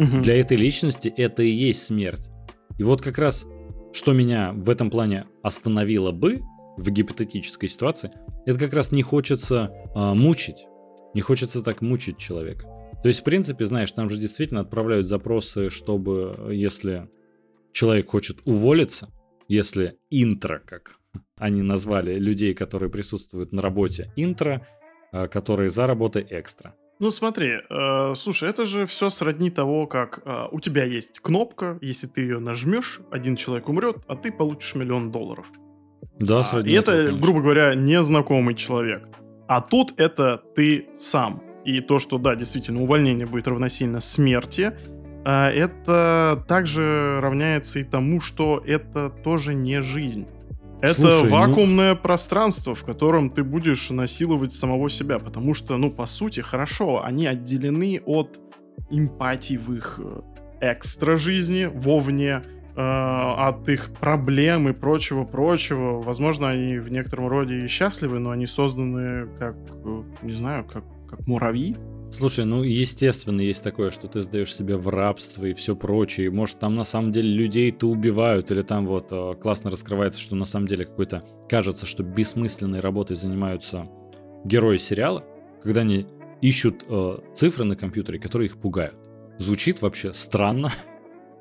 Угу. 0.00 0.22
Для 0.22 0.40
этой 0.40 0.56
личности 0.56 1.06
это 1.16 1.44
и 1.44 1.48
есть 1.48 1.84
смерть. 1.84 2.28
И 2.76 2.82
вот 2.82 3.02
как 3.02 3.18
раз, 3.18 3.46
что 3.92 4.14
меня 4.14 4.50
в 4.52 4.68
этом 4.68 4.90
плане 4.90 5.26
остановило 5.44 6.10
бы 6.10 6.40
в 6.76 6.90
гипотетической 6.90 7.68
ситуации, 7.68 8.10
это 8.46 8.58
как 8.58 8.72
раз 8.72 8.90
не 8.90 9.04
хочется 9.04 9.70
э, 9.94 10.12
мучить. 10.12 10.66
Не 11.14 11.20
хочется 11.20 11.62
так 11.62 11.82
мучить 11.82 12.18
человека. 12.18 12.66
То 13.02 13.08
есть, 13.08 13.20
в 13.20 13.24
принципе, 13.24 13.64
знаешь, 13.64 13.90
там 13.92 14.08
же 14.10 14.18
действительно 14.18 14.60
отправляют 14.60 15.06
запросы, 15.06 15.70
чтобы, 15.70 16.36
если 16.50 17.08
человек 17.72 18.10
хочет 18.10 18.38
уволиться, 18.44 19.08
если 19.48 19.96
интро, 20.10 20.60
как 20.64 20.98
они 21.36 21.62
назвали 21.62 22.18
людей, 22.18 22.54
которые 22.54 22.90
присутствуют 22.90 23.52
на 23.52 23.60
работе, 23.60 24.12
интро, 24.16 24.66
а, 25.10 25.26
которые 25.26 25.68
за 25.68 25.86
работой 25.86 26.24
экстра. 26.30 26.74
Ну 27.00 27.10
смотри, 27.10 27.54
э, 27.68 28.14
слушай, 28.14 28.48
это 28.48 28.64
же 28.64 28.86
все 28.86 29.10
сродни 29.10 29.50
того, 29.50 29.88
как 29.88 30.20
э, 30.24 30.46
у 30.52 30.60
тебя 30.60 30.84
есть 30.84 31.18
кнопка, 31.18 31.76
если 31.80 32.06
ты 32.06 32.20
ее 32.20 32.38
нажмешь, 32.38 33.00
один 33.10 33.34
человек 33.34 33.68
умрет, 33.68 33.96
а 34.06 34.14
ты 34.14 34.30
получишь 34.30 34.76
миллион 34.76 35.10
долларов. 35.10 35.46
Да, 36.20 36.38
а, 36.38 36.42
сродни. 36.44 36.72
И 36.72 36.76
это, 36.76 36.92
этого, 36.92 37.18
грубо 37.18 37.40
говоря, 37.40 37.74
незнакомый 37.74 38.54
человек. 38.54 39.08
А 39.48 39.60
тут 39.60 39.94
это 39.96 40.42
ты 40.54 40.86
сам. 40.96 41.42
И 41.64 41.80
то, 41.80 41.98
что, 41.98 42.18
да, 42.18 42.34
действительно, 42.34 42.82
увольнение 42.82 43.26
будет 43.26 43.46
равносильно 43.46 44.00
смерти, 44.00 44.72
а, 45.24 45.50
это 45.50 46.44
также 46.48 47.20
равняется 47.20 47.78
и 47.78 47.84
тому, 47.84 48.20
что 48.20 48.62
это 48.64 49.10
тоже 49.10 49.54
не 49.54 49.82
жизнь. 49.82 50.26
Это 50.80 50.94
Слушай, 50.94 51.24
ну 51.24 51.30
вакуумное 51.30 51.94
ну... 51.94 52.00
пространство, 52.00 52.74
в 52.74 52.82
котором 52.82 53.30
ты 53.30 53.44
будешь 53.44 53.90
насиловать 53.90 54.52
самого 54.52 54.90
себя, 54.90 55.20
потому 55.20 55.54
что, 55.54 55.76
ну, 55.76 55.92
по 55.92 56.06
сути, 56.06 56.40
хорошо, 56.40 57.04
они 57.04 57.26
отделены 57.26 58.02
от 58.04 58.40
эмпатии 58.90 59.56
в 59.56 59.72
их 59.74 60.00
э, 60.02 60.20
экстра 60.60 61.16
жизни, 61.16 61.70
вовне, 61.72 62.42
э, 62.74 62.80
от 62.80 63.68
их 63.68 63.92
проблем 63.94 64.68
и 64.68 64.72
прочего-прочего. 64.72 66.02
Возможно, 66.02 66.48
они 66.50 66.78
в 66.78 66.90
некотором 66.90 67.28
роде 67.28 67.58
и 67.58 67.68
счастливы, 67.68 68.18
но 68.18 68.30
они 68.30 68.46
созданы 68.46 69.28
как, 69.38 69.54
э, 69.84 70.02
не 70.22 70.32
знаю, 70.32 70.64
как 70.64 70.82
как 71.12 71.26
муравьи. 71.26 71.76
Слушай, 72.10 72.44
ну 72.44 72.62
естественно 72.62 73.40
есть 73.40 73.62
такое, 73.62 73.90
что 73.90 74.08
ты 74.08 74.22
сдаешь 74.22 74.54
себя 74.54 74.76
в 74.76 74.88
рабство 74.88 75.46
и 75.46 75.54
все 75.54 75.74
прочее. 75.74 76.30
Может 76.30 76.58
там 76.58 76.74
на 76.74 76.84
самом 76.84 77.12
деле 77.12 77.28
людей-то 77.28 77.88
убивают, 77.88 78.50
или 78.50 78.62
там 78.62 78.86
вот 78.86 79.08
э, 79.12 79.34
классно 79.40 79.70
раскрывается, 79.70 80.20
что 80.20 80.34
на 80.36 80.44
самом 80.44 80.68
деле 80.68 80.84
какой-то 80.84 81.22
кажется, 81.48 81.86
что 81.86 82.02
бессмысленной 82.02 82.80
работой 82.80 83.16
занимаются 83.16 83.88
герои 84.44 84.76
сериала, 84.76 85.24
когда 85.62 85.82
они 85.82 86.06
ищут 86.40 86.84
э, 86.88 87.18
цифры 87.34 87.64
на 87.64 87.76
компьютере, 87.76 88.18
которые 88.18 88.48
их 88.48 88.58
пугают. 88.58 88.96
Звучит 89.38 89.80
вообще 89.80 90.12
странно. 90.12 90.70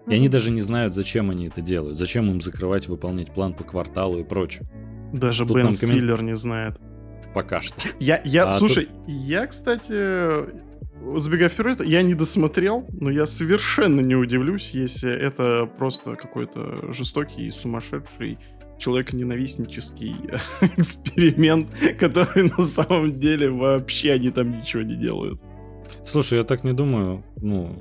И 0.08 0.16
они 0.16 0.30
даже 0.30 0.52
не 0.52 0.62
знают, 0.62 0.96
зачем 0.96 1.30
они 1.30 1.48
это 1.48 1.62
делают. 1.62 2.00
Зачем 2.00 2.30
им 2.30 2.42
закрывать, 2.42 2.88
выполнять 2.88 3.32
план 3.32 3.54
по 3.54 3.64
кварталу 3.64 4.20
и 4.20 4.24
прочее. 4.24 4.68
Даже 5.14 5.46
Тут 5.46 5.58
Бен 5.58 5.74
Стиллер 5.74 6.18
коммен... 6.18 6.32
не 6.32 6.36
знает 6.36 6.80
пока 7.34 7.62
что. 7.62 7.82
Я, 8.00 8.22
я, 8.24 8.48
а 8.48 8.52
слушай, 8.54 8.86
тут... 8.86 8.96
я, 9.08 9.48
кстати, 9.48 10.46
забегая 11.20 11.50
вперед, 11.50 11.84
я 11.86 12.02
не 12.02 12.14
досмотрел, 12.14 12.86
но 12.92 13.10
я 13.10 13.26
совершенно 13.26 14.02
не 14.02 14.16
удивлюсь, 14.16 14.72
если 14.72 15.12
это 15.12 15.66
просто 15.66 16.16
какой-то 16.16 16.92
жестокий, 16.94 17.52
сумасшедший 17.52 18.38
человек-ненавистнический 18.78 20.16
эксперимент, 20.78 21.70
который 22.00 22.52
на 22.58 22.66
самом 22.66 23.14
деле 23.14 23.50
вообще 23.50 24.14
они 24.14 24.32
там 24.32 24.60
ничего 24.60 24.82
не 24.82 24.96
делают. 24.96 25.42
Слушай, 26.04 26.40
я 26.40 26.44
так 26.44 26.64
не 26.64 26.74
думаю. 26.74 27.24
Ну, 27.38 27.78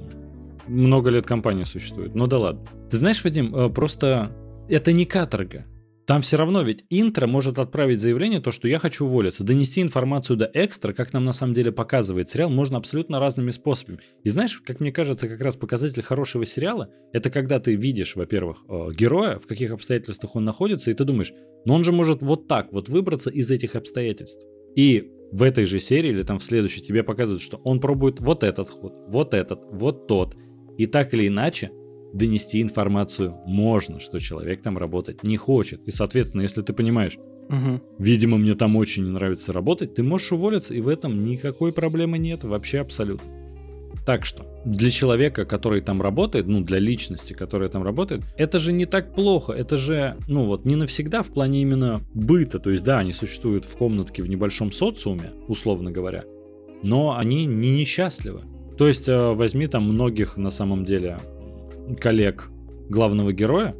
много 0.69 1.11
лет 1.11 1.27
компания 1.27 1.65
существует. 1.65 2.15
Ну 2.15 2.27
да 2.27 2.39
ладно. 2.39 2.63
Ты 2.91 2.97
знаешь, 2.99 3.25
Вадим, 3.25 3.55
э, 3.55 3.71
просто 3.71 4.31
это 4.69 4.93
не 4.93 5.07
каторга. 5.07 5.65
Там 6.11 6.23
все 6.23 6.37
равно 6.37 6.63
ведь 6.63 6.85
интро 6.91 7.29
может 7.29 7.61
отправить 7.61 8.01
заявление, 8.01 8.41
то, 8.41 8.51
что 8.51 8.67
я 8.67 8.81
хочу 8.81 9.05
уволиться. 9.05 9.45
Донести 9.45 9.81
информацию 9.81 10.37
до 10.37 10.51
экстра, 10.53 10.93
как 10.93 11.13
нам 11.13 11.25
на 11.25 11.33
самом 11.33 11.55
деле 11.55 11.71
показывает 11.71 12.29
сериал, 12.29 12.51
можно 12.51 12.79
абсолютно 12.79 13.21
разными 13.21 13.51
способами. 13.51 14.01
И 14.25 14.29
знаешь, 14.29 14.61
как 14.67 14.81
мне 14.81 14.91
кажется, 14.91 15.29
как 15.29 15.41
раз 15.41 15.55
показатель 15.55 16.03
хорошего 16.03 16.45
сериала, 16.45 16.91
это 17.13 17.31
когда 17.31 17.61
ты 17.61 17.77
видишь, 17.77 18.17
во-первых, 18.17 18.65
э, 18.69 18.89
героя, 18.93 19.39
в 19.39 19.47
каких 19.47 19.71
обстоятельствах 19.71 20.35
он 20.35 20.45
находится, 20.45 20.91
и 20.91 20.95
ты 20.95 21.05
думаешь, 21.05 21.33
ну 21.65 21.75
он 21.75 21.85
же 21.85 21.93
может 21.93 22.23
вот 22.23 22.49
так 22.49 22.73
вот 22.73 22.89
выбраться 22.89 23.31
из 23.31 23.49
этих 23.53 23.77
обстоятельств. 23.77 24.45
И 24.75 25.13
в 25.31 25.45
этой 25.45 25.65
же 25.65 25.79
серии 25.79 26.11
или 26.11 26.25
там 26.25 26.41
в 26.41 26.43
следующей 26.43 26.83
тебе 26.83 27.05
показывают, 27.05 27.41
что 27.41 27.59
он 27.59 27.79
пробует 27.79 28.19
вот 28.19 28.43
этот 28.43 28.69
ход, 28.69 28.97
вот 29.07 29.33
этот, 29.33 29.61
вот 29.71 30.09
тот. 30.09 30.35
И 30.77 30.87
так 30.87 31.15
или 31.15 31.29
иначе, 31.29 31.71
донести 32.13 32.61
информацию 32.61 33.37
можно, 33.47 34.01
что 34.01 34.19
человек 34.19 34.63
там 34.63 34.79
работать 34.79 35.23
не 35.23 35.37
хочет. 35.37 35.83
И, 35.87 35.91
соответственно, 35.91 36.43
если 36.43 36.63
ты 36.63 36.73
понимаешь, 36.73 37.19
угу. 37.49 37.81
видимо, 37.99 38.39
мне 38.39 38.55
там 38.55 38.77
очень 38.77 39.05
не 39.05 39.11
нравится 39.11 39.53
работать, 39.53 39.95
ты 39.95 40.03
можешь 40.03 40.33
уволиться, 40.33 40.75
и 40.75 40.81
в 40.81 40.89
этом 40.89 41.25
никакой 41.25 41.73
проблемы 41.73 42.19
нет, 42.19 42.45
вообще 42.45 42.81
абсолютно. 42.81 43.29
Так 44.07 44.25
что, 44.25 44.47
для 44.65 44.91
человека, 44.91 45.45
который 45.45 45.81
там 45.81 46.01
работает, 46.01 46.47
ну, 46.47 46.63
для 46.63 46.79
личности, 46.79 47.33
которая 47.33 47.69
там 47.69 47.83
работает, 47.83 48.23
это 48.37 48.59
же 48.59 48.73
не 48.73 48.87
так 48.87 49.15
плохо, 49.15 49.53
это 49.53 49.77
же, 49.77 50.17
ну, 50.27 50.45
вот, 50.45 50.65
не 50.65 50.77
навсегда 50.77 51.23
в 51.23 51.31
плане 51.31 51.61
именно 51.63 52.01
быта, 52.15 52.59
то 52.59 52.71
есть, 52.71 52.85
да, 52.85 52.99
они 52.99 53.13
существуют 53.13 53.65
в 53.65 53.77
комнатке 53.77 54.23
в 54.23 54.29
небольшом 54.29 54.73
социуме, 54.73 55.33
условно 55.49 55.91
говоря, 55.91 56.25
но 56.83 57.17
они 57.17 57.45
не 57.47 57.71
несчастливы. 57.71 58.43
То 58.79 58.89
есть, 58.89 59.09
э, 59.09 59.33
возьми 59.33 59.67
там 59.67 59.85
многих, 59.85 60.39
на 60.39 60.51
самом 60.51 60.85
деле, 60.85 61.19
коллег 61.97 62.51
главного 62.89 63.33
героя, 63.33 63.75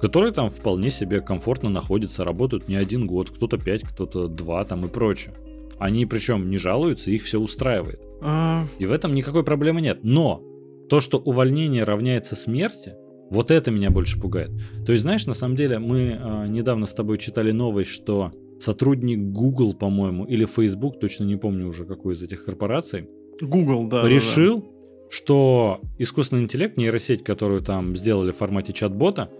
которые 0.00 0.32
там 0.32 0.48
вполне 0.48 0.90
себе 0.90 1.20
комфортно 1.20 1.70
находятся, 1.70 2.24
работают 2.24 2.68
не 2.68 2.76
один 2.76 3.06
год, 3.06 3.30
кто-то 3.30 3.58
пять, 3.58 3.82
кто-то 3.82 4.28
два 4.28 4.64
там 4.64 4.84
и 4.84 4.88
прочее. 4.88 5.34
Они 5.78 6.06
причем 6.06 6.50
не 6.50 6.56
жалуются, 6.56 7.10
их 7.10 7.22
все 7.22 7.38
устраивает. 7.38 8.00
А... 8.22 8.64
И 8.78 8.86
в 8.86 8.92
этом 8.92 9.14
никакой 9.14 9.44
проблемы 9.44 9.80
нет. 9.80 10.00
Но 10.02 10.42
то, 10.88 11.00
что 11.00 11.18
увольнение 11.18 11.84
равняется 11.84 12.36
смерти, 12.36 12.94
Вот 13.30 13.50
это 13.50 13.70
меня 13.70 13.90
больше 13.90 14.20
пугает. 14.20 14.50
То 14.86 14.92
есть, 14.92 15.02
знаешь, 15.02 15.26
на 15.26 15.34
самом 15.34 15.56
деле, 15.56 15.78
мы 15.78 16.18
э, 16.20 16.46
недавно 16.48 16.86
с 16.86 16.94
тобой 16.94 17.18
читали 17.18 17.52
новость, 17.52 17.90
что 17.90 18.32
сотрудник 18.60 19.18
Google, 19.18 19.74
по-моему, 19.74 20.24
или 20.24 20.46
Facebook, 20.46 21.00
точно 21.00 21.24
не 21.24 21.36
помню 21.36 21.66
уже 21.66 21.84
какой 21.84 22.14
из 22.14 22.22
этих 22.22 22.44
корпораций, 22.44 23.08
Google, 23.40 23.88
да. 23.88 24.06
решил, 24.08 24.60
да, 24.60 24.66
да. 24.66 24.73
Что 25.10 25.80
искусственный 25.98 26.42
интеллект, 26.42 26.76
нейросеть, 26.76 27.22
которую 27.22 27.60
там 27.60 27.96
сделали 27.96 28.32
в 28.32 28.36
формате 28.36 28.72
чат-бота, 28.72 29.30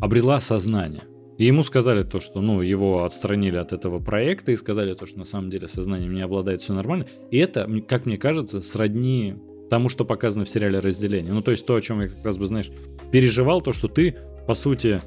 обрела 0.00 0.40
сознание. 0.40 1.02
И 1.38 1.46
ему 1.46 1.62
сказали 1.62 2.02
то, 2.02 2.20
что 2.20 2.42
ну, 2.42 2.60
его 2.60 3.04
отстранили 3.04 3.56
от 3.56 3.72
этого 3.72 3.98
проекта 3.98 4.52
и 4.52 4.56
сказали 4.56 4.92
то, 4.94 5.06
что 5.06 5.18
на 5.18 5.24
самом 5.24 5.48
деле 5.48 5.68
сознанием 5.68 6.12
не 6.12 6.20
обладает, 6.20 6.60
все 6.60 6.74
нормально. 6.74 7.06
И 7.30 7.38
это, 7.38 7.66
как 7.88 8.04
мне 8.04 8.18
кажется, 8.18 8.60
сродни 8.60 9.36
тому, 9.70 9.88
что 9.88 10.04
показано 10.04 10.44
в 10.44 10.50
сериале 10.50 10.80
«Разделение». 10.80 11.32
Ну, 11.32 11.40
то 11.40 11.52
есть 11.52 11.64
то, 11.64 11.76
о 11.76 11.80
чем 11.80 12.02
я 12.02 12.08
как 12.08 12.22
раз 12.24 12.36
бы, 12.36 12.44
знаешь, 12.44 12.70
переживал, 13.10 13.62
то, 13.62 13.72
что 13.72 13.88
ты, 13.88 14.16
по 14.46 14.52
сути, 14.52 15.00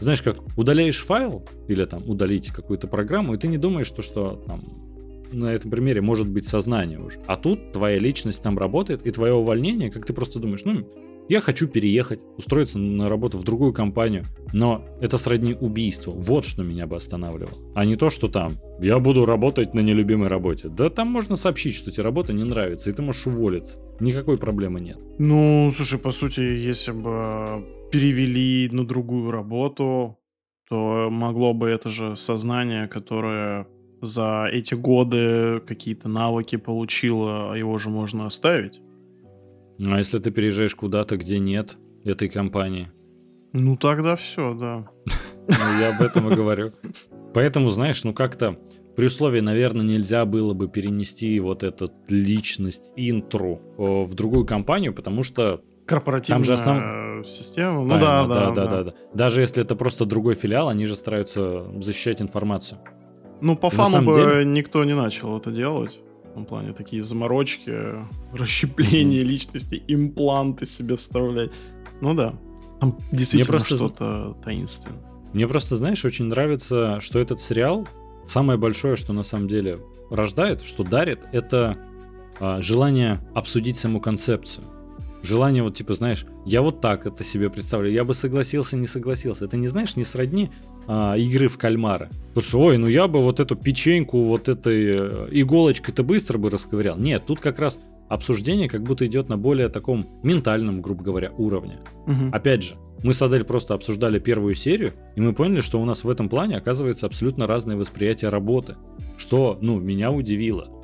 знаешь, 0.00 0.20
как 0.20 0.38
удаляешь 0.58 1.02
файл 1.02 1.44
или 1.68 1.84
там 1.84 2.08
удалить 2.08 2.48
какую-то 2.48 2.86
программу, 2.86 3.34
и 3.34 3.38
ты 3.38 3.48
не 3.48 3.58
думаешь, 3.58 3.90
то, 3.90 4.02
что 4.02 4.42
там 4.46 4.87
на 5.32 5.46
этом 5.52 5.70
примере 5.70 6.00
может 6.00 6.28
быть 6.28 6.46
сознание 6.46 6.98
уже. 6.98 7.20
А 7.26 7.36
тут 7.36 7.72
твоя 7.72 7.98
личность 7.98 8.42
там 8.42 8.58
работает, 8.58 9.06
и 9.06 9.10
твое 9.10 9.34
увольнение, 9.34 9.90
как 9.90 10.06
ты 10.06 10.12
просто 10.12 10.38
думаешь, 10.38 10.64
ну, 10.64 10.86
я 11.28 11.42
хочу 11.42 11.68
переехать, 11.68 12.20
устроиться 12.38 12.78
на 12.78 13.08
работу 13.08 13.36
в 13.36 13.44
другую 13.44 13.74
компанию, 13.74 14.24
но 14.52 14.84
это 15.00 15.18
сродни 15.18 15.54
убийству. 15.54 16.12
Вот 16.12 16.46
что 16.46 16.62
меня 16.62 16.86
бы 16.86 16.96
останавливало. 16.96 17.58
А 17.74 17.84
не 17.84 17.96
то, 17.96 18.08
что 18.08 18.28
там, 18.28 18.58
я 18.80 18.98
буду 18.98 19.26
работать 19.26 19.74
на 19.74 19.80
нелюбимой 19.80 20.28
работе. 20.28 20.68
Да 20.68 20.88
там 20.88 21.08
можно 21.08 21.36
сообщить, 21.36 21.74
что 21.74 21.90
тебе 21.90 22.02
работа 22.02 22.32
не 22.32 22.44
нравится, 22.44 22.88
и 22.88 22.94
ты 22.94 23.02
можешь 23.02 23.26
уволиться. 23.26 23.78
Никакой 24.00 24.38
проблемы 24.38 24.80
нет. 24.80 24.98
Ну, 25.18 25.70
слушай, 25.76 25.98
по 25.98 26.12
сути, 26.12 26.40
если 26.40 26.92
бы 26.92 27.66
перевели 27.92 28.70
на 28.72 28.86
другую 28.86 29.30
работу, 29.30 30.18
то 30.68 31.08
могло 31.10 31.52
бы 31.52 31.68
это 31.68 31.90
же 31.90 32.16
сознание, 32.16 32.88
которое 32.88 33.66
за 34.00 34.46
эти 34.50 34.74
годы 34.74 35.60
какие-то 35.66 36.08
навыки 36.08 36.56
получило, 36.56 37.54
его 37.54 37.78
же 37.78 37.90
можно 37.90 38.26
оставить. 38.26 38.80
Ну, 39.78 39.94
а 39.94 39.98
если 39.98 40.18
ты 40.18 40.30
переезжаешь 40.30 40.74
куда-то, 40.74 41.16
где 41.16 41.38
нет 41.38 41.76
этой 42.04 42.28
компании? 42.28 42.88
Ну, 43.52 43.76
тогда 43.76 44.16
все, 44.16 44.54
да. 44.54 44.88
Ну, 45.48 45.80
я 45.80 45.96
об 45.96 46.02
этом 46.02 46.30
и 46.30 46.34
говорю. 46.34 46.72
Поэтому, 47.32 47.70
знаешь, 47.70 48.04
ну 48.04 48.12
как-то 48.12 48.58
при 48.98 49.06
условии, 49.06 49.40
наверное, 49.40 49.86
нельзя 49.86 50.26
было 50.26 50.52
бы 50.52 50.68
перенести 50.68 51.40
вот 51.40 51.62
эту 51.62 51.90
личность 52.08 52.92
интру 52.96 53.62
в 53.78 54.12
другую 54.14 54.44
компанию, 54.44 54.92
потому 54.92 55.22
что 55.22 55.62
корпоративная 55.86 56.38
там 56.38 56.44
же 56.44 56.52
основ... 56.52 57.26
система. 57.26 57.82
Ну 57.82 57.88
да, 57.88 58.26
да, 58.26 58.26
да, 58.26 58.34
да, 58.34 58.50
да, 58.50 58.66
да, 58.66 58.84
да. 58.84 58.94
Даже 59.14 59.40
если 59.40 59.62
это 59.62 59.76
просто 59.76 60.04
другой 60.04 60.34
филиал, 60.34 60.68
они 60.68 60.84
же 60.84 60.96
стараются 60.96 61.64
защищать 61.80 62.20
информацию. 62.20 62.80
Ну, 63.40 63.56
по 63.56 63.70
фану 63.70 64.04
бы 64.04 64.14
деле... 64.14 64.44
никто 64.44 64.84
не 64.84 64.94
начал 64.94 65.36
это 65.36 65.50
делать 65.50 66.00
этом 66.38 66.44
плане. 66.44 66.72
Такие 66.72 67.02
заморочки, 67.02 67.72
расщепление 68.32 69.20
mm-hmm. 69.20 69.24
личности, 69.24 69.82
импланты 69.88 70.66
себе 70.66 70.96
вставлять. 70.96 71.52
Ну 72.00 72.14
да, 72.14 72.34
там 72.80 72.96
действительно 73.12 73.52
просто... 73.52 73.74
что-то 73.74 74.36
таинственное. 74.44 74.98
Мне 75.32 75.46
просто, 75.46 75.76
знаешь, 75.76 76.04
очень 76.04 76.26
нравится, 76.26 77.00
что 77.00 77.18
этот 77.18 77.40
сериал, 77.40 77.86
самое 78.26 78.58
большое, 78.58 78.96
что 78.96 79.12
на 79.12 79.24
самом 79.24 79.48
деле 79.48 79.78
рождает, 80.10 80.62
что 80.62 80.84
дарит, 80.84 81.20
это 81.32 81.76
а, 82.40 82.62
желание 82.62 83.20
обсудить 83.34 83.76
саму 83.76 84.00
концепцию. 84.00 84.66
Желание 85.22 85.62
вот 85.62 85.74
типа, 85.74 85.92
знаешь, 85.92 86.24
я 86.46 86.62
вот 86.62 86.80
так 86.80 87.04
это 87.04 87.24
себе 87.24 87.50
представляю, 87.50 87.92
я 87.92 88.04
бы 88.04 88.14
согласился, 88.14 88.76
не 88.76 88.86
согласился. 88.86 89.44
Это 89.44 89.56
не 89.56 89.68
знаешь, 89.68 89.96
не 89.96 90.04
сродни 90.04 90.50
а, 90.88 91.14
игры 91.16 91.48
в 91.48 91.58
кальмара. 91.58 92.08
Потому 92.28 92.42
что, 92.42 92.60
ой, 92.60 92.78
ну 92.78 92.86
я 92.88 93.06
бы 93.06 93.20
вот 93.22 93.38
эту 93.38 93.54
печеньку 93.54 94.22
вот 94.22 94.48
этой 94.48 94.86
э, 94.86 95.28
иголочкой-то 95.30 96.02
быстро 96.02 96.38
бы 96.38 96.50
расковырял. 96.50 96.98
Нет, 96.98 97.24
тут 97.26 97.40
как 97.40 97.58
раз 97.58 97.78
обсуждение 98.08 98.68
как 98.68 98.82
будто 98.82 99.06
идет 99.06 99.28
на 99.28 99.36
более 99.36 99.68
таком 99.68 100.06
ментальном, 100.22 100.80
грубо 100.80 101.04
говоря, 101.04 101.30
уровне. 101.36 101.78
Угу. 102.06 102.30
Опять 102.32 102.64
же, 102.64 102.74
мы 103.04 103.12
с 103.12 103.22
Адель 103.22 103.44
просто 103.44 103.74
обсуждали 103.74 104.18
первую 104.18 104.54
серию, 104.54 104.94
и 105.14 105.20
мы 105.20 105.34
поняли, 105.34 105.60
что 105.60 105.80
у 105.80 105.84
нас 105.84 106.04
в 106.04 106.10
этом 106.10 106.28
плане 106.28 106.56
оказывается 106.56 107.06
абсолютно 107.06 107.46
разное 107.46 107.76
восприятие 107.76 108.30
работы. 108.30 108.76
Что, 109.16 109.58
ну, 109.60 109.78
меня 109.78 110.10
удивило 110.10 110.78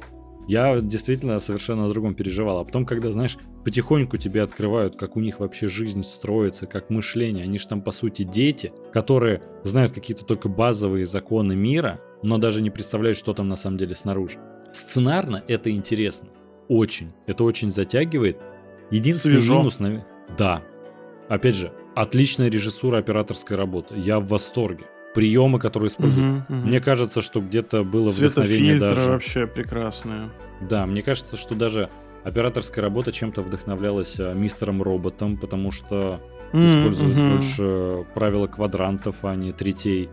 я 0.47 0.81
действительно 0.81 1.41
совершенно 1.41 1.87
о 1.87 1.91
другом 1.91 2.15
переживал. 2.15 2.59
А 2.59 2.65
потом, 2.65 2.85
когда, 2.85 3.11
знаешь, 3.13 3.39
потихоньку 3.65 4.17
тебе 4.17 4.43
открывают, 4.43 4.97
как 4.97 5.17
у 5.17 5.21
них 5.21 5.41
вообще 5.41 5.67
жизнь 5.69 6.03
строится, 6.03 6.67
как 6.67 6.91
мышление, 6.91 7.45
они 7.45 7.59
же 7.59 7.67
там, 7.67 7.83
по 7.83 7.91
сути, 7.91 8.23
дети, 8.23 8.73
которые 8.93 9.43
знают 9.63 9.93
какие-то 9.93 10.25
только 10.25 10.49
базовые 10.49 11.07
законы 11.07 11.57
мира, 11.57 12.01
но 12.23 12.39
даже 12.39 12.63
не 12.63 12.71
представляют, 12.71 13.19
что 13.19 13.33
там 13.33 13.49
на 13.49 13.57
самом 13.57 13.79
деле 13.79 13.95
снаружи. 13.95 14.39
Сценарно 14.73 15.43
это 15.49 15.71
интересно. 15.71 16.29
Очень. 16.69 17.13
Это 17.27 17.45
очень 17.45 17.71
затягивает. 17.71 18.39
Единственный 18.91 19.37
Свежо. 19.37 19.59
минус, 19.59 19.79
наверное... 19.79 20.07
Да. 20.37 20.63
Опять 21.29 21.55
же, 21.55 21.73
отличная 21.95 22.51
режиссура 22.51 22.99
операторской 22.99 23.57
работы. 23.57 23.95
Я 23.97 24.21
в 24.21 24.29
восторге 24.29 24.85
приемы, 25.15 25.59
которые 25.59 25.89
используют. 25.89 26.45
Угу, 26.49 26.59
угу. 26.59 26.67
Мне 26.67 26.81
кажется, 26.81 27.23
что 27.23 27.41
где-то 27.41 27.85
было 27.85 28.09
вдохновение 28.09 28.79
даже. 28.79 29.13
вообще 29.13 29.47
прекрасные. 29.47 30.31
Да, 30.61 30.87
мне 30.87 31.03
кажется, 31.03 31.37
что 31.37 31.55
даже 31.55 31.89
операторская 32.25 32.83
работа 32.83 33.13
чем-то 33.13 33.43
вдохновлялась 33.43 34.19
а, 34.19 34.33
мистером 34.33 34.83
роботом, 34.83 35.37
потому 35.37 35.71
что 35.71 36.21
mm, 36.53 36.67
используют 36.67 37.19
угу. 37.19 37.29
больше 37.31 38.07
правила 38.15 38.47
квадрантов, 38.47 39.25
а 39.25 39.35
не 39.37 39.53
третей. 39.53 40.09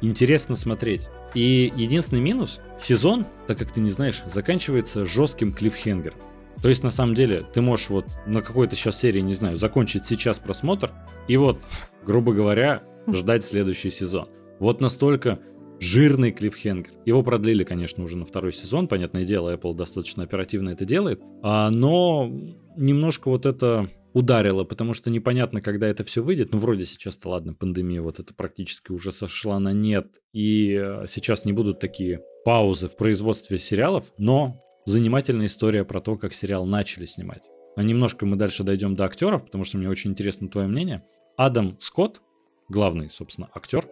Интересно 0.00 0.56
смотреть. 0.56 1.08
И 1.34 1.72
единственный 1.74 2.20
минус, 2.20 2.60
сезон, 2.78 3.24
так 3.46 3.58
как 3.58 3.70
ты 3.70 3.80
не 3.80 3.90
знаешь, 3.90 4.22
заканчивается 4.26 5.06
жестким 5.06 5.52
клиффхенгером. 5.52 6.18
То 6.60 6.68
есть, 6.68 6.82
на 6.82 6.90
самом 6.90 7.14
деле, 7.14 7.46
ты 7.52 7.60
можешь 7.60 7.90
вот 7.90 8.06
на 8.26 8.42
какой-то 8.42 8.76
сейчас 8.76 8.98
серии, 8.98 9.20
не 9.20 9.34
знаю, 9.34 9.56
закончить 9.56 10.04
сейчас 10.04 10.38
просмотр, 10.38 10.90
и 11.28 11.36
вот, 11.36 11.58
грубо 12.04 12.32
говоря, 12.32 12.82
ждать 13.06 13.44
следующий 13.44 13.90
сезон. 13.90 14.28
Вот 14.58 14.80
настолько 14.80 15.38
жирный 15.84 16.32
клиффхенгер. 16.32 16.92
Его 17.04 17.22
продлили, 17.22 17.62
конечно, 17.62 18.02
уже 18.02 18.16
на 18.16 18.24
второй 18.24 18.52
сезон, 18.52 18.88
понятное 18.88 19.24
дело, 19.24 19.54
Apple 19.54 19.74
достаточно 19.74 20.22
оперативно 20.22 20.70
это 20.70 20.84
делает, 20.84 21.20
а, 21.42 21.70
но 21.70 22.30
немножко 22.76 23.28
вот 23.28 23.46
это 23.46 23.88
ударило, 24.14 24.64
потому 24.64 24.94
что 24.94 25.10
непонятно, 25.10 25.60
когда 25.60 25.86
это 25.88 26.04
все 26.04 26.22
выйдет. 26.22 26.52
Ну, 26.52 26.58
вроде 26.58 26.84
сейчас-то, 26.84 27.28
ладно, 27.28 27.52
пандемия 27.52 28.00
вот 28.00 28.20
это 28.20 28.32
практически 28.32 28.92
уже 28.92 29.12
сошла 29.12 29.58
на 29.58 29.72
нет, 29.72 30.06
и 30.32 30.72
э, 30.80 31.06
сейчас 31.08 31.44
не 31.44 31.52
будут 31.52 31.80
такие 31.80 32.20
паузы 32.44 32.88
в 32.88 32.96
производстве 32.96 33.58
сериалов, 33.58 34.12
но 34.16 34.62
занимательная 34.86 35.46
история 35.46 35.84
про 35.84 36.00
то, 36.00 36.16
как 36.16 36.32
сериал 36.32 36.64
начали 36.64 37.06
снимать. 37.06 37.42
А 37.76 37.82
немножко 37.82 38.24
мы 38.24 38.36
дальше 38.36 38.62
дойдем 38.62 38.94
до 38.94 39.04
актеров, 39.04 39.44
потому 39.44 39.64
что 39.64 39.78
мне 39.78 39.88
очень 39.88 40.12
интересно 40.12 40.48
твое 40.48 40.68
мнение. 40.68 41.04
Адам 41.36 41.76
Скотт, 41.80 42.22
главный, 42.68 43.10
собственно, 43.10 43.50
актер, 43.52 43.84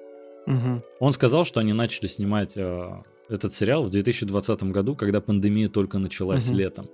угу. 0.47 0.83
он 1.01 1.13
сказал, 1.13 1.45
что 1.45 1.61
они 1.61 1.73
начали 1.73 2.07
снимать 2.07 2.53
э, 2.57 2.91
этот 3.29 3.55
сериал 3.55 3.85
в 3.85 3.91
2020 3.91 4.63
году, 4.65 4.95
когда 4.97 5.21
пандемия 5.21 5.69
только 5.69 5.99
началась 5.99 6.49
угу. 6.49 6.57
летом. 6.57 6.87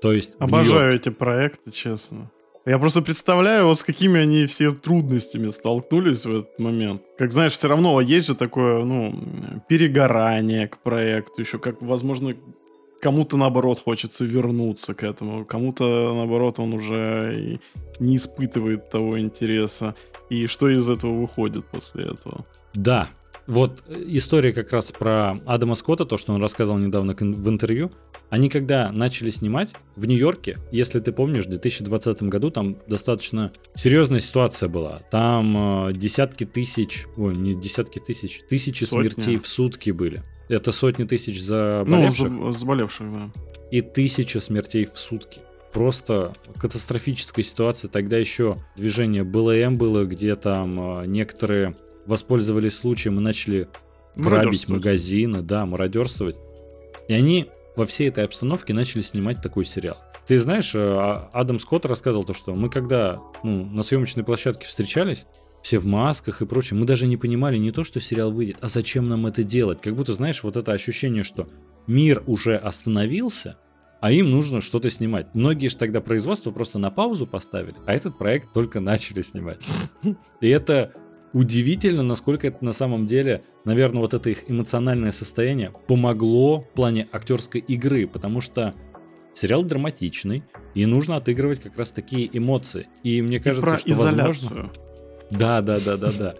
То 0.00 0.12
есть 0.12 0.34
Обожаю 0.38 0.94
эти 0.94 1.10
проекты, 1.10 1.70
честно. 1.70 2.30
Я 2.64 2.78
просто 2.78 3.02
представляю, 3.02 3.74
с 3.74 3.82
какими 3.82 4.20
они 4.20 4.46
все 4.46 4.70
трудностями 4.70 5.48
столкнулись 5.48 6.24
в 6.24 6.30
этот 6.30 6.58
момент. 6.60 7.02
Как 7.18 7.32
знаешь, 7.32 7.52
все 7.54 7.68
равно 7.68 8.00
есть 8.00 8.28
же 8.28 8.34
такое, 8.36 8.84
ну, 8.84 9.60
перегорание 9.68 10.68
к 10.68 10.78
проекту, 10.78 11.40
еще 11.40 11.58
как, 11.58 11.82
возможно, 11.82 12.36
кому-то 13.00 13.36
наоборот 13.36 13.80
хочется 13.80 14.24
вернуться 14.24 14.94
к 14.94 15.02
этому, 15.02 15.44
кому-то 15.44 16.14
наоборот 16.14 16.60
он 16.60 16.72
уже 16.74 17.58
не 17.98 18.14
испытывает 18.14 18.90
того 18.90 19.18
интереса. 19.18 19.96
И 20.30 20.46
что 20.46 20.68
из 20.68 20.88
этого 20.88 21.20
выходит 21.20 21.64
после 21.66 22.04
этого? 22.04 22.46
Да, 22.74 23.08
вот 23.46 23.82
э, 23.86 24.02
история 24.06 24.52
как 24.52 24.72
раз 24.72 24.92
про 24.92 25.38
Адама 25.46 25.74
Скотта, 25.74 26.04
то, 26.04 26.16
что 26.16 26.32
он 26.32 26.40
рассказывал 26.40 26.78
недавно 26.78 27.14
в 27.14 27.48
интервью. 27.48 27.92
Они 28.30 28.48
когда 28.48 28.90
начали 28.92 29.30
снимать 29.30 29.74
в 29.96 30.06
Нью-Йорке, 30.06 30.58
если 30.70 31.00
ты 31.00 31.12
помнишь, 31.12 31.44
в 31.44 31.48
2020 31.50 32.22
году 32.24 32.50
там 32.50 32.78
достаточно 32.86 33.52
серьезная 33.74 34.20
ситуация 34.20 34.68
была. 34.68 35.00
Там 35.10 35.88
э, 35.88 35.92
десятки 35.92 36.44
тысяч, 36.44 37.06
ой, 37.16 37.36
не 37.36 37.54
десятки 37.54 37.98
тысяч, 37.98 38.42
тысячи 38.48 38.84
Сотня. 38.84 39.10
смертей 39.10 39.36
в 39.38 39.46
сутки 39.46 39.90
были. 39.90 40.22
Это 40.48 40.72
сотни 40.72 41.04
тысяч 41.04 41.42
заболевших. 41.42 42.30
Ну, 42.30 42.52
заболевших, 42.52 43.12
да. 43.12 43.30
И 43.70 43.80
тысяча 43.80 44.40
смертей 44.40 44.84
в 44.84 44.98
сутки. 44.98 45.40
Просто 45.72 46.34
катастрофическая 46.58 47.42
ситуация. 47.42 47.88
Тогда 47.88 48.18
еще 48.18 48.58
движение 48.76 49.24
БЛМ 49.24 49.78
было, 49.78 50.04
где 50.04 50.36
там 50.36 51.00
э, 51.00 51.06
некоторые 51.06 51.74
воспользовались 52.06 52.76
случаем 52.76 53.18
и 53.18 53.22
начали 53.22 53.68
грабить 54.16 54.68
магазины, 54.68 55.42
да, 55.42 55.66
мародерствовать. 55.66 56.36
И 57.08 57.14
они 57.14 57.48
во 57.76 57.86
всей 57.86 58.08
этой 58.08 58.24
обстановке 58.24 58.74
начали 58.74 59.00
снимать 59.00 59.40
такой 59.42 59.64
сериал. 59.64 59.98
Ты 60.26 60.38
знаешь, 60.38 60.74
э, 60.74 60.78
а- 60.78 61.30
Адам 61.32 61.58
Скотт 61.58 61.86
рассказывал 61.86 62.24
то, 62.24 62.34
что 62.34 62.54
мы 62.54 62.70
когда 62.70 63.20
ну, 63.42 63.64
на 63.64 63.82
съемочной 63.82 64.24
площадке 64.24 64.66
встречались, 64.66 65.26
все 65.62 65.78
в 65.78 65.86
масках 65.86 66.42
и 66.42 66.46
прочее, 66.46 66.78
мы 66.78 66.86
даже 66.86 67.06
не 67.06 67.16
понимали 67.16 67.56
не 67.56 67.70
то, 67.70 67.84
что 67.84 68.00
сериал 68.00 68.30
выйдет, 68.30 68.58
а 68.60 68.68
зачем 68.68 69.08
нам 69.08 69.26
это 69.26 69.42
делать. 69.42 69.80
Как 69.80 69.94
будто, 69.94 70.12
знаешь, 70.12 70.42
вот 70.42 70.56
это 70.56 70.72
ощущение, 70.72 71.22
что 71.22 71.48
мир 71.86 72.22
уже 72.26 72.56
остановился, 72.56 73.56
а 74.00 74.10
им 74.10 74.30
нужно 74.30 74.60
что-то 74.60 74.90
снимать. 74.90 75.32
Многие 75.34 75.68
же 75.68 75.76
тогда 75.76 76.00
производство 76.00 76.50
просто 76.50 76.78
на 76.80 76.90
паузу 76.90 77.26
поставили, 77.26 77.76
а 77.86 77.94
этот 77.94 78.18
проект 78.18 78.52
только 78.52 78.80
начали 78.80 79.22
снимать. 79.22 79.60
И 80.40 80.48
это 80.48 80.92
удивительно, 81.32 82.02
насколько 82.02 82.46
это 82.46 82.64
на 82.64 82.72
самом 82.72 83.06
деле, 83.06 83.42
наверное, 83.64 84.00
вот 84.00 84.14
это 84.14 84.30
их 84.30 84.50
эмоциональное 84.50 85.12
состояние 85.12 85.72
помогло 85.86 86.60
в 86.60 86.68
плане 86.74 87.08
актерской 87.12 87.60
игры, 87.60 88.06
потому 88.06 88.40
что 88.40 88.74
сериал 89.34 89.62
драматичный, 89.62 90.44
и 90.74 90.86
нужно 90.86 91.16
отыгрывать 91.16 91.60
как 91.60 91.76
раз 91.76 91.92
такие 91.92 92.28
эмоции. 92.36 92.88
И 93.02 93.22
мне 93.22 93.40
кажется, 93.40 93.70
Про 93.70 93.78
что 93.78 93.90
изоляцию. 93.90 94.26
возможно... 94.26 94.70
Да, 95.30 95.62
да, 95.62 95.80
да, 95.80 95.96
да, 95.96 96.12
да. 96.12 96.34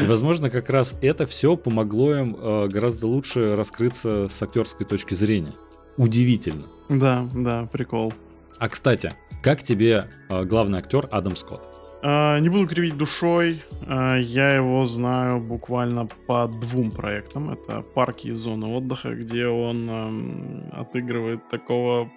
И, 0.00 0.06
возможно, 0.06 0.50
как 0.50 0.70
раз 0.70 0.94
это 1.02 1.26
все 1.26 1.56
помогло 1.56 2.14
им 2.14 2.36
э, 2.36 2.68
гораздо 2.68 3.06
лучше 3.06 3.54
раскрыться 3.54 4.26
с 4.28 4.42
актерской 4.42 4.86
точки 4.86 5.14
зрения. 5.14 5.52
Удивительно. 5.98 6.66
Да, 6.88 7.28
да, 7.34 7.68
прикол. 7.70 8.12
А 8.58 8.68
кстати, 8.68 9.14
как 9.42 9.62
тебе 9.62 10.08
э, 10.30 10.44
главный 10.44 10.78
актер 10.78 11.08
Адам 11.10 11.36
Скотт? 11.36 11.77
А, 12.02 12.38
не 12.38 12.48
буду 12.48 12.66
кривить 12.66 12.96
душой. 12.96 13.62
а, 13.86 14.16
я 14.16 14.54
его 14.54 14.86
знаю 14.86 15.40
буквально 15.40 16.06
по 16.26 16.46
двум 16.48 16.90
проектам. 16.90 17.50
Это 17.50 17.82
парки 17.82 18.28
и 18.28 18.32
зоны 18.32 18.66
отдыха, 18.66 19.14
где 19.14 19.46
он 19.46 20.68
отыгрывает 20.72 21.48
такого, 21.48 22.10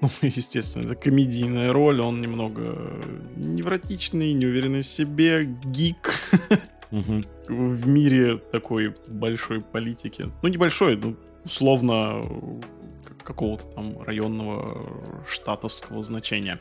ну, 0.00 0.08
естественно, 0.22 0.86
это 0.86 0.94
комедийная 0.94 1.72
роль. 1.72 2.00
Он 2.00 2.20
немного 2.20 3.02
невротичный, 3.36 4.32
неуверенный 4.32 4.82
в 4.82 4.86
себе, 4.86 5.44
гик 5.64 6.14
в 6.90 7.88
мире 7.88 8.36
такой 8.36 8.94
большой 9.08 9.60
политики. 9.60 10.26
Ну, 10.42 10.48
небольшой, 10.48 10.96
ну, 10.96 11.16
условно 11.44 12.24
какого-то 13.30 13.64
там 13.74 14.02
районного 14.02 15.22
штатовского 15.28 16.02
значения. 16.02 16.58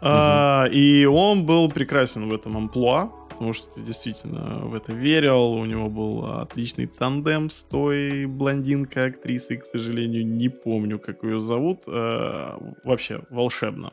А, 0.00 0.66
и 0.70 1.04
он 1.06 1.44
был 1.44 1.68
прекрасен 1.70 2.28
в 2.28 2.34
этом 2.34 2.56
амплуа, 2.56 3.10
потому 3.28 3.52
что 3.52 3.66
ты 3.74 3.80
действительно 3.82 4.60
в 4.68 4.74
это 4.74 4.92
верил. 4.92 5.52
У 5.52 5.64
него 5.64 5.88
был 5.88 6.24
отличный 6.40 6.86
тандем 6.86 7.50
с 7.50 7.62
той 7.64 8.26
блондинкой 8.26 9.08
актрисой, 9.08 9.56
к 9.56 9.64
сожалению, 9.64 10.24
не 10.26 10.48
помню, 10.48 10.98
как 10.98 11.24
ее 11.24 11.40
зовут. 11.40 11.80
А, 11.88 12.58
вообще 12.84 13.20
волшебно. 13.30 13.92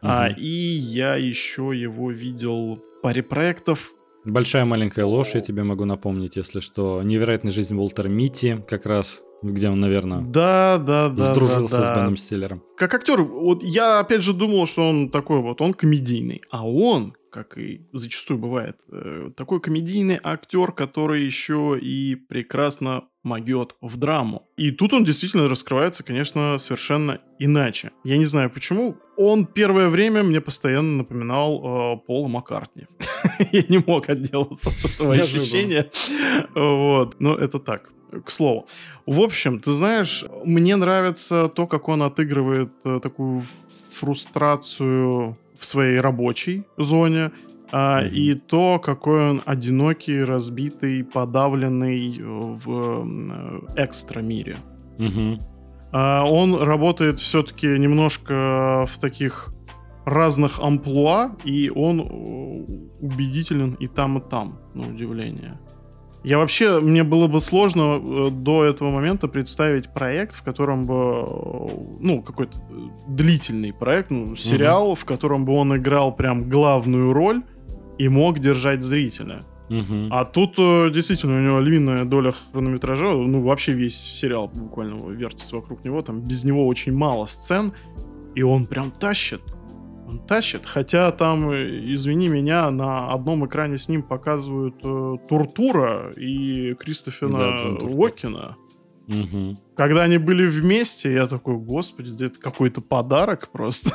А, 0.00 0.28
Мгм. 0.30 0.36
и 0.40 0.46
я 0.46 1.16
еще 1.16 1.72
его 1.74 2.10
видел 2.12 2.76
в 2.76 3.00
паре 3.02 3.22
проектов. 3.22 3.90
Большая 4.24 4.64
маленькая 4.64 5.04
ложь, 5.04 5.34
я 5.34 5.40
тебе 5.40 5.64
могу 5.64 5.84
напомнить, 5.84 6.36
если 6.36 6.60
что. 6.60 7.02
Невероятная 7.02 7.50
жизнь 7.50 7.76
Уолтера 7.76 8.08
Митти, 8.08 8.58
как 8.68 8.86
раз, 8.86 9.22
где 9.42 9.68
он, 9.68 9.80
наверное, 9.80 10.20
Да, 10.20 10.78
да, 10.78 11.08
да. 11.08 11.32
сдружился 11.34 11.78
да, 11.78 11.84
с 11.84 11.88
да. 11.88 11.94
Беном 11.96 12.16
Стиллером. 12.16 12.62
Как 12.76 12.94
актер, 12.94 13.22
вот 13.22 13.62
я 13.64 13.98
опять 13.98 14.22
же 14.22 14.32
думал, 14.32 14.66
что 14.66 14.88
он 14.88 15.10
такой 15.10 15.40
вот, 15.40 15.60
он 15.60 15.74
комедийный. 15.74 16.42
А 16.50 16.64
он, 16.68 17.16
как 17.30 17.58
и 17.58 17.84
зачастую 17.92 18.38
бывает, 18.38 18.76
э, 18.92 19.30
такой 19.36 19.60
комедийный 19.60 20.20
актер, 20.22 20.70
который 20.70 21.24
еще 21.24 21.76
и 21.80 22.14
прекрасно 22.14 23.04
могет 23.22 23.76
в 23.80 23.96
драму. 23.96 24.48
И 24.56 24.70
тут 24.70 24.92
он 24.92 25.04
действительно 25.04 25.48
раскрывается, 25.48 26.02
конечно, 26.02 26.58
совершенно 26.58 27.20
иначе. 27.38 27.90
Я 28.04 28.18
не 28.18 28.24
знаю 28.24 28.50
почему. 28.50 28.96
Он 29.16 29.46
первое 29.46 29.88
время 29.88 30.22
мне 30.22 30.40
постоянно 30.40 30.98
напоминал 30.98 31.96
э, 31.96 32.06
Пола 32.06 32.28
Маккартни. 32.28 32.86
Я 33.52 33.64
не 33.68 33.82
мог 33.86 34.08
отделаться 34.08 34.70
от 34.70 34.92
этого 34.92 35.14
ощущения. 35.14 35.90
Вот. 36.54 37.20
Но 37.20 37.34
это 37.34 37.58
так, 37.58 37.90
к 38.24 38.30
слову. 38.30 38.66
В 39.06 39.20
общем, 39.20 39.58
ты 39.60 39.72
знаешь, 39.72 40.24
мне 40.44 40.76
нравится 40.76 41.48
то, 41.48 41.66
как 41.66 41.88
он 41.88 42.02
отыгрывает 42.02 42.72
э, 42.84 43.00
такую 43.02 43.44
фрустрацию 43.92 45.36
в 45.58 45.64
своей 45.64 46.00
рабочей 46.00 46.64
зоне, 46.76 47.30
а, 47.72 48.02
и 48.04 48.34
то, 48.34 48.78
какой 48.78 49.30
он 49.30 49.42
одинокий, 49.46 50.22
разбитый, 50.22 51.02
подавленный 51.02 52.18
э, 52.18 52.22
в 52.22 52.66
э, 52.66 53.82
экстра 53.82 54.20
мире. 54.20 54.58
Мгм. 54.98 55.40
А, 55.90 56.22
Он 56.26 56.62
работает 56.62 57.18
все-таки 57.18 57.66
немножко 57.66 58.86
в 58.86 58.98
таких 59.00 59.54
разных 60.04 60.60
амплуа, 60.60 61.30
и 61.44 61.70
он 61.70 62.00
э, 62.00 62.04
убедителен 63.00 63.72
и 63.80 63.86
там, 63.86 64.18
и 64.18 64.30
там, 64.30 64.58
на 64.74 64.88
удивление. 64.88 65.58
Я 66.24 66.38
вообще, 66.38 66.78
мне 66.78 67.02
было 67.02 67.26
бы 67.26 67.40
сложно 67.40 68.30
до 68.30 68.64
этого 68.64 68.90
момента 68.90 69.28
представить 69.28 69.92
проект, 69.92 70.36
в 70.36 70.42
котором 70.42 70.86
бы, 70.86 70.94
ну, 72.00 72.22
какой-то 72.22 72.58
длительный 73.08 73.72
проект, 73.72 74.10
ну, 74.10 74.36
сериал, 74.36 74.94
в 74.94 75.04
котором 75.04 75.44
бы 75.44 75.54
он 75.54 75.76
играл 75.76 76.14
прям 76.14 76.48
главную 76.48 77.12
роль 77.12 77.42
и 77.98 78.08
мог 78.08 78.38
держать 78.38 78.82
зрителя. 78.82 79.44
Мгм. 79.68 80.08
А 80.10 80.24
тут 80.24 80.54
э, 80.58 80.90
действительно 80.90 81.38
у 81.38 81.40
него 81.40 81.60
львиная 81.60 82.04
доля 82.04 82.32
хронометража, 82.32 83.12
ну 83.12 83.42
вообще 83.42 83.72
весь 83.72 83.96
сериал 83.96 84.48
буквально 84.48 85.08
вертится 85.10 85.56
вокруг 85.56 85.82
него, 85.84 86.02
там 86.02 86.20
без 86.20 86.44
него 86.44 86.66
очень 86.66 86.92
мало 86.92 87.26
сцен, 87.26 87.72
и 88.34 88.42
он 88.42 88.66
прям 88.66 88.90
тащит. 88.90 89.40
Он 90.06 90.18
тащит, 90.18 90.66
хотя 90.66 91.10
там, 91.10 91.50
э, 91.50 91.94
извини 91.94 92.28
меня, 92.28 92.70
на 92.70 93.12
одном 93.12 93.46
экране 93.46 93.78
с 93.78 93.88
ним 93.88 94.02
показывают 94.02 94.76
э, 94.84 95.16
Туртура 95.28 96.12
и 96.16 96.70
Да, 96.70 96.74
Кристофера 96.74 97.30
Джон 97.56 97.78
Туртур. 97.78 97.98
Уокена. 97.98 98.56
Мгм. 99.12 99.58
Когда 99.76 100.02
они 100.02 100.18
были 100.18 100.46
вместе, 100.46 101.12
я 101.12 101.26
такой, 101.26 101.56
господи, 101.56 102.12
да 102.12 102.26
это 102.26 102.38
какой-то 102.40 102.80
подарок 102.80 103.48
просто. 103.52 103.90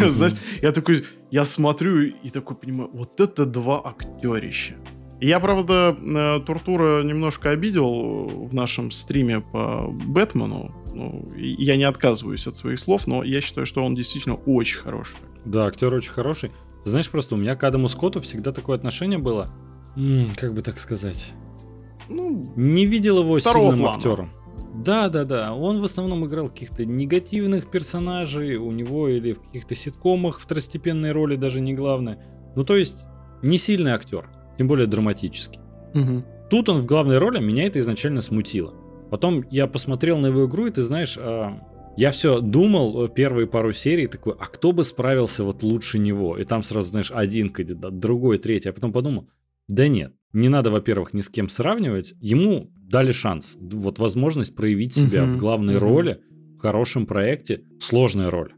Мгм. 0.00 0.10
Знаешь, 0.10 0.34
я 0.62 0.72
такой, 0.72 1.04
я 1.30 1.44
смотрю 1.44 2.02
и 2.02 2.28
такой 2.30 2.56
понимаю, 2.56 2.90
вот 2.92 3.20
это 3.20 3.46
два 3.46 3.80
актерища. 3.80 4.74
Я, 5.20 5.40
правда, 5.40 5.96
э, 5.98 6.40
Туртура 6.46 7.02
немножко 7.02 7.50
обидел 7.50 8.26
в 8.48 8.54
нашем 8.54 8.90
стриме 8.92 9.40
по 9.40 9.88
Бэтмену. 9.88 10.72
Ну, 10.94 11.32
я 11.36 11.76
не 11.76 11.84
отказываюсь 11.84 12.46
от 12.46 12.56
своих 12.56 12.78
слов, 12.78 13.06
но 13.06 13.24
я 13.24 13.40
считаю, 13.40 13.66
что 13.66 13.82
он 13.82 13.94
действительно 13.94 14.36
очень 14.36 14.80
хороший. 14.80 15.16
Да, 15.44 15.66
актер 15.66 15.92
очень 15.92 16.12
хороший. 16.12 16.50
Знаешь, 16.84 17.10
просто 17.10 17.34
у 17.34 17.38
меня 17.38 17.56
к 17.56 17.64
Адаму 17.64 17.88
Скотту 17.88 18.20
всегда 18.20 18.52
такое 18.52 18.76
отношение 18.76 19.18
было. 19.18 19.50
М, 19.96 20.26
как 20.36 20.54
бы 20.54 20.62
так 20.62 20.78
сказать? 20.78 21.32
Ну, 22.08 22.52
Не 22.56 22.86
видел 22.86 23.18
его 23.20 23.38
сильным 23.40 23.78
плана. 23.78 23.96
актером. 23.96 24.30
Да, 24.84 25.08
да, 25.08 25.24
да. 25.24 25.54
Он 25.54 25.80
в 25.80 25.84
основном 25.84 26.24
играл 26.26 26.48
каких-то 26.48 26.84
негативных 26.84 27.70
персонажей 27.70 28.56
у 28.56 28.70
него 28.70 29.08
или 29.08 29.32
в 29.32 29.40
каких-то 29.40 29.74
ситкомах 29.74 30.40
второстепенной 30.40 31.12
роли, 31.12 31.36
даже 31.36 31.60
не 31.60 31.74
главное. 31.74 32.18
Ну, 32.54 32.64
то 32.64 32.76
есть, 32.76 33.04
не 33.42 33.58
сильный 33.58 33.92
актер, 33.92 34.30
тем 34.56 34.68
более 34.68 34.86
драматический. 34.86 35.60
мгм. 35.94 36.24
Тут 36.50 36.68
он 36.70 36.78
в 36.78 36.86
главной 36.86 37.18
роли, 37.18 37.40
меня 37.40 37.64
это 37.64 37.78
изначально 37.78 38.22
смутило. 38.22 38.72
Потом 39.10 39.44
я 39.50 39.66
посмотрел 39.66 40.18
на 40.18 40.28
его 40.28 40.46
игру, 40.46 40.66
и 40.66 40.70
ты 40.70 40.82
знаешь, 40.82 41.18
а, 41.18 41.60
я 41.96 42.10
все 42.10 42.40
думал 42.40 43.04
э, 43.04 43.08
первые 43.08 43.46
пару 43.46 43.72
серий, 43.72 44.06
такой, 44.06 44.34
а 44.38 44.46
кто 44.46 44.72
бы 44.72 44.84
справился 44.84 45.44
вот 45.44 45.62
лучше 45.62 45.98
него? 45.98 46.38
И 46.38 46.44
там 46.44 46.62
сразу, 46.62 46.88
знаешь, 46.88 47.10
один 47.12 47.50
кандидат, 47.50 47.98
другой, 47.98 48.38
третий. 48.38 48.70
А 48.70 48.72
потом 48.72 48.92
подумал, 48.92 49.28
да 49.66 49.88
нет, 49.88 50.14
не 50.32 50.48
надо, 50.48 50.70
во-первых, 50.70 51.12
ни 51.12 51.20
с 51.20 51.28
кем 51.28 51.48
сравнивать. 51.48 52.14
Ему 52.20 52.70
дали 52.88 53.12
шанс, 53.12 53.56
вот 53.60 53.98
возможность 53.98 54.54
проявить 54.56 54.94
себя 54.94 55.24
Мгм, 55.24 55.30
в 55.32 55.36
главной 55.38 55.74
мгм. 55.74 55.82
роли, 55.82 56.20
в 56.56 56.60
хорошем 56.60 57.06
проекте. 57.06 57.62
Сложная 57.80 58.30
роль. 58.30 58.52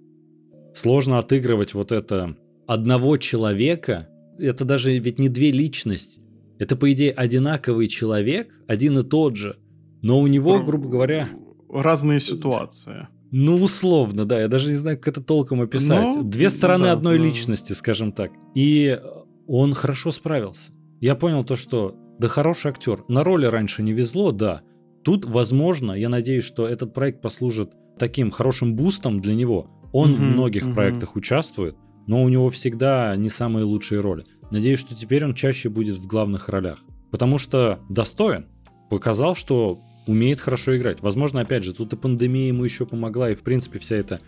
Сложно 0.74 1.18
отыгрывать 1.18 1.74
вот 1.74 1.93
это 1.93 2.37
одного 2.66 3.16
человека. 3.16 4.09
Это 4.39 4.64
даже 4.64 4.97
ведь 4.99 5.18
не 5.18 5.28
две 5.28 5.51
личности. 5.51 6.20
Это, 6.59 6.76
по 6.76 6.91
идее, 6.93 7.11
одинаковый 7.12 7.89
человек, 7.89 8.55
один 8.68 8.99
и 8.99 9.03
тот 9.03 9.37
же. 9.37 9.57
Но 10.03 10.20
у 10.20 10.26
него, 10.26 10.62
грубо 10.62 10.89
говоря, 10.89 11.28
Разные 11.68 12.20
ситуации. 12.20 13.09
ну, 13.31 13.57
условно, 13.57 14.24
да, 14.24 14.41
я 14.41 14.49
даже 14.49 14.70
не 14.70 14.76
знаю, 14.76 14.97
как 14.99 15.09
это 15.09 15.22
толком 15.22 15.61
описать. 15.61 16.16
Ну, 16.16 16.22
Две 16.22 16.51
стороны 16.51 16.85
да, 16.85 16.93
одной 16.93 17.18
да. 17.18 17.24
личности, 17.24 17.72
скажем 17.72 18.12
так. 18.12 18.31
И 18.55 18.99
он 19.47 19.74
хорошо 19.74 20.12
справился. 20.12 20.72
Я 21.01 21.14
понял 21.16 21.45
то, 21.45 21.57
что 21.57 21.95
да 22.20 22.28
хороший 22.28 22.70
актер. 22.70 23.02
На 23.08 23.24
роли 23.24 23.46
раньше 23.46 23.82
не 23.82 23.92
везло, 23.94 24.30
да. 24.30 24.60
Тут, 25.02 25.24
возможно, 25.24 25.92
я 25.92 26.10
надеюсь, 26.10 26.44
что 26.44 26.68
этот 26.68 26.92
проект 26.92 27.22
послужит 27.22 27.72
таким 27.98 28.30
хорошим 28.30 28.76
бустом 28.76 29.22
для 29.22 29.34
него. 29.34 29.70
Он 29.92 30.14
в 30.14 30.20
Мгм, 30.20 30.32
многих 30.32 30.64
мгм. 30.66 30.74
проектах 30.74 31.16
участвует, 31.16 31.76
но 32.06 32.22
у 32.22 32.28
него 32.28 32.50
всегда 32.50 33.16
не 33.16 33.30
самые 33.30 33.64
лучшие 33.64 34.02
роли. 34.02 34.24
Надеюсь, 34.50 34.80
что 34.80 34.94
теперь 34.94 35.24
он 35.24 35.32
чаще 35.34 35.70
будет 35.70 35.96
в 35.96 36.06
главных 36.06 36.50
ролях. 36.50 36.84
Потому 37.10 37.38
что 37.38 37.80
достоин. 37.88 38.46
Показал, 38.90 39.34
что 39.34 39.80
умеет 40.06 40.40
хорошо 40.40 40.76
играть. 40.76 41.00
Возможно, 41.00 41.40
опять 41.40 41.64
же, 41.64 41.72
тут 41.72 41.92
и 41.94 41.96
пандемия 41.96 42.48
ему 42.48 42.64
еще 42.64 42.84
помогла, 42.84 43.30
и, 43.30 43.34
в 43.34 43.42
принципе, 43.42 43.78
вся 43.78 43.96
эта 43.96 44.20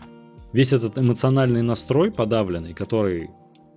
весь 0.51 0.73
этот 0.73 0.97
эмоциональный 0.97 1.61
настрой 1.61 2.11
подавленный, 2.11 2.73
который 2.73 3.29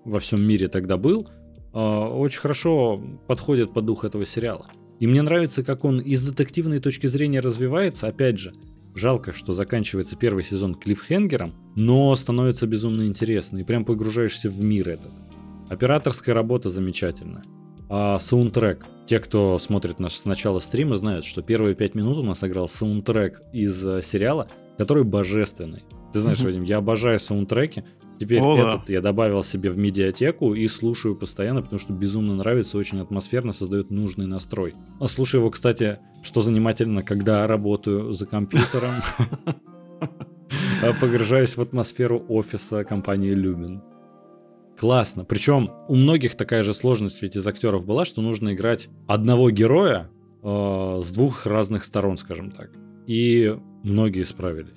во 0.06 0.20
всем 0.20 0.40
мире 0.40 0.68
тогда 0.68 0.96
был, 0.96 1.28
очень 1.72 2.40
хорошо 2.40 3.00
подходит 3.26 3.72
под 3.72 3.84
дух 3.84 4.04
этого 4.04 4.24
сериала. 4.24 4.66
И 4.98 5.06
мне 5.06 5.22
нравится, 5.22 5.62
как 5.62 5.84
он 5.84 6.00
из 6.00 6.26
детективной 6.26 6.78
точки 6.78 7.06
зрения 7.06 7.40
развивается. 7.40 8.08
Опять 8.08 8.38
же, 8.38 8.54
жалко, 8.94 9.32
что 9.32 9.52
заканчивается 9.52 10.16
первый 10.16 10.42
сезон 10.42 10.74
клиффхенгером, 10.74 11.54
но 11.74 12.14
становится 12.16 12.66
безумно 12.66 13.06
интересно, 13.06 13.58
и 13.58 13.64
прям 13.64 13.84
погружаешься 13.84 14.48
в 14.48 14.60
мир 14.60 14.88
этот. 14.88 15.12
Операторская 15.68 16.34
работа 16.34 16.70
замечательная. 16.70 17.44
А 17.88 18.18
саундтрек. 18.18 18.84
Те, 19.06 19.20
кто 19.20 19.58
смотрит 19.58 20.00
наш 20.00 20.14
с 20.14 20.24
начала 20.24 20.58
стрима, 20.58 20.96
знают, 20.96 21.24
что 21.24 21.42
первые 21.42 21.74
пять 21.74 21.94
минут 21.94 22.16
у 22.16 22.22
нас 22.22 22.42
играл 22.42 22.66
саундтрек 22.66 23.42
из 23.52 23.86
э, 23.86 24.02
сериала, 24.02 24.48
который 24.78 25.04
божественный. 25.04 25.84
Ты 26.12 26.20
знаешь, 26.20 26.40
Вадим, 26.40 26.64
я 26.64 26.78
обожаю 26.78 27.20
саундтреки. 27.20 27.84
Теперь 28.18 28.40
О, 28.40 28.56
этот 28.56 28.86
да. 28.86 28.92
я 28.92 29.00
добавил 29.00 29.42
себе 29.42 29.70
в 29.70 29.76
медиатеку 29.76 30.54
и 30.54 30.66
слушаю 30.68 31.16
постоянно, 31.16 31.62
потому 31.62 31.78
что 31.78 31.92
безумно 31.92 32.34
нравится, 32.34 32.78
очень 32.78 33.00
атмосферно, 33.00 33.52
создает 33.52 33.90
нужный 33.90 34.26
настрой. 34.26 34.74
А 35.00 35.06
слушаю 35.06 35.42
его, 35.42 35.50
кстати, 35.50 35.98
что 36.22 36.40
занимательно, 36.40 37.02
когда 37.02 37.46
работаю 37.46 38.12
за 38.12 38.26
компьютером, 38.26 38.94
погружаюсь 41.00 41.56
в 41.56 41.60
атмосферу 41.60 42.24
офиса 42.28 42.84
компании 42.84 43.34
Lumen. 43.34 43.80
Классно. 44.78 45.24
Причем 45.24 45.70
у 45.88 45.94
многих 45.94 46.34
такая 46.34 46.62
же 46.62 46.74
сложность 46.74 47.22
ведь 47.22 47.36
из 47.36 47.46
актеров 47.46 47.86
была, 47.86 48.04
что 48.04 48.20
нужно 48.20 48.52
играть 48.52 48.88
одного 49.06 49.50
героя 49.50 50.10
э, 50.42 51.00
с 51.02 51.10
двух 51.10 51.46
разных 51.46 51.84
сторон, 51.84 52.16
скажем 52.18 52.50
так. 52.50 52.70
И 53.06 53.56
многие 53.82 54.24
справились. 54.24 54.76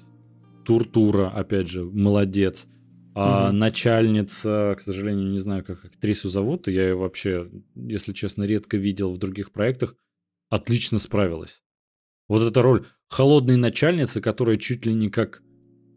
Туртура, 0.64 1.30
опять 1.30 1.68
же, 1.68 1.84
молодец. 1.84 2.68
А 3.16 3.50
mm 3.50 3.54
начальница, 3.54 4.76
к 4.78 4.82
сожалению, 4.82 5.32
не 5.32 5.40
знаю, 5.40 5.64
как 5.64 5.84
актрису 5.84 6.30
зовут, 6.30 6.68
я 6.68 6.90
ее 6.90 6.96
вообще, 6.96 7.50
если 7.76 8.14
честно, 8.14 8.44
редко 8.44 8.78
видел 8.78 9.12
в 9.12 9.18
других 9.18 9.52
проектах, 9.52 9.96
отлично 10.50 11.00
справилась. 11.00 11.62
Вот 12.28 12.44
эта 12.44 12.62
роль 12.62 12.86
холодной 13.08 13.58
начальницы, 13.58 14.22
которая 14.22 14.58
чуть 14.58 14.86
ли 14.86 14.94
не 14.94 15.10
как 15.10 15.42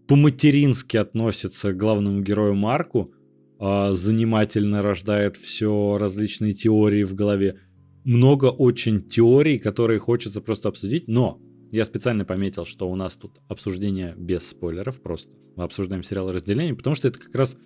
по-матерински 0.09 0.97
относится 0.97 1.73
к 1.73 1.77
главному 1.77 2.23
герою 2.23 2.55
Марку, 2.55 3.13
а, 3.59 3.93
занимательно 3.93 4.83
рождает 4.83 5.37
все 5.37 5.97
различные 5.99 6.53
теории 6.53 7.05
в 7.05 7.15
голове. 7.15 7.61
Много 8.05 8.47
очень 8.47 9.09
теорий, 9.09 9.59
которые 9.59 10.01
хочется 10.01 10.41
просто 10.41 10.69
обсудить, 10.69 11.07
но 11.07 11.41
я 11.73 11.85
специально 11.87 12.25
пометил, 12.25 12.67
что 12.67 12.89
у 12.89 12.95
нас 12.95 13.17
тут 13.17 13.41
обсуждение 13.49 14.15
без 14.17 14.47
спойлеров 14.47 15.01
просто. 15.03 15.33
Мы 15.57 15.65
обсуждаем 15.65 16.03
сериал 16.03 16.31
разделения, 16.31 16.75
потому 16.75 16.95
что 16.95 17.09
это 17.09 17.19
как 17.19 17.35
раз 17.35 17.57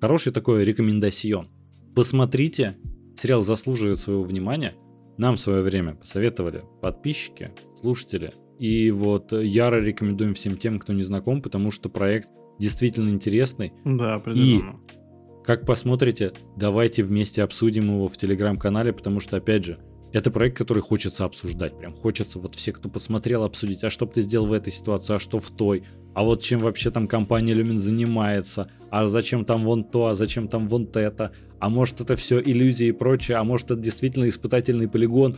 хороший 0.00 0.32
такой 0.32 0.64
рекомендацион. 0.64 1.48
Посмотрите, 1.94 2.76
сериал 3.16 3.40
заслуживает 3.40 3.98
своего 3.98 4.22
внимания. 4.22 4.74
Нам 5.16 5.36
в 5.36 5.40
свое 5.40 5.62
время 5.62 5.94
посоветовали 5.94 6.62
подписчики, 6.82 7.52
слушатели. 7.80 8.34
И 8.58 8.90
вот 8.90 9.32
яро 9.32 9.80
рекомендуем 9.80 10.34
всем 10.34 10.58
тем, 10.58 10.78
кто 10.78 10.92
не 10.92 11.02
знаком, 11.02 11.40
потому 11.40 11.70
что 11.70 11.88
проект 11.88 12.28
действительно 12.58 13.08
интересный. 13.08 13.72
Да, 13.84 14.16
определенно. 14.16 14.80
И 14.90 15.44
как 15.44 15.64
посмотрите, 15.64 16.32
давайте 16.56 17.02
вместе 17.02 17.42
обсудим 17.42 17.84
его 17.84 18.08
в 18.08 18.16
телеграм-канале, 18.16 18.92
потому 18.92 19.20
что, 19.20 19.36
опять 19.38 19.64
же, 19.64 19.78
это 20.14 20.30
проект, 20.30 20.56
который 20.56 20.80
хочется 20.80 21.24
обсуждать. 21.24 21.76
Прям 21.76 21.92
хочется 21.92 22.38
вот 22.38 22.54
все, 22.54 22.72
кто 22.72 22.88
посмотрел, 22.88 23.42
обсудить, 23.42 23.82
а 23.82 23.90
что 23.90 24.06
бы 24.06 24.12
ты 24.12 24.22
сделал 24.22 24.46
в 24.46 24.52
этой 24.52 24.72
ситуации, 24.72 25.16
а 25.16 25.18
что 25.18 25.40
в 25.40 25.50
той, 25.50 25.82
а 26.14 26.22
вот 26.22 26.40
чем 26.40 26.60
вообще 26.60 26.92
там 26.92 27.08
компания 27.08 27.52
Lumen 27.52 27.78
занимается, 27.78 28.70
а 28.90 29.06
зачем 29.06 29.44
там 29.44 29.64
вон 29.64 29.82
то, 29.82 30.06
а 30.06 30.14
зачем 30.14 30.46
там 30.46 30.68
вон 30.68 30.88
это, 30.94 31.32
а 31.58 31.68
может 31.68 32.00
это 32.00 32.14
все 32.14 32.40
иллюзии 32.40 32.88
и 32.88 32.92
прочее, 32.92 33.38
а 33.38 33.44
может 33.44 33.72
это 33.72 33.80
действительно 33.80 34.28
испытательный 34.28 34.88
полигон. 34.88 35.36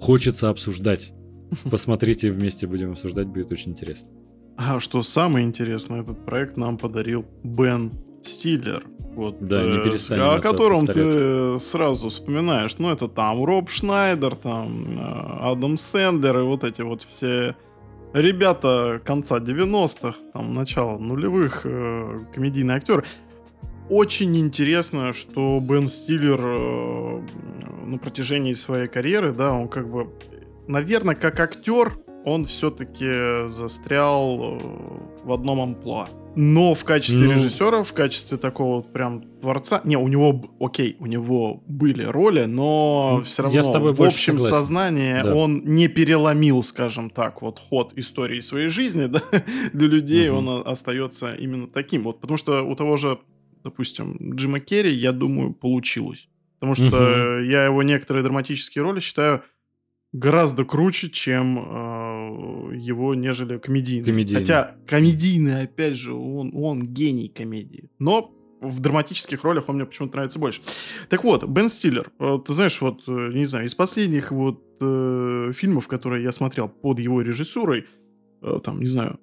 Хочется 0.00 0.48
обсуждать. 0.48 1.12
Посмотрите, 1.70 2.30
вместе 2.30 2.66
будем 2.66 2.92
обсуждать, 2.92 3.26
будет 3.26 3.52
очень 3.52 3.72
интересно. 3.72 4.08
А 4.56 4.80
что 4.80 5.02
самое 5.02 5.46
интересное, 5.46 6.00
этот 6.00 6.24
проект 6.24 6.56
нам 6.56 6.78
подарил 6.78 7.26
Бен 7.42 7.92
Стиллер. 8.26 8.84
Вот, 9.14 9.38
да, 9.40 9.62
не 9.62 9.78
э, 9.78 9.84
перестань. 9.84 10.20
О 10.20 10.38
котором 10.40 10.86
ты 10.86 11.58
сразу 11.58 12.08
вспоминаешь. 12.08 12.76
Ну, 12.78 12.90
это 12.90 13.08
там 13.08 13.44
Роб 13.44 13.70
Шнайдер, 13.70 14.34
там 14.34 14.98
э, 14.98 15.50
Адам 15.50 15.78
Сэндлер 15.78 16.40
и 16.40 16.42
вот 16.42 16.64
эти 16.64 16.82
вот 16.82 17.02
все 17.02 17.54
ребята 18.12 19.00
конца 19.04 19.38
90-х, 19.38 20.16
там, 20.32 20.52
начала 20.52 20.98
нулевых, 20.98 21.62
э, 21.64 22.18
комедийные 22.34 22.76
актеры. 22.76 23.04
Очень 23.90 24.36
интересно, 24.38 25.12
что 25.12 25.60
Бен 25.60 25.88
Стиллер 25.88 26.40
э, 26.42 27.26
на 27.84 27.98
протяжении 27.98 28.54
своей 28.54 28.88
карьеры, 28.88 29.32
да, 29.32 29.52
он 29.52 29.68
как 29.68 29.90
бы, 29.90 30.08
наверное, 30.66 31.14
как 31.14 31.38
актер, 31.38 31.98
он 32.24 32.46
все-таки 32.46 33.48
застрял 33.48 34.38
э, 34.40 35.24
в 35.24 35.32
одном 35.32 35.60
амплуа. 35.60 36.08
Но 36.36 36.74
в 36.74 36.82
качестве 36.84 37.26
ну... 37.26 37.32
режиссера, 37.34 37.84
в 37.84 37.92
качестве 37.92 38.38
такого 38.38 38.76
вот 38.76 38.92
прям 38.92 39.22
творца... 39.40 39.82
Не, 39.84 39.96
у 39.96 40.08
него, 40.08 40.42
окей, 40.58 40.96
у 40.98 41.06
него 41.06 41.62
были 41.66 42.02
роли, 42.02 42.44
но 42.44 43.22
все 43.24 43.42
равно 43.42 43.56
Я 43.56 43.62
с 43.62 43.70
тобой 43.70 43.92
в 43.92 44.02
общем 44.02 44.38
согласен. 44.38 44.54
сознании 44.54 45.22
да. 45.22 45.34
он 45.34 45.62
не 45.64 45.86
переломил, 45.88 46.62
скажем 46.62 47.10
так, 47.10 47.42
вот 47.42 47.58
ход 47.58 47.92
истории 47.96 48.40
своей 48.40 48.68
жизни, 48.68 49.06
да? 49.06 49.22
Для 49.72 49.88
людей 49.88 50.30
угу. 50.30 50.38
он 50.38 50.66
остается 50.66 51.34
именно 51.34 51.68
таким. 51.68 52.04
Вот 52.04 52.20
потому 52.20 52.38
что 52.38 52.62
у 52.62 52.74
того 52.74 52.96
же, 52.96 53.18
допустим, 53.62 54.34
Джима 54.34 54.60
Керри, 54.60 54.92
я 54.94 55.12
думаю, 55.12 55.52
получилось. 55.52 56.28
Потому 56.58 56.74
что 56.74 56.86
угу. 56.86 57.44
я 57.44 57.66
его 57.66 57.82
некоторые 57.82 58.24
драматические 58.24 58.82
роли 58.82 59.00
считаю 59.00 59.42
гораздо 60.14 60.64
круче, 60.64 61.10
чем 61.10 61.58
э, 61.58 62.76
его, 62.76 63.14
нежели 63.16 63.58
комедийный. 63.58 64.04
комедийный. 64.04 64.40
Хотя 64.40 64.76
комедийный, 64.86 65.62
опять 65.62 65.96
же, 65.96 66.14
он, 66.14 66.52
он 66.54 66.86
гений 66.86 67.28
комедии. 67.28 67.90
Но 67.98 68.32
в 68.60 68.78
драматических 68.78 69.42
ролях 69.42 69.68
он 69.68 69.74
мне 69.74 69.84
почему-то 69.84 70.14
нравится 70.14 70.38
больше. 70.38 70.62
Так 71.08 71.24
вот, 71.24 71.44
Бен 71.44 71.68
Стиллер, 71.68 72.12
э, 72.20 72.38
ты 72.46 72.52
знаешь, 72.52 72.80
вот, 72.80 73.02
э, 73.08 73.30
не 73.34 73.46
знаю, 73.46 73.66
из 73.66 73.74
последних 73.74 74.30
вот 74.30 74.62
э, 74.80 75.50
фильмов, 75.52 75.88
которые 75.88 76.22
я 76.22 76.30
смотрел 76.30 76.68
под 76.68 77.00
его 77.00 77.20
режиссурой, 77.20 77.86
э, 78.40 78.60
там, 78.62 78.80
не 78.80 78.88
знаю, 78.88 79.18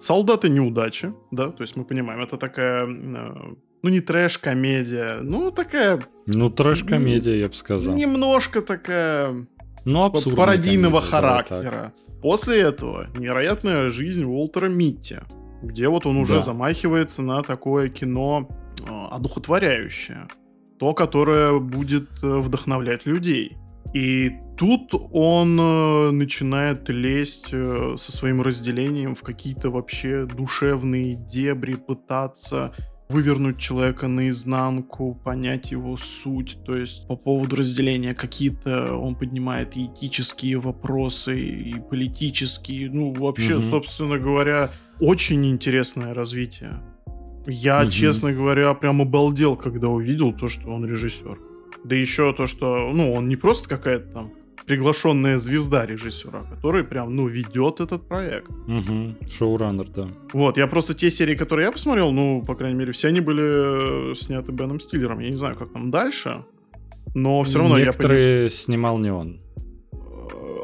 «Солдаты 0.00 0.48
неудачи», 0.48 1.14
да, 1.30 1.50
то 1.50 1.62
есть 1.62 1.76
мы 1.76 1.84
понимаем, 1.84 2.20
это 2.20 2.36
такая, 2.36 2.86
э, 2.86 3.54
ну, 3.82 3.88
не 3.88 4.00
трэш-комедия, 4.00 5.20
ну, 5.22 5.52
такая... 5.52 6.02
Ну, 6.26 6.50
трэш-комедия, 6.50 7.36
я 7.36 7.46
бы 7.46 7.54
сказал. 7.54 7.94
Немножко 7.94 8.62
такая 8.62 9.46
ну, 9.92 10.36
пародийного 10.36 10.98
комедия, 10.98 11.10
характера. 11.10 11.92
После 12.20 12.60
этого 12.60 13.06
невероятная 13.16 13.88
жизнь 13.88 14.24
Уолтера 14.24 14.68
Митти, 14.68 15.18
где 15.62 15.88
вот 15.88 16.04
он 16.04 16.16
уже 16.18 16.34
да. 16.36 16.40
замахивается 16.42 17.22
на 17.22 17.42
такое 17.42 17.88
кино 17.88 18.48
э, 18.80 19.06
одухотворяющее. 19.10 20.28
То, 20.78 20.94
которое 20.94 21.58
будет 21.58 22.08
э, 22.22 22.38
вдохновлять 22.38 23.06
людей. 23.06 23.56
И 23.94 24.32
тут 24.58 24.92
он 25.12 25.58
э, 25.58 26.10
начинает 26.10 26.88
лезть 26.88 27.48
э, 27.52 27.94
со 27.96 28.12
своим 28.12 28.42
разделением 28.42 29.14
в 29.14 29.22
какие-то 29.22 29.70
вообще 29.70 30.26
душевные 30.26 31.14
дебри, 31.14 31.74
пытаться 31.74 32.74
вывернуть 33.08 33.58
человека 33.58 34.06
наизнанку, 34.06 35.18
понять 35.24 35.70
его 35.70 35.96
суть. 35.96 36.58
То 36.64 36.76
есть 36.76 37.06
по 37.08 37.16
поводу 37.16 37.56
разделения 37.56 38.14
какие-то 38.14 38.96
он 38.96 39.14
поднимает 39.14 39.76
и 39.76 39.86
этические 39.86 40.58
вопросы, 40.58 41.38
и 41.40 41.80
политические. 41.80 42.90
Ну, 42.90 43.12
вообще, 43.12 43.56
угу. 43.56 43.62
собственно 43.62 44.18
говоря, 44.18 44.70
очень 45.00 45.46
интересное 45.46 46.12
развитие. 46.14 46.80
Я, 47.46 47.82
угу. 47.82 47.90
честно 47.90 48.32
говоря, 48.32 48.74
прям 48.74 49.00
обалдел, 49.00 49.56
когда 49.56 49.88
увидел 49.88 50.32
то, 50.32 50.48
что 50.48 50.68
он 50.70 50.84
режиссер. 50.84 51.38
Да 51.84 51.96
еще 51.96 52.34
то, 52.34 52.46
что, 52.46 52.90
ну, 52.92 53.12
он 53.12 53.28
не 53.28 53.36
просто 53.36 53.68
какая-то 53.68 54.12
там 54.12 54.32
приглашенная 54.68 55.38
звезда 55.38 55.86
режиссера, 55.86 56.44
который 56.50 56.84
прям, 56.84 57.16
ну, 57.16 57.26
ведет 57.26 57.80
этот 57.80 58.06
проект. 58.06 58.50
Угу, 58.50 59.26
шоураннер, 59.28 59.86
да. 59.88 60.08
Вот, 60.32 60.58
я 60.58 60.66
просто 60.66 60.94
те 60.94 61.10
серии, 61.10 61.34
которые 61.34 61.66
я 61.66 61.72
посмотрел, 61.72 62.12
ну, 62.12 62.42
по 62.46 62.54
крайней 62.54 62.78
мере, 62.78 62.92
все 62.92 63.08
они 63.08 63.20
были 63.20 64.12
э, 64.12 64.14
сняты 64.14 64.52
Беном 64.52 64.78
Стиллером. 64.78 65.20
Я 65.20 65.30
не 65.30 65.36
знаю, 65.36 65.56
как 65.56 65.72
там 65.72 65.90
дальше, 65.90 66.44
но 67.14 67.42
все 67.44 67.58
равно 67.58 67.78
Некоторые 67.78 68.44
я... 68.44 68.50
снимал 68.50 68.98
не 68.98 69.10
он. 69.10 69.40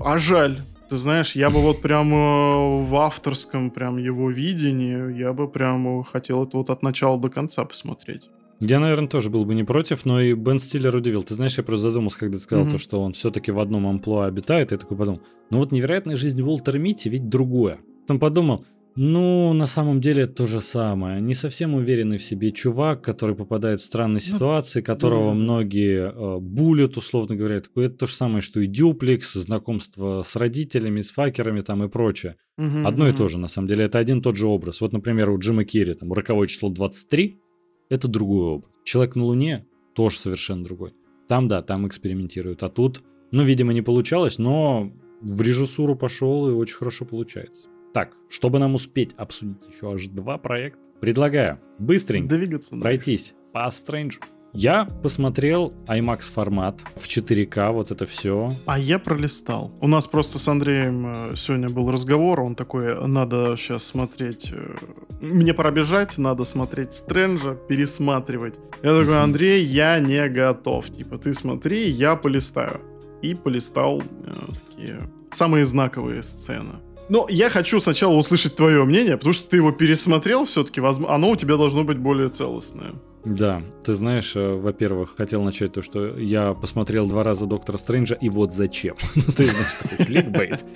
А 0.04 0.18
жаль. 0.18 0.58
Ты 0.90 0.96
знаешь, 0.96 1.34
я 1.34 1.48
бы 1.48 1.60
вот 1.60 1.80
прям 1.80 2.12
э, 2.12 2.84
в 2.84 2.96
авторском 2.96 3.70
прям 3.70 3.96
его 3.96 4.30
видении, 4.30 5.18
я 5.18 5.32
бы 5.32 5.48
прям 5.48 6.04
хотел 6.04 6.44
это 6.44 6.58
вот 6.58 6.68
от 6.68 6.82
начала 6.82 7.18
до 7.18 7.30
конца 7.30 7.64
посмотреть. 7.64 8.28
Я, 8.66 8.80
наверное, 8.80 9.08
тоже 9.08 9.28
был 9.28 9.44
бы 9.44 9.54
не 9.54 9.62
против, 9.64 10.06
но 10.06 10.20
и 10.22 10.32
Бен 10.32 10.58
Стиллер 10.58 10.94
удивил. 10.96 11.22
Ты 11.22 11.34
знаешь, 11.34 11.58
я 11.58 11.64
просто 11.64 11.90
задумался, 11.90 12.18
когда 12.18 12.38
ты 12.38 12.42
сказал 12.42 12.66
mm-hmm. 12.66 12.72
то, 12.72 12.78
что 12.78 13.02
он 13.02 13.12
все-таки 13.12 13.52
в 13.52 13.60
одном 13.60 13.86
амплуа 13.86 14.26
обитает. 14.26 14.72
Я 14.72 14.78
такой 14.78 14.96
подумал, 14.96 15.20
ну 15.50 15.58
вот 15.58 15.70
невероятная 15.70 16.16
жизнь 16.16 16.40
Уолтера 16.40 16.78
Митти 16.78 17.10
ведь 17.10 17.28
другое. 17.28 17.80
Потом 18.02 18.18
подумал, 18.18 18.64
Ну, 18.96 19.52
на 19.52 19.66
самом 19.66 20.00
деле 20.00 20.22
это 20.22 20.34
то 20.34 20.46
же 20.46 20.60
самое. 20.60 21.20
Не 21.20 21.34
совсем 21.34 21.74
уверенный 21.74 22.16
в 22.18 22.22
себе 22.22 22.52
чувак, 22.52 23.02
который 23.02 23.34
попадает 23.34 23.80
в 23.80 23.84
странные 23.84 24.22
Ну, 24.26 24.34
ситуации, 24.34 24.82
которого 24.82 25.30
да. 25.30 25.34
многие 25.34 26.12
э, 26.12 26.38
булят, 26.38 26.96
условно 26.96 27.34
говоря. 27.36 27.60
Такое, 27.60 27.86
Это 27.86 27.96
то 27.96 28.06
же 28.06 28.14
самое, 28.14 28.40
что 28.40 28.60
и 28.60 28.66
дюплекс, 28.66 29.34
знакомство 29.34 30.22
с 30.22 30.36
родителями, 30.36 31.00
с 31.00 31.10
факерами 31.10 31.60
там 31.60 31.82
и 31.84 31.88
прочее. 31.88 32.36
Мгм, 32.56 32.86
Одно 32.86 33.08
и 33.08 33.10
мгм. 33.10 33.18
то 33.18 33.28
же, 33.28 33.38
на 33.38 33.48
самом 33.48 33.68
деле. 33.68 33.84
Это 33.84 33.98
один 33.98 34.20
и 34.20 34.22
тот 34.22 34.36
же 34.36 34.46
образ. 34.46 34.80
Вот, 34.80 34.92
например, 34.92 35.28
у 35.30 35.38
Джима 35.38 35.64
Керри, 35.64 35.94
там, 35.94 36.12
роковое 36.12 36.46
число 36.46 36.68
23, 36.70 37.40
это 37.88 38.08
другой 38.08 38.44
образ. 38.56 38.72
Человек 38.84 39.16
на 39.16 39.24
Луне 39.24 39.66
тоже 39.94 40.18
совершенно 40.18 40.64
другой. 40.64 40.94
Там, 41.28 41.48
да, 41.48 41.62
там 41.62 41.86
экспериментируют. 41.86 42.62
А 42.62 42.68
тут, 42.68 43.02
ну, 43.32 43.42
видимо, 43.42 43.72
не 43.72 43.82
получалось, 43.82 44.38
но 44.38 44.92
в 45.20 45.40
режиссуру 45.40 45.96
пошел 45.96 46.48
и 46.50 46.52
очень 46.52 46.76
хорошо 46.76 47.04
получается. 47.04 47.68
Так, 47.94 48.16
чтобы 48.28 48.58
нам 48.58 48.74
успеть 48.74 49.12
обсудить 49.16 49.66
еще 49.72 49.92
аж 49.94 50.08
два 50.08 50.36
проекта, 50.36 50.80
предлагаю 51.00 51.60
быстренько 51.78 52.36
Двигаться. 52.36 52.70
дальше. 52.72 52.82
пройтись 52.82 53.34
по 53.52 53.68
Strange. 53.68 54.14
Я 54.56 54.84
посмотрел 55.02 55.72
IMAX 55.88 56.32
формат 56.32 56.84
в 56.94 57.08
4К, 57.08 57.72
вот 57.72 57.90
это 57.90 58.06
все. 58.06 58.54
А 58.66 58.78
я 58.78 59.00
пролистал. 59.00 59.72
У 59.80 59.88
нас 59.88 60.06
просто 60.06 60.38
с 60.38 60.46
Андреем 60.46 61.32
э, 61.32 61.36
сегодня 61.36 61.68
был 61.68 61.90
разговор, 61.90 62.40
он 62.40 62.54
такой, 62.54 63.04
надо 63.08 63.56
сейчас 63.56 63.82
смотреть, 63.82 64.52
э, 64.52 64.76
мне 65.20 65.54
пора 65.54 65.72
бежать, 65.72 66.18
надо 66.18 66.44
смотреть 66.44 66.94
Стрэнджа, 66.94 67.54
пересматривать. 67.54 68.54
Я 68.84 68.96
такой. 68.96 69.20
Андрей, 69.20 69.64
я 69.64 69.98
не 69.98 70.28
готов. 70.28 70.88
Типа, 70.88 71.18
ты 71.18 71.34
смотри, 71.34 71.90
я 71.90 72.14
полистаю. 72.14 72.80
И 73.22 73.34
полистал 73.34 74.02
э, 74.02 74.32
такие 74.68 75.00
самые 75.32 75.64
знаковые 75.64 76.22
сцены. 76.22 76.74
Но 77.08 77.26
я 77.28 77.50
хочу 77.50 77.80
сначала 77.80 78.14
услышать 78.14 78.56
твое 78.56 78.84
мнение, 78.84 79.16
потому 79.16 79.32
что 79.32 79.48
ты 79.48 79.56
его 79.56 79.72
пересмотрел 79.72 80.44
все-таки, 80.44 80.80
оно 80.80 81.30
у 81.30 81.36
тебя 81.36 81.56
должно 81.56 81.84
быть 81.84 81.98
более 81.98 82.28
целостное. 82.28 82.94
Да, 83.24 83.62
ты 83.84 83.94
знаешь, 83.94 84.36
э, 84.36 84.54
во-первых, 84.54 85.14
хотел 85.16 85.42
начать 85.42 85.72
то, 85.72 85.82
что 85.82 86.18
я 86.18 86.52
посмотрел 86.52 87.06
два 87.06 87.22
раза 87.22 87.46
Доктора 87.46 87.78
Стрэнджа, 87.78 88.14
и 88.16 88.28
вот 88.28 88.52
зачем. 88.52 88.96
Ну, 89.14 89.22
ты 89.34 89.46
знаешь, 89.46 89.74
такой 89.80 90.04
кликбейт. 90.06 90.64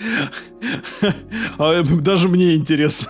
А, 1.59 1.83
Даже 1.83 2.29
мне 2.29 2.55
интересно. 2.57 3.09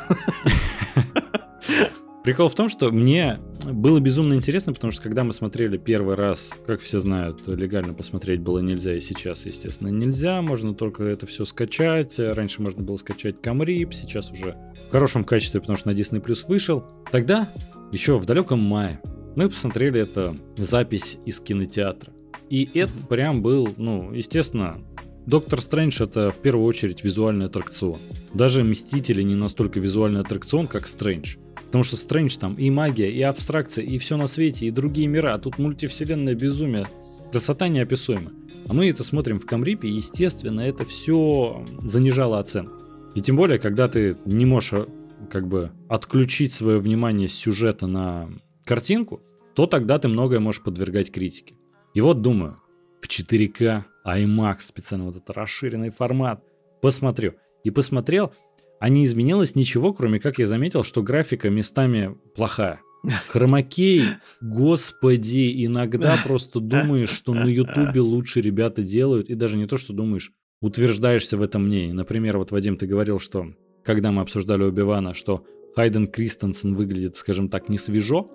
Прикол 2.28 2.50
в 2.50 2.54
том, 2.54 2.68
что 2.68 2.90
мне 2.90 3.38
было 3.64 4.00
безумно 4.00 4.34
интересно, 4.34 4.74
потому 4.74 4.90
что 4.90 5.00
когда 5.00 5.24
мы 5.24 5.32
смотрели 5.32 5.78
первый 5.78 6.14
раз, 6.14 6.52
как 6.66 6.82
все 6.82 7.00
знают, 7.00 7.48
легально 7.48 7.94
посмотреть 7.94 8.40
было 8.40 8.58
нельзя, 8.58 8.94
и 8.94 9.00
сейчас, 9.00 9.46
естественно, 9.46 9.88
нельзя. 9.88 10.42
Можно 10.42 10.74
только 10.74 11.04
это 11.04 11.24
все 11.24 11.46
скачать. 11.46 12.18
Раньше 12.18 12.60
можно 12.60 12.82
было 12.82 12.98
скачать 12.98 13.40
Камрип, 13.40 13.94
сейчас 13.94 14.30
уже 14.30 14.58
в 14.88 14.92
хорошем 14.92 15.24
качестве, 15.24 15.62
потому 15.62 15.78
что 15.78 15.88
на 15.88 15.94
Disney 15.94 16.22
Plus 16.22 16.44
вышел. 16.46 16.84
Тогда, 17.10 17.48
еще 17.92 18.18
в 18.18 18.26
далеком 18.26 18.60
мае, 18.60 19.00
мы 19.34 19.48
посмотрели 19.48 19.98
это 19.98 20.36
запись 20.58 21.16
из 21.24 21.40
кинотеатра. 21.40 22.12
И 22.50 22.68
это 22.74 22.92
прям 23.08 23.40
был, 23.40 23.72
ну, 23.78 24.12
естественно, 24.12 24.84
Доктор 25.28 25.60
Стрэндж 25.60 26.02
это 26.02 26.30
в 26.30 26.38
первую 26.40 26.64
очередь 26.64 27.04
визуальный 27.04 27.46
аттракцион. 27.46 27.98
Даже 28.32 28.64
Мстители 28.64 29.22
не 29.22 29.34
настолько 29.34 29.78
визуальный 29.78 30.22
аттракцион, 30.22 30.66
как 30.66 30.86
Стрэндж. 30.86 31.36
Потому 31.68 31.84
что 31.84 31.96
Стрэндж 31.96 32.38
там 32.38 32.54
и 32.54 32.70
магия, 32.70 33.10
и 33.10 33.20
абстракция, 33.22 33.84
и 33.84 33.98
все 33.98 34.16
на 34.16 34.26
свете, 34.26 34.66
и 34.66 34.70
другие 34.70 35.06
мира, 35.06 35.34
а 35.34 35.38
тут 35.38 35.58
мультивселенная 35.58 36.34
безумие. 36.34 36.86
Красота 37.30 37.68
неописуема. 37.68 38.32
А 38.66 38.72
мы 38.72 38.88
это 38.88 39.04
смотрим 39.04 39.38
в 39.38 39.46
Камрипе, 39.46 39.88
и, 39.88 39.92
естественно, 39.92 40.62
это 40.62 40.86
все 40.86 41.64
занижало 41.82 42.38
оценку. 42.38 42.72
И 43.14 43.20
тем 43.20 43.36
более, 43.36 43.58
когда 43.58 43.86
ты 43.88 44.16
не 44.24 44.46
можешь 44.46 44.72
э, 44.72 44.86
как 45.30 45.46
бы 45.46 45.72
отключить 45.88 46.52
свое 46.52 46.78
внимание 46.78 47.28
с 47.28 47.34
сюжета 47.34 47.86
на 47.86 48.30
картинку, 48.64 49.20
то 49.54 49.66
тогда 49.66 49.98
ты 49.98 50.08
многое 50.08 50.40
можешь 50.40 50.62
подвергать 50.62 51.10
критике. 51.10 51.54
И 51.94 52.00
вот 52.00 52.22
думаю, 52.22 52.58
в 53.00 53.08
4К, 53.08 53.84
IMAX, 54.06 54.60
специально 54.60 55.06
вот 55.06 55.16
этот 55.16 55.30
расширенный 55.30 55.90
формат, 55.90 56.42
посмотрю. 56.80 57.34
И 57.64 57.70
посмотрел, 57.70 58.32
а 58.80 58.88
не 58.88 59.04
изменилось 59.04 59.54
ничего, 59.54 59.92
кроме 59.92 60.20
как 60.20 60.38
я 60.38 60.46
заметил, 60.46 60.82
что 60.82 61.02
графика 61.02 61.50
местами 61.50 62.16
плохая. 62.34 62.80
Хромакей, 63.28 64.02
господи, 64.40 65.64
иногда 65.64 66.16
просто 66.24 66.60
думаешь, 66.60 67.10
что 67.10 67.32
на 67.32 67.46
ютубе 67.46 68.00
лучше 68.00 68.40
ребята 68.40 68.82
делают, 68.82 69.30
и 69.30 69.34
даже 69.34 69.56
не 69.56 69.66
то, 69.66 69.76
что 69.76 69.92
думаешь, 69.92 70.32
утверждаешься 70.60 71.36
в 71.36 71.42
этом 71.42 71.66
мнении. 71.66 71.92
Например, 71.92 72.38
вот, 72.38 72.50
Вадим, 72.50 72.76
ты 72.76 72.86
говорил, 72.86 73.20
что 73.20 73.52
когда 73.84 74.10
мы 74.10 74.22
обсуждали 74.22 74.64
Убивана, 74.64 75.14
что 75.14 75.44
Хайден 75.76 76.08
Кристенсен 76.08 76.74
выглядит, 76.74 77.16
скажем 77.16 77.48
так, 77.48 77.68
не 77.68 77.78
свежо. 77.78 78.26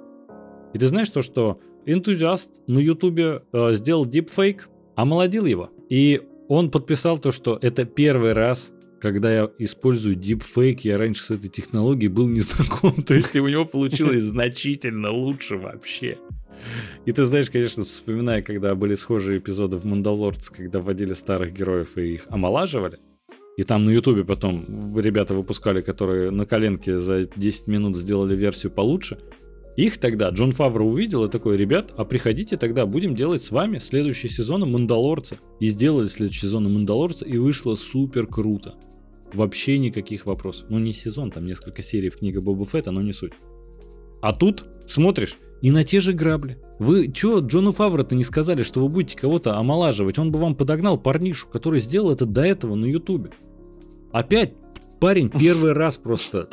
И 0.73 0.79
ты 0.79 0.87
знаешь 0.87 1.09
то, 1.09 1.21
что 1.21 1.59
энтузиаст 1.85 2.49
на 2.67 2.79
ютубе 2.79 3.41
э, 3.51 3.73
сделал 3.73 4.05
дипфейк, 4.05 4.69
омолодил 4.95 5.45
его. 5.45 5.69
И 5.89 6.21
он 6.47 6.71
подписал 6.71 7.17
то, 7.17 7.31
что 7.31 7.57
это 7.61 7.85
первый 7.85 8.31
раз, 8.31 8.71
когда 9.03 9.33
я 9.33 9.51
использую 9.59 10.15
дипфейк, 10.15 10.85
я 10.85 10.97
раньше 10.97 11.23
с 11.23 11.31
этой 11.31 11.49
технологией 11.49 12.07
был 12.07 12.29
не 12.29 12.39
знаком, 12.39 13.03
то 13.05 13.13
есть 13.13 13.35
у 13.35 13.45
него 13.45 13.65
получилось 13.65 14.23
значительно 14.23 15.11
лучше 15.11 15.57
вообще. 15.57 16.17
И 17.05 17.11
ты 17.11 17.25
знаешь, 17.25 17.49
конечно, 17.49 17.83
вспоминая, 17.83 18.41
когда 18.41 18.75
были 18.75 18.95
схожие 18.95 19.39
эпизоды 19.39 19.75
в 19.75 19.83
«Мандалорце», 19.83 20.53
когда 20.53 20.79
вводили 20.79 21.13
старых 21.15 21.51
героев 21.51 21.97
и 21.97 22.13
их 22.13 22.27
омолаживали, 22.29 22.97
и 23.57 23.63
там 23.63 23.83
на 23.83 23.89
Ютубе 23.89 24.23
потом 24.23 24.97
ребята 24.97 25.35
выпускали, 25.35 25.81
которые 25.81 26.31
на 26.31 26.45
коленке 26.45 26.97
за 26.97 27.27
10 27.35 27.67
минут 27.67 27.97
сделали 27.97 28.37
версию 28.37 28.71
получше, 28.71 29.19
их 29.75 29.97
тогда 29.97 30.29
Джон 30.29 30.51
Фавро 30.53 30.83
увидел 30.83 31.25
и 31.25 31.29
такой, 31.29 31.57
ребят, 31.57 31.93
а 31.97 32.05
приходите 32.05 32.55
тогда, 32.55 32.85
будем 32.85 33.15
делать 33.15 33.43
с 33.43 33.51
вами 33.51 33.79
следующий 33.79 34.29
сезон 34.29 34.71
Мандалорца. 34.71 35.39
И 35.59 35.65
сделали 35.65 36.07
следующий 36.07 36.41
сезон 36.41 36.71
Мандалорца, 36.71 37.25
и 37.25 37.37
вышло 37.37 37.75
супер 37.75 38.27
круто. 38.27 38.75
Вообще 39.33 39.79
никаких 39.79 40.25
вопросов. 40.25 40.67
Ну, 40.69 40.79
не 40.79 40.93
сезон, 40.93 41.31
там 41.31 41.45
несколько 41.45 41.81
серий 41.81 42.09
в 42.09 42.17
книге 42.17 42.39
Боба 42.39 42.65
Фетта, 42.65 42.91
но 42.91 43.01
не 43.01 43.13
суть. 43.13 43.33
А 44.21 44.33
тут 44.33 44.65
смотришь, 44.85 45.37
и 45.61 45.71
на 45.71 45.83
те 45.83 45.99
же 45.99 46.13
грабли. 46.13 46.57
Вы 46.79 47.11
чё, 47.11 47.39
Джону 47.39 47.71
Фавро-то 47.71 48.15
не 48.15 48.23
сказали, 48.23 48.63
что 48.63 48.81
вы 48.81 48.89
будете 48.89 49.17
кого-то 49.17 49.57
омолаживать? 49.57 50.19
Он 50.19 50.31
бы 50.31 50.39
вам 50.39 50.55
подогнал 50.55 50.97
парнишу, 50.97 51.47
который 51.47 51.79
сделал 51.79 52.11
это 52.11 52.25
до 52.25 52.41
этого 52.41 52.75
на 52.75 52.85
Ютубе. 52.85 53.31
Опять 54.11 54.53
парень 54.99 55.29
первый 55.29 55.73
раз 55.73 55.97
просто 55.97 56.49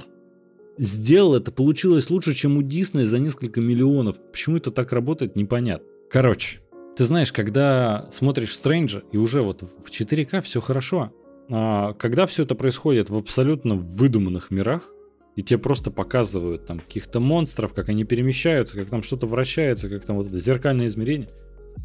сделал 0.79 1.35
это, 1.35 1.53
получилось 1.53 2.09
лучше, 2.09 2.33
чем 2.35 2.57
у 2.57 2.63
Диснея 2.63 3.07
за 3.07 3.19
несколько 3.19 3.61
миллионов. 3.61 4.21
Почему 4.31 4.57
это 4.57 4.71
так 4.71 4.93
работает, 4.93 5.37
непонятно. 5.37 5.87
Короче, 6.11 6.61
ты 6.97 7.05
знаешь, 7.05 7.33
когда 7.33 8.09
смотришь 8.13 8.55
Стрэнджа, 8.55 9.03
и 9.13 9.17
уже 9.17 9.43
вот 9.43 9.63
в 9.63 9.91
4К 9.91 10.41
все 10.41 10.61
хорошо, 10.61 11.13
когда 11.51 12.27
все 12.27 12.45
это 12.45 12.55
происходит 12.55 13.11
в 13.11 13.17
абсолютно 13.17 13.75
выдуманных 13.75 14.51
мирах, 14.51 14.91
и 15.37 15.43
тебе 15.43 15.59
просто 15.59 15.91
показывают 15.91 16.67
там 16.67 16.81
каких-то 16.81 17.19
монстров, 17.19 17.73
как 17.73 17.89
они 17.89 18.05
перемещаются, 18.05 18.77
как 18.77 18.89
там 18.89 19.03
что-то 19.03 19.27
вращается, 19.27 19.89
как 19.89 20.05
там 20.05 20.17
вот 20.17 20.29
это 20.29 20.37
зеркальное 20.37 20.87
измерение, 20.87 21.31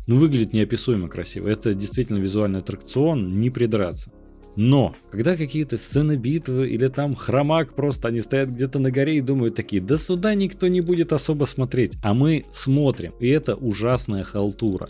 ну 0.07 0.17
выглядит 0.17 0.53
неописуемо 0.53 1.07
красиво. 1.07 1.47
Это 1.47 1.73
действительно 1.73 2.17
визуальный 2.17 2.59
аттракцион, 2.59 3.39
не 3.39 3.49
придраться. 3.49 4.11
Но, 4.55 4.95
когда 5.11 5.35
какие-то 5.35 5.77
сцены 5.77 6.15
битвы 6.15 6.69
или 6.69 6.87
там 6.87 7.13
хромак 7.15 7.75
просто, 7.75 8.07
они 8.07 8.21
стоят 8.21 8.49
где-то 8.49 8.79
на 8.79 8.89
горе 8.89 9.17
и 9.17 9.21
думают 9.21 9.55
такие, 9.55 9.81
да 9.81 9.97
сюда 9.97 10.33
никто 10.33 10.67
не 10.67 10.81
будет 10.81 11.11
особо 11.11 11.45
смотреть, 11.45 11.93
а 12.01 12.13
мы 12.13 12.45
смотрим, 12.53 13.13
и 13.19 13.27
это 13.27 13.55
ужасная 13.55 14.23
халтура. 14.23 14.89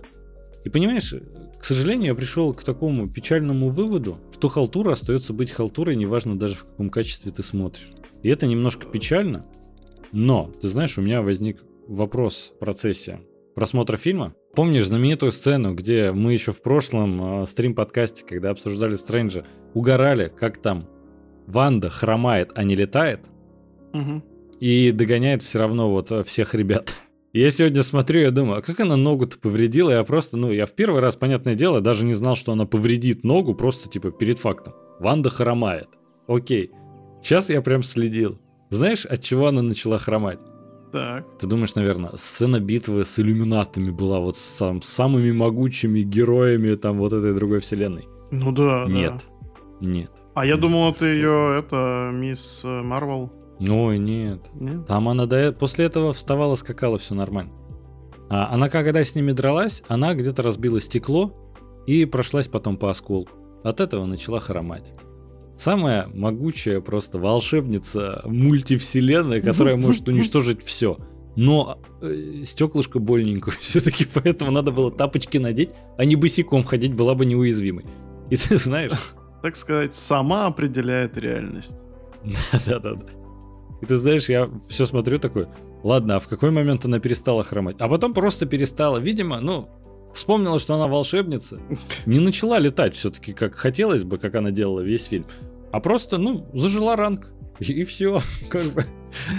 И 0.64 0.70
понимаешь, 0.70 1.16
к 1.66 1.68
сожалению, 1.68 2.10
я 2.10 2.14
пришел 2.16 2.54
к 2.54 2.64
такому 2.64 3.10
печальному 3.10 3.70
выводу, 3.70 4.20
что 4.32 4.50
халтура 4.50 4.92
остается 4.92 5.34
быть 5.34 5.50
халтурой, 5.50 5.96
неважно 5.96 6.38
даже 6.38 6.54
в 6.54 6.66
каком 6.66 6.92
качестве 6.92 7.32
ты 7.32 7.42
смотришь. 7.42 7.88
И 8.22 8.30
это 8.30 8.46
немножко 8.46 8.86
печально, 8.86 9.48
но, 10.12 10.52
ты 10.62 10.68
знаешь, 10.68 10.96
у 11.00 11.02
меня 11.02 11.24
возник 11.24 11.64
вопрос 11.88 12.54
в 12.56 12.60
процессе 12.60 13.22
просмотра 13.56 13.98
фильма. 13.98 14.36
Помнишь 14.54 14.86
знаменитую 14.86 15.32
сцену, 15.32 15.74
где 15.74 16.12
мы 16.12 16.34
еще 16.34 16.52
в 16.52 16.62
прошлом 16.62 17.42
э, 17.42 17.48
стрим-подкасте, 17.48 18.24
когда 18.24 18.52
обсуждали 18.52 18.94
Стрэнджа, 18.96 19.44
угорали, 19.74 20.32
как 20.38 20.60
там 20.62 20.84
Ванда 21.48 21.90
хромает, 21.90 22.52
а 22.54 22.64
не 22.64 22.76
летает, 22.76 23.22
Мгм. 23.92 24.24
и 24.60 24.92
догоняет 24.92 25.42
все 25.42 25.58
равно 25.58 25.90
вот 25.90 26.12
э, 26.12 26.22
всех 26.22 26.54
ребят. 26.54 26.96
Я 27.36 27.52
сегодня 27.52 27.84
смотрю, 27.84 28.22
я 28.22 28.32
думаю, 28.32 28.60
а 28.60 28.62
как 28.62 28.80
она 28.80 28.96
ногу-то 28.96 29.38
повредила? 29.38 29.92
Я 29.92 30.06
просто, 30.06 30.38
ну, 30.38 30.54
я 30.54 30.66
в 30.66 30.72
первый 30.74 31.02
раз, 31.02 31.18
понятное 31.18 31.54
дело, 31.54 31.82
даже 31.82 32.06
не 32.06 32.14
знал, 32.14 32.38
что 32.38 32.54
она 32.54 32.66
повредит 32.66 33.26
ногу, 33.26 33.54
просто 33.54 33.90
типа 33.90 34.12
перед 34.12 34.40
фактом. 34.40 34.74
Ванда 35.02 35.30
хромает. 35.30 35.90
Окей. 36.28 36.72
Сейчас 37.22 37.50
я 37.50 37.62
прям 37.62 37.84
следил. 37.84 38.40
Знаешь, 38.70 39.06
от 39.06 39.20
чего 39.20 39.48
она 39.48 39.62
начала 39.62 39.98
хромать? 39.98 40.40
Так. 40.94 41.26
Ты 41.38 41.48
думаешь, 41.48 41.76
наверное, 41.76 42.12
сцена 42.16 42.62
битвы 42.62 43.04
с 43.04 43.20
иллюминатами 43.20 43.90
была 43.90 44.22
вот 44.22 44.38
с 44.38 44.40
сам, 44.40 44.82
самыми 44.82 45.34
могучими 45.34 46.04
героями 46.04 46.76
там 46.76 47.00
вот 47.00 47.12
этой 47.12 47.34
другой 47.34 47.60
вселенной? 47.60 48.08
Ну 48.32 48.54
да, 48.54 48.86
да. 48.86 48.90
Нет. 48.90 49.26
Нет. 49.82 50.12
А 50.36 50.46
я 50.46 50.56
думал, 50.56 50.90
это 50.90 51.06
ее, 51.06 51.60
это 51.60 52.12
мисс 52.14 52.62
э, 52.64 52.82
Марвел. 52.82 53.30
Ой, 53.60 53.98
нет. 53.98 54.42
Нет? 54.54 54.86
Там 54.86 55.08
она 55.10 55.26
до... 55.26 55.36
э- 55.38 55.52
после 55.52 55.86
этого 55.86 56.14
вставала, 56.14 56.56
скакала, 56.56 56.98
все 56.98 57.16
нормально. 57.16 57.54
А 58.30 58.54
она 58.54 58.70
когда 58.70 59.04
с 59.04 59.16
ними 59.16 59.32
дралась, 59.32 59.84
она 59.88 60.14
где-то 60.14 60.42
разбила 60.42 60.82
стекло 60.82 61.34
и 61.86 62.06
прошлась 62.06 62.48
потом 62.48 62.78
по 62.78 62.90
осколку. 62.90 63.32
От 63.64 63.80
этого 63.80 64.06
начала 64.06 64.40
хромать. 64.40 64.94
Самая 65.58 66.08
могучая 66.14 66.82
просто 66.82 67.18
волшебница 67.18 68.22
мультивселенной, 68.26 69.42
которая 69.42 69.78
может 69.78 70.08
уничтожить 70.08 70.62
все. 70.64 70.98
Но 71.38 71.80
э, 72.02 72.44
стеклышко 72.46 73.00
больненько 73.00 73.52
все-таки, 73.60 74.06
поэтому 74.12 74.52
надо 74.52 74.72
было 74.72 74.92
тапочки 74.92 75.38
надеть, 75.38 75.72
а 75.98 76.06
не 76.06 76.16
босиком 76.16 76.64
ходить 76.64 76.94
была 76.94 77.14
бы 77.14 77.26
неуязвимой. 77.26 77.86
И 78.30 78.38
ты 78.38 78.58
знаешь, 78.58 78.92
Так 79.42 79.56
сказать, 79.56 79.94
сама 79.94 80.48
определяет 80.48 81.18
реальность. 81.18 81.76
Да-да-да. 82.66 83.06
И 83.86 83.88
ты 83.88 83.98
знаешь, 83.98 84.30
я 84.30 84.50
все 84.68 84.88
смотрю 84.88 85.20
такой, 85.20 85.48
ладно, 85.84 86.16
а 86.16 86.20
в 86.20 86.28
какой 86.28 86.50
момент 86.50 86.86
она 86.86 87.00
перестала 87.00 87.44
хромать? 87.44 87.76
А 87.80 87.88
потом 87.88 88.16
просто 88.16 88.48
перестала. 88.48 88.98
Видимо, 88.98 89.40
ну, 89.42 89.70
вспомнила, 90.12 90.58
что 90.58 90.74
она 90.74 90.88
волшебница. 90.88 91.60
Не 92.08 92.20
начала 92.20 92.58
летать 92.58 92.96
все-таки, 92.96 93.34
как 93.34 93.54
хотелось 93.54 94.04
бы, 94.04 94.18
как 94.18 94.34
она 94.34 94.50
делала 94.50 94.80
весь 94.80 95.06
фильм. 95.06 95.28
А 95.72 95.80
просто, 95.80 96.18
ну, 96.18 96.48
зажила 96.56 96.96
ранг. 96.96 97.32
И, 97.60 97.84
все. 97.84 98.22
Как 98.50 98.66
бы. 98.66 98.86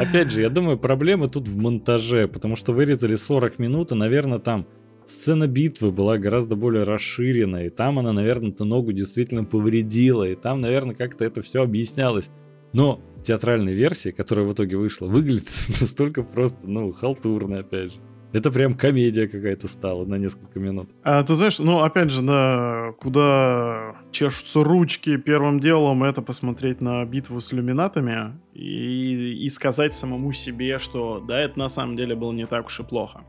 Опять 0.00 0.30
же, 0.30 0.40
я 0.40 0.48
думаю, 0.48 0.78
проблема 0.78 1.28
тут 1.28 1.48
в 1.48 1.56
монтаже, 1.56 2.28
потому 2.28 2.56
что 2.56 2.72
вырезали 2.72 3.16
40 3.16 3.58
минут, 3.58 3.92
и, 3.92 3.94
наверное, 3.94 4.38
там 4.38 4.66
сцена 5.04 5.46
битвы 5.48 5.90
была 5.90 6.16
гораздо 6.16 6.56
более 6.56 6.84
расширена, 6.84 7.66
и 7.66 7.68
там 7.68 7.98
она, 7.98 8.12
наверное, 8.12 8.52
эту 8.52 8.64
ногу 8.64 8.92
действительно 8.92 9.44
повредила, 9.44 10.24
и 10.24 10.34
там, 10.34 10.62
наверное, 10.62 10.94
как-то 10.94 11.24
это 11.26 11.42
все 11.42 11.62
объяснялось. 11.62 12.30
Но 12.72 13.00
театральной 13.26 13.74
версии, 13.74 14.10
которая 14.10 14.46
в 14.46 14.52
итоге 14.52 14.76
вышла, 14.76 15.06
выглядит 15.06 15.48
настолько 15.80 16.22
просто, 16.22 16.68
ну, 16.68 16.92
халтурно, 16.92 17.58
опять 17.58 17.92
же. 17.94 18.00
Это 18.32 18.50
прям 18.50 18.74
комедия 18.74 19.28
какая-то 19.28 19.66
стала 19.68 20.04
на 20.04 20.16
несколько 20.16 20.58
минут. 20.58 20.90
А 21.02 21.22
ты 21.22 21.34
знаешь, 21.34 21.58
ну, 21.58 21.80
опять 21.80 22.10
же, 22.10 22.22
да, 22.22 22.92
куда 23.00 23.96
чешутся 24.10 24.62
ручки 24.62 25.16
первым 25.16 25.60
делом, 25.60 26.04
это 26.04 26.22
посмотреть 26.22 26.80
на 26.80 27.04
битву 27.04 27.40
с 27.40 27.52
люминатами 27.52 28.38
и, 28.52 29.44
и 29.44 29.48
сказать 29.48 29.92
самому 29.92 30.32
себе, 30.32 30.78
что 30.78 31.20
да, 31.26 31.38
это 31.38 31.58
на 31.58 31.68
самом 31.68 31.96
деле 31.96 32.14
было 32.14 32.32
не 32.32 32.46
так 32.46 32.66
уж 32.66 32.80
и 32.80 32.82
плохо. 32.82 33.24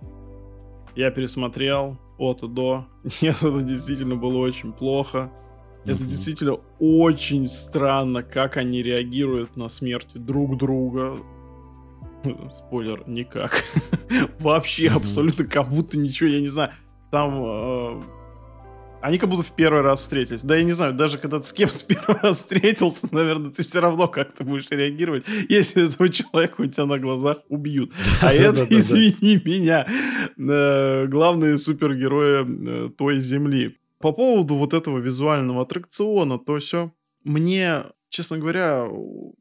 Я 0.96 1.12
пересмотрел 1.12 1.98
от 2.18 2.44
и 2.44 2.48
до. 2.48 2.88
Нет, 3.22 3.38
это 3.38 3.62
действительно 3.62 4.16
было 4.16 4.38
очень 4.40 4.74
плохо. 4.74 5.32
Это 5.86 5.96
Мгм. 5.96 6.08
действительно 6.08 6.58
очень 6.80 7.48
странно, 7.48 8.22
как 8.24 8.58
они 8.58 8.84
реагируют 8.84 9.56
на 9.56 9.70
смерть 9.70 10.10
друг 10.16 10.58
друга. 10.58 11.18
Спойлер, 12.58 13.04
никак. 13.08 13.64
Вообще, 14.40 14.88
Мгм. 14.90 14.98
абсолютно, 14.98 15.46
как 15.46 15.70
будто 15.70 15.98
ничего, 15.98 16.30
я 16.30 16.42
не 16.42 16.50
знаю. 16.50 16.72
Там... 17.12 17.42
э, 17.46 18.04
Они 19.00 19.20
как 19.20 19.30
будто 19.30 19.44
в 19.44 19.52
первый 19.56 19.82
раз 19.84 20.02
встретились. 20.02 20.42
Да, 20.44 20.56
я 20.58 20.64
не 20.64 20.72
знаю, 20.74 20.94
даже 20.94 21.18
когда 21.20 21.38
ты 21.40 21.46
с 21.46 21.54
кем 21.54 21.70
в 21.70 21.84
первый 21.86 22.18
раз 22.22 22.40
встретился, 22.40 23.08
наверное, 23.12 23.52
ты 23.52 23.62
все 23.64 23.80
равно 23.80 24.08
как-то 24.08 24.44
будешь 24.44 24.70
реагировать, 24.72 25.24
если 25.48 25.86
этого 25.88 26.10
человека 26.10 26.62
у 26.62 26.66
тебя 26.66 26.86
на 26.88 26.98
глазах 27.00 27.38
убьют. 27.48 27.94
А 28.22 28.34
это, 28.34 28.66
извини 28.70 29.40
меня, 29.46 29.86
э, 30.38 31.06
главные 31.08 31.58
супергерои 31.60 32.88
э, 32.88 32.90
той 32.98 33.20
земли. 33.20 33.78
По 34.00 34.12
поводу 34.12 34.56
вот 34.56 34.74
этого 34.74 35.00
визуального 35.00 35.64
аттракциона, 35.64 36.38
то 36.38 36.58
все. 36.60 36.92
Мне, 37.24 37.84
честно 38.10 38.38
говоря, 38.38 38.88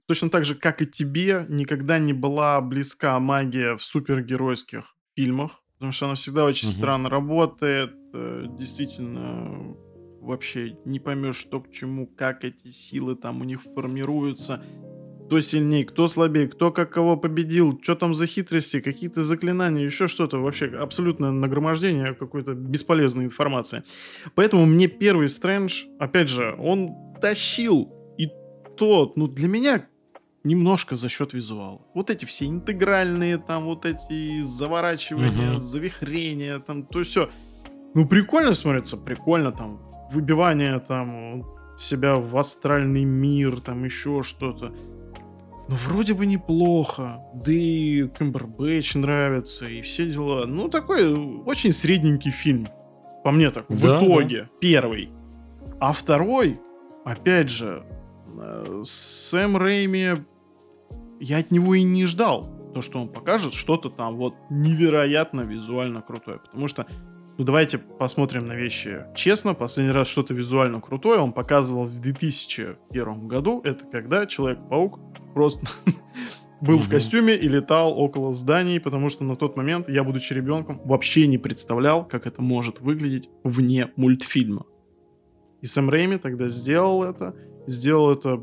точно 0.06 0.30
так 0.30 0.44
же, 0.44 0.54
как 0.54 0.82
и 0.82 0.86
тебе, 0.86 1.44
никогда 1.48 1.98
не 1.98 2.12
была 2.12 2.60
близка 2.60 3.18
магия 3.20 3.76
в 3.76 3.84
супергеройских 3.84 4.96
фильмах. 5.14 5.62
Потому 5.74 5.92
что 5.92 6.06
она 6.06 6.14
всегда 6.14 6.44
очень 6.46 6.68
Мгм. 6.68 6.76
странно 6.76 7.08
работает. 7.10 7.94
э, 8.14 8.46
Действительно, 8.48 9.76
вообще 10.22 10.76
не 10.86 10.98
поймешь, 11.00 11.36
что 11.36 11.60
к 11.60 11.70
чему, 11.70 12.06
как 12.06 12.44
эти 12.44 12.68
силы 12.68 13.14
там 13.14 13.42
у 13.42 13.44
них 13.44 13.60
формируются 13.74 14.64
кто 15.26 15.40
сильнее, 15.40 15.84
кто 15.84 16.06
слабее, 16.08 16.46
кто 16.46 16.70
как 16.70 16.90
кого 16.90 17.16
победил, 17.16 17.78
что 17.82 17.96
там 17.96 18.14
за 18.14 18.26
хитрости, 18.26 18.80
какие-то 18.80 19.22
заклинания, 19.22 19.84
еще 19.84 20.06
что-то. 20.06 20.38
Вообще 20.38 20.66
абсолютное 20.66 21.32
нагромождение 21.32 22.14
какой-то 22.14 22.54
бесполезной 22.54 23.24
информации. 23.24 23.82
Поэтому 24.36 24.66
мне 24.66 24.86
первый 24.86 25.28
Стрэндж, 25.28 25.84
опять 25.98 26.28
же, 26.28 26.54
он 26.58 26.90
тащил. 27.20 27.92
И 28.18 28.28
тот, 28.76 29.16
ну, 29.16 29.26
для 29.26 29.48
меня 29.48 29.86
немножко 30.44 30.94
за 30.94 31.08
счет 31.08 31.32
визуала. 31.32 31.80
Вот 31.92 32.08
эти 32.10 32.24
все 32.24 32.46
интегральные, 32.46 33.38
там, 33.38 33.64
вот 33.64 33.84
эти 33.84 34.42
заворачивания, 34.42 35.50
Мгм. 35.50 35.58
завихрения, 35.58 36.60
там, 36.60 36.84
то 36.84 37.02
все. 37.02 37.30
Ну, 37.94 38.06
прикольно 38.06 38.54
смотрится, 38.54 38.96
прикольно, 38.96 39.50
там, 39.50 39.80
выбивание, 40.12 40.78
там, 40.78 41.42
себя 41.80 42.14
в 42.14 42.36
астральный 42.38 43.04
мир, 43.04 43.60
там, 43.60 43.84
еще 43.84 44.22
что-то. 44.22 44.72
Ну, 45.68 45.74
вроде 45.88 46.14
бы 46.14 46.26
неплохо. 46.26 47.20
Да 47.34 47.52
и 47.52 48.06
Кэмбербэтч 48.08 48.94
нравится, 48.94 49.66
и 49.66 49.82
все 49.82 50.06
дела. 50.06 50.46
Ну, 50.46 50.68
такой 50.68 51.12
очень 51.44 51.72
средненький 51.72 52.30
фильм. 52.30 52.68
По 53.24 53.32
мне 53.32 53.50
так, 53.50 53.68
в 53.68 53.82
Да, 53.82 53.98
итоге. 54.04 54.48
Первый. 54.60 55.10
А 55.80 55.92
второй, 55.92 56.60
опять 57.04 57.50
же, 57.50 57.84
э, 58.38 58.82
Сэм 58.84 59.56
Рэйми, 59.56 60.24
я 61.18 61.38
от 61.38 61.50
него 61.50 61.74
и 61.74 61.82
не 61.82 62.06
ждал. 62.06 62.48
То, 62.72 62.82
что 62.82 63.00
он 63.00 63.08
покажет 63.08 63.54
что-то 63.54 63.90
там 63.90 64.16
вот 64.16 64.34
невероятно 64.50 65.40
визуально 65.40 66.02
крутое. 66.02 66.38
Потому 66.38 66.68
что, 66.68 66.86
ну 67.38 67.44
давайте 67.44 67.78
посмотрим 67.78 68.46
на 68.46 68.54
вещи 68.54 69.04
честно. 69.14 69.54
Последний 69.54 69.92
раз 69.92 70.08
что-то 70.08 70.34
визуально 70.34 70.80
крутое 70.80 71.20
он 71.20 71.32
показывал 71.32 71.84
в 71.84 72.00
2001 72.00 73.28
году. 73.28 73.60
Это 73.62 73.84
когда 73.86 74.26
Человек-паук 74.26 74.98
просто 75.34 75.66
был 76.60 76.78
в 76.78 76.88
костюме 76.88 77.36
и 77.36 77.46
летал 77.46 77.98
около 77.98 78.32
зданий, 78.32 78.80
потому 78.80 79.10
что 79.10 79.24
на 79.24 79.36
тот 79.36 79.56
момент 79.56 79.88
я, 79.88 80.02
будучи 80.02 80.32
ребенком, 80.32 80.80
вообще 80.84 81.26
не 81.26 81.38
представлял, 81.38 82.06
как 82.06 82.26
это 82.26 82.40
может 82.40 82.80
выглядеть 82.80 83.28
вне 83.44 83.90
мультфильма. 83.96 84.64
И 85.60 85.66
Сэм 85.66 85.90
Рэйми 85.90 86.16
тогда 86.16 86.48
сделал 86.48 87.02
это, 87.02 87.34
сделал 87.66 88.12
это 88.12 88.42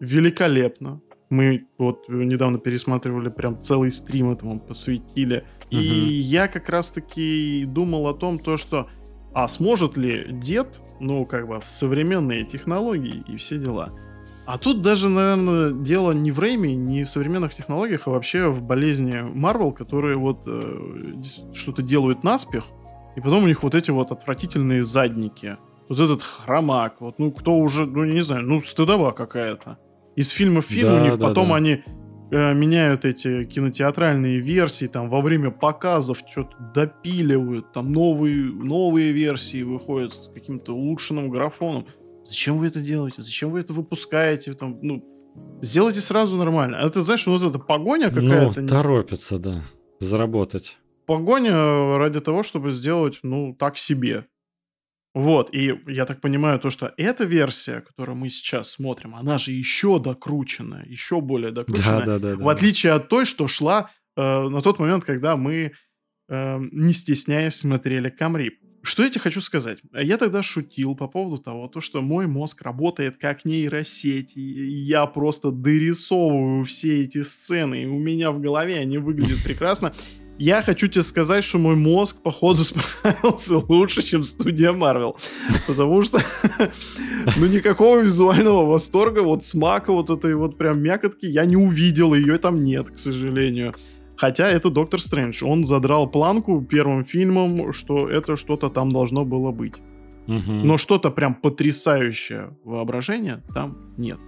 великолепно. 0.00 1.00
Мы 1.28 1.66
вот 1.78 2.08
недавно 2.08 2.58
пересматривали 2.58 3.30
прям 3.30 3.60
целый 3.62 3.90
стрим 3.90 4.32
этому 4.32 4.60
посвятили. 4.60 5.44
И 5.72 5.76
Мгм. 5.76 6.08
я 6.08 6.48
как 6.48 6.68
раз-таки 6.68 7.64
думал 7.66 8.06
о 8.06 8.14
том, 8.14 8.38
то, 8.38 8.56
что 8.56 8.88
а 9.34 9.48
сможет 9.48 9.96
ли 9.96 10.26
дед, 10.30 10.80
ну, 11.00 11.24
как 11.24 11.48
бы, 11.48 11.60
в 11.60 11.70
современные 11.70 12.44
технологии 12.44 13.24
и 13.26 13.36
все 13.38 13.56
дела. 13.56 13.90
А 14.44 14.58
тут 14.58 14.82
даже, 14.82 15.08
наверное, 15.08 15.72
дело 15.72 16.12
не 16.12 16.30
в 16.30 16.38
Рэйме, 16.38 16.74
не 16.74 17.04
в 17.04 17.08
современных 17.08 17.54
технологиях, 17.54 18.06
а 18.06 18.10
вообще 18.10 18.48
в 18.48 18.60
болезни 18.60 19.22
Марвел, 19.22 19.72
которые 19.72 20.18
вот 20.18 20.42
э, 20.46 21.14
что-то 21.54 21.80
делают 21.80 22.24
наспех, 22.24 22.64
и 23.16 23.20
потом 23.20 23.44
у 23.44 23.46
них 23.46 23.62
вот 23.62 23.74
эти 23.74 23.90
вот 23.90 24.12
отвратительные 24.12 24.82
задники. 24.82 25.56
Вот 25.88 26.00
этот 26.00 26.22
хромак, 26.22 26.96
вот, 27.00 27.18
ну, 27.18 27.30
кто 27.32 27.56
уже, 27.56 27.86
ну, 27.86 28.04
не 28.04 28.20
знаю, 28.20 28.46
ну, 28.46 28.60
стыдоба 28.60 29.12
какая-то. 29.12 29.78
Из 30.16 30.28
фильма 30.28 30.60
в 30.60 30.66
фильм 30.66 30.88
Да, 30.88 31.00
у 31.00 31.04
них 31.04 31.18
да, 31.18 31.28
потом 31.28 31.48
да. 31.48 31.54
они 31.56 31.84
э, 32.32 32.54
меняют 32.54 33.04
эти 33.04 33.44
кинотеатральные 33.44 34.40
версии, 34.40 34.86
там, 34.86 35.08
во 35.08 35.20
время 35.20 35.50
показов 35.50 36.18
что-то 36.28 36.56
допиливают, 36.74 37.72
там, 37.72 37.92
новые, 37.92 38.36
новые 38.52 39.12
версии 39.12 39.62
выходят 39.62 40.12
с 40.12 40.28
каким-то 40.34 40.74
улучшенным 40.74 41.28
графоном. 41.30 41.86
Зачем 42.28 42.58
вы 42.58 42.66
это 42.66 42.80
делаете? 42.80 43.22
Зачем 43.22 43.50
вы 43.50 43.60
это 43.60 43.72
выпускаете? 43.72 44.54
Там, 44.54 44.78
ну, 44.82 45.04
сделайте 45.62 46.00
сразу 46.00 46.36
нормально. 46.36 46.78
А 46.80 46.88
ты 46.88 47.02
знаешь, 47.02 47.26
вот 47.26 47.42
эта 47.42 47.58
погоня 47.58 48.10
Ну, 48.10 48.22
какая-то... 48.30 48.66
торопятся, 48.66 49.38
да. 49.38 49.62
Заработать. 50.00 50.78
погоня 51.06 51.98
ради 51.98 52.20
того, 52.20 52.42
чтобы 52.42 52.72
сделать, 52.72 53.18
ну, 53.22 53.54
так 53.58 53.76
себе. 53.78 54.26
Вот, 55.14 55.54
и 55.54 55.78
я 55.88 56.06
так 56.06 56.22
понимаю, 56.22 56.58
то, 56.58 56.70
что 56.70 56.94
эта 56.96 57.24
версия, 57.24 57.82
которую 57.82 58.16
мы 58.16 58.30
сейчас 58.30 58.70
смотрим, 58.70 59.14
она 59.14 59.36
же 59.36 59.52
еще 59.52 59.98
докрученная, 59.98 60.86
еще 60.86 61.20
более 61.20 61.52
докрученная. 61.52 62.06
Да, 62.06 62.18
да, 62.18 62.36
да. 62.36 62.42
в 62.42 62.48
отличие 62.48 62.92
от 62.92 63.08
той, 63.08 63.26
что 63.26 63.46
шла 63.46 63.90
э, 64.16 64.22
на 64.22 64.62
тот 64.62 64.78
момент, 64.78 65.04
когда 65.04 65.36
мы, 65.36 65.72
э, 66.28 66.58
не 66.72 66.94
стесняясь, 66.94 67.56
смотрели 67.56 68.08
Камрип. 68.08 68.58
Что 68.84 69.04
я 69.04 69.10
тебе 69.10 69.20
хочу 69.20 69.42
сказать? 69.42 69.80
Я 69.92 70.16
тогда 70.16 70.42
шутил 70.42 70.96
по 70.96 71.06
поводу 71.06 71.40
того, 71.40 71.68
то, 71.68 71.80
что 71.80 72.00
мой 72.00 72.26
мозг 72.26 72.62
работает 72.62 73.16
как 73.16 73.44
нейросеть, 73.44 74.36
и 74.36 74.40
я 74.40 75.04
просто 75.06 75.50
дорисовываю 75.52 76.64
все 76.64 77.02
эти 77.04 77.22
сцены, 77.22 77.82
и 77.82 77.86
у 77.86 77.98
меня 77.98 78.32
в 78.32 78.40
голове 78.40 78.78
они 78.78 78.96
выглядят 78.96 79.44
прекрасно. 79.44 79.92
Я 80.44 80.60
хочу 80.62 80.88
тебе 80.88 81.02
сказать, 81.04 81.44
что 81.44 81.58
мой 81.58 81.76
мозг, 81.76 82.16
походу, 82.20 82.64
справился 82.64 83.58
лучше, 83.58 84.02
чем 84.02 84.24
студия 84.24 84.72
Marvel. 84.72 85.14
Потому 85.68 86.02
что, 86.02 86.18
ну, 87.36 87.46
никакого 87.46 88.00
визуального 88.00 88.66
восторга, 88.66 89.20
вот 89.20 89.44
смака 89.44 89.92
вот 89.92 90.10
этой 90.10 90.34
вот 90.34 90.58
прям 90.58 90.82
мякотки 90.82 91.26
я 91.26 91.44
не 91.44 91.56
увидел, 91.56 92.12
ее 92.12 92.38
там 92.38 92.64
нет, 92.64 92.90
к 92.90 92.98
сожалению. 92.98 93.74
Хотя 94.16 94.48
это 94.48 94.68
Доктор 94.68 95.00
Стрэндж. 95.00 95.44
Он 95.44 95.64
задрал 95.64 96.10
планку 96.10 96.60
первым 96.60 97.04
фильмом, 97.04 97.72
что 97.72 98.08
это 98.08 98.34
что-то 98.34 98.68
там 98.68 98.90
должно 98.90 99.24
было 99.24 99.52
быть. 99.52 99.74
Угу. 100.26 100.52
Но 100.52 100.76
что-то 100.76 101.12
прям 101.12 101.36
потрясающее 101.36 102.56
воображение 102.64 103.44
там 103.54 103.78
нет. 103.96 104.18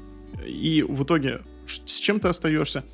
И 0.47 0.85
в 0.89 1.03
итоге 1.03 1.41
с 1.67 1.99
чем 1.99 2.21
ты 2.21 2.29
остаешься? 2.29 2.85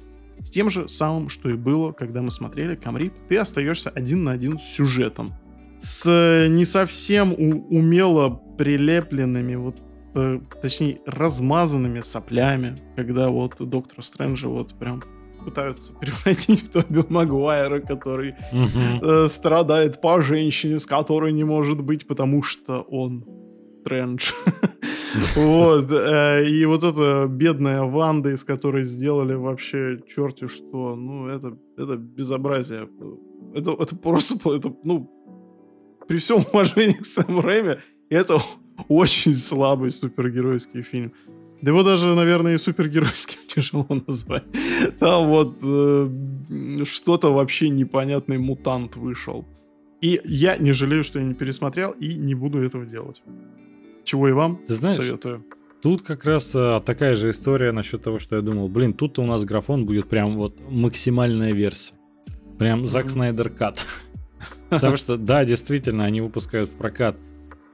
С 0.43 0.51
тем 0.51 0.71
же 0.71 0.89
самым, 0.89 1.29
что 1.29 1.51
и 1.51 1.55
было, 1.55 1.93
когда 1.93 2.23
мы 2.23 2.31
смотрели 2.31 2.75
Камрип. 2.75 3.13
Ты 3.29 3.37
остаешься 3.37 3.91
один 3.91 4.25
на 4.25 4.33
один 4.33 4.59
с 4.59 4.65
сюжетом. 4.65 5.33
С 5.79 6.05
э, 6.07 6.49
не 6.49 6.65
совсем 6.65 7.33
умело 7.33 8.41
прилепленными, 8.59 9.55
вот, 9.55 9.77
э, 10.15 10.41
точнее, 10.61 11.01
размазанными 11.07 12.01
соплями, 12.01 12.77
когда 12.97 13.29
вот 13.29 13.57
доктора 13.59 14.03
Стрэнджа 14.03 14.49
вот 14.49 14.75
прям 14.79 15.03
пытаются 15.45 15.93
превратить 16.01 16.63
в 16.63 16.71
Тоби 16.71 17.05
Магуайра, 17.09 17.81
который 17.81 18.35
угу. 18.53 19.07
э, 19.07 19.27
страдает 19.29 20.01
по 20.01 20.21
женщине, 20.21 20.79
с 20.79 20.87
которой 20.87 21.33
не 21.33 21.45
может 21.45 21.81
быть, 21.81 22.07
потому 22.07 22.43
что 22.43 22.81
он 22.83 23.25
Стрэндж. 23.81 24.33
Вот. 25.35 25.91
Э, 25.91 26.49
и 26.49 26.65
вот 26.67 26.85
эта 26.85 27.27
бедная 27.29 27.83
Ванда, 27.83 28.31
из 28.31 28.45
которой 28.45 28.85
сделали 28.85 29.35
вообще 29.35 29.99
черти 30.09 30.47
что. 30.47 30.95
Ну, 30.95 31.27
это, 31.27 31.59
это 31.77 31.97
безобразие. 31.97 32.89
Это, 33.53 33.73
это 33.73 33.97
просто, 33.97 34.35
это, 34.55 34.73
ну, 34.85 35.11
при 36.07 36.19
всем 36.19 36.45
уважении 36.53 36.95
к 36.95 37.05
Сэму 37.05 37.41
Рэйми, 37.41 37.79
это 38.09 38.39
очень 38.89 39.35
слабый 39.35 39.91
супергеройский 39.91 40.83
фильм. 40.83 41.13
Да 41.63 41.73
его 41.73 41.83
даже, 41.83 42.15
наверное, 42.15 42.55
и 42.55 42.59
супергеройским 42.59 43.41
тяжело 43.47 43.87
назвать. 44.07 44.45
Там 44.99 45.29
вот 45.29 45.59
э, 45.63 46.09
что-то 46.85 47.33
вообще 47.33 47.69
непонятный 47.69 48.39
мутант 48.39 48.97
вышел. 48.97 49.45
И 50.01 50.21
я 50.25 50.57
не 50.57 50.73
жалею, 50.73 51.05
что 51.05 51.19
я 51.19 51.25
не 51.25 51.35
пересмотрел 51.35 51.91
и 51.91 52.15
не 52.15 52.35
буду 52.35 52.63
этого 52.63 52.87
делать. 52.87 53.23
Чего 54.11 54.29
и 54.29 54.33
вам 54.33 54.61
Ты 54.67 54.75
знаешь, 54.75 54.97
советую. 54.97 55.45
Тут 55.81 56.03
как 56.03 56.25
раз 56.25 56.51
а, 56.57 56.81
такая 56.81 57.15
же 57.15 57.31
история 57.31 57.71
насчет 57.71 58.03
того, 58.03 58.19
что 58.19 58.35
я 58.35 58.43
думал, 58.43 58.69
блин, 58.69 58.93
тут 58.93 59.21
у 59.21 59.25
нас 59.25 59.45
графон 59.45 59.87
будет 59.87 60.09
прям 60.09 60.37
вот 60.37 60.59
максимальная 60.69 61.53
версия. 61.53 61.95
Прям 62.59 62.87
Зак 62.87 63.09
Снайдер 63.09 63.51
кат. 63.51 63.87
Потому 64.69 64.97
что, 64.97 65.17
да, 65.17 65.45
действительно, 65.45 66.07
они 66.07 66.21
выпускают 66.21 66.71
в 66.71 66.75
прокат 66.75 67.17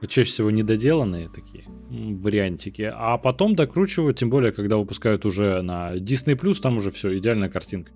чаще 0.07 0.29
всего 0.29 0.51
недоделанные 0.51 1.27
такие 1.27 1.63
вариантики, 1.89 2.91
а 2.93 3.17
потом 3.17 3.55
докручивают, 3.55 4.19
тем 4.19 4.29
более, 4.29 4.51
когда 4.51 4.77
выпускают 4.77 5.25
уже 5.25 5.63
на 5.63 5.95
Disney+, 5.95 6.35
там 6.61 6.77
уже 6.77 6.91
все, 6.91 7.17
идеальная 7.17 7.49
картинка. 7.49 7.93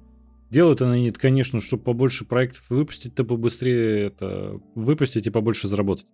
Делают 0.49 0.81
они, 0.81 1.11
конечно, 1.11 1.61
чтобы 1.61 1.83
побольше 1.83 2.25
проектов 2.25 2.67
выпустить, 2.71 3.13
то 3.13 3.23
побыстрее 3.23 4.07
это 4.07 4.59
выпустить 4.73 5.27
и 5.27 5.29
побольше 5.29 5.67
заработать. 5.67 6.07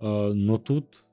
А, 0.00 0.32
но 0.32 0.56
тут 0.56 1.03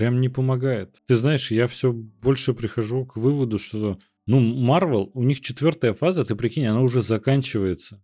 прям 0.00 0.18
не 0.18 0.30
помогает. 0.30 0.96
Ты 1.06 1.14
знаешь, 1.14 1.50
я 1.50 1.66
все 1.66 1.92
больше 1.92 2.54
прихожу 2.54 3.04
к 3.04 3.16
выводу, 3.16 3.58
что, 3.58 3.98
ну, 4.26 4.40
Marvel, 4.40 5.10
у 5.12 5.22
них 5.22 5.42
четвертая 5.42 5.92
фаза, 5.92 6.24
ты 6.24 6.34
прикинь, 6.34 6.64
она 6.64 6.80
уже 6.80 7.02
заканчивается. 7.02 8.02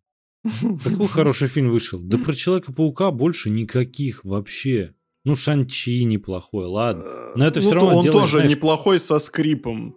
Какой 0.85 1.09
хороший 1.09 1.49
фильм 1.49 1.71
вышел. 1.71 1.99
Да 1.99 2.19
про 2.19 2.35
Человека-паука 2.35 3.13
больше 3.13 3.49
никаких 3.49 4.27
вообще. 4.27 4.93
Ну, 5.25 5.37
Шанчи 5.37 6.05
неплохой, 6.05 6.67
ладно. 6.67 7.03
Но 7.35 7.47
это 7.47 7.61
ну, 7.61 7.67
все 7.67 7.75
равно 7.75 7.97
он 7.97 8.03
делает, 8.03 8.21
тоже 8.21 8.37
знаешь, 8.37 8.51
неплохой 8.51 9.01
со 9.01 9.19
скрипом. 9.19 9.97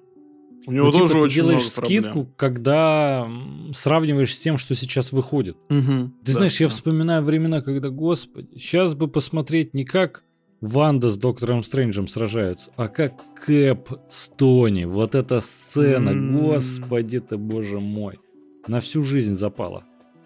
У 0.66 0.72
него 0.72 0.86
ну, 0.86 0.92
тоже 0.94 1.08
типа, 1.08 1.20
ты 1.20 1.26
очень 1.26 1.36
делаешь 1.36 1.60
много 1.60 1.86
скидку, 1.86 2.12
проблем. 2.12 2.34
когда 2.38 3.30
сравниваешь 3.74 4.34
с 4.34 4.40
тем, 4.40 4.58
что 4.58 4.74
сейчас 4.74 5.12
выходит. 5.12 5.58
Угу, 5.70 6.12
Ты 6.24 6.32
да, 6.32 6.32
знаешь, 6.32 6.62
я 6.62 6.68
да. 6.68 6.72
вспоминаю 6.72 7.24
времена, 7.24 7.62
когда, 7.62 7.90
господи, 7.90 8.58
сейчас 8.58 8.96
бы 8.96 9.10
посмотреть 9.10 9.74
не 9.74 9.84
как 9.84 10.24
Ванда 10.62 11.10
с 11.10 11.18
Доктором 11.18 11.64
Стрэнджем 11.64 12.08
сражаются, 12.08 12.72
а 12.76 12.88
как 12.90 13.14
Кэп 13.46 13.90
с 14.10 14.28
Тони. 14.30 14.84
Вот 14.84 15.16
эта 15.16 15.40
сцена, 15.40 16.10
М. 16.10 16.38
господи 16.42 17.20
ты, 17.20 17.38
боже 17.38 17.80
мой. 17.80 18.20
На 18.68 18.82
всю 18.82 19.04
жизнь 19.04 19.36
запала. 19.36 19.84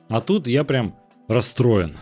А 0.10 0.20
тут 0.20 0.48
я 0.48 0.64
прям 0.64 0.96
расстроен. 1.28 1.96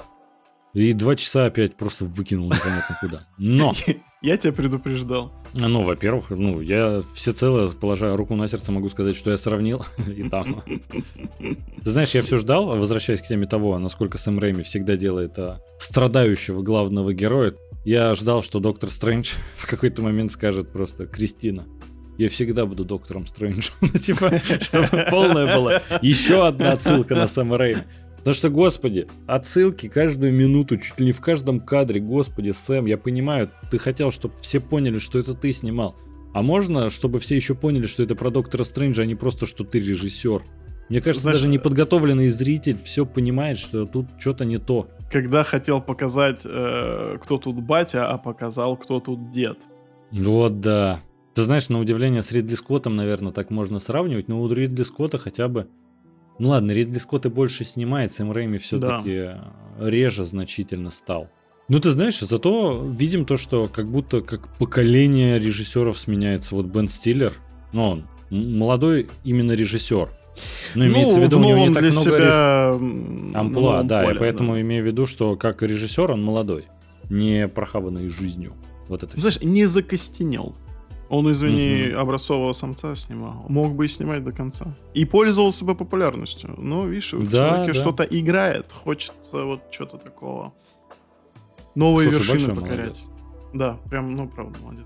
И 0.73 0.93
два 0.93 1.15
часа 1.15 1.45
опять 1.47 1.75
просто 1.75 2.05
выкинул 2.05 2.45
непонятно 2.47 2.97
куда. 3.01 3.27
Но, 3.37 3.73
Я 4.21 4.37
тебя 4.37 4.53
предупреждал. 4.53 5.33
ну, 5.53 5.81
во-первых, 5.81 6.29
ну, 6.29 6.61
я 6.61 7.01
всецело, 7.15 7.67
положа 7.69 8.15
руку 8.15 8.35
на 8.35 8.47
сердце, 8.47 8.71
могу 8.71 8.87
сказать, 8.89 9.15
что 9.15 9.31
я 9.31 9.37
сравнил 9.37 9.83
и 10.15 10.21
там. 10.29 10.63
Знаешь, 11.81 12.13
я 12.13 12.21
все 12.21 12.37
ждал, 12.37 12.67
возвращаясь 12.67 13.21
к 13.21 13.27
теме 13.27 13.47
того, 13.47 13.79
насколько 13.79 14.19
Сэм 14.19 14.37
Рэйми 14.37 14.61
всегда 14.61 14.95
делает 14.95 15.39
а, 15.39 15.59
страдающего 15.79 16.61
главного 16.61 17.13
героя, 17.13 17.55
я 17.83 18.13
ждал, 18.13 18.43
что 18.43 18.59
Доктор 18.59 18.91
Стрэндж 18.91 19.33
в 19.55 19.65
какой-то 19.65 20.03
момент 20.03 20.31
скажет 20.31 20.71
просто 20.71 21.07
«Кристина, 21.07 21.65
я 22.19 22.29
всегда 22.29 22.67
буду 22.67 22.85
Доктором 22.85 23.25
Стрэнджем». 23.25 23.73
Ну, 23.81 23.99
Типа, 23.99 24.39
чтобы 24.59 25.07
полная 25.09 25.57
была 25.57 25.81
еще 26.03 26.45
одна 26.45 26.73
отсылка 26.73 27.15
на 27.15 27.25
Сэма 27.25 27.57
Рэйми. 27.57 27.83
Потому 28.21 28.35
что, 28.35 28.49
господи, 28.49 29.07
отсылки 29.25 29.89
каждую 29.89 30.31
минуту, 30.31 30.77
чуть 30.77 30.99
ли 30.99 31.07
не 31.07 31.11
в 31.11 31.21
каждом 31.21 31.59
кадре, 31.59 31.99
господи, 31.99 32.51
Сэм, 32.51 32.85
я 32.85 32.99
понимаю, 32.99 33.49
ты 33.71 33.79
хотел, 33.79 34.11
чтобы 34.11 34.35
все 34.39 34.59
поняли, 34.59 34.99
что 34.99 35.17
это 35.17 35.33
ты 35.33 35.51
снимал. 35.51 35.95
А 36.31 36.43
можно, 36.43 36.91
чтобы 36.91 37.19
все 37.19 37.35
еще 37.35 37.55
поняли, 37.55 37.87
что 37.87 38.03
это 38.03 38.15
про 38.15 38.29
Доктора 38.29 38.63
Стрэнджа, 38.63 39.01
а 39.01 39.05
не 39.07 39.15
просто, 39.15 39.47
что 39.47 39.63
ты 39.63 39.79
режиссер? 39.79 40.43
Мне 40.87 41.01
кажется, 41.01 41.23
Знаешь, 41.23 41.39
даже 41.39 41.47
неподготовленный 41.47 42.27
зритель 42.27 42.77
все 42.77 43.07
понимает, 43.07 43.57
что 43.57 43.87
тут 43.87 44.05
что-то 44.19 44.45
не 44.45 44.59
то. 44.59 44.87
Когда 45.11 45.43
хотел 45.43 45.81
показать, 45.81 46.41
э, 46.45 47.17
кто 47.23 47.37
тут 47.37 47.61
батя, 47.63 48.07
а 48.07 48.19
показал, 48.19 48.77
кто 48.77 48.99
тут 48.99 49.31
дед. 49.31 49.57
Вот 50.11 50.59
да. 50.59 50.99
Ты 51.33 51.43
знаешь, 51.43 51.69
на 51.69 51.79
удивление 51.79 52.21
с 52.21 52.31
Ридли 52.31 52.55
Скоттом, 52.55 52.95
наверное, 52.95 53.31
так 53.31 53.49
можно 53.49 53.79
сравнивать, 53.79 54.27
но 54.27 54.41
у 54.41 54.51
Ридли 54.51 54.83
Скотта 54.83 55.17
хотя 55.17 55.47
бы... 55.47 55.67
Ну 56.41 56.49
ладно, 56.49 56.71
Ридли 56.71 56.97
Скотт 56.97 57.27
и 57.27 57.29
больше 57.29 57.63
снимает, 57.63 58.11
Сэм 58.11 58.31
Рэйми 58.31 58.57
все-таки 58.57 59.33
реже 59.79 60.25
значительно 60.25 60.89
стал. 60.89 61.29
Ну 61.67 61.79
ты 61.79 61.91
знаешь, 61.91 62.19
зато 62.19 62.83
видим 62.89 63.25
то, 63.25 63.37
что 63.37 63.69
как 63.71 63.87
будто 63.87 64.21
как 64.21 64.57
поколение 64.57 65.37
режиссеров 65.37 65.99
сменяется. 65.99 66.55
Вот 66.55 66.65
Бен 66.65 66.87
Стиллер, 66.87 67.33
ну 67.73 67.83
он 67.83 68.07
молодой 68.31 69.07
именно 69.23 69.51
режиссер. 69.51 70.09
Ну, 70.73 70.87
имеется 70.87 71.19
в 71.19 71.23
виду, 71.23 71.37
у 71.39 71.43
него 71.43 71.67
не 71.67 71.73
так 71.75 71.83
для 71.83 71.91
много 71.91 72.09
реж- 72.09 72.23
себя 72.23 72.69
амплуа, 73.39 73.71
новом 73.73 73.87
да, 73.87 74.03
поле, 74.03 74.15
и 74.15 74.19
поэтому 74.19 74.59
имею 74.61 74.83
в 74.83 74.87
виду, 74.87 75.05
что 75.05 75.35
как 75.35 75.61
режиссер 75.61 76.09
он 76.09 76.23
молодой, 76.23 76.65
не 77.11 77.47
прохаванный 77.49 78.09
жизнью. 78.09 78.55
Вот 78.87 79.03
это. 79.03 79.15
Знаешь, 79.19 79.39
не 79.41 79.67
закостенел. 79.67 80.55
Он, 81.11 81.29
извини, 81.31 81.89
Мгм. 81.89 81.99
образцового 81.99 82.53
самца 82.53 82.95
снимал. 82.95 83.45
Мог 83.49 83.73
бы 83.75 83.85
и 83.85 83.89
снимать 83.89 84.23
до 84.23 84.31
конца. 84.31 84.65
И 84.93 85.03
пользовался 85.05 85.65
бы 85.65 85.75
популярностью. 85.75 86.55
Но, 86.57 86.85
видишь, 86.87 87.11
в 87.13 87.29
Да, 87.29 87.49
человеке 87.49 87.73
да. 87.73 87.79
что-то 87.79 88.03
играет. 88.03 88.71
Хочется 88.71 89.43
вот 89.45 89.61
что-то 89.71 89.97
такого. 89.97 90.53
Новые 91.75 92.09
Слушай, 92.11 92.31
вершины 92.33 92.55
покорять. 92.55 92.77
молодец. 92.79 93.07
Да, 93.53 93.77
прям, 93.89 94.15
ну, 94.15 94.27
правда, 94.29 94.57
молодец. 94.63 94.85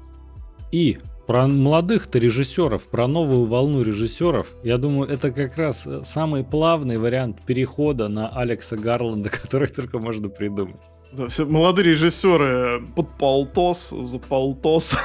И 0.72 0.98
про 1.28 1.48
молодых-то 1.48 2.18
режиссеров, 2.20 2.88
про 2.90 3.08
новую 3.08 3.46
волну 3.46 3.82
режиссеров, 3.84 4.56
я 4.64 4.78
думаю, 4.78 5.10
это 5.10 5.32
как 5.32 5.58
раз 5.58 5.86
э, 5.88 6.02
самый 6.04 6.44
плавный 6.44 6.98
вариант 6.98 7.42
перехода 7.46 8.08
на 8.10 8.30
Алекса 8.30 8.78
Гарланда, 8.78 9.30
который 9.44 9.68
только 9.68 10.00
можно 10.00 10.30
придумать. 10.30 10.82
Да, 11.16 11.28
все 11.28 11.46
молодые 11.46 11.94
режиссеры 11.94 12.86
под 12.96 13.18
полтос, 13.18 13.90
за 13.90 14.20
полтос. 14.20 14.96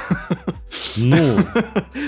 Ну, 0.97 1.37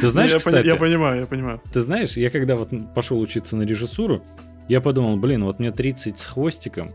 ты 0.01 0.07
знаешь, 0.07 0.31
я, 0.31 0.39
кстати, 0.39 0.65
я 0.65 0.75
понимаю, 0.75 1.21
я 1.21 1.25
понимаю. 1.25 1.61
ты 1.71 1.79
знаешь, 1.79 2.17
я 2.17 2.29
когда 2.29 2.55
вот 2.55 2.69
пошел 2.93 3.19
учиться 3.19 3.55
на 3.55 3.63
режиссуру, 3.63 4.21
я 4.67 4.81
подумал, 4.81 5.15
блин, 5.17 5.45
вот 5.45 5.59
мне 5.59 5.71
30 5.71 6.19
с 6.19 6.25
хвостиком, 6.25 6.91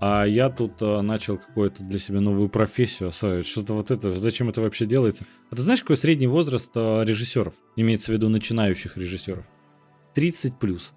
а 0.00 0.24
я 0.24 0.50
тут 0.50 0.74
а, 0.80 1.00
начал 1.02 1.38
какую-то 1.38 1.82
для 1.82 1.98
себя 1.98 2.20
новую 2.20 2.48
профессию 2.48 3.08
осваивать. 3.08 3.46
Что-то 3.46 3.74
вот 3.74 3.90
это, 3.90 4.10
зачем 4.10 4.48
это 4.48 4.60
вообще 4.60 4.86
делается? 4.86 5.26
А 5.50 5.56
ты 5.56 5.62
знаешь, 5.62 5.80
какой 5.82 5.96
средний 5.96 6.28
возраст 6.28 6.70
а, 6.74 7.02
режиссеров? 7.02 7.54
Имеется 7.76 8.12
в 8.12 8.14
виду 8.14 8.28
начинающих 8.28 8.96
режиссеров. 8.96 9.44
30 10.14 10.58
плюс. 10.58 10.92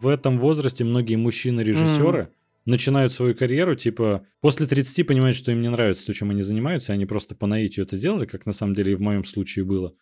В 0.00 0.08
этом 0.08 0.38
возрасте 0.38 0.84
многие 0.84 1.16
мужчины-режиссеры 1.16 2.30
начинают 2.66 3.12
свою 3.12 3.34
карьеру, 3.34 3.74
типа, 3.76 4.26
после 4.40 4.66
30 4.66 5.06
понимают, 5.06 5.36
что 5.36 5.52
им 5.52 5.60
не 5.60 5.70
нравится 5.70 6.04
то, 6.06 6.12
чем 6.12 6.30
они 6.30 6.42
занимаются, 6.42 6.92
они 6.92 7.06
просто 7.06 7.34
по 7.34 7.46
наитию 7.46 7.86
это 7.86 7.96
делали, 7.96 8.26
как 8.26 8.44
на 8.44 8.52
самом 8.52 8.74
деле 8.74 8.92
и 8.92 8.96
в 8.96 9.00
моем 9.00 9.24
случае 9.24 9.64
было. 9.64 9.92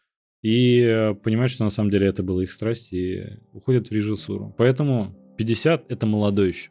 И 0.43 0.81
э, 0.81 1.15
понимают, 1.15 1.53
что 1.53 1.65
на 1.65 1.71
самом 1.71 1.91
деле 1.91 2.07
это 2.09 2.23
была 2.23 2.43
их 2.43 2.51
страсть, 2.53 2.93
и 2.93 3.23
уходят 3.53 3.89
в 3.89 3.93
режиссуру. 3.93 4.55
Поэтому 4.59 5.15
50 5.39 5.91
это 5.91 6.07
молодой 6.07 6.49
еще. 6.49 6.71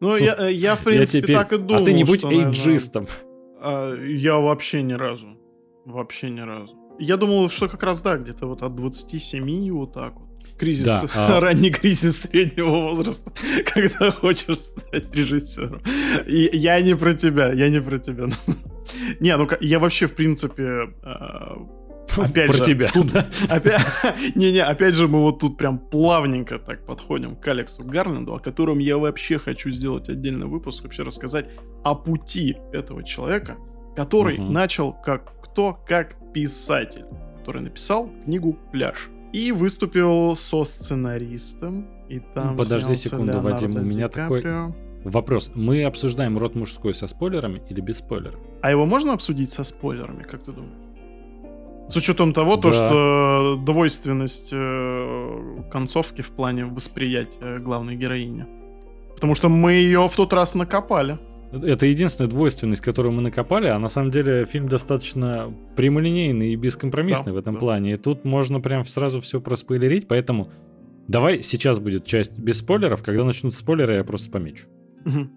Ну, 0.00 0.16
я, 0.16 0.36
э, 0.48 0.52
я 0.52 0.76
в 0.76 0.84
принципе, 0.84 1.22
теперь- 1.22 1.36
так 1.36 1.52
и 1.52 1.58
думал. 1.58 1.82
а 1.82 1.84
ты 1.84 1.92
не 1.92 2.04
будь 2.04 2.20
что, 2.20 2.28
наверное, 2.28 2.50
эйджистом. 2.50 3.06
а, 3.60 3.94
Я 4.04 4.38
вообще 4.38 4.82
ни 4.82 4.92
разу. 4.92 5.28
Вообще 5.86 6.30
ни 6.30 6.40
разу. 6.40 6.76
Я 7.00 7.16
думал, 7.16 7.50
что 7.50 7.68
как 7.68 7.82
раз, 7.82 8.02
да, 8.02 8.16
где-то 8.16 8.46
вот 8.46 8.62
от 8.62 8.74
27 8.74 9.70
вот 9.72 9.94
так 9.94 10.14
вот. 10.14 10.27
Кризис, 10.58 10.86
Да, 10.86 11.02
а- 11.14 11.40
ранний 11.40 11.70
кризис 11.70 12.22
среднего 12.22 12.70
возраста, 12.90 13.32
когда 13.74 14.10
хочешь 14.10 14.58
стать 14.58 15.14
режиссером. 15.14 15.80
И 16.26 16.50
я 16.52 16.80
не 16.80 16.94
про 16.94 17.12
тебя, 17.14 17.52
я 17.52 17.68
не 17.70 17.80
про 17.80 17.98
тебя. 17.98 18.26
Не, 19.20 19.36
ну 19.36 19.46
я 19.60 19.78
вообще, 19.78 20.06
в 20.06 20.14
принципе, 20.14 20.88
а, 21.02 21.58
Опять 22.16 22.46
Про 22.48 22.56
же, 22.56 22.64
тебя. 22.64 22.88
да? 23.12 23.26
Опять, 23.50 23.82
не-не, 24.34 24.64
опять 24.64 24.94
же, 24.94 25.06
мы 25.06 25.20
вот 25.20 25.40
тут 25.40 25.58
прям 25.58 25.78
плавненько 25.78 26.58
так 26.58 26.86
подходим 26.86 27.36
к 27.36 27.46
Алексу 27.46 27.84
Гарленду, 27.84 28.34
о 28.34 28.38
котором 28.40 28.78
я 28.78 28.96
вообще 28.96 29.38
хочу 29.38 29.70
сделать 29.70 30.08
отдельный 30.08 30.46
выпуск, 30.46 30.84
вообще 30.84 31.02
рассказать 31.02 31.46
о 31.84 31.94
пути 31.94 32.56
этого 32.72 33.04
человека, 33.04 33.56
который 33.94 34.38
Мгм. 34.38 34.52
начал 34.54 34.92
как 34.94 35.32
кто, 35.42 35.74
как 35.86 36.16
писатель, 36.32 37.04
который 37.38 37.60
написал 37.62 38.10
книгу 38.24 38.56
«Пляж». 38.72 39.08
И 39.32 39.52
выступил 39.52 40.34
со 40.36 40.64
сценаристом, 40.64 41.86
и 42.08 42.20
там 42.34 42.56
Подожди 42.56 42.94
секунду, 42.94 43.26
Леонардо 43.26 43.50
Вадим, 43.50 43.76
у 43.76 43.80
меня 43.80 44.08
Ди 44.08 44.14
такой-. 44.14 44.42
Вопрос. 45.04 45.52
Мы 45.54 45.84
обсуждаем 45.84 46.38
род 46.38 46.54
мужской 46.54 46.92
со 46.94 47.06
спойлерами 47.06 47.62
или 47.70 47.80
без 47.80 47.98
спойлеров? 47.98 48.40
А 48.62 48.70
его 48.70 48.84
можно 48.86 49.12
обсудить 49.12 49.50
со 49.50 49.62
спойлерами, 49.64 50.22
как 50.24 50.42
ты 50.42 50.52
думаешь? 50.52 50.72
С 51.88 51.96
учетом 51.96 52.32
того, 52.32 52.56
то, 52.56 52.68
Да. 52.68 52.72
что 52.74 53.60
двойственность 53.64 54.50
э, 54.52 55.62
концовки 55.70 56.20
в 56.20 56.30
плане 56.30 56.64
восприятия 56.66 57.58
главной 57.58 57.96
героини. 57.96 58.46
Потому 59.14 59.34
что 59.34 59.48
мы 59.48 59.72
ее 59.72 60.06
в 60.08 60.14
тот 60.14 60.32
раз 60.32 60.54
накопали. 60.54 61.18
Это 61.50 61.86
единственная 61.86 62.28
двойственность, 62.30 62.82
которую 62.82 63.12
мы 63.12 63.22
накопали, 63.22 63.66
а 63.68 63.78
на 63.78 63.88
самом 63.88 64.10
деле 64.10 64.44
фильм 64.44 64.68
достаточно 64.68 65.52
прямолинейный 65.76 66.52
и 66.52 66.56
бескомпромиссный 66.56 67.32
Да, 67.32 67.32
в 67.32 67.36
этом 67.38 67.54
да. 67.54 67.60
плане. 67.60 67.92
И 67.94 67.96
тут 67.96 68.24
можно 68.24 68.60
прям 68.60 68.84
сразу 68.84 69.20
все 69.20 69.40
проспойлерить, 69.40 70.08
поэтому 70.08 70.50
давай 71.06 71.42
сейчас 71.42 71.78
будет 71.78 72.04
часть 72.04 72.38
без 72.38 72.58
спойлеров, 72.58 73.02
когда 73.02 73.24
начнут 73.24 73.54
спойлеры, 73.54 73.94
я 73.94 74.04
просто 74.04 74.30
помечу. 74.30 74.66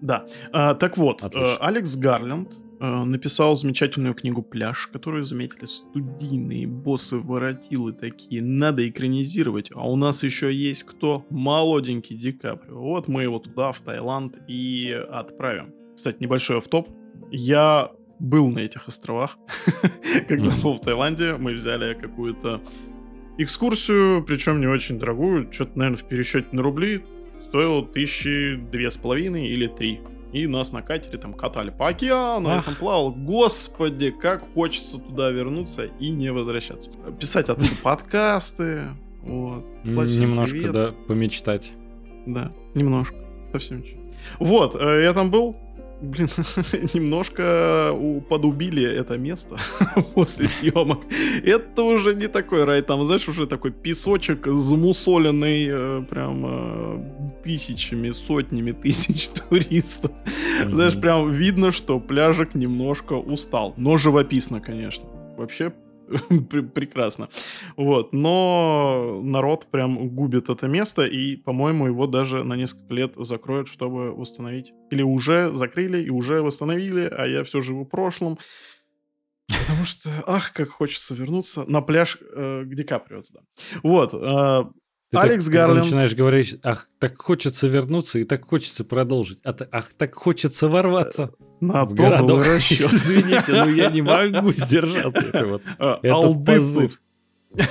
Да. 0.02 0.26
А, 0.52 0.74
так 0.74 0.98
вот, 0.98 1.24
Отлично. 1.24 1.54
э, 1.54 1.58
Алекс 1.62 1.96
Гарленд 1.96 2.50
э, 2.82 3.04
написал 3.06 3.56
замечательную 3.56 4.14
книгу 4.14 4.42
«Пляж», 4.42 4.88
которую 4.92 5.24
заметили 5.24 5.64
студийные 5.66 6.68
боссы-воротилы 6.68 7.94
такие. 7.94 8.42
Надо 8.42 8.90
экранизировать. 8.90 9.70
А 9.74 9.90
у 9.90 9.96
нас 9.96 10.24
еще 10.24 10.54
есть 10.54 10.84
кто? 10.84 11.26
Молоденький 11.30 12.18
Ди 12.18 12.34
Каприо. 12.34 12.82
Вот 12.82 13.08
мы 13.08 13.24
его 13.24 13.40
туда, 13.40 13.72
в 13.72 13.80
Таиланд, 13.80 14.38
и 14.50 14.92
отправим. 14.92 15.74
Кстати, 16.02 16.18
небольшой 16.20 16.58
автоп. 16.58 16.90
Я 17.30 17.92
был 18.18 18.50
на 18.50 18.58
этих 18.58 18.88
островах. 18.88 19.38
Когда 20.28 20.52
был 20.64 20.74
в 20.74 20.82
Таиланде, 20.82 21.36
мы 21.36 21.54
взяли 21.54 21.94
какую-то 21.94 22.60
экскурсию, 23.38 24.24
причем 24.24 24.60
не 24.60 24.66
очень 24.66 24.98
дорогую. 24.98 25.54
Что-то, 25.54 25.78
наверное, 25.78 26.04
в 26.04 26.08
пересчете 26.08 26.48
на 26.54 26.64
рубли 26.64 27.06
стоило 27.44 27.86
тысячи 27.86 28.56
две 28.56 28.90
с 28.90 28.98
половиной 28.98 29.50
или 29.50 29.68
три. 29.68 30.02
И 30.34 30.48
нас 30.48 30.72
на 30.72 30.82
катере 30.82 31.20
там 31.20 31.36
катали 31.36 31.70
по 31.70 31.90
океану, 31.90 32.50
я 32.50 32.56
Ах. 32.56 32.66
там 32.66 32.74
плавал. 32.80 33.12
Господи, 33.12 34.10
как 34.10 34.44
хочется 34.56 34.98
туда 34.98 35.30
вернуться 35.30 35.86
и 35.86 36.10
не 36.10 36.32
возвращаться. 36.32 36.90
Писать 37.20 37.48
оттуда 37.48 37.68
подкасты. 37.84 38.86
Вот. 39.22 39.68
Немножко, 39.84 40.74
да, 40.74 40.96
помечтать. 41.08 41.74
Да, 42.26 42.52
немножко. 42.74 43.16
Совсем 43.52 43.84
чуть. 43.84 43.98
Вот, 44.40 44.76
э, 44.76 45.04
я 45.04 45.14
там 45.14 45.30
был. 45.30 45.56
Блин, 46.02 46.30
немножко 46.94 47.96
подубили 48.28 48.84
это 48.84 49.18
место 49.18 49.58
после 50.16 50.48
съемок. 50.48 51.00
Это 51.44 51.84
уже 51.84 52.16
не 52.16 52.28
такой 52.28 52.64
рай, 52.64 52.82
там, 52.82 53.06
знаешь, 53.06 53.30
уже 53.30 53.46
такой 53.46 53.72
песочек 53.72 54.48
замусоленный 54.48 55.68
э, 55.70 56.04
прям 56.10 56.46
э, 56.46 57.44
тысячами, 57.44 58.10
сотнями 58.12 58.72
тысяч 58.72 59.28
туристов. 59.50 60.12
Знаешь, 60.66 61.00
прям 61.00 61.32
видно, 61.32 61.72
что 61.72 62.00
пляжик 62.00 62.56
немножко 62.56 63.14
устал. 63.14 63.76
Но 63.78 63.98
живописно, 63.98 64.60
конечно. 64.60 65.06
Вообще 65.38 65.72
прекрасно. 66.76 67.30
Вот. 67.78 68.14
Но 68.14 69.22
народ 69.24 69.68
прям 69.72 70.10
губит 70.10 70.50
это 70.50 70.68
место, 70.68 71.06
и, 71.06 71.36
по-моему, 71.36 71.88
его 71.88 72.08
даже 72.08 72.44
на 72.44 72.56
несколько 72.56 72.94
лет 72.94 73.14
закроют, 73.18 73.68
чтобы 73.68 74.12
восстановить. 74.12 74.74
Или 74.92 75.02
уже 75.02 75.54
закрыли 75.56 76.04
и 76.04 76.10
уже 76.10 76.42
восстановили, 76.42 77.06
а 77.06 77.26
я 77.26 77.44
все 77.44 77.62
живу 77.62 77.86
в 77.86 77.90
прошлом. 77.90 78.38
Потому 79.48 79.86
что, 79.86 80.10
ах, 80.28 80.54
как 80.54 80.70
хочется 80.70 81.14
вернуться 81.14 81.66
на 81.68 81.82
пляж 81.82 82.18
э, 82.22 82.64
к 82.66 82.74
Ди 82.74 82.84
Каприо 82.84 83.22
туда. 83.22 83.42
Вот. 83.84 84.14
э, 84.14 84.64
Ты 85.12 85.18
так, 85.18 85.26
Алекс 85.26 85.46
когда 85.46 85.68
Гарленд. 85.68 85.86
начинаешь 85.86 86.16
говорить, 86.16 86.58
ах, 86.64 86.88
так 86.98 87.22
хочется 87.22 87.68
вернуться 87.68 88.20
и 88.20 88.24
так 88.24 88.48
хочется 88.48 88.84
продолжить, 88.86 89.40
а 89.44 89.54
ах, 89.72 89.90
так 89.98 90.16
хочется 90.16 90.70
ворваться 90.70 91.32
на 91.60 91.84
в 91.84 91.94
городок. 91.94 92.46
Извините, 92.48 93.52
но 93.52 93.70
я 93.70 93.90
не 93.90 94.02
могу 94.02 94.52
сдержаться. 94.54 95.20
Это 95.22 95.46
вот- 95.48 95.62
А, 95.80 96.00
Это 96.02 96.14
алды 96.16 96.46
позыв. 96.54 97.02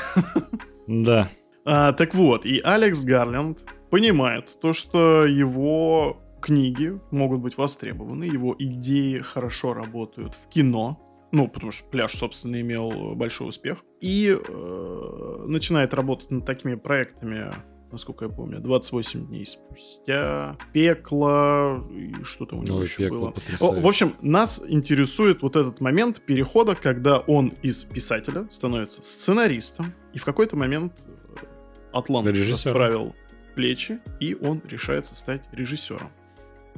Да. 0.87 1.29
А, 1.65 1.93
так 1.93 2.15
вот, 2.15 2.45
и 2.45 2.59
Алекс 2.61 3.05
Гарленд 3.05 3.65
понимает 3.91 4.59
то, 4.61 4.73
что 4.73 5.25
его 5.27 6.21
книги 6.43 6.99
могут 7.11 7.41
быть 7.41 7.57
востребованы, 7.57 8.25
его 8.25 8.57
идеи 8.59 9.19
хорошо 9.19 9.73
работают 9.75 10.35
в 10.35 10.49
кино, 10.49 10.99
ну, 11.33 11.49
потому 11.49 11.73
что 11.73 11.85
пляж, 11.89 12.13
собственно, 12.15 12.61
имел 12.61 13.15
большой 13.15 13.49
успех, 13.49 13.79
и 14.01 14.37
э, 14.37 15.45
начинает 15.47 15.95
работать 15.95 16.31
над 16.31 16.45
такими 16.45 16.75
проектами, 16.75 17.53
насколько 17.93 18.25
я 18.25 18.31
помню, 18.31 18.61
28 18.61 19.27
дней 19.27 19.47
спустя, 19.47 20.57
пекло, 20.73 21.87
и 21.91 22.15
что-то 22.25 22.57
у 22.57 22.63
него 22.63 22.79
Ой, 22.79 22.85
еще 22.85 23.05
пекло 23.05 23.19
было. 23.19 23.31
Потрясающе. 23.31 23.81
в 23.81 23.87
общем, 23.87 24.15
нас 24.21 24.63
интересует 24.67 25.43
вот 25.43 25.57
этот 25.57 25.81
момент 25.81 26.21
перехода, 26.21 26.75
когда 26.75 27.19
он 27.19 27.49
из 27.63 27.85
писателя 27.85 28.49
становится 28.51 29.03
сценаристом, 29.03 29.95
и 30.13 30.19
в 30.19 30.25
какой-то 30.25 30.57
момент 30.57 30.95
э, 31.07 31.45
Атлант 31.93 32.29
расправил 32.29 33.15
плечи, 33.55 34.01
и 34.21 34.35
он 34.35 34.63
решается 34.69 35.15
стать 35.15 35.45
режиссером. 35.53 36.11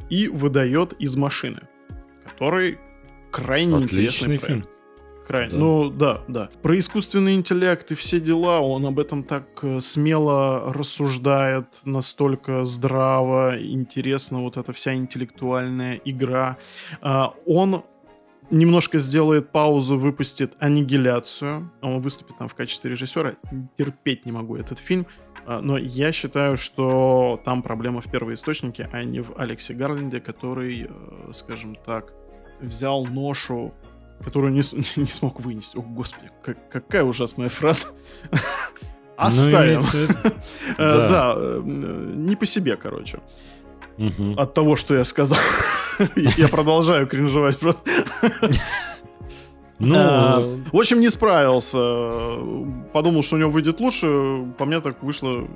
И 0.08 0.28
выдает 0.28 0.94
из 0.94 1.16
машины, 1.16 1.60
который 2.24 2.78
крайне 3.32 3.76
Отличный 3.76 4.00
интересный 4.04 4.36
фильм. 4.36 4.60
проект. 4.60 4.68
Крайне. 5.26 5.50
Да. 5.50 5.56
Ну, 5.56 5.90
да, 5.90 6.20
да. 6.28 6.48
Про 6.62 6.78
искусственный 6.78 7.34
интеллект 7.34 7.90
и 7.92 7.94
все 7.94 8.20
дела, 8.20 8.60
он 8.60 8.84
об 8.86 8.98
этом 8.98 9.22
так 9.22 9.46
э, 9.62 9.78
смело 9.80 10.72
рассуждает, 10.72 11.66
настолько 11.84 12.64
здраво, 12.64 13.56
интересно, 13.58 14.42
вот 14.42 14.56
эта 14.56 14.72
вся 14.72 14.94
интеллектуальная 14.94 16.00
игра. 16.04 16.58
А, 17.00 17.34
Он 17.46 17.84
немножко 18.50 18.98
сделает 18.98 19.50
паузу, 19.52 19.96
выпустит 19.96 20.54
«Аннигиляцию». 20.58 21.70
Он 21.80 22.00
выступит 22.00 22.36
там 22.38 22.48
в 22.48 22.54
качестве 22.54 22.90
режиссера. 22.90 23.36
Терпеть 23.78 24.26
не 24.26 24.32
могу 24.32 24.56
этот 24.56 24.78
фильм. 24.80 25.06
А, 25.46 25.60
Но 25.62 25.78
я 25.78 26.12
считаю, 26.12 26.56
что 26.56 27.40
там 27.44 27.62
проблема 27.62 28.00
в 28.00 28.10
первоисточнике, 28.10 28.90
а 28.92 29.04
не 29.04 29.20
в 29.20 29.38
Алексе 29.38 29.72
Гарленде, 29.72 30.20
который, 30.20 30.88
э, 30.90 31.32
скажем 31.32 31.76
так, 31.76 32.12
взял 32.62 33.04
ношу, 33.06 33.72
которую 34.24 34.52
не, 34.52 34.62
не 34.96 35.06
смог 35.06 35.40
вынести. 35.40 35.76
О, 35.76 35.82
господи, 35.82 36.30
как- 36.42 36.68
какая 36.70 37.04
ужасная 37.04 37.48
фраза. 37.48 37.86
Ну, 38.30 39.50
виду- 40.00 40.14
Э, 40.78 41.08
да. 41.08 41.34
Э, 41.36 41.60
не 41.64 42.36
по 42.36 42.46
себе, 42.46 42.76
короче. 42.76 43.20
От 44.36 44.54
того, 44.54 44.74
что 44.76 44.94
я 44.96 45.04
сказал. 45.04 45.38
Я 46.16 46.48
продолжаю 46.48 47.06
кринжевать 47.06 47.58
просто. 47.58 47.82
Ну, 49.78 49.94
А, 49.98 50.40
э, 50.40 50.56
В 50.72 50.76
общем, 50.76 51.00
не 51.00 51.10
справился. 51.10 51.78
Подумал, 52.92 53.22
что 53.22 53.36
у 53.36 53.38
него 53.38 53.50
выйдет 53.50 53.80
лучше. 53.80 54.44
По 54.58 54.64
мне 54.64 54.80
так 54.80 55.02
вышло 55.02 55.46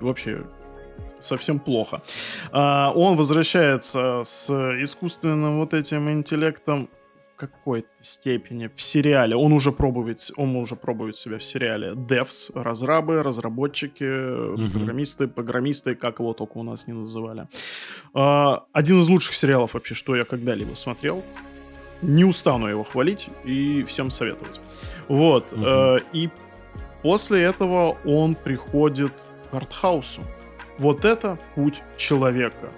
вообще 0.00 0.44
совсем 1.24 1.58
плохо. 1.58 2.00
А, 2.52 2.92
Он 2.94 3.16
возвращается 3.16 4.22
с 4.24 4.48
искусственным 4.82 5.58
вот 5.58 5.74
этим 5.74 6.08
интеллектом 6.10 6.88
в 7.34 7.40
какой-то 7.42 7.88
степени 8.02 8.68
в 8.74 8.80
сериале. 8.80 9.34
Он 9.34 9.52
уже 9.52 9.72
пробует, 9.72 10.30
он 10.36 10.54
уже 10.56 10.76
пробует 10.76 11.16
себя 11.16 11.38
в 11.38 11.42
сериале 11.42 11.92
Devs, 11.94 12.50
разрабы, 12.54 13.22
разработчики, 13.22 14.04
программисты, 14.70 15.26
программисты, 15.26 15.94
как 15.94 16.20
его 16.20 16.32
только 16.34 16.58
у 16.58 16.62
нас 16.62 16.86
не 16.86 16.92
называли. 16.94 17.46
А, 18.14 18.62
Один 18.72 19.00
из 19.00 19.08
лучших 19.08 19.34
сериалов 19.34 19.74
вообще, 19.74 19.94
что 19.94 20.14
я 20.16 20.24
когда-либо 20.24 20.74
смотрел. 20.76 21.24
Не 22.02 22.24
устану 22.24 22.66
его 22.68 22.82
хвалить 22.84 23.28
и 23.44 23.82
всем 23.84 24.10
советовать. 24.10 24.60
Вот. 25.08 25.52
Мгм. 25.52 25.64
э, 25.66 25.98
И 26.12 26.30
после 27.02 27.42
этого 27.42 27.96
он 28.04 28.34
приходит 28.34 29.12
к 29.50 29.54
артхаусу. 29.54 30.20
Вот 30.82 31.04
это 31.04 31.38
путь 31.54 31.80
человека. 31.96 32.68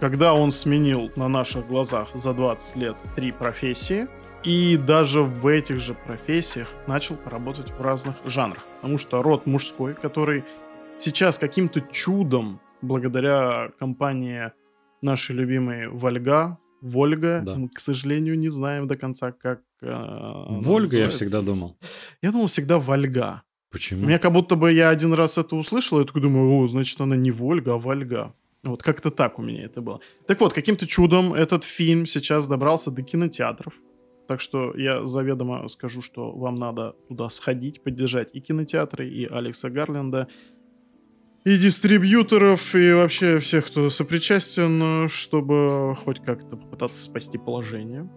когда 0.00 0.32
он 0.32 0.50
сменил 0.52 1.10
на 1.16 1.28
наших 1.28 1.66
глазах 1.66 2.08
за 2.14 2.32
20 2.32 2.76
лет 2.76 2.96
три 3.16 3.32
профессии, 3.32 4.06
и 4.44 4.76
даже 4.78 5.22
в 5.22 5.46
этих 5.46 5.78
же 5.80 5.94
профессиях 6.06 6.72
начал 6.86 7.16
поработать 7.16 7.70
в 7.78 7.82
разных 7.82 8.14
жанрах. 8.24 8.64
Потому 8.80 8.98
что 8.98 9.22
род 9.22 9.46
мужской, 9.46 9.94
который 9.94 10.44
сейчас 10.96 11.38
каким-то 11.38 11.80
чудом, 11.92 12.60
благодаря 12.82 13.70
компании 13.78 14.52
нашей 15.02 15.36
любимой 15.36 15.88
Вольга, 15.88 16.56
Вольга, 16.80 17.42
Да. 17.44 17.56
мы, 17.56 17.68
к 17.68 17.78
сожалению, 17.80 18.38
не 18.38 18.48
знаем 18.48 18.86
до 18.86 18.96
конца, 18.96 19.32
как... 19.32 19.60
э, 19.82 20.44
Вольга 20.48 20.96
я 20.96 21.08
всегда 21.08 21.42
думал. 21.42 21.76
Я 22.22 22.30
думал 22.30 22.46
всегда 22.46 22.78
Вольга. 22.78 23.42
Почему? 23.70 24.06
меня 24.06 24.18
как 24.18 24.32
будто 24.32 24.56
бы 24.56 24.72
я 24.72 24.88
один 24.88 25.12
раз 25.12 25.38
это 25.38 25.54
услышал, 25.56 25.98
и 25.98 26.02
я 26.02 26.06
такой 26.06 26.22
думаю, 26.22 26.50
о, 26.50 26.66
значит, 26.66 27.00
она 27.00 27.16
не 27.16 27.30
Вольга, 27.30 27.74
а 27.74 27.76
Вольга. 27.76 28.34
Вот 28.62 28.82
как-то 28.82 29.10
так 29.10 29.38
у 29.38 29.42
меня 29.42 29.64
это 29.64 29.80
было. 29.80 30.00
Так 30.26 30.40
вот, 30.40 30.52
каким-то 30.52 30.86
чудом 30.86 31.32
этот 31.32 31.64
фильм 31.64 32.06
сейчас 32.06 32.46
добрался 32.46 32.90
до 32.90 33.02
кинотеатров. 33.02 33.74
Так 34.28 34.40
что 34.40 34.76
я 34.76 35.06
заведомо 35.06 35.66
скажу, 35.68 36.02
что 36.02 36.30
вам 36.30 36.56
надо 36.56 36.94
туда 37.08 37.28
сходить, 37.30 37.82
поддержать 37.82 38.28
и 38.32 38.40
кинотеатры, 38.40 39.08
и 39.08 39.24
Алекса 39.24 39.70
Гарленда, 39.70 40.28
и 41.44 41.56
дистрибьюторов, 41.56 42.74
и 42.74 42.92
вообще 42.92 43.38
всех, 43.38 43.66
кто 43.66 43.88
сопричастен, 43.88 45.08
чтобы 45.08 45.96
хоть 46.04 46.20
как-то 46.20 46.56
попытаться 46.56 47.02
спасти 47.02 47.38
положение. 47.38 48.10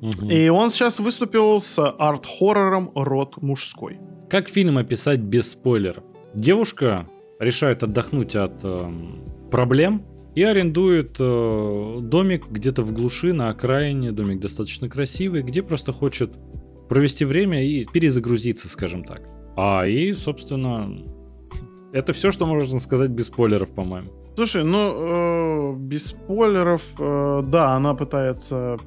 Мгм. 0.00 0.30
И 0.30 0.48
он 0.48 0.70
сейчас 0.70 1.00
выступил 1.00 1.60
с 1.60 1.78
арт-хоррором 1.78 2.92
«Род 2.94 3.42
мужской». 3.42 3.98
Как 4.28 4.48
фильм 4.48 4.76
описать 4.76 5.20
без 5.20 5.52
спойлеров? 5.52 6.02
Девушка 6.34 7.06
решает 7.38 7.84
отдохнуть 7.84 8.34
от 8.34 8.64
эм, 8.64 9.22
проблем 9.52 10.02
и 10.34 10.42
арендует 10.42 11.16
э, 11.20 11.98
домик 12.00 12.48
где-то 12.50 12.82
в 12.82 12.92
глуши 12.92 13.32
на 13.32 13.50
окраине. 13.50 14.10
Домик 14.10 14.40
достаточно 14.40 14.88
красивый, 14.88 15.42
где 15.42 15.62
просто 15.62 15.92
хочет 15.92 16.36
провести 16.88 17.24
время 17.24 17.64
и 17.64 17.84
перезагрузиться, 17.84 18.68
скажем 18.68 19.04
так. 19.04 19.22
А 19.56 19.86
и, 19.86 20.12
собственно, 20.12 20.90
это 21.92 22.12
все, 22.12 22.32
что 22.32 22.46
можно 22.46 22.80
сказать 22.80 23.10
без 23.10 23.26
спойлеров, 23.26 23.70
по-моему. 23.70 24.10
Слушай, 24.34 24.64
ну, 24.64 25.72
э, 25.72 25.76
без 25.78 26.06
спойлеров, 26.08 26.82
э, 26.98 27.42
да, 27.46 27.76
она 27.76 27.94
пытается 27.94 28.78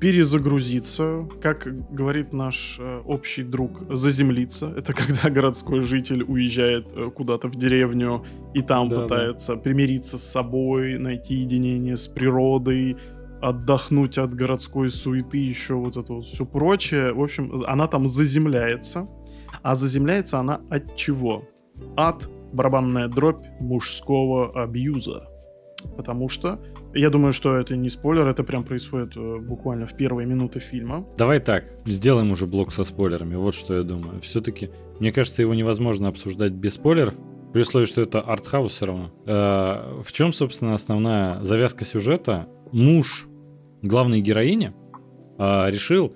перезагрузиться, 0.00 1.26
как 1.40 1.68
говорит 1.90 2.32
наш 2.32 2.76
э, 2.78 3.02
общий 3.04 3.42
друг, 3.42 3.82
заземлиться. 3.96 4.72
Это 4.76 4.92
когда 4.92 5.30
городской 5.30 5.80
житель 5.80 6.22
уезжает 6.22 6.92
э, 6.94 7.10
куда-то 7.10 7.48
в 7.48 7.56
деревню 7.56 8.24
и 8.54 8.62
там 8.62 8.88
Да, 8.88 8.96
да. 8.96 9.02
пытается 9.02 9.56
примириться 9.56 10.18
с 10.18 10.22
собой, 10.22 10.98
найти 10.98 11.34
единение 11.34 11.96
с 11.96 12.06
природой, 12.08 12.96
отдохнуть 13.40 14.18
от 14.18 14.34
городской 14.34 14.90
суеты, 14.90 15.38
еще 15.38 15.74
вот 15.74 15.96
это 15.96 16.12
вот 16.12 16.26
все 16.26 16.44
прочее. 16.44 17.12
В 17.12 17.22
общем, 17.22 17.62
она 17.66 17.86
там 17.86 18.08
заземляется. 18.08 19.08
А 19.62 19.74
заземляется 19.74 20.38
она 20.38 20.60
от 20.70 20.96
чего? 20.96 21.44
От 21.96 22.28
барабанная 22.52 23.08
дробь 23.08 23.44
мужского 23.60 24.62
абьюза. 24.62 25.28
Потому 25.96 26.28
что, 26.28 26.60
я 26.96 27.10
думаю, 27.10 27.32
что 27.32 27.56
это 27.56 27.76
не 27.76 27.90
спойлер, 27.90 28.26
это 28.26 28.42
прям 28.42 28.64
происходит 28.64 29.16
э, 29.16 29.38
буквально 29.38 29.86
в 29.86 29.96
первые 29.96 30.26
минуты 30.26 30.60
фильма. 30.60 31.06
Давай 31.16 31.40
так, 31.40 31.64
сделаем 31.84 32.30
уже 32.30 32.46
блок 32.46 32.72
со 32.72 32.84
спойлерами. 32.84 33.34
Вот 33.36 33.54
что 33.54 33.76
я 33.76 33.82
думаю. 33.82 34.20
Все-таки, 34.20 34.70
мне 34.98 35.12
кажется, 35.12 35.42
его 35.42 35.54
невозможно 35.54 36.08
обсуждать 36.08 36.52
без 36.52 36.74
спойлеров. 36.74 37.14
При 37.52 37.62
условии, 37.62 37.86
что 37.86 38.02
это 38.02 38.20
артхаус 38.20 38.72
все 38.72 38.86
равно. 38.86 39.10
Э, 39.26 40.00
В 40.02 40.12
чем, 40.12 40.32
собственно, 40.32 40.74
основная 40.74 41.42
завязка 41.44 41.84
сюжета? 41.84 42.46
Муж 42.72 43.28
главной 43.82 44.20
героини 44.20 44.72
э, 45.38 45.70
решил 45.70 46.14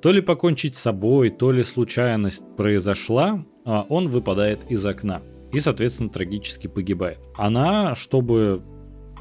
то 0.00 0.12
ли 0.12 0.20
покончить 0.20 0.76
с 0.76 0.80
собой, 0.80 1.30
то 1.30 1.50
ли 1.50 1.64
случайность 1.64 2.44
произошла, 2.56 3.44
а 3.64 3.84
он 3.88 4.08
выпадает 4.08 4.60
из 4.70 4.84
окна 4.86 5.22
и, 5.52 5.58
соответственно, 5.60 6.10
трагически 6.10 6.66
погибает. 6.66 7.18
Она, 7.36 7.94
чтобы 7.94 8.62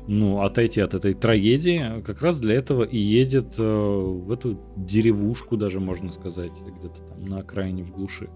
ну, 0.07 0.41
отойти 0.41 0.81
от 0.81 0.93
этой 0.93 1.13
трагедии, 1.13 2.01
как 2.01 2.21
раз 2.21 2.39
для 2.39 2.55
этого 2.55 2.83
и 2.83 2.97
едет 2.97 3.55
э, 3.57 3.63
в 3.63 4.31
эту 4.31 4.59
деревушку, 4.77 5.57
даже 5.57 5.79
можно 5.79 6.11
сказать, 6.11 6.53
где-то 6.79 7.01
там 7.01 7.25
на 7.25 7.39
окраине 7.39 7.83
в 7.83 7.91
глуши. 7.91 8.29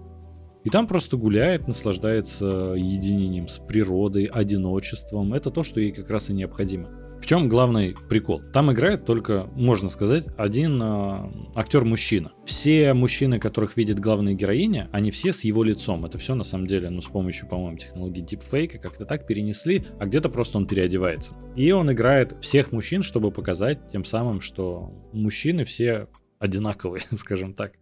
И 0.64 0.70
там 0.70 0.86
просто 0.88 1.18
гуляет, 1.18 1.68
наслаждается 1.68 2.76
единением 2.78 3.48
с 3.48 3.58
природой, 3.58 4.26
одиночеством. 4.26 5.34
Это 5.34 5.50
то, 5.50 5.64
что 5.64 5.80
ей 5.80 5.92
как 5.92 6.10
раз 6.10 6.30
и 6.30 6.34
необходимо. 6.34 6.90
В 7.22 7.28
чем 7.28 7.48
главный 7.48 7.96
прикол? 8.10 8.42
Там 8.52 8.72
играет 8.74 9.06
только, 9.06 9.48
можно 9.56 9.90
сказать, 9.90 10.26
один 10.38 10.82
э, 10.82 11.32
актер-мужчина. 11.56 12.32
Все 12.46 12.96
мужчины, 12.96 13.40
которых 13.40 13.78
видит 13.78 14.00
главная 14.00 14.34
героиня, 14.34 14.90
они 14.92 15.12
все 15.12 15.32
с 15.32 15.42
его 15.42 15.64
лицом. 15.64 16.04
Это 16.04 16.18
все 16.18 16.34
на 16.34 16.44
самом 16.44 16.66
деле, 16.66 16.90
ну, 16.90 17.00
с 17.00 17.08
помощью, 17.08 17.48
по-моему, 17.48 17.78
технологии 17.78 18.22
дипфейка 18.22 18.80
как-то 18.80 19.06
так 19.06 19.28
перенесли, 19.28 19.86
а 20.00 20.08
где-то 20.08 20.30
просто 20.30 20.58
он 20.58 20.66
переодевается. 20.66 21.36
И 21.56 21.72
он 21.72 21.92
играет 21.92 22.36
всех 22.42 22.72
мужчин, 22.72 23.04
чтобы 23.04 23.30
показать 23.32 23.92
тем 23.92 24.04
самым, 24.04 24.42
что 24.42 24.92
мужчины 25.14 25.64
все 25.64 26.08
одинаковые, 26.40 27.04
скажем 27.12 27.54
так. 27.54 27.74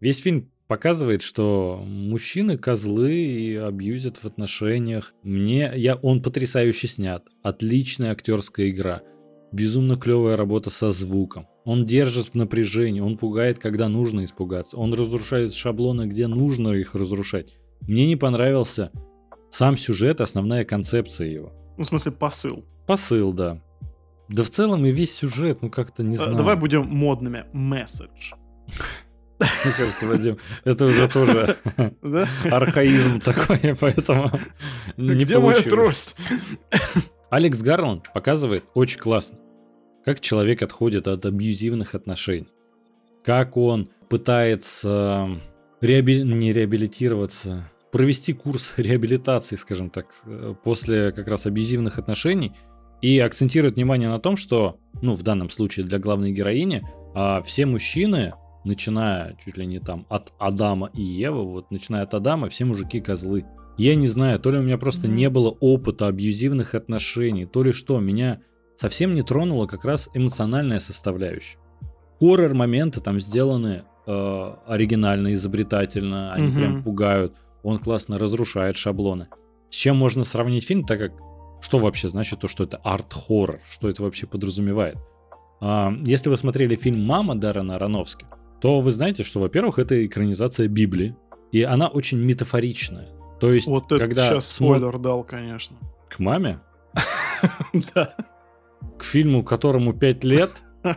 Весь 0.00 0.20
фильм 0.20 0.51
показывает, 0.72 1.20
что 1.20 1.82
мужчины 1.86 2.56
козлы 2.56 3.12
и 3.14 3.56
абьюзят 3.56 4.16
в 4.16 4.24
отношениях. 4.24 5.12
Мне, 5.22 5.70
я, 5.76 5.96
он 5.96 6.22
потрясающе 6.22 6.88
снят. 6.88 7.22
Отличная 7.42 8.12
актерская 8.12 8.70
игра. 8.70 9.02
Безумно 9.52 9.98
клевая 9.98 10.34
работа 10.34 10.70
со 10.70 10.90
звуком. 10.90 11.46
Он 11.66 11.84
держит 11.84 12.28
в 12.28 12.36
напряжении, 12.36 13.00
он 13.00 13.18
пугает, 13.18 13.58
когда 13.58 13.90
нужно 13.90 14.24
испугаться. 14.24 14.78
Он 14.78 14.94
разрушает 14.94 15.52
шаблоны, 15.52 16.06
где 16.06 16.26
нужно 16.26 16.70
их 16.70 16.94
разрушать. 16.94 17.58
Мне 17.82 18.06
не 18.06 18.16
понравился 18.16 18.90
сам 19.50 19.76
сюжет, 19.76 20.22
основная 20.22 20.64
концепция 20.64 21.28
его. 21.28 21.52
Ну, 21.76 21.84
в 21.84 21.86
смысле, 21.86 22.12
посыл. 22.12 22.64
Посыл, 22.86 23.34
да. 23.34 23.60
Да 24.30 24.42
в 24.42 24.48
целом 24.48 24.86
и 24.86 24.90
весь 24.90 25.14
сюжет, 25.14 25.60
ну 25.60 25.68
как-то 25.68 26.02
не 26.02 26.14
Э, 26.14 26.18
знаю. 26.18 26.34
Давай 26.34 26.56
будем 26.56 26.86
модными. 26.88 27.44
Месседж. 27.52 28.32
Мне 29.64 29.74
кажется, 29.76 30.06
Вадим, 30.06 30.38
это 30.64 30.86
уже 30.86 31.08
тоже 31.08 31.56
архаизм 32.44 33.20
такой, 33.20 33.76
поэтому 33.78 34.30
не 34.96 35.24
Где 35.24 35.38
моя 35.38 35.60
трость? 35.60 36.16
Алекс 37.30 37.58
Гарланд 37.58 38.12
показывает 38.12 38.64
очень 38.74 38.98
классно, 38.98 39.38
как 40.04 40.20
человек 40.20 40.62
отходит 40.62 41.08
от 41.08 41.24
абьюзивных 41.24 41.94
отношений, 41.94 42.48
как 43.24 43.56
он 43.56 43.88
пытается 44.08 45.40
реаби- 45.80 46.22
не 46.22 46.52
реабилитироваться, 46.52 47.70
провести 47.90 48.32
курс 48.32 48.74
реабилитации, 48.76 49.56
скажем 49.56 49.90
так, 49.90 50.08
э, 50.24 50.54
после 50.62 51.12
как 51.12 51.28
раз 51.28 51.46
абьюзивных 51.46 51.98
отношений, 51.98 52.52
и 53.00 53.18
акцентирует 53.18 53.74
внимание 53.74 54.08
на 54.08 54.20
том, 54.20 54.36
что, 54.36 54.78
ну, 55.00 55.14
в 55.14 55.22
данном 55.22 55.50
случае 55.50 55.84
для 55.86 55.98
главной 55.98 56.30
героини, 56.30 56.82
а, 57.14 57.42
все 57.42 57.66
мужчины, 57.66 58.34
начиная 58.64 59.36
чуть 59.44 59.56
ли 59.56 59.66
не 59.66 59.78
там 59.80 60.06
от 60.08 60.32
Адама 60.38 60.90
и 60.94 61.02
Евы, 61.02 61.44
вот 61.44 61.70
начиная 61.70 62.02
от 62.02 62.14
Адама, 62.14 62.48
все 62.48 62.64
мужики 62.64 63.00
козлы. 63.00 63.44
Я 63.78 63.94
не 63.94 64.06
знаю, 64.06 64.38
то 64.38 64.50
ли 64.50 64.58
у 64.58 64.62
меня 64.62 64.78
просто 64.78 65.08
не 65.08 65.28
было 65.30 65.50
опыта 65.50 66.06
абьюзивных 66.06 66.74
отношений, 66.74 67.46
то 67.46 67.62
ли 67.62 67.72
что, 67.72 67.98
меня 68.00 68.40
совсем 68.76 69.14
не 69.14 69.22
тронула 69.22 69.66
как 69.66 69.84
раз 69.84 70.08
эмоциональная 70.14 70.78
составляющая. 70.78 71.58
Хоррор-моменты 72.20 73.00
там 73.00 73.18
сделаны 73.18 73.84
э, 74.06 74.54
оригинально, 74.66 75.32
изобретательно, 75.34 76.32
они 76.32 76.48
Мгм. 76.48 76.56
прям 76.56 76.82
пугают, 76.82 77.34
он 77.62 77.78
классно 77.78 78.18
разрушает 78.18 78.76
шаблоны. 78.76 79.28
С 79.70 79.74
чем 79.74 79.96
можно 79.96 80.22
сравнить 80.24 80.64
фильм, 80.66 80.84
так 80.84 80.98
как 80.98 81.12
что 81.60 81.78
вообще 81.78 82.08
значит 82.08 82.40
то, 82.40 82.48
что 82.48 82.64
это 82.64 82.76
арт-хоррор, 82.78 83.60
что 83.70 83.88
это 83.88 84.02
вообще 84.02 84.26
подразумевает? 84.26 84.98
А, 85.60 85.92
если 86.04 86.28
вы 86.28 86.36
смотрели 86.36 86.74
фильм 86.74 87.04
«Мама» 87.04 87.36
Даррена 87.36 87.76
Аронофски, 87.76 88.26
то 88.62 88.80
вы 88.80 88.90
знаете, 88.92 89.24
что, 89.24 89.40
во-первых, 89.40 89.78
это 89.78 90.06
экранизация 90.06 90.68
Библии, 90.68 91.14
и 91.50 91.62
она 91.62 91.88
очень 91.88 92.18
метафоричная. 92.18 93.08
То 93.40 93.52
есть, 93.52 93.66
Вот 93.66 93.86
это 93.92 93.98
когда 93.98 94.28
сейчас 94.28 94.44
смо- 94.44 94.76
спойлер 94.78 94.98
дал, 94.98 95.24
конечно. 95.24 95.76
к 96.08 96.18
маме, 96.20 96.60
Да. 97.94 98.14
к 98.98 99.04
фильму, 99.04 99.42
которому 99.44 99.92
5 99.92 100.24
лет, 100.24 100.62
ну 100.84 100.94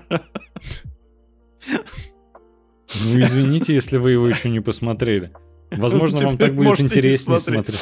извините, 3.19 3.73
если 3.73 3.97
вы 3.97 4.11
его 4.11 4.27
еще 4.27 4.49
не 4.49 4.59
посмотрели. 4.59 5.31
Возможно, 5.71 6.21
вам 6.23 6.37
так 6.37 6.55
будет 6.55 6.79
интереснее 6.79 7.39
смотреть. 7.39 7.79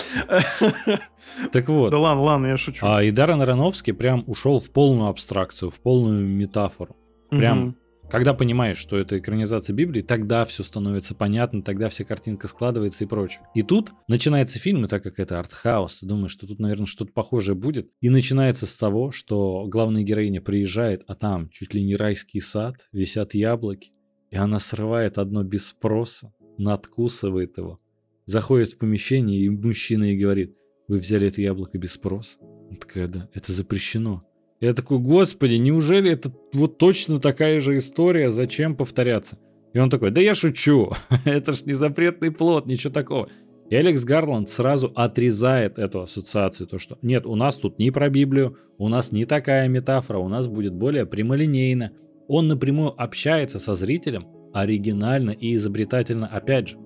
Так 1.52 1.68
вот, 1.68 1.92
Да 1.92 2.00
ладно, 2.00 2.24
ладно, 2.24 2.48
я 2.48 2.58
шучу. 2.58 2.86
а 2.88 3.04
и 3.04 3.12
Даррен 3.12 3.42
Аронофски 3.42 3.92
прям 3.92 4.24
ушел 4.28 4.60
в 4.60 4.72
полную 4.72 5.10
абстракцию, 5.10 5.70
в 5.70 5.80
полную 5.82 6.26
метафору. 6.28 6.96
прям. 7.30 7.76
Когда 8.14 8.36
понимаешь, 8.36 8.78
что 8.78 9.00
это 9.00 9.18
экранизация 9.18 9.74
Библии, 9.74 10.02
тогда 10.02 10.46
все 10.46 10.62
становится 10.62 11.16
понятно, 11.16 11.64
тогда 11.64 11.90
вся 11.90 12.04
картинка 12.04 12.48
складывается 12.48 13.04
и 13.04 13.08
прочее. 13.08 13.42
И 13.56 13.64
тут 13.64 13.92
начинается 14.08 14.60
фильм, 14.60 14.86
и 14.86 14.88
так 14.88 15.02
как 15.02 15.18
это 15.18 15.40
артхаус, 15.40 16.02
ты 16.02 16.06
думаешь, 16.06 16.30
что 16.30 16.46
тут, 16.46 16.60
наверное, 16.60 16.86
что-то 16.86 17.12
похожее 17.12 17.56
будет. 17.56 17.90
И 18.02 18.12
начинается 18.12 18.68
с 18.68 18.78
того, 18.78 19.10
что 19.10 19.66
главная 19.66 20.04
героиня 20.04 20.42
приезжает, 20.42 21.02
а 21.08 21.16
там 21.16 21.50
чуть 21.50 21.74
ли 21.74 21.84
не 21.84 21.96
райский 21.96 22.40
сад, 22.40 22.88
висят 22.92 23.34
яблоки, 23.34 23.94
и 24.30 24.36
она 24.36 24.60
срывает 24.60 25.18
одно 25.18 25.44
без 25.44 25.70
спроса, 25.70 26.36
надкусывает 26.60 27.58
его, 27.58 27.80
заходит 28.26 28.74
в 28.74 28.78
помещение, 28.78 29.40
и 29.40 29.50
мужчина 29.50 30.04
ей 30.04 30.20
говорит, 30.20 30.54
вы 30.88 31.00
взяли 31.00 31.30
это 31.30 31.42
яблоко 31.42 31.80
без 31.80 31.94
спроса? 31.94 32.38
Она 32.70 32.78
такая, 32.78 33.08
да, 33.08 33.28
это 33.34 33.52
запрещено. 33.52 34.24
Я 34.64 34.72
такой, 34.72 35.00
господи, 35.00 35.56
неужели 35.56 36.10
это 36.10 36.32
вот 36.54 36.78
точно 36.78 37.20
такая 37.20 37.60
же 37.60 37.78
история, 37.78 38.30
зачем 38.30 38.78
повторяться? 38.78 39.38
И 39.74 39.80
он 39.80 39.90
такой, 39.90 40.10
да 40.12 40.22
я 40.22 40.34
шучу, 40.34 40.94
это 41.26 41.52
ж 41.52 41.66
не 41.66 41.74
запретный 41.74 42.32
плод, 42.32 42.66
ничего 42.66 42.94
такого. 42.94 43.28
И 43.70 43.76
Алекс 43.76 44.06
Гарланд 44.06 44.48
сразу 44.48 44.90
отрезает 44.96 45.78
эту 45.78 46.00
ассоциацию, 46.00 46.68
то 46.68 46.78
что 46.78 46.98
нет, 47.02 47.26
у 47.26 47.36
нас 47.36 47.58
тут 47.58 47.78
не 47.78 47.92
про 47.92 48.08
Библию, 48.08 48.56
у 48.78 48.88
нас 48.88 49.12
не 49.12 49.26
такая 49.26 49.68
метафора, 49.68 50.20
у 50.20 50.30
нас 50.30 50.48
будет 50.48 50.74
более 50.74 51.06
прямолинейно. 51.06 51.92
Он 52.30 52.48
напрямую 52.48 52.94
общается 52.98 53.60
со 53.60 53.76
зрителем 53.76 54.28
оригинально 54.54 55.32
и 55.32 55.56
изобретательно 55.56 56.28
опять 56.28 56.70
же. 56.70 56.78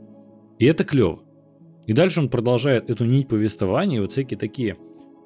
И 0.57 0.65
это 0.65 0.83
клево. 0.83 1.19
И 1.85 1.93
дальше 1.93 2.21
он 2.21 2.29
продолжает 2.29 2.89
эту 2.89 3.05
нить 3.05 3.27
повествования, 3.27 4.01
вот 4.01 4.13
всякие 4.13 4.39
такие 4.39 4.77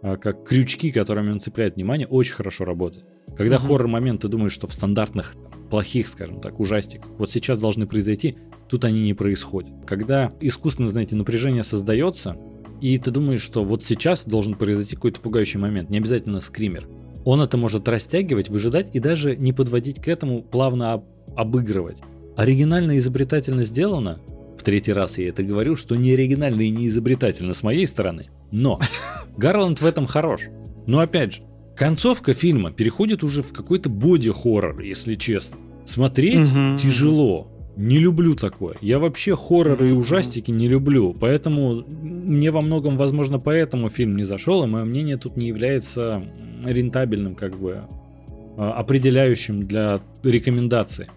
как 0.02 0.48
крючки, 0.48 0.92
которыми 0.92 1.32
он 1.32 1.42
цепляет 1.42 1.76
внимание, 1.76 2.08
очень 2.08 2.34
хорошо 2.34 2.66
работает. 2.66 3.06
Когда 3.38 3.56
uh-huh. 3.56 3.68
хоррор-момент, 3.68 4.22
ты 4.22 4.28
думаешь, 4.28 4.52
что 4.52 4.68
в 4.68 4.74
стандартных, 4.74 5.36
плохих, 5.70 6.08
скажем 6.08 6.42
так, 6.42 6.60
ужастиках, 6.60 7.10
вот 7.18 7.32
сейчас 7.32 7.60
должны 7.60 7.88
произойти, 7.88 8.36
тут 8.68 8.84
они 8.84 9.04
не 9.04 9.14
происходят. 9.14 9.72
Когда 9.86 10.32
искусственно, 10.42 10.90
знаете, 10.90 11.16
напряжение 11.16 11.64
создается, 11.64 12.38
и 12.82 12.98
ты 12.98 13.12
думаешь, 13.12 13.42
что 13.42 13.64
вот 13.64 13.84
сейчас 13.84 14.26
должен 14.26 14.56
произойти 14.56 14.96
какой-то 14.96 15.22
пугающий 15.22 15.60
момент, 15.60 15.90
не 15.90 15.98
обязательно 15.98 16.40
скример. 16.40 16.88
Он 17.24 17.40
это 17.42 17.58
может 17.58 17.88
растягивать, 17.88 18.50
выжидать 18.50 18.96
и 18.96 19.00
даже 19.00 19.36
не 19.36 19.54
подводить 19.54 20.02
к 20.02 20.08
этому, 20.08 20.42
плавно 20.42 20.94
об- 20.94 21.06
обыгрывать. 21.36 22.02
Оригинально 22.36 22.98
изобретательно 22.98 23.64
сделано, 23.64 24.20
в 24.58 24.64
третий 24.64 24.94
раз 24.94 25.18
я 25.18 25.30
это 25.30 25.44
говорю, 25.44 25.76
что 25.76 25.96
не 25.96 26.14
оригинально 26.14 26.62
и 26.62 26.70
не 26.70 26.88
изобретательно 26.88 27.54
с 27.54 27.64
моей 27.64 27.86
стороны. 27.86 28.28
Но 28.52 28.80
Гарланд 29.38 29.82
в 29.82 29.86
этом 29.86 30.06
хорош. 30.06 30.42
Но 30.86 31.00
опять 31.00 31.36
же, 31.36 31.42
концовка 31.76 32.34
фильма 32.34 32.72
переходит 32.72 33.24
уже 33.24 33.42
в 33.42 33.54
какой-то 33.54 33.90
боди-хоррор, 33.90 34.82
если 34.82 35.16
честно. 35.16 35.58
Смотреть 35.86 36.52
угу. 36.52 36.78
тяжело. 36.78 37.48
Не 37.78 38.00
люблю 38.00 38.36
такое. 38.36 38.76
Я 38.82 39.00
вообще 39.00 39.36
хорроры 39.36 39.90
и 39.90 39.94
ужастики 39.94 40.52
не 40.52 40.68
люблю. 40.68 41.16
Поэтому 41.20 41.84
мне 41.88 42.52
во 42.52 42.62
многом, 42.62 42.98
возможно, 42.98 43.40
поэтому 43.40 43.90
фильм 43.90 44.16
не 44.18 44.24
зашел, 44.24 44.64
и 44.64 44.68
мое 44.68 44.84
мнение 44.84 45.18
тут 45.18 45.38
не 45.38 45.48
является 45.48 46.24
рентабельным, 46.66 47.34
как 47.36 47.58
бы 47.58 47.84
а, 48.58 48.74
определяющим 48.74 49.66
для 49.66 50.02
рекомендации. 50.22 51.10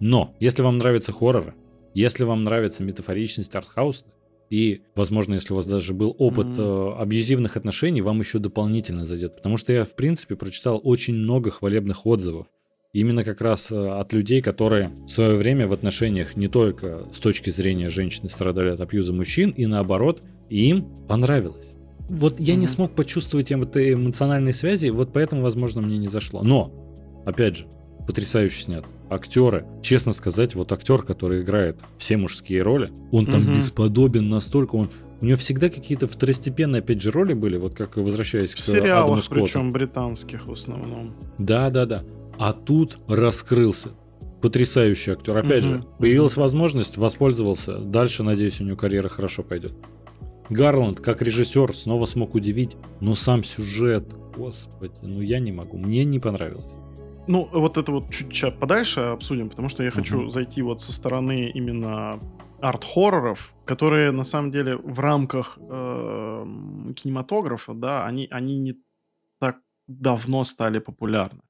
Но, 0.00 0.34
если 0.40 0.62
вам 0.62 0.78
нравятся 0.78 1.12
хорроры, 1.12 1.54
если 1.94 2.24
вам 2.24 2.42
нравится 2.42 2.82
метафоричность 2.82 3.54
артхауса, 3.54 4.04
и, 4.52 4.82
возможно, 4.94 5.32
если 5.32 5.54
у 5.54 5.56
вас 5.56 5.66
даже 5.66 5.94
был 5.94 6.14
опыт 6.18 6.48
mm-hmm. 6.48 6.98
абьюзивных 6.98 7.56
отношений, 7.56 8.02
вам 8.02 8.18
еще 8.18 8.38
дополнительно 8.38 9.06
зайдет. 9.06 9.36
Потому 9.36 9.56
что 9.56 9.72
я, 9.72 9.86
в 9.86 9.96
принципе, 9.96 10.36
прочитал 10.36 10.78
очень 10.84 11.14
много 11.14 11.50
хвалебных 11.50 12.06
отзывов. 12.06 12.48
Именно 12.92 13.24
как 13.24 13.40
раз 13.40 13.72
э, 13.72 13.76
от 13.76 14.12
людей, 14.12 14.42
которые 14.42 14.90
в 15.06 15.08
свое 15.08 15.36
время 15.36 15.66
в 15.66 15.72
отношениях 15.72 16.36
не 16.36 16.48
только 16.48 17.08
с 17.14 17.18
точки 17.18 17.48
зрения 17.48 17.88
женщины 17.88 18.28
страдали 18.28 18.68
от 18.68 18.82
абьюза 18.82 19.14
мужчин, 19.14 19.52
и 19.52 19.64
наоборот, 19.64 20.22
им 20.50 20.84
понравилось. 21.08 21.74
Вот 22.10 22.38
я 22.38 22.52
mm-hmm. 22.52 22.58
не 22.58 22.66
смог 22.66 22.94
почувствовать 22.94 23.50
этой 23.50 23.94
эмоциональной 23.94 24.52
связи, 24.52 24.90
вот 24.90 25.14
поэтому, 25.14 25.40
возможно, 25.40 25.80
мне 25.80 25.96
не 25.96 26.08
зашло. 26.08 26.42
Но, 26.42 27.24
опять 27.24 27.56
же, 27.56 27.66
потрясающе 28.06 28.62
снят. 28.62 28.84
Актеры, 29.10 29.66
честно 29.82 30.12
сказать, 30.12 30.54
вот 30.54 30.72
актер, 30.72 31.02
который 31.02 31.42
играет 31.42 31.78
все 31.98 32.16
мужские 32.16 32.62
роли, 32.62 32.92
он 33.10 33.26
там 33.26 33.42
угу. 33.42 33.54
бесподобен 33.54 34.28
настолько, 34.28 34.76
он 34.76 34.90
у 35.20 35.24
него 35.24 35.36
всегда 35.36 35.68
какие-то 35.68 36.08
второстепенные, 36.08 36.80
опять 36.80 37.00
же, 37.00 37.12
роли 37.12 37.32
были, 37.32 37.56
вот 37.56 37.74
как 37.74 37.96
возвращаясь 37.96 38.54
в 38.54 38.56
к 38.56 38.60
сериалах, 38.60 39.04
Адаму 39.04 39.22
Скотту. 39.22 39.44
причем 39.44 39.70
британских 39.70 40.48
в 40.48 40.52
основном. 40.52 41.14
Да, 41.38 41.70
да, 41.70 41.86
да. 41.86 42.04
А 42.38 42.52
тут 42.52 42.98
раскрылся. 43.06 43.90
Потрясающий 44.40 45.12
актер. 45.12 45.38
Опять 45.38 45.64
угу. 45.64 45.70
же, 45.70 45.84
появилась 46.00 46.36
возможность, 46.36 46.96
воспользовался. 46.96 47.78
Дальше, 47.78 48.24
надеюсь, 48.24 48.60
у 48.60 48.64
него 48.64 48.76
карьера 48.76 49.08
хорошо 49.08 49.44
пойдет. 49.44 49.74
Гарланд, 50.50 51.00
как 51.00 51.22
режиссер, 51.22 51.74
снова 51.74 52.04
смог 52.06 52.34
удивить, 52.34 52.72
но 53.00 53.14
сам 53.14 53.44
сюжет, 53.44 54.12
господи, 54.36 54.94
ну 55.02 55.20
я 55.20 55.38
не 55.38 55.52
могу, 55.52 55.78
мне 55.78 56.04
не 56.04 56.18
понравилось. 56.18 56.72
Ну, 57.28 57.48
вот 57.52 57.78
это 57.78 57.92
вот 57.92 58.10
чуть-чуть 58.10 58.58
подальше 58.58 59.00
обсудим, 59.00 59.48
потому 59.48 59.68
что 59.68 59.82
я 59.82 59.90
uh-huh. 59.90 59.92
хочу 59.92 60.28
зайти 60.28 60.62
вот 60.62 60.80
со 60.80 60.92
стороны 60.92 61.50
именно 61.50 62.18
арт-хорроров, 62.60 63.54
которые 63.64 64.12
на 64.12 64.24
самом 64.24 64.50
деле 64.50 64.76
в 64.76 65.00
рамках 65.00 65.58
э, 65.58 66.44
кинематографа, 66.96 67.74
да, 67.74 68.06
они, 68.06 68.28
они 68.30 68.58
не 68.58 68.76
так 69.40 69.58
давно 69.86 70.44
стали 70.44 70.78
популярны. 70.78 71.42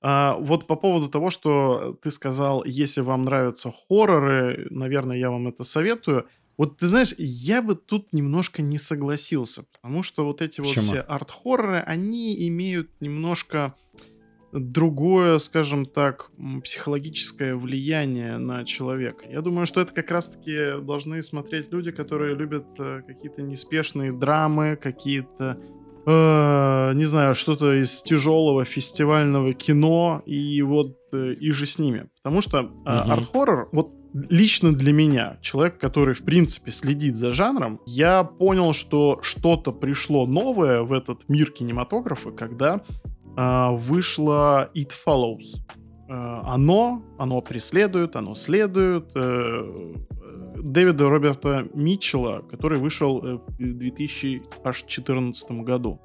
А, 0.00 0.36
вот 0.38 0.66
по 0.66 0.76
поводу 0.76 1.08
того, 1.08 1.30
что 1.30 1.96
ты 2.02 2.10
сказал, 2.10 2.64
если 2.64 3.00
вам 3.00 3.24
нравятся 3.24 3.72
хорроры, 3.72 4.66
наверное, 4.70 5.16
я 5.16 5.30
вам 5.30 5.48
это 5.48 5.64
советую. 5.64 6.26
Вот 6.58 6.76
ты 6.76 6.86
знаешь, 6.86 7.14
я 7.16 7.62
бы 7.62 7.74
тут 7.74 8.12
немножко 8.12 8.60
не 8.60 8.78
согласился, 8.78 9.64
потому 9.72 10.02
что 10.02 10.24
вот 10.26 10.42
эти 10.42 10.60
Почему? 10.60 10.84
вот 10.84 10.84
все 10.84 11.00
арт-хорроры, 11.00 11.78
они 11.78 12.46
имеют 12.48 12.90
немножко 13.00 13.74
другое, 14.54 15.38
скажем 15.38 15.84
так, 15.84 16.30
психологическое 16.62 17.56
влияние 17.56 18.38
на 18.38 18.64
человека. 18.64 19.24
Я 19.28 19.40
думаю, 19.40 19.66
что 19.66 19.80
это 19.80 19.92
как 19.92 20.10
раз-таки 20.10 20.80
должны 20.80 21.22
смотреть 21.22 21.72
люди, 21.72 21.90
которые 21.90 22.34
любят 22.36 22.66
э, 22.78 23.02
какие-то 23.06 23.42
неспешные 23.42 24.12
драмы, 24.12 24.76
какие-то 24.80 25.58
э, 26.06 26.92
не 26.94 27.04
знаю, 27.04 27.34
что-то 27.34 27.82
из 27.82 28.02
тяжелого 28.02 28.64
фестивального 28.64 29.52
кино 29.54 30.22
и 30.24 30.62
вот 30.62 30.98
э, 31.12 31.34
и 31.34 31.50
же 31.50 31.66
с 31.66 31.78
ними. 31.78 32.08
Потому 32.22 32.40
что 32.40 32.58
э, 32.58 32.62
uh 32.62 33.12
арт-хоррор, 33.12 33.68
вот 33.72 33.92
лично 34.14 34.72
для 34.72 34.92
меня, 34.92 35.38
человек, 35.42 35.78
который 35.78 36.14
в 36.14 36.22
принципе 36.22 36.70
следит 36.70 37.16
за 37.16 37.32
жанром, 37.32 37.80
я 37.86 38.22
понял, 38.22 38.72
что 38.72 39.18
что-то 39.22 39.72
пришло 39.72 40.26
новое 40.26 40.82
в 40.82 40.92
этот 40.92 41.28
мир 41.28 41.50
кинематографа, 41.50 42.30
когда 42.30 42.82
вышло 43.36 44.70
It 44.74 44.90
Follows. 45.06 45.60
А, 46.08 46.54
оно, 46.54 47.02
оно 47.18 47.40
преследует, 47.40 48.16
оно 48.16 48.34
следует 48.34 49.10
э, 49.14 49.94
Дэвида 50.56 51.08
Роберта 51.08 51.66
Митчелла, 51.74 52.42
который 52.50 52.78
вышел 52.78 53.24
э, 53.24 53.38
в 53.38 53.56
2014 53.56 55.50
году. 55.62 56.00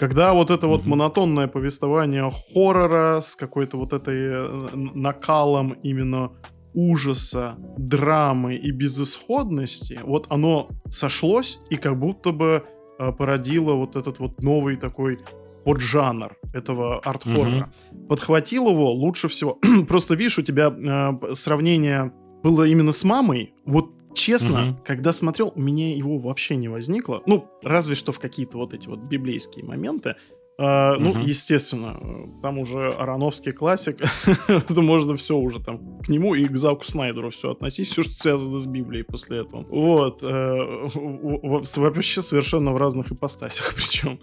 Когда 0.00 0.34
вот 0.34 0.50
это 0.50 0.66
вот 0.66 0.84
монотонное 0.84 1.46
повествование 1.46 2.28
хоррора 2.28 3.20
с 3.20 3.36
какой-то 3.36 3.78
вот 3.78 3.92
этой 3.92 4.16
э, 4.16 4.68
накалом 4.74 5.72
именно 5.84 6.32
ужаса, 6.74 7.54
драмы 7.78 8.56
и 8.56 8.72
безысходности, 8.72 10.00
вот 10.02 10.26
оно 10.28 10.70
сошлось 10.88 11.60
и 11.70 11.76
как 11.76 11.96
будто 11.96 12.32
бы 12.32 12.64
породило 12.98 13.74
вот 13.74 13.94
этот 13.94 14.18
вот 14.18 14.42
новый 14.42 14.74
такой 14.74 15.18
поджанр 15.64 16.36
этого 16.52 16.98
арт-хоррора. 17.00 17.70
Угу. 17.90 18.06
Подхватил 18.06 18.68
его 18.68 18.92
лучше 18.92 19.28
всего. 19.28 19.58
Просто 19.88 20.14
видишь, 20.14 20.38
у 20.38 20.42
тебя 20.42 20.68
э, 20.68 21.34
сравнение 21.34 22.12
было 22.42 22.64
именно 22.66 22.92
с 22.92 23.04
мамой. 23.04 23.54
Вот 23.64 23.90
честно, 24.14 24.70
угу. 24.70 24.78
когда 24.84 25.12
смотрел, 25.12 25.52
у 25.54 25.60
меня 25.60 25.94
его 25.94 26.18
вообще 26.18 26.56
не 26.56 26.68
возникло. 26.68 27.22
Ну, 27.26 27.48
разве 27.62 27.94
что 27.94 28.12
в 28.12 28.18
какие-то 28.18 28.58
вот 28.58 28.74
эти 28.74 28.88
вот 28.88 29.00
библейские 29.00 29.64
моменты. 29.64 30.16
Uh, 30.56 30.96
ну, 31.00 31.10
угу. 31.10 31.18
естественно, 31.18 31.98
там 32.40 32.58
уже 32.58 32.88
Ароновский 32.90 33.50
классик, 33.50 33.98
это 34.46 34.80
можно 34.80 35.16
все 35.16 35.36
уже 35.36 35.58
там 35.60 35.98
к 35.98 36.08
нему 36.08 36.36
и 36.36 36.44
к 36.44 36.56
Заку 36.56 36.84
Снайдеру 36.84 37.30
все 37.30 37.50
относить, 37.50 37.88
все, 37.88 38.04
что 38.04 38.12
связано 38.12 38.60
с 38.60 38.66
Библией 38.66 39.04
после 39.04 39.40
этого. 39.40 39.64
Вот. 39.68 40.22
Uh, 40.22 41.64
вообще 41.76 42.22
совершенно 42.22 42.72
в 42.72 42.76
разных 42.76 43.10
ипостасях 43.10 43.74
причем. 43.76 44.20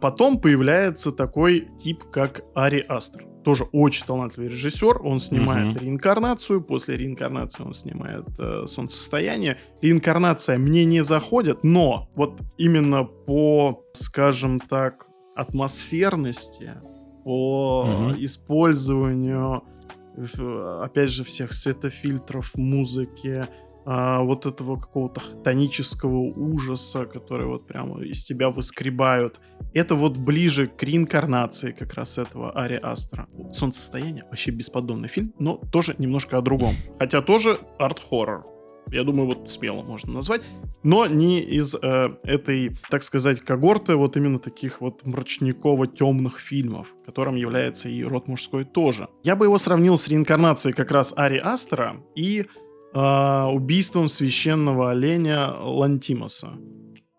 Потом 0.00 0.40
появляется 0.40 1.12
такой 1.12 1.68
тип, 1.78 2.04
как 2.10 2.42
Ари 2.54 2.84
Астер. 2.88 3.26
Тоже 3.44 3.64
очень 3.72 4.04
талантливый 4.04 4.50
режиссер. 4.50 5.00
Он 5.02 5.20
снимает 5.20 5.74
uh-huh. 5.74 5.80
реинкарнацию. 5.80 6.60
После 6.60 6.96
реинкарнации 6.96 7.62
он 7.62 7.74
снимает 7.74 8.24
э, 8.38 8.64
солнцестояние. 8.66 9.58
Реинкарнация 9.80 10.58
мне 10.58 10.84
не 10.84 11.02
заходит, 11.02 11.62
но 11.62 12.10
вот 12.16 12.40
именно 12.58 13.04
по, 13.04 13.84
скажем 13.92 14.58
так, 14.58 15.05
атмосферности, 15.36 16.72
по 17.24 17.86
uh-huh. 17.88 18.24
использованию 18.24 19.62
опять 20.82 21.10
же, 21.10 21.24
всех 21.24 21.52
светофильтров, 21.52 22.52
музыки, 22.54 23.44
а, 23.84 24.22
вот 24.22 24.46
этого 24.46 24.76
какого-то 24.80 25.20
тонического 25.44 26.18
ужаса, 26.18 27.06
который 27.06 27.46
вот 27.46 27.66
прямо 27.66 28.02
из 28.02 28.24
тебя 28.24 28.50
выскребают. 28.50 29.40
Это 29.74 29.94
вот 29.94 30.16
ближе 30.16 30.66
к 30.66 30.82
реинкарнации 30.82 31.70
как 31.70 31.94
раз 31.94 32.18
этого 32.18 32.50
Ари 32.50 32.80
Астра. 32.82 33.28
«Солнцестояние» 33.52 34.24
вообще 34.24 34.50
бесподобный 34.50 35.08
фильм, 35.08 35.32
но 35.38 35.60
тоже 35.70 35.94
немножко 35.98 36.38
о 36.38 36.42
другом. 36.42 36.72
Хотя 36.98 37.22
тоже 37.22 37.58
арт-хоррор. 37.78 38.55
Я 38.92 39.02
думаю, 39.02 39.26
вот 39.26 39.50
смело 39.50 39.82
можно 39.82 40.12
назвать. 40.12 40.42
Но 40.82 41.06
не 41.06 41.40
из 41.40 41.74
э, 41.74 42.10
этой, 42.22 42.76
так 42.90 43.02
сказать, 43.02 43.40
когорты 43.40 43.96
вот 43.96 44.16
именно 44.16 44.38
таких 44.38 44.80
вот 44.80 45.04
мрачниково-темных 45.04 46.38
фильмов, 46.38 46.88
которым 47.04 47.34
является 47.36 47.88
и 47.88 48.04
«Род 48.04 48.28
мужской» 48.28 48.64
тоже. 48.64 49.08
Я 49.24 49.34
бы 49.34 49.46
его 49.46 49.58
сравнил 49.58 49.96
с 49.96 50.06
реинкарнацией 50.08 50.74
как 50.74 50.90
раз 50.92 51.12
Ари 51.16 51.38
Астера 51.38 51.96
и 52.14 52.46
э, 52.94 53.44
убийством 53.52 54.08
священного 54.08 54.92
оленя 54.92 55.50
Лантимоса. 55.52 56.52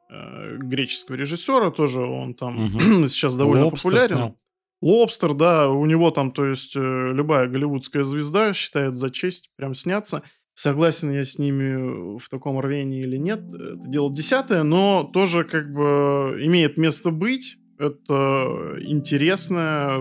Э, 0.10 0.58
греческого 0.58 1.16
режиссера 1.16 1.70
тоже, 1.70 2.02
он 2.02 2.34
там 2.34 2.66
угу. 2.66 2.80
сейчас 3.10 3.36
довольно 3.36 3.66
Лобстер 3.66 3.92
популярен. 3.92 4.18
Снял. 4.18 4.38
Лобстер, 4.82 5.34
да, 5.34 5.70
у 5.70 5.86
него 5.86 6.12
там, 6.12 6.32
то 6.32 6.46
есть, 6.46 6.76
э, 6.76 6.80
любая 6.80 7.48
голливудская 7.48 8.04
звезда 8.04 8.54
считает 8.54 8.96
за 8.96 9.10
честь 9.10 9.50
прям 9.56 9.76
сняться. 9.76 10.24
Согласен 10.58 11.12
я 11.12 11.24
с 11.24 11.38
ними 11.38 12.18
в 12.18 12.30
таком 12.30 12.60
рвении 12.60 13.04
или 13.04 13.16
нет, 13.16 13.42
это 13.54 13.88
дело 13.88 14.12
десятое, 14.12 14.64
но 14.64 15.04
тоже 15.04 15.44
как 15.44 15.72
бы 15.72 16.40
имеет 16.42 16.78
место 16.78 17.12
быть. 17.12 17.58
Это 17.78 18.76
интересное, 18.82 20.00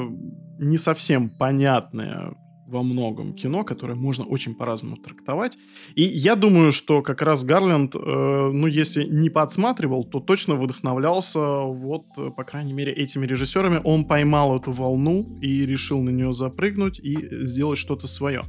не 0.59 0.79
совсем 0.79 1.29
понятное 1.29 2.35
во 2.67 2.83
многом 2.83 3.35
кино, 3.35 3.65
которое 3.65 3.97
можно 3.97 4.25
очень 4.25 4.55
по-разному 4.55 4.97
трактовать. 4.97 5.59
И 5.95 6.03
я 6.03 6.35
думаю, 6.37 6.73
что 6.73 7.03
как 7.03 7.21
раз 7.21 7.45
Гарленд, 7.45 7.95
э, 7.95 7.99
ну, 7.99 8.67
если 8.67 9.05
не 9.05 9.29
подсматривал, 9.29 10.05
то 10.05 10.21
точно 10.21 10.55
вдохновлялся 10.55 11.39
вот, 11.39 12.07
э, 12.17 12.31
по 12.35 12.45
крайней 12.45 12.73
мере, 12.73 12.93
этими 12.93 13.27
режиссерами. 13.27 13.81
Он 13.85 14.05
поймал 14.07 14.57
эту 14.57 14.73
волну 14.73 15.39
и 15.43 15.67
решил 15.67 16.01
на 16.01 16.11
нее 16.11 16.33
запрыгнуть 16.33 16.99
и 16.99 17.45
сделать 17.45 17.79
что-то 17.79 18.07
свое. 18.07 18.45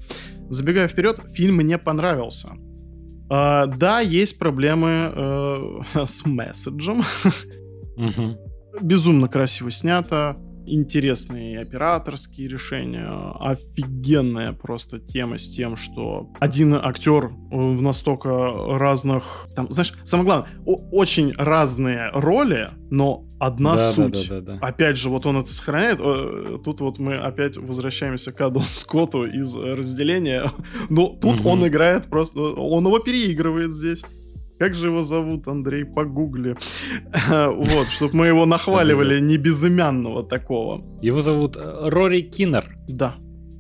Забегая 0.50 0.88
вперед, 0.88 1.20
фильм 1.34 1.56
мне 1.58 1.78
понравился. 1.78 2.52
Э, 3.30 3.66
да, 3.68 4.00
есть 4.00 4.40
проблемы 4.40 5.12
э, 5.14 5.80
с 6.06 6.26
месседжем. 6.26 7.04
Безумно 8.82 9.28
красиво 9.28 9.72
снято 9.72 10.38
интересные 10.68 11.60
операторские 11.60 12.48
решения, 12.48 13.08
офигенная 13.40 14.54
просто 14.54 15.00
тема 15.00 15.38
с 15.38 15.50
тем, 15.50 15.78
что 15.78 16.30
один 16.40 16.74
актер 16.74 17.32
в 17.52 17.82
настолько 17.82 18.30
разных, 18.78 19.48
там, 19.56 19.72
знаешь, 19.72 19.94
самое 20.04 20.26
главное, 20.26 20.50
очень 20.66 21.34
разные 21.34 22.10
роли, 22.12 22.72
но 22.90 23.26
одна 23.40 23.76
да, 23.76 23.92
суть. 23.92 24.30
Да, 24.30 24.36
да, 24.36 24.42
да, 24.42 24.58
да. 24.58 24.68
Опять 24.68 24.98
же, 24.98 25.10
вот 25.10 25.26
он 25.26 25.38
это 25.38 25.50
сохраняет. 25.50 25.98
Тут 26.64 26.82
вот 26.82 27.00
мы 27.00 27.16
опять 27.16 27.58
возвращаемся 27.58 28.32
к 28.32 28.42
Адаму 28.42 28.66
Скотту 28.74 29.26
из 29.26 29.56
разделения. 29.56 30.52
Но 30.90 31.08
тут 31.10 31.42
угу. 31.42 31.50
он 31.50 31.68
играет 31.68 32.08
просто... 32.08 32.40
Он 32.40 32.86
его 32.86 33.00
переигрывает 33.00 33.74
здесь. 33.74 34.04
Как 34.60 34.74
же 34.74 34.88
его 34.88 35.04
зовут, 35.04 35.48
Андрей, 35.48 35.86
погугли. 35.86 36.56
вот, 37.30 37.88
чтобы 37.88 38.16
мы 38.16 38.28
его 38.28 38.46
нахваливали 38.46 39.20
не 39.20 39.38
безымянного 39.38 40.24
такого. 40.24 40.84
Его 41.02 41.22
зовут 41.22 41.56
э, 41.58 41.90
Рори 41.90 42.22
Киннер. 42.22 42.66
Да, 42.88 43.16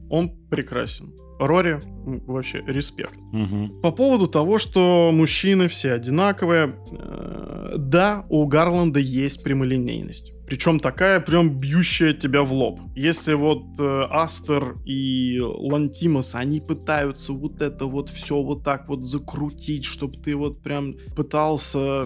он 0.09 0.31
прекрасен. 0.49 1.13
Рори, 1.39 1.81
вообще, 2.25 2.63
респект. 2.65 3.17
Угу. 3.31 3.81
По 3.81 3.91
поводу 3.91 4.27
того, 4.27 4.57
что 4.57 5.11
мужчины 5.13 5.67
все 5.67 5.93
одинаковые, 5.93 6.75
э, 6.91 7.75
да, 7.77 8.25
у 8.29 8.47
Гарланда 8.47 8.99
есть 8.99 9.43
прямолинейность. 9.43 10.33
Причем 10.47 10.79
такая 10.79 11.19
прям 11.19 11.59
бьющая 11.59 12.13
тебя 12.13 12.43
в 12.43 12.53
лоб. 12.53 12.79
Если 12.95 13.33
вот 13.33 13.63
э, 13.79 14.07
Астер 14.09 14.77
и 14.85 15.39
Лантимос, 15.41 16.35
они 16.35 16.61
пытаются 16.61 17.33
вот 17.33 17.61
это 17.61 17.85
вот 17.85 18.09
все 18.09 18.41
вот 18.41 18.63
так 18.63 18.87
вот 18.87 19.03
закрутить, 19.03 19.83
чтобы 19.83 20.17
ты 20.17 20.35
вот 20.35 20.63
прям 20.63 20.95
пытался 21.17 22.05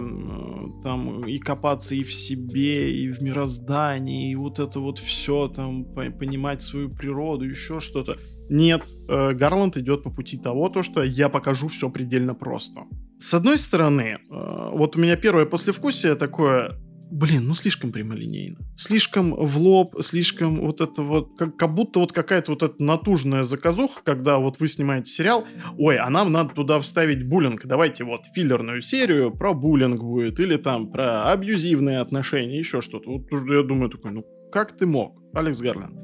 там 0.82 1.24
и 1.24 1.38
копаться 1.38 1.94
и 1.94 2.02
в 2.02 2.12
себе, 2.12 2.92
и 2.92 3.08
в 3.10 3.22
мироздании, 3.22 4.32
и 4.32 4.34
вот 4.34 4.58
это 4.58 4.80
вот 4.80 4.98
все 4.98 5.46
там 5.46 5.84
понимать 5.84 6.62
свою 6.62 6.90
природу, 6.90 7.44
еще 7.44 7.78
что-то. 7.78 8.16
Нет, 8.48 8.82
э, 9.08 9.34
Гарланд 9.34 9.76
идет 9.76 10.02
по 10.02 10.10
пути 10.10 10.36
того, 10.36 10.68
то, 10.68 10.82
что 10.82 11.02
я 11.02 11.28
покажу 11.28 11.68
все 11.68 11.88
предельно 11.88 12.34
просто. 12.34 12.82
С 13.18 13.34
одной 13.34 13.56
стороны, 13.58 14.18
э, 14.18 14.70
вот 14.72 14.96
у 14.96 14.98
меня 14.98 15.16
первое 15.16 15.46
послевкусие 15.46 16.16
такое, 16.16 16.78
блин, 17.12 17.46
ну 17.46 17.54
слишком 17.54 17.92
прямолинейно. 17.92 18.56
Слишком 18.74 19.34
в 19.34 19.58
лоб, 19.58 19.94
слишком 20.00 20.60
вот 20.60 20.80
это 20.80 21.02
вот, 21.02 21.36
как, 21.36 21.56
как 21.56 21.74
будто 21.74 22.00
вот 22.00 22.12
какая-то 22.12 22.52
вот 22.52 22.62
эта 22.62 22.82
натужная 22.82 23.42
заказуха, 23.42 24.00
когда 24.02 24.38
вот 24.38 24.58
вы 24.60 24.68
снимаете 24.68 25.12
сериал, 25.12 25.46
ой, 25.78 25.98
а 25.98 26.08
нам 26.08 26.32
надо 26.32 26.54
туда 26.54 26.80
вставить 26.80 27.28
буллинг, 27.28 27.66
давайте 27.66 28.04
вот 28.04 28.22
филлерную 28.34 28.80
серию 28.80 29.30
про 29.30 29.52
буллинг 29.52 30.02
будет, 30.02 30.40
или 30.40 30.56
там 30.56 30.90
про 30.90 31.30
абьюзивные 31.30 32.00
отношения, 32.00 32.58
еще 32.58 32.80
что-то. 32.80 33.10
Вот 33.10 33.30
я 33.30 33.62
думаю 33.62 33.90
такой, 33.90 34.12
ну 34.12 34.24
как 34.50 34.72
ты 34.76 34.86
мог, 34.86 35.20
Алекс 35.34 35.60
Гарленд? 35.60 35.98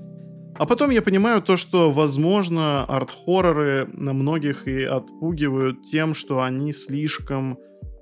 А 0.59 0.67
потом 0.67 0.91
я 0.91 1.03
понимаю 1.03 1.41
то, 1.41 1.57
что, 1.57 1.93
возможно, 1.93 2.85
арт-хорроры 2.85 3.89
на 3.93 4.13
многих 4.13 4.67
и 4.67 4.83
отпугивают 4.83 5.85
тем, 5.91 6.15
что 6.15 6.43
они 6.43 6.73
слишком 6.73 7.59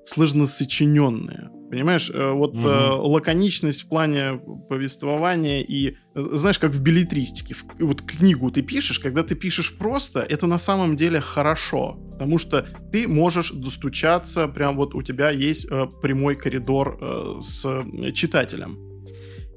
сложно 0.07 0.47
сочиненные. 0.47 1.51
Понимаешь, 1.71 2.11
э, 2.11 2.31
вот 2.31 2.55
угу. 2.55 2.69
э, 2.69 2.91
лаконичность 2.91 3.83
в 3.83 3.89
плане 3.89 4.41
повествования 4.69 5.63
и, 5.63 5.97
э, 6.15 6.29
знаешь, 6.33 6.61
как 6.61 6.71
в 6.71 6.81
билетристике, 6.81 7.57
вот 7.81 8.03
книгу 8.03 8.51
ты 8.53 8.63
пишешь, 8.63 9.01
когда 9.01 9.25
ты 9.25 9.35
пишешь 9.35 9.77
просто, 9.77 10.21
это 10.21 10.47
на 10.47 10.59
самом 10.59 10.97
деле 10.97 11.21
хорошо, 11.21 11.99
потому 12.13 12.39
что 12.39 12.69
ты 12.93 13.09
можешь 13.09 13.51
достучаться, 13.51 14.47
прям 14.47 14.77
вот 14.77 14.95
у 14.95 15.03
тебя 15.03 15.31
есть 15.31 15.67
э, 15.69 15.87
прямой 16.01 16.37
коридор 16.37 16.99
э, 17.01 17.41
с 17.43 18.13
читателем. 18.15 18.79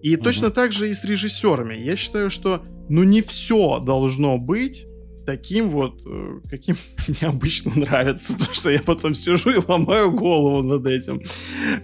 И 0.02 0.16
угу. 0.16 0.24
точно 0.24 0.50
так 0.50 0.72
же 0.72 0.90
и 0.90 0.94
с 0.94 1.04
режиссерами. 1.04 1.76
Я 1.76 1.96
считаю, 1.96 2.32
что 2.32 2.64
ну 2.90 3.04
не 3.04 3.22
все 3.22 3.80
должно 3.80 4.40
быть 4.40 4.89
таким 5.30 5.70
вот, 5.70 6.02
э, 6.08 6.40
каким 6.50 6.76
мне 7.08 7.30
обычно 7.30 7.72
нравится, 7.76 8.36
то 8.36 8.52
что 8.52 8.72
я 8.72 8.82
потом 8.82 9.14
сижу 9.14 9.52
и 9.52 9.60
ломаю 9.68 10.12
голову 10.12 10.64
над 10.64 10.88
этим, 10.88 11.22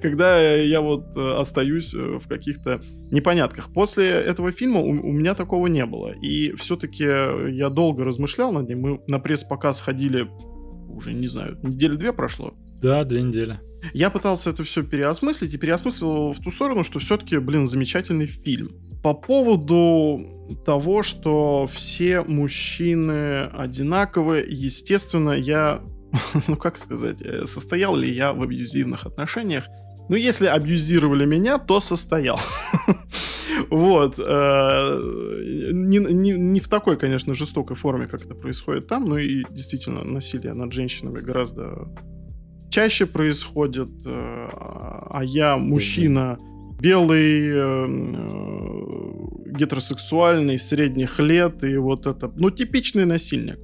когда 0.02 0.56
я 0.56 0.82
вот 0.82 1.16
э, 1.16 1.36
остаюсь 1.40 1.94
э, 1.94 2.18
в 2.18 2.28
каких-то 2.28 2.82
непонятках. 3.12 3.72
После 3.72 4.08
этого 4.08 4.52
фильма 4.52 4.80
у, 4.80 4.90
у 4.90 5.12
меня 5.12 5.36
такого 5.36 5.68
не 5.68 5.86
было, 5.86 6.10
и 6.10 6.54
все-таки 6.56 7.04
я 7.04 7.70
долго 7.70 8.04
размышлял 8.04 8.52
над 8.52 8.68
ним, 8.68 8.82
мы 8.82 9.02
на 9.06 9.20
пресс-показ 9.20 9.82
ходили, 9.82 10.28
уже 10.90 11.14
не 11.14 11.28
знаю, 11.28 11.60
недели 11.62 11.96
две 11.96 12.14
прошло. 12.14 12.56
Да, 12.82 13.04
две 13.04 13.22
недели. 13.22 13.60
Я 13.94 14.10
пытался 14.10 14.50
это 14.50 14.64
все 14.64 14.84
переосмыслить 14.84 15.54
и 15.54 15.58
переосмыслил 15.58 16.34
в 16.34 16.40
ту 16.40 16.52
сторону, 16.52 16.84
что 16.84 17.00
все-таки, 17.00 17.38
блин, 17.38 17.68
замечательный 17.68 18.28
фильм. 18.28 18.72
По 19.04 19.14
поводу 19.14 20.20
того, 20.66 21.04
что 21.04 21.70
все 21.72 22.22
мужчины 22.22 23.44
одинаковые, 23.44 24.46
естественно, 24.48 25.32
я, 25.32 25.82
ну 26.48 26.56
как 26.56 26.78
сказать, 26.78 27.22
э, 27.22 27.46
состоял 27.46 27.96
ли 27.96 28.14
я 28.14 28.34
в 28.34 28.42
абьюзивных 28.42 29.06
отношениях? 29.06 29.66
Ну, 30.08 30.16
если 30.16 30.46
абьюзировали 30.46 31.26
меня, 31.26 31.58
то 31.58 31.80
состоял. 31.80 32.40
Вот. 33.70 34.20
Э, 34.20 35.00
не, 35.72 36.00
не 36.00 36.60
в 36.60 36.68
такой, 36.68 36.98
конечно, 36.98 37.34
жестокой 37.34 37.78
форме, 37.78 38.08
как 38.08 38.26
это 38.26 38.36
происходит 38.36 38.88
там, 38.88 39.08
но 39.08 39.18
и 39.18 39.44
действительно 39.50 40.04
насилие 40.04 40.54
над 40.54 40.74
женщинами 40.74 41.22
гораздо 41.22 41.88
чаще 42.70 43.06
происходит, 43.06 43.90
э, 44.06 44.10
а 44.10 45.22
я 45.24 45.58
мужчина 45.58 46.38
белый, 46.80 47.50
э, 47.50 47.86
э, 47.88 48.16
гетеросексуальный, 49.58 50.60
средних 50.60 51.20
лет, 51.20 51.64
и 51.64 51.78
вот 51.78 52.06
это, 52.06 52.32
ну, 52.36 52.52
типичный 52.52 53.06
насильник. 53.06 53.60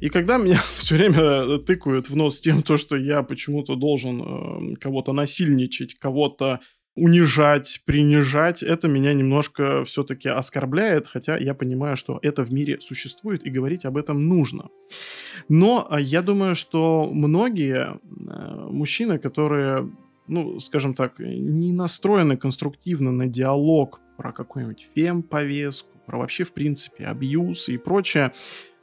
И 0.00 0.08
когда 0.08 0.36
меня 0.44 0.60
все 0.76 0.96
время 0.96 1.58
тыкают 1.58 2.10
в 2.10 2.16
нос 2.16 2.40
тем, 2.40 2.62
то, 2.62 2.76
что 2.76 2.96
я 2.96 3.22
почему-то 3.22 3.76
должен 3.76 4.74
кого-то 4.76 5.12
насильничать, 5.12 5.94
кого-то 5.94 6.60
унижать, 6.96 7.82
принижать, 7.84 8.62
это 8.62 8.88
меня 8.88 9.12
немножко 9.12 9.84
все-таки 9.84 10.30
оскорбляет, 10.30 11.06
хотя 11.06 11.36
я 11.36 11.54
понимаю, 11.54 11.96
что 11.96 12.18
это 12.22 12.42
в 12.42 12.52
мире 12.52 12.80
существует 12.80 13.44
и 13.44 13.50
говорить 13.50 13.84
об 13.84 13.98
этом 13.98 14.26
нужно. 14.26 14.70
Но 15.48 15.86
а, 15.90 16.00
я 16.00 16.22
думаю, 16.22 16.56
что 16.56 17.08
многие 17.12 17.86
э, 17.86 18.68
мужчины, 18.70 19.18
которые, 19.18 19.90
ну, 20.26 20.58
скажем 20.58 20.94
так, 20.94 21.18
не 21.18 21.72
настроены 21.72 22.38
конструктивно 22.38 23.12
на 23.12 23.26
диалог 23.26 24.00
про 24.16 24.32
какую-нибудь 24.32 24.88
фем-повестку, 24.94 25.90
про 26.06 26.18
вообще, 26.18 26.44
в 26.44 26.52
принципе, 26.52 27.04
абьюз 27.04 27.68
и 27.68 27.76
прочее, 27.76 28.32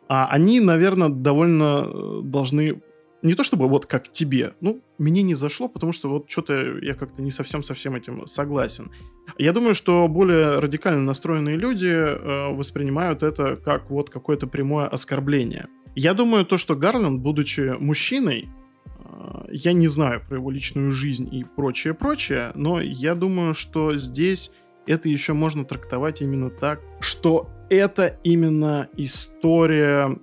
А 0.07 0.27
они, 0.27 0.60
наверное, 0.60 1.10
довольно 1.10 1.85
э, 1.85 2.22
должны 2.23 2.81
не 3.23 3.34
то 3.34 3.44
чтобы 3.44 3.68
вот 3.68 3.85
как 3.88 4.11
тебе, 4.11 4.53
ну, 4.61 4.81
мне 4.98 5.22
не 5.22 5.36
зашло, 5.36 5.68
потому 5.68 5.91
что 5.94 6.10
вот 6.10 6.30
что-то 6.30 6.78
я 6.82 6.94
как-то 6.94 7.22
не 7.22 7.32
совсем 7.32 7.64
со 7.64 7.74
всем 7.74 7.95
этим 7.95 8.28
согласен. 8.28 8.91
Я 9.38 9.53
думаю, 9.53 9.76
что 9.76 10.07
более 10.07 10.60
радикально 10.60 11.03
настроенные 11.03 11.56
люди 11.56 11.88
э, 11.88 12.53
воспринимают 12.53 13.24
это 13.24 13.56
как 13.56 13.90
вот 13.90 14.10
какое-то 14.10 14.48
прямое 14.48 14.88
оскорбление. 14.88 15.68
Я 15.95 16.14
думаю, 16.14 16.45
то, 16.45 16.57
что 16.57 16.76
Гарланд, 16.76 17.22
будучи 17.22 17.76
мужчиной, 17.80 18.49
э, 18.86 19.45
я 19.52 19.74
не 19.74 19.88
знаю 19.88 20.22
про 20.28 20.38
его 20.38 20.52
личную 20.52 20.91
жизнь 20.91 21.28
и 21.34 21.44
прочее-прочее, 21.44 22.52
но 22.56 22.82
я 22.82 23.15
думаю, 23.15 23.53
что 23.53 23.95
здесь 23.98 24.52
это 24.86 25.10
еще 25.10 25.34
можно 25.34 25.65
трактовать 25.65 26.22
именно 26.22 26.49
так, 26.49 26.82
что 26.99 27.49
это 27.69 28.18
именно 28.23 28.88
история 28.98 30.18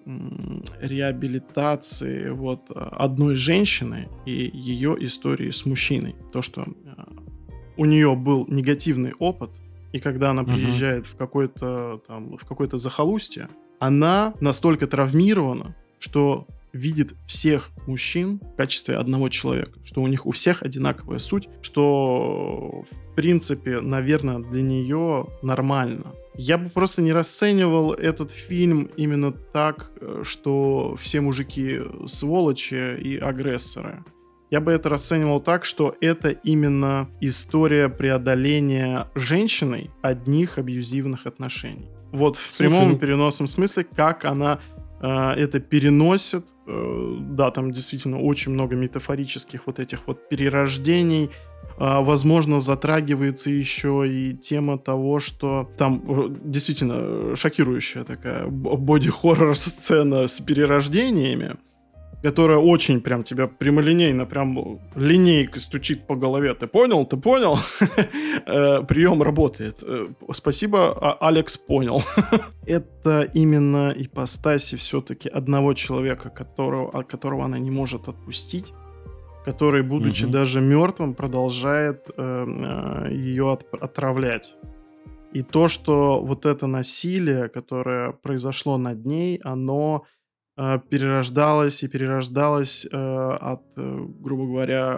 реабилитации 0.80 2.30
вот 2.30 2.70
одной 2.70 3.36
женщины 3.36 4.08
и 4.26 4.50
ее 4.52 4.96
истории 5.00 5.50
с 5.50 5.66
мужчиной. 5.66 6.14
То, 6.32 6.42
что 6.42 6.62
э, 6.62 6.66
у 7.76 7.84
нее 7.84 8.14
был 8.14 8.46
негативный 8.48 9.12
опыт, 9.18 9.50
и 9.92 9.98
когда 9.98 10.30
она 10.30 10.44
приезжает 10.44 11.04
uh-huh. 11.04 11.14
в 11.14 11.16
какой-то 11.16 12.02
там 12.06 12.36
в 12.36 12.44
какое-то 12.46 12.78
захолустье, 12.78 13.48
она 13.78 14.34
настолько 14.40 14.86
травмирована, 14.86 15.74
что 15.98 16.46
видит 16.72 17.14
всех 17.26 17.70
мужчин 17.86 18.40
в 18.40 18.56
качестве 18.56 18.96
одного 18.96 19.28
человека, 19.28 19.78
что 19.84 20.02
у 20.02 20.06
них 20.06 20.26
у 20.26 20.32
всех 20.32 20.62
одинаковая 20.62 21.18
суть, 21.18 21.48
что 21.62 22.84
в 22.90 23.14
принципе, 23.14 23.80
наверное, 23.80 24.38
для 24.38 24.62
нее 24.62 25.26
нормально. 25.42 26.12
Я 26.34 26.58
бы 26.58 26.70
просто 26.70 27.02
не 27.02 27.12
расценивал 27.12 27.92
этот 27.92 28.30
фильм 28.30 28.88
именно 28.96 29.32
так, 29.32 29.90
э, 30.00 30.22
что 30.24 30.96
все 30.98 31.20
мужики 31.20 31.80
сволочи 32.06 32.96
и 32.98 33.18
агрессоры. 33.18 34.04
Я 34.50 34.60
бы 34.60 34.72
это 34.72 34.88
расценивал 34.88 35.40
так, 35.40 35.64
что 35.64 35.94
это 36.00 36.30
именно 36.30 37.08
история 37.20 37.88
преодоления 37.88 39.08
женщиной 39.14 39.90
одних 40.02 40.58
абьюзивных 40.58 41.26
отношений. 41.26 41.88
Вот 42.10 42.36
в 42.36 42.54
Слушай, 42.54 42.70
прямом 42.70 42.90
ну... 42.92 42.98
переносном 42.98 43.46
смысле, 43.46 43.84
как 43.84 44.24
она 44.24 44.60
это 45.06 45.60
переносит. 45.60 46.46
Э, 46.66 47.16
да, 47.20 47.50
там 47.50 47.72
действительно 47.72 48.20
очень 48.20 48.52
много 48.52 48.76
метафорических 48.76 49.66
вот 49.66 49.80
этих 49.80 50.06
вот 50.06 50.28
перерождений, 50.28 51.30
а, 51.78 52.00
возможно, 52.02 52.60
затрагивается 52.60 53.50
еще 53.50 54.04
и 54.06 54.36
тема 54.36 54.78
того, 54.78 55.18
что 55.18 55.70
там 55.78 56.02
э, 56.06 56.36
действительно 56.44 57.34
шокирующая 57.36 58.04
такая 58.04 58.46
боди-хоррор 58.46 59.56
сцена 59.56 60.26
с 60.26 60.40
перерождениями, 60.40 61.56
которая 62.22 62.58
очень 62.58 63.00
прям 63.00 63.22
тебя 63.22 63.46
прямолинейно, 63.46 64.26
прям 64.26 64.78
линейкой 64.94 65.60
стучит 65.60 66.06
по 66.06 66.16
голове. 66.16 66.54
Ты 66.54 66.66
понял? 66.66 67.06
Ты 67.06 67.16
понял? 67.16 67.58
Э, 68.46 68.82
Прием 68.82 69.22
работает. 69.22 69.82
Э, 69.82 70.08
спасибо, 70.32 70.92
а, 71.00 71.28
Алекс 71.28 71.56
понял. 71.56 72.02
Это 72.66 73.22
именно 73.34 73.92
ипостаси 73.96 74.76
все-таки 74.76 75.28
одного 75.28 75.74
человека, 75.74 76.30
которого, 76.30 77.02
которого 77.02 77.44
она 77.44 77.58
не 77.58 77.70
может 77.70 78.08
отпустить 78.08 78.72
который, 79.44 79.82
будучи 79.82 80.24
угу. 80.24 80.32
даже 80.32 80.60
мертвым, 80.60 81.14
продолжает 81.14 82.08
э, 82.16 82.46
э, 83.08 83.12
ее 83.12 83.52
от, 83.52 83.64
отравлять. 83.74 84.54
И 85.32 85.42
то, 85.42 85.68
что 85.68 86.20
вот 86.20 86.44
это 86.44 86.66
насилие, 86.66 87.48
которое 87.48 88.12
произошло 88.12 88.78
над 88.78 89.06
ней, 89.06 89.40
оно 89.44 90.04
э, 90.60 90.80
перерождалось 90.90 91.82
и 91.82 91.88
перерождалось 91.88 92.86
э, 92.92 93.38
от, 93.40 93.62
э, 93.76 94.06
грубо 94.20 94.46
говоря, 94.46 94.94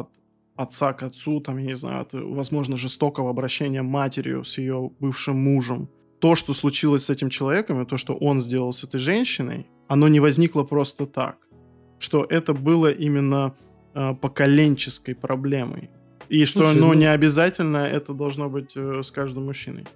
от 0.00 0.08
отца 0.56 0.92
к 0.92 1.02
отцу, 1.02 1.40
там, 1.40 1.58
я 1.58 1.66
не 1.66 1.76
знаю, 1.76 2.00
от, 2.00 2.12
возможно, 2.12 2.76
жестокого 2.76 3.30
обращения 3.30 3.82
матерью 3.82 4.44
с 4.44 4.58
ее 4.58 4.90
бывшим 5.00 5.36
мужем. 5.36 5.88
То, 6.18 6.34
что 6.34 6.52
случилось 6.52 7.04
с 7.04 7.10
этим 7.10 7.30
человеком, 7.30 7.80
и 7.80 7.86
то, 7.86 7.96
что 7.96 8.14
он 8.14 8.40
сделал 8.40 8.72
с 8.72 8.84
этой 8.84 8.98
женщиной, 8.98 9.66
оно 9.86 10.08
не 10.08 10.20
возникло 10.20 10.64
просто 10.64 11.06
так. 11.06 11.36
Что 11.98 12.26
это 12.28 12.54
было 12.54 12.90
именно 12.90 13.54
э, 13.94 14.14
поколенческой 14.14 15.14
проблемой. 15.14 15.90
И 16.28 16.44
что, 16.44 16.60
Слушай, 16.60 16.80
ну, 16.80 16.86
ну, 16.88 16.94
не 16.94 17.06
обязательно 17.06 17.78
это 17.78 18.12
должно 18.12 18.50
быть 18.50 18.76
э, 18.76 19.02
с 19.02 19.10
каждым 19.10 19.44
мужчиной. 19.44 19.86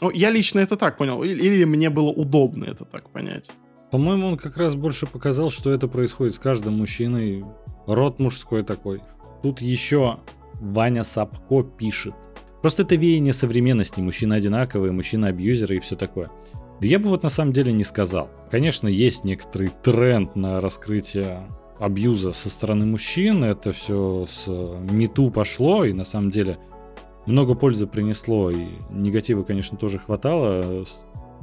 Ну, 0.00 0.10
я 0.10 0.30
лично 0.30 0.60
это 0.60 0.76
так 0.76 0.98
понял. 0.98 1.24
Или, 1.24 1.42
или 1.42 1.64
мне 1.64 1.88
было 1.88 2.10
удобно 2.10 2.64
это 2.64 2.84
так 2.84 3.08
понять. 3.10 3.50
По-моему, 3.94 4.26
он 4.26 4.36
как 4.38 4.56
раз 4.56 4.74
больше 4.74 5.06
показал, 5.06 5.50
что 5.50 5.70
это 5.70 5.86
происходит 5.86 6.34
с 6.34 6.40
каждым 6.40 6.78
мужчиной. 6.78 7.44
Род 7.86 8.18
мужской 8.18 8.64
такой. 8.64 9.00
Тут 9.40 9.60
еще 9.60 10.18
Ваня 10.54 11.04
Сапко 11.04 11.62
пишет. 11.62 12.12
Просто 12.60 12.82
это 12.82 12.96
веяние 12.96 13.32
современности. 13.32 14.00
Мужчины 14.00 14.34
одинаковые, 14.34 14.90
мужчины 14.90 15.26
абьюзеры 15.26 15.76
и 15.76 15.78
все 15.78 15.94
такое. 15.94 16.28
Да 16.80 16.88
я 16.88 16.98
бы 16.98 17.08
вот 17.08 17.22
на 17.22 17.28
самом 17.28 17.52
деле 17.52 17.72
не 17.72 17.84
сказал. 17.84 18.30
Конечно, 18.50 18.88
есть 18.88 19.22
некоторый 19.22 19.70
тренд 19.84 20.34
на 20.34 20.60
раскрытие 20.60 21.48
абьюза 21.78 22.32
со 22.32 22.50
стороны 22.50 22.86
мужчин. 22.86 23.44
Это 23.44 23.70
все 23.70 24.26
с 24.28 24.48
мету 24.90 25.30
пошло, 25.30 25.84
и 25.84 25.92
на 25.92 26.02
самом 26.02 26.32
деле 26.32 26.58
много 27.26 27.54
пользы 27.54 27.86
принесло, 27.86 28.50
и 28.50 28.70
негатива, 28.90 29.44
конечно, 29.44 29.78
тоже 29.78 30.00
хватало. 30.00 30.84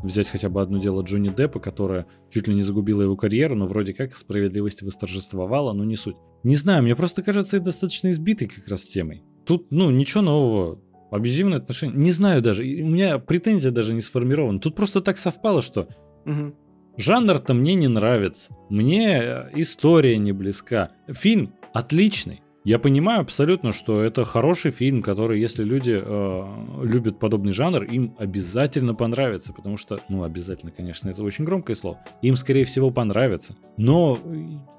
Взять 0.04 0.28
хотя 0.28 0.50
бы 0.50 0.62
одно 0.62 0.80
дело 0.80 1.04
Джонни 1.04 1.30
Деппа, 1.30 1.60
которое 1.60 2.08
чуть 2.32 2.48
ли 2.48 2.56
не 2.56 2.62
загубило 2.62 3.02
его 3.02 3.16
карьеру, 3.16 3.56
но 3.56 3.66
вроде 3.66 3.94
как 3.94 4.16
справедливость 4.16 4.82
восторжествовала, 4.82 5.74
но 5.74 5.84
не 5.84 5.96
суть. 5.96 6.16
Не 6.44 6.56
знаю, 6.56 6.84
мне 6.84 6.96
просто 6.96 7.22
кажется 7.22 7.58
это 7.58 7.66
достаточно 7.66 8.10
избитой 8.10 8.48
как 8.48 8.68
раз 8.68 8.84
темой. 8.84 9.24
Тут, 9.46 9.68
ну, 9.72 9.92
ничего 9.92 10.22
нового. 10.22 10.80
Абьюзивные 11.12 11.58
отношения. 11.58 11.94
Не 11.96 12.12
знаю 12.12 12.42
даже. 12.42 12.64
У 12.64 12.88
меня 12.88 13.20
претензия 13.20 13.72
даже 13.72 13.94
не 13.94 14.02
сформирована. 14.02 14.60
Тут 14.60 14.76
просто 14.76 15.02
так 15.02 15.18
совпало, 15.18 15.62
что 15.62 15.88
угу. 16.26 16.56
Жанр-то 16.98 17.54
мне 17.54 17.74
не 17.74 17.88
нравится. 17.88 18.56
Мне 18.70 19.20
э, 19.22 19.50
история 19.56 20.18
не 20.18 20.34
близка. 20.34 20.92
Фильм 21.08 21.54
отличный. 21.74 22.41
Я 22.64 22.78
понимаю 22.78 23.22
абсолютно, 23.22 23.72
что 23.72 24.04
это 24.04 24.24
хороший 24.24 24.70
фильм, 24.70 25.02
который, 25.02 25.40
если 25.40 25.64
люди 25.64 26.00
э, 26.00 26.84
любят 26.84 27.18
подобный 27.18 27.54
жанр, 27.54 27.84
им 27.84 28.16
обязательно 28.20 28.94
понравится, 28.94 29.52
потому 29.52 29.78
что, 29.78 30.00
ну, 30.10 30.24
обязательно, 30.24 30.72
конечно, 30.72 31.10
это 31.10 31.24
очень 31.24 31.44
громкое 31.44 31.76
слово, 31.76 32.00
им, 32.22 32.36
скорее 32.36 32.66
всего, 32.66 32.92
понравится. 32.92 33.56
Но 33.78 34.20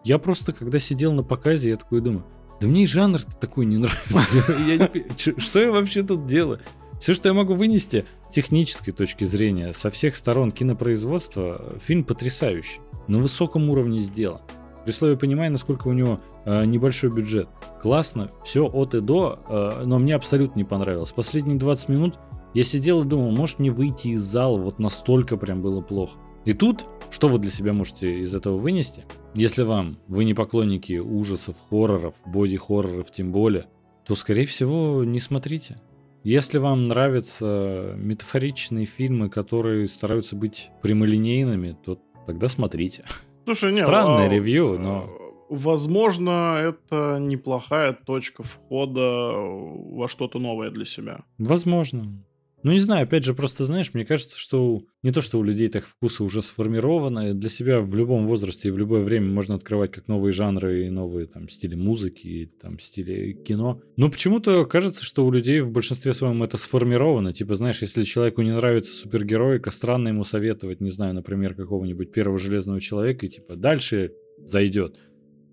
я 0.04 0.18
просто, 0.18 0.52
когда 0.52 0.78
сидел 0.78 1.12
на 1.12 1.24
показе, 1.24 1.70
я 1.70 1.76
такой 1.76 2.00
думаю, 2.00 2.24
да 2.60 2.68
мне 2.68 2.84
и 2.84 2.86
жанр 2.86 3.20
такой 3.40 3.66
не 3.66 3.78
нравится. 3.78 5.40
Что 5.40 5.58
я 5.58 5.72
вообще 5.72 6.04
тут 6.04 6.26
делаю? 6.26 6.60
Все, 7.00 7.14
что 7.14 7.28
я 7.28 7.34
могу 7.34 7.54
вынести 7.54 8.04
технической 8.30 8.92
точки 8.92 9.24
зрения, 9.24 9.72
со 9.72 9.90
всех 9.90 10.14
сторон 10.14 10.52
кинопроизводства, 10.52 11.76
фильм 11.80 12.04
потрясающий. 12.04 12.78
На 13.08 13.18
высоком 13.18 13.68
уровне 13.70 13.98
сделан. 13.98 14.40
При 14.84 14.90
условии 14.90 15.16
понимая, 15.16 15.50
насколько 15.50 15.88
у 15.88 15.92
него 15.92 16.20
э, 16.44 16.64
небольшой 16.64 17.10
бюджет. 17.10 17.48
Классно, 17.80 18.30
все 18.44 18.66
от 18.66 18.94
и 18.94 19.00
до, 19.00 19.38
э, 19.48 19.82
но 19.84 19.98
мне 19.98 20.14
абсолютно 20.14 20.58
не 20.58 20.64
понравилось. 20.64 21.12
Последние 21.12 21.58
20 21.58 21.88
минут 21.88 22.18
я 22.54 22.64
сидел 22.64 23.02
и 23.02 23.06
думал, 23.06 23.30
может 23.30 23.58
мне 23.58 23.70
выйти 23.70 24.08
из 24.08 24.20
зала, 24.20 24.58
вот 24.58 24.78
настолько 24.78 25.36
прям 25.36 25.62
было 25.62 25.80
плохо. 25.80 26.18
И 26.44 26.52
тут, 26.52 26.86
что 27.10 27.28
вы 27.28 27.38
для 27.38 27.50
себя 27.50 27.72
можете 27.72 28.20
из 28.20 28.34
этого 28.34 28.58
вынести? 28.58 29.04
Если 29.34 29.62
вам, 29.62 29.98
вы 30.08 30.24
не 30.24 30.34
поклонники 30.34 30.98
ужасов, 30.98 31.56
хорроров, 31.70 32.16
боди-хорроров 32.26 33.10
тем 33.10 33.30
более, 33.32 33.66
то, 34.04 34.14
скорее 34.14 34.46
всего, 34.46 35.04
не 35.04 35.20
смотрите. 35.20 35.80
Если 36.24 36.58
вам 36.58 36.88
нравятся 36.88 37.94
метафоричные 37.96 38.86
фильмы, 38.86 39.28
которые 39.28 39.88
стараются 39.88 40.36
быть 40.36 40.70
прямолинейными, 40.82 41.76
то 41.84 41.98
тогда 42.26 42.48
смотрите. 42.48 43.04
Слушай, 43.44 43.72
нет, 43.72 43.86
Странное 43.86 44.26
а, 44.26 44.28
ревью, 44.28 44.78
но... 44.78 45.08
Возможно, 45.48 46.56
это 46.62 47.18
неплохая 47.20 47.92
точка 47.92 48.42
входа 48.42 49.32
во 49.34 50.08
что-то 50.08 50.38
новое 50.38 50.70
для 50.70 50.86
себя. 50.86 51.20
Возможно. 51.36 52.24
Ну, 52.62 52.70
не 52.70 52.78
знаю, 52.78 53.04
опять 53.04 53.24
же, 53.24 53.34
просто 53.34 53.64
знаешь, 53.64 53.92
мне 53.92 54.04
кажется, 54.04 54.38
что 54.38 54.82
не 55.02 55.10
то, 55.10 55.20
что 55.20 55.38
у 55.38 55.42
людей 55.42 55.68
так 55.68 55.84
вкусы 55.84 56.22
уже 56.22 56.42
сформированы, 56.42 57.34
для 57.34 57.48
себя 57.48 57.80
в 57.80 57.94
любом 57.96 58.26
возрасте 58.28 58.68
и 58.68 58.70
в 58.70 58.78
любое 58.78 59.02
время 59.02 59.26
можно 59.26 59.56
открывать 59.56 59.90
как 59.90 60.06
новые 60.06 60.32
жанры 60.32 60.86
и 60.86 60.90
новые 60.90 61.26
там 61.26 61.48
стили 61.48 61.74
музыки, 61.74 62.26
и, 62.26 62.46
там 62.46 62.78
стили 62.78 63.32
кино. 63.32 63.82
Но 63.96 64.10
почему-то 64.10 64.64
кажется, 64.64 65.04
что 65.04 65.26
у 65.26 65.32
людей 65.32 65.60
в 65.60 65.72
большинстве 65.72 66.12
своем 66.12 66.42
это 66.42 66.56
сформировано. 66.56 67.32
Типа, 67.32 67.56
знаешь, 67.56 67.82
если 67.82 68.02
человеку 68.02 68.42
не 68.42 68.54
нравится 68.54 68.92
супергероика, 68.92 69.70
странно 69.70 70.08
ему 70.08 70.24
советовать, 70.24 70.80
не 70.80 70.90
знаю, 70.90 71.14
например, 71.14 71.54
какого-нибудь 71.54 72.12
первого 72.12 72.38
железного 72.38 72.80
человека, 72.80 73.26
и 73.26 73.28
типа 73.28 73.56
дальше 73.56 74.12
зайдет. 74.38 74.96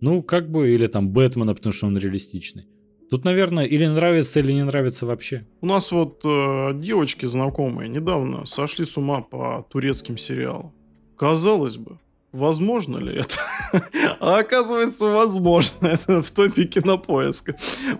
Ну, 0.02 0.22
как 0.24 0.50
бы, 0.50 0.74
или 0.74 0.88
там 0.88 1.10
Бэтмена, 1.10 1.56
потому 1.56 1.74
что 1.74 1.88
он 1.88 1.98
реалистичный. 1.98 2.68
Тут, 3.10 3.26
наверное, 3.26 3.66
или 3.66 3.86
нравится, 3.88 4.40
или 4.40 4.52
не 4.52 4.64
нравится 4.64 5.06
вообще. 5.06 5.46
У 5.62 5.66
нас 5.66 5.92
вот 5.92 6.22
э, 6.24 6.74
девочки 6.76 7.26
знакомые 7.26 7.90
недавно 7.90 8.46
сошли 8.46 8.86
с 8.86 8.98
ума 8.98 9.22
по 9.22 9.66
турецким 9.70 10.18
сериалам. 10.18 10.74
Казалось 11.18 11.78
бы, 11.78 11.98
возможно 12.32 12.98
ли 12.98 13.20
это? 13.20 13.36
а 14.20 14.40
оказывается, 14.40 15.06
возможно. 15.06 15.88
Это 15.88 16.22
в 16.22 16.30
топе 16.30 16.66
кинопоиска. 16.66 17.56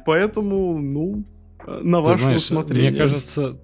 Поэтому, 0.06 0.78
ну, 0.78 1.24
на 1.66 2.02
ваше 2.02 2.22
знаешь, 2.22 2.38
усмотрение. 2.40 2.92
Мне 2.92 3.00
кажется, 3.00 3.58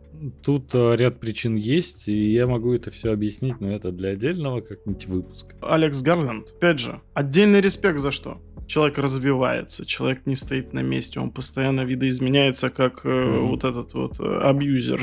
тут 0.44 0.74
э, 0.74 0.96
ряд 0.96 1.20
причин 1.20 1.56
есть, 1.56 2.08
и 2.08 2.32
я 2.32 2.48
могу 2.48 2.74
это 2.74 2.92
все 2.92 3.12
объяснить, 3.12 3.60
но 3.60 3.72
это 3.72 3.92
для 3.92 4.10
отдельного 4.10 4.62
как-нибудь 4.62 5.06
выпуска. 5.06 5.56
Алекс 5.62 6.02
Гарленд, 6.02 6.50
опять 6.58 6.80
же, 6.80 7.02
отдельный 7.14 7.62
респект 7.62 8.00
за 8.00 8.12
что? 8.12 8.42
человек 8.68 8.98
развивается, 8.98 9.86
человек 9.86 10.26
не 10.26 10.36
стоит 10.36 10.74
на 10.74 10.80
месте, 10.80 11.20
он 11.20 11.32
постоянно 11.32 11.82
видоизменяется, 11.82 12.70
как 12.70 13.06
mm-hmm. 13.06 13.40
вот 13.48 13.64
этот 13.64 13.94
вот 13.94 14.20
э, 14.20 14.40
абьюзер. 14.42 15.02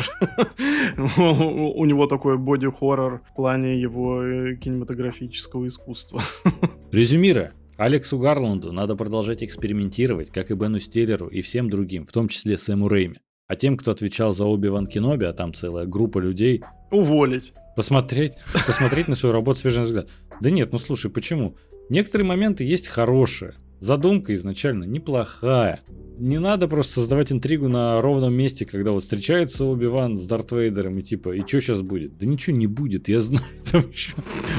У 1.16 1.84
него 1.84 2.06
такой 2.06 2.38
боди-хоррор 2.38 3.22
в 3.30 3.34
плане 3.36 3.80
его 3.80 4.22
кинематографического 4.56 5.66
искусства. 5.68 6.22
Резюмируя, 6.92 7.54
Алексу 7.76 8.18
Гарланду 8.18 8.72
надо 8.72 8.96
продолжать 8.96 9.42
экспериментировать, 9.42 10.30
как 10.30 10.50
и 10.50 10.54
Бену 10.54 10.78
Стиллеру 10.78 11.28
и 11.28 11.40
всем 11.40 11.70
другим, 11.70 12.04
в 12.04 12.12
том 12.12 12.28
числе 12.28 12.58
Сэму 12.58 12.88
Рейми. 12.88 13.18
А 13.52 13.54
тем, 13.54 13.76
кто 13.76 13.90
отвечал 13.90 14.32
за 14.32 14.46
Оби 14.46 14.68
Ван 14.68 14.86
Кеноби, 14.86 15.26
а 15.26 15.34
там 15.34 15.52
целая 15.52 15.84
группа 15.84 16.18
людей... 16.18 16.62
Уволить. 16.90 17.52
Посмотреть, 17.76 18.32
посмотреть 18.66 19.08
на 19.08 19.14
свою 19.14 19.34
работу 19.34 19.60
свежий 19.60 19.84
взгляд. 19.84 20.08
Да 20.40 20.48
нет, 20.48 20.72
ну 20.72 20.78
слушай, 20.78 21.10
почему? 21.10 21.56
Некоторые 21.90 22.26
моменты 22.26 22.64
есть 22.64 22.88
хорошие. 22.88 23.52
Задумка 23.78 24.34
изначально 24.34 24.84
неплохая. 24.84 25.80
Не 26.16 26.38
надо 26.38 26.66
просто 26.66 26.94
создавать 26.94 27.30
интригу 27.30 27.68
на 27.68 28.00
ровном 28.00 28.32
месте, 28.32 28.64
когда 28.64 28.92
вот 28.92 29.02
встречается 29.02 29.66
Оби-Ван 29.66 30.16
с 30.16 30.26
Дарт 30.26 30.52
Вейдером 30.52 30.98
и 31.00 31.02
типа, 31.02 31.32
и 31.36 31.46
что 31.46 31.60
сейчас 31.60 31.82
будет? 31.82 32.16
Да 32.16 32.24
ничего 32.24 32.56
не 32.56 32.66
будет, 32.66 33.08
я 33.08 33.20
знаю. 33.20 33.44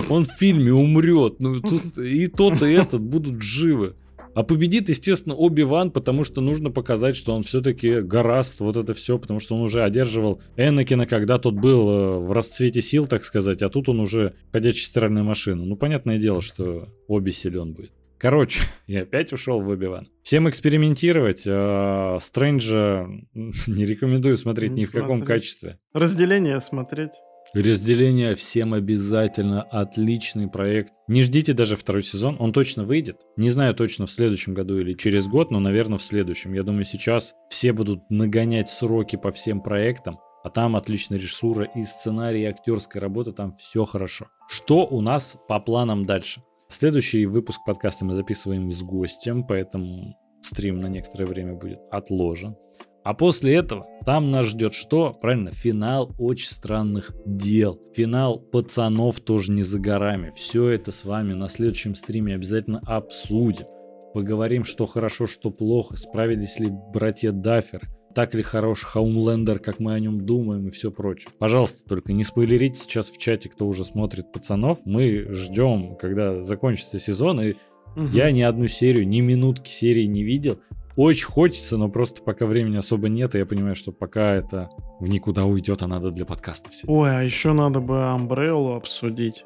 Он 0.07 0.26
в 0.26 0.32
фильме 0.34 0.72
умрет, 0.72 1.40
ну 1.40 1.60
тут 1.61 1.98
и 1.98 2.28
тот, 2.28 2.61
и 2.61 2.72
этот 2.72 3.02
будут 3.02 3.41
живы. 3.41 3.95
А 4.35 4.43
победит, 4.43 4.89
естественно, 4.89 5.35
Оби-Ван, 5.35 5.91
потому 5.91 6.23
что 6.23 6.41
нужно 6.41 6.72
показать, 6.72 7.15
что 7.15 7.34
он 7.34 7.43
все-таки 7.43 7.99
гораст, 8.01 8.60
вот 8.60 8.77
это 8.77 8.93
все, 8.93 9.18
потому 9.19 9.39
что 9.39 9.55
он 9.55 9.61
уже 9.61 9.84
одерживал 9.84 10.41
Энакина, 10.57 11.05
когда 11.05 11.38
тот 11.38 11.55
был 11.55 11.89
э, 11.89 12.18
в 12.19 12.31
расцвете 12.31 12.81
сил, 12.81 13.05
так 13.05 13.23
сказать, 13.23 13.61
а 13.61 13.69
тут 13.69 13.89
он 13.89 13.99
уже 13.99 14.34
ходячая 14.51 14.85
стиральная 14.85 15.23
машина. 15.23 15.64
Ну, 15.65 15.76
понятное 15.76 16.18
дело, 16.18 16.41
что 16.41 16.89
Оби 17.07 17.31
силен 17.31 17.73
будет. 17.73 17.91
Короче, 18.18 18.61
я 18.88 19.01
опять 19.01 19.34
ушел 19.34 19.60
в 19.60 19.69
Оби-Ван. 19.69 20.07
Всем 20.23 20.49
экспериментировать. 20.49 21.43
А, 21.45 22.18
Стрэнджа 22.19 23.05
не 23.34 23.85
рекомендую 23.85 24.38
смотреть 24.38 24.72
не 24.72 24.81
ни 24.81 24.85
в 24.85 24.91
каком 24.91 25.23
качестве. 25.23 25.77
Разделение 25.93 26.60
смотреть. 26.60 27.11
Разделение 27.56 28.34
всем 28.34 28.74
обязательно. 28.74 29.62
Отличный 29.62 30.48
проект. 30.48 30.92
Не 31.08 31.22
ждите 31.22 31.54
даже 31.54 31.76
второй 31.76 32.02
сезон. 32.02 32.36
Он 32.40 32.52
точно 32.52 32.84
выйдет. 32.84 33.18
Не 33.38 33.52
знаю 33.52 33.76
точно 33.76 34.08
в 34.08 34.12
следующем 34.12 34.56
году 34.56 34.80
или 34.80 34.94
через 34.94 35.28
год, 35.28 35.52
но, 35.52 35.60
наверное, 35.60 36.00
в 36.00 36.04
следующем. 36.04 36.54
Я 36.54 36.64
думаю, 36.64 36.84
сейчас 36.84 37.36
все 37.50 37.72
будут 37.72 38.10
нагонять 38.10 38.70
сроки 38.70 39.18
по 39.18 39.32
всем 39.32 39.62
проектам. 39.62 40.18
А 40.44 40.50
там 40.50 40.76
отличная 40.76 41.20
режиссура 41.20 41.66
и 41.76 41.84
сценарий, 41.84 42.42
и 42.42 42.46
актерская 42.46 43.00
работа. 43.00 43.34
Там 43.34 43.54
все 43.54 43.86
хорошо. 43.86 44.26
Что 44.50 44.88
у 44.88 45.02
нас 45.02 45.38
по 45.48 45.60
планам 45.60 46.08
дальше? 46.08 46.42
Следующий 46.70 47.28
выпуск 47.28 47.60
подкаста 47.68 48.04
мы 48.04 48.16
записываем 48.16 48.72
с 48.72 48.82
гостем, 48.82 49.46
поэтому 49.46 50.18
стрим 50.42 50.80
на 50.80 50.88
некоторое 50.88 51.28
время 51.28 51.54
будет 51.54 51.80
отложен. 51.92 52.56
А 53.04 53.14
после 53.14 53.56
этого 53.56 53.86
там 54.06 54.32
нас 54.32 54.46
ждет 54.48 54.74
что? 54.74 55.12
Правильно, 55.12 55.52
финал 55.52 56.14
очень 56.18 56.50
странных 56.50 57.14
дел. 57.26 57.80
Финал 57.94 58.40
пацанов 58.40 59.20
тоже 59.20 59.52
не 59.52 59.64
за 59.64 59.80
горами. 59.80 60.32
Все 60.36 60.70
это 60.70 60.92
с 60.92 61.04
вами 61.04 61.34
на 61.34 61.50
следующем 61.50 61.96
стриме 61.96 62.36
обязательно 62.36 62.82
обсудим. 62.86 63.66
Поговорим, 64.14 64.64
что 64.64 64.86
хорошо, 64.86 65.28
что 65.28 65.52
плохо, 65.52 65.98
справились 65.98 66.60
ли 66.60 66.70
братья 66.94 67.32
Даффер, 67.32 67.90
так 68.14 68.36
ли 68.36 68.44
хорош 68.44 68.84
Хаумлендер, 68.84 69.60
как 69.60 69.80
мы 69.80 69.94
о 69.94 70.00
нем 70.00 70.26
думаем 70.26 70.68
и 70.68 70.72
все 70.72 70.92
прочее. 70.92 71.32
Пожалуйста, 71.40 71.84
только 71.88 72.14
не 72.14 72.24
спойлерите 72.24 72.80
сейчас 72.80 73.10
в 73.10 73.18
чате, 73.18 73.50
кто 73.50 73.68
уже 73.68 73.84
смотрит 73.86 74.32
пацанов. 74.32 74.86
Мы 74.86 75.26
ждем, 75.30 75.96
когда 75.96 76.44
закончится 76.44 77.00
сезон, 77.00 77.42
и 77.42 77.54
угу. 77.96 78.08
я 78.14 78.32
ни 78.32 78.42
одну 78.42 78.68
серию, 78.68 79.08
ни 79.08 79.22
минутки 79.22 79.70
серии 79.70 80.06
не 80.06 80.24
видел. 80.24 80.60
Очень 80.95 81.26
хочется, 81.26 81.78
но 81.78 81.90
просто 81.90 82.22
пока 82.22 82.45
времени 82.45 82.78
особо 82.78 83.10
нет, 83.10 83.34
и 83.36 83.40
я 83.40 83.45
понимаю, 83.45 83.76
что 83.76 83.91
пока 83.91 84.34
это 84.34 84.70
в 84.99 85.10
никуда 85.10 85.45
уйдет, 85.45 85.82
а 85.82 85.88
надо 85.88 86.11
для 86.11 86.26
подкаста 86.26 86.70
все. 86.70 86.88
Ой, 86.88 87.10
а 87.10 87.22
еще 87.22 87.53
надо 87.53 87.80
бы 87.80 87.95
Umbrella 87.95 88.78
обсудить. 88.78 89.45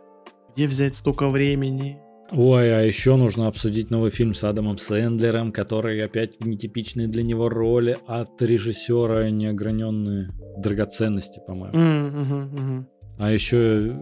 Где 0.53 0.67
взять 0.67 0.95
столько 0.95 1.29
времени? 1.29 1.99
Ой, 2.31 2.75
а 2.75 2.81
еще 2.81 3.15
нужно 3.15 3.47
обсудить 3.47 3.89
новый 3.89 4.11
фильм 4.11 4.33
с 4.33 4.43
Адамом 4.43 4.77
Сэндлером, 4.77 5.53
который 5.53 6.03
опять 6.03 6.37
в 6.39 6.47
нетипичной 6.47 7.07
для 7.07 7.23
него 7.23 7.47
роли 7.47 7.97
от 8.05 8.41
режиссера 8.41 9.29
неограненные 9.29 10.27
драгоценности, 10.57 11.41
по-моему. 11.47 11.77
Mm-hmm, 11.77 12.51
mm-hmm. 12.51 12.85
А 13.19 13.31
еще 13.31 13.97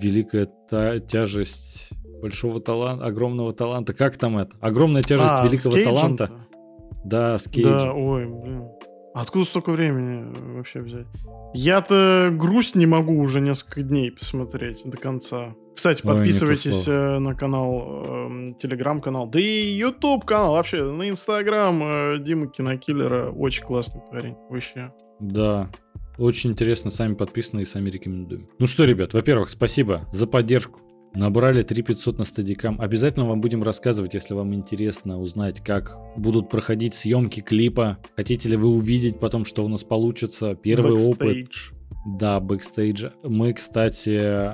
великая 0.00 0.48
та- 0.70 1.00
тяжесть 1.00 1.90
большого 2.20 2.60
таланта, 2.60 3.04
огромного 3.04 3.52
таланта. 3.52 3.92
Как 3.92 4.16
там 4.16 4.38
это? 4.38 4.56
Огромная 4.60 5.02
тяжесть 5.02 5.32
а, 5.32 5.44
великого 5.46 5.76
таланта. 5.82 6.30
Да, 7.04 7.38
с 7.38 7.48
Кейджем. 7.48 7.78
Да, 7.78 7.92
ой, 7.92 8.26
блин. 8.26 8.68
Откуда 9.14 9.44
столько 9.44 9.70
времени 9.70 10.34
вообще 10.56 10.80
взять? 10.80 11.06
Я-то 11.54 12.30
грусть 12.32 12.74
не 12.74 12.84
могу 12.84 13.16
уже 13.20 13.40
несколько 13.40 13.82
дней 13.82 14.10
посмотреть 14.10 14.82
до 14.84 14.96
конца. 14.96 15.54
Кстати, 15.74 16.02
подписывайтесь 16.02 16.88
Ой, 16.88 17.20
на 17.20 17.34
канал, 17.34 18.04
э, 18.08 18.54
телеграм-канал, 18.60 19.28
да 19.28 19.38
и 19.38 19.72
YouTube 19.72 20.24
канал, 20.24 20.54
вообще 20.54 20.82
на 20.82 21.08
инстаграм 21.08 21.80
э, 21.82 22.18
Дима 22.18 22.48
Кинокиллера. 22.48 23.30
Очень 23.30 23.64
классный 23.64 24.00
парень, 24.10 24.34
вообще. 24.50 24.92
Да, 25.20 25.70
очень 26.18 26.50
интересно, 26.50 26.90
сами 26.90 27.14
подписаны 27.14 27.62
и 27.62 27.64
сами 27.64 27.90
рекомендуем. 27.90 28.48
Ну 28.58 28.66
что, 28.66 28.84
ребят, 28.84 29.14
во-первых, 29.14 29.48
спасибо 29.50 30.08
за 30.12 30.26
поддержку. 30.26 30.80
Набрали 31.14 31.62
3500 31.62 32.18
на 32.18 32.24
стедикам. 32.24 32.80
Обязательно 32.80 33.26
вам 33.26 33.40
будем 33.40 33.62
рассказывать, 33.62 34.14
если 34.14 34.34
вам 34.34 34.52
интересно 34.54 35.20
узнать, 35.20 35.60
как 35.60 35.96
будут 36.16 36.50
проходить 36.50 36.94
съемки 36.94 37.40
клипа. 37.40 37.98
Хотите 38.16 38.48
ли 38.48 38.56
вы 38.56 38.68
увидеть 38.68 39.20
потом, 39.20 39.44
что 39.44 39.64
у 39.64 39.68
нас 39.68 39.84
получится. 39.84 40.56
Первый 40.56 40.96
бэкстейдж. 40.96 41.10
опыт. 41.10 41.48
Да, 42.18 42.40
бэкстейдж. 42.40 43.10
Мы, 43.22 43.52
кстати, 43.52 44.52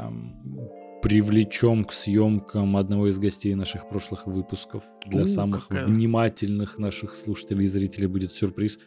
привлечем 1.02 1.84
к 1.84 1.92
съемкам 1.92 2.76
одного 2.76 3.08
из 3.08 3.18
гостей 3.18 3.54
наших 3.54 3.88
прошлых 3.88 4.26
выпусков. 4.26 4.84
Для 5.06 5.22
У, 5.22 5.26
самых 5.26 5.68
какая... 5.68 5.86
внимательных 5.86 6.78
наших 6.78 7.14
слушателей 7.14 7.64
и 7.64 7.68
зрителей 7.68 8.06
будет 8.06 8.32
сюрприз. 8.32 8.78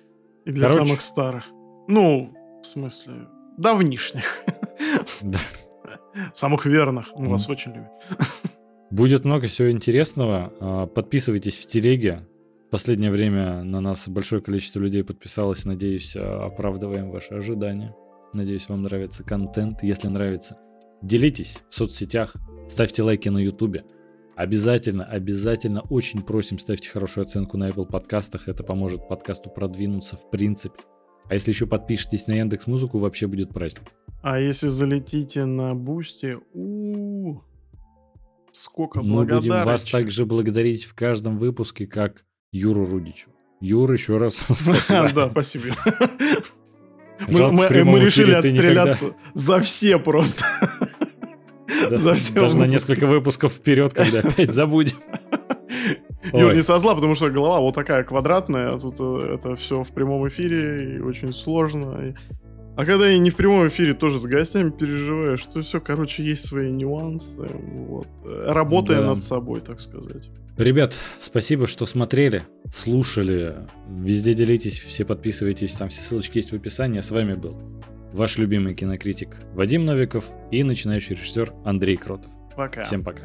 И 0.45 0.51
для 0.51 0.67
Короче... 0.67 0.85
самых 0.85 1.01
старых. 1.01 1.45
Ну, 1.87 2.33
в 2.63 2.67
смысле, 2.67 3.27
давнишних. 3.57 4.43
Да. 5.21 5.39
Самых 6.33 6.65
верных. 6.65 7.11
Мы 7.15 7.29
вас 7.29 7.47
очень 7.49 7.71
любим. 7.71 7.89
Будет 8.91 9.25
много 9.25 9.47
всего 9.47 9.71
интересного. 9.71 10.53
А, 10.59 10.85
подписывайтесь 10.85 11.57
в 11.57 11.67
телеге. 11.67 12.27
В 12.67 12.69
последнее 12.69 13.11
время 13.11 13.63
на 13.63 13.81
нас 13.81 14.07
большое 14.07 14.41
количество 14.41 14.79
людей 14.79 15.03
подписалось. 15.03 15.65
Надеюсь, 15.65 16.15
а, 16.15 16.45
оправдываем 16.45 17.09
ваши 17.09 17.33
ожидания. 17.33 17.95
Надеюсь, 18.33 18.69
вам 18.69 18.83
нравится 18.83 19.23
контент. 19.23 19.83
Если 19.83 20.07
нравится, 20.07 20.57
делитесь 21.01 21.63
в 21.69 21.73
соцсетях, 21.73 22.35
ставьте 22.67 23.03
лайки 23.03 23.29
на 23.29 23.39
ютубе. 23.39 23.83
Обязательно, 24.35 25.03
обязательно 25.03 25.81
очень 25.81 26.21
просим 26.23 26.57
ставьте 26.57 26.89
хорошую 26.89 27.23
оценку 27.23 27.57
на 27.57 27.69
Apple 27.69 27.85
подкастах. 27.85 28.47
Это 28.47 28.63
поможет 28.63 29.07
подкасту 29.07 29.49
продвинуться 29.49 30.17
в 30.17 30.29
принципе. 30.29 30.79
А 31.29 31.35
если 31.35 31.51
еще 31.51 31.67
подпишетесь 31.67 32.27
на 32.27 32.33
Яндекс 32.33 32.67
Музыку, 32.67 32.97
вообще 32.97 33.27
будет 33.27 33.49
праздник. 33.49 33.93
А 34.23 34.39
если 34.39 34.69
залетите 34.69 35.43
на 35.43 35.75
Boosty, 35.75 36.38
у 36.53 37.41
сколько 38.53 39.01
Мы 39.01 39.25
будем 39.25 39.51
вас 39.51 39.83
также 39.83 40.25
благодарить 40.25 40.85
в 40.85 40.95
каждом 40.95 41.37
выпуске, 41.37 41.85
как 41.85 42.23
Юру 42.53 42.85
Рудичу. 42.85 43.31
Юр, 43.59 43.91
еще 43.91 44.15
раз 44.15 44.35
спасибо. 44.49 45.09
Да, 45.13 45.29
спасибо. 45.29 45.65
Мы 47.27 47.99
решили 47.99 48.31
отстреляться 48.31 49.13
за 49.33 49.59
все 49.59 49.99
просто. 49.99 50.45
Даже 51.89 52.57
на 52.57 52.65
несколько 52.65 53.07
выпусков 53.07 53.51
вперед, 53.51 53.93
когда 53.93 54.19
опять 54.19 54.51
забудем. 54.51 54.97
Юр, 56.31 56.53
не 56.53 56.63
со 56.63 56.77
зла, 56.77 56.95
потому 56.95 57.15
что 57.15 57.29
голова 57.29 57.59
вот 57.59 57.75
такая 57.75 58.05
квадратная, 58.05 58.73
а 58.73 58.79
тут 58.79 58.95
э, 58.99 59.35
это 59.35 59.57
все 59.57 59.83
в 59.83 59.89
прямом 59.89 60.25
эфире 60.29 60.95
и 60.95 60.99
очень 61.01 61.33
сложно. 61.33 62.15
А 62.75 62.85
когда 62.85 63.07
я 63.07 63.17
не 63.19 63.29
в 63.29 63.35
прямом 63.35 63.67
эфире, 63.67 63.93
тоже 63.93 64.19
с 64.19 64.25
гостями 64.25 64.71
переживаю, 64.71 65.37
что 65.37 65.61
все, 65.61 65.79
короче, 65.79 66.23
есть 66.23 66.45
свои 66.45 66.71
нюансы. 66.71 67.37
Вот. 67.37 68.07
Работая 68.25 69.01
да. 69.01 69.13
над 69.13 69.23
собой, 69.23 69.61
так 69.61 69.79
сказать. 69.79 70.29
Ребят, 70.57 70.95
спасибо, 71.19 71.67
что 71.67 71.85
смотрели, 71.85 72.43
слушали. 72.71 73.55
Везде 73.89 74.33
делитесь, 74.33 74.79
все 74.79 75.05
подписывайтесь, 75.05 75.73
там 75.73 75.89
все 75.89 76.01
ссылочки 76.01 76.37
есть 76.37 76.51
в 76.51 76.55
описании. 76.55 76.99
А 76.99 77.01
с 77.03 77.11
вами 77.11 77.33
был 77.33 77.55
ваш 78.11 78.37
любимый 78.37 78.75
кинокритик 78.75 79.37
Вадим 79.53 79.85
Новиков 79.85 80.25
и 80.51 80.63
начинающий 80.63 81.15
режиссер 81.15 81.53
Андрей 81.65 81.97
Кротов. 81.97 82.31
Пока. 82.55 82.83
Всем 82.83 83.03
пока. 83.03 83.23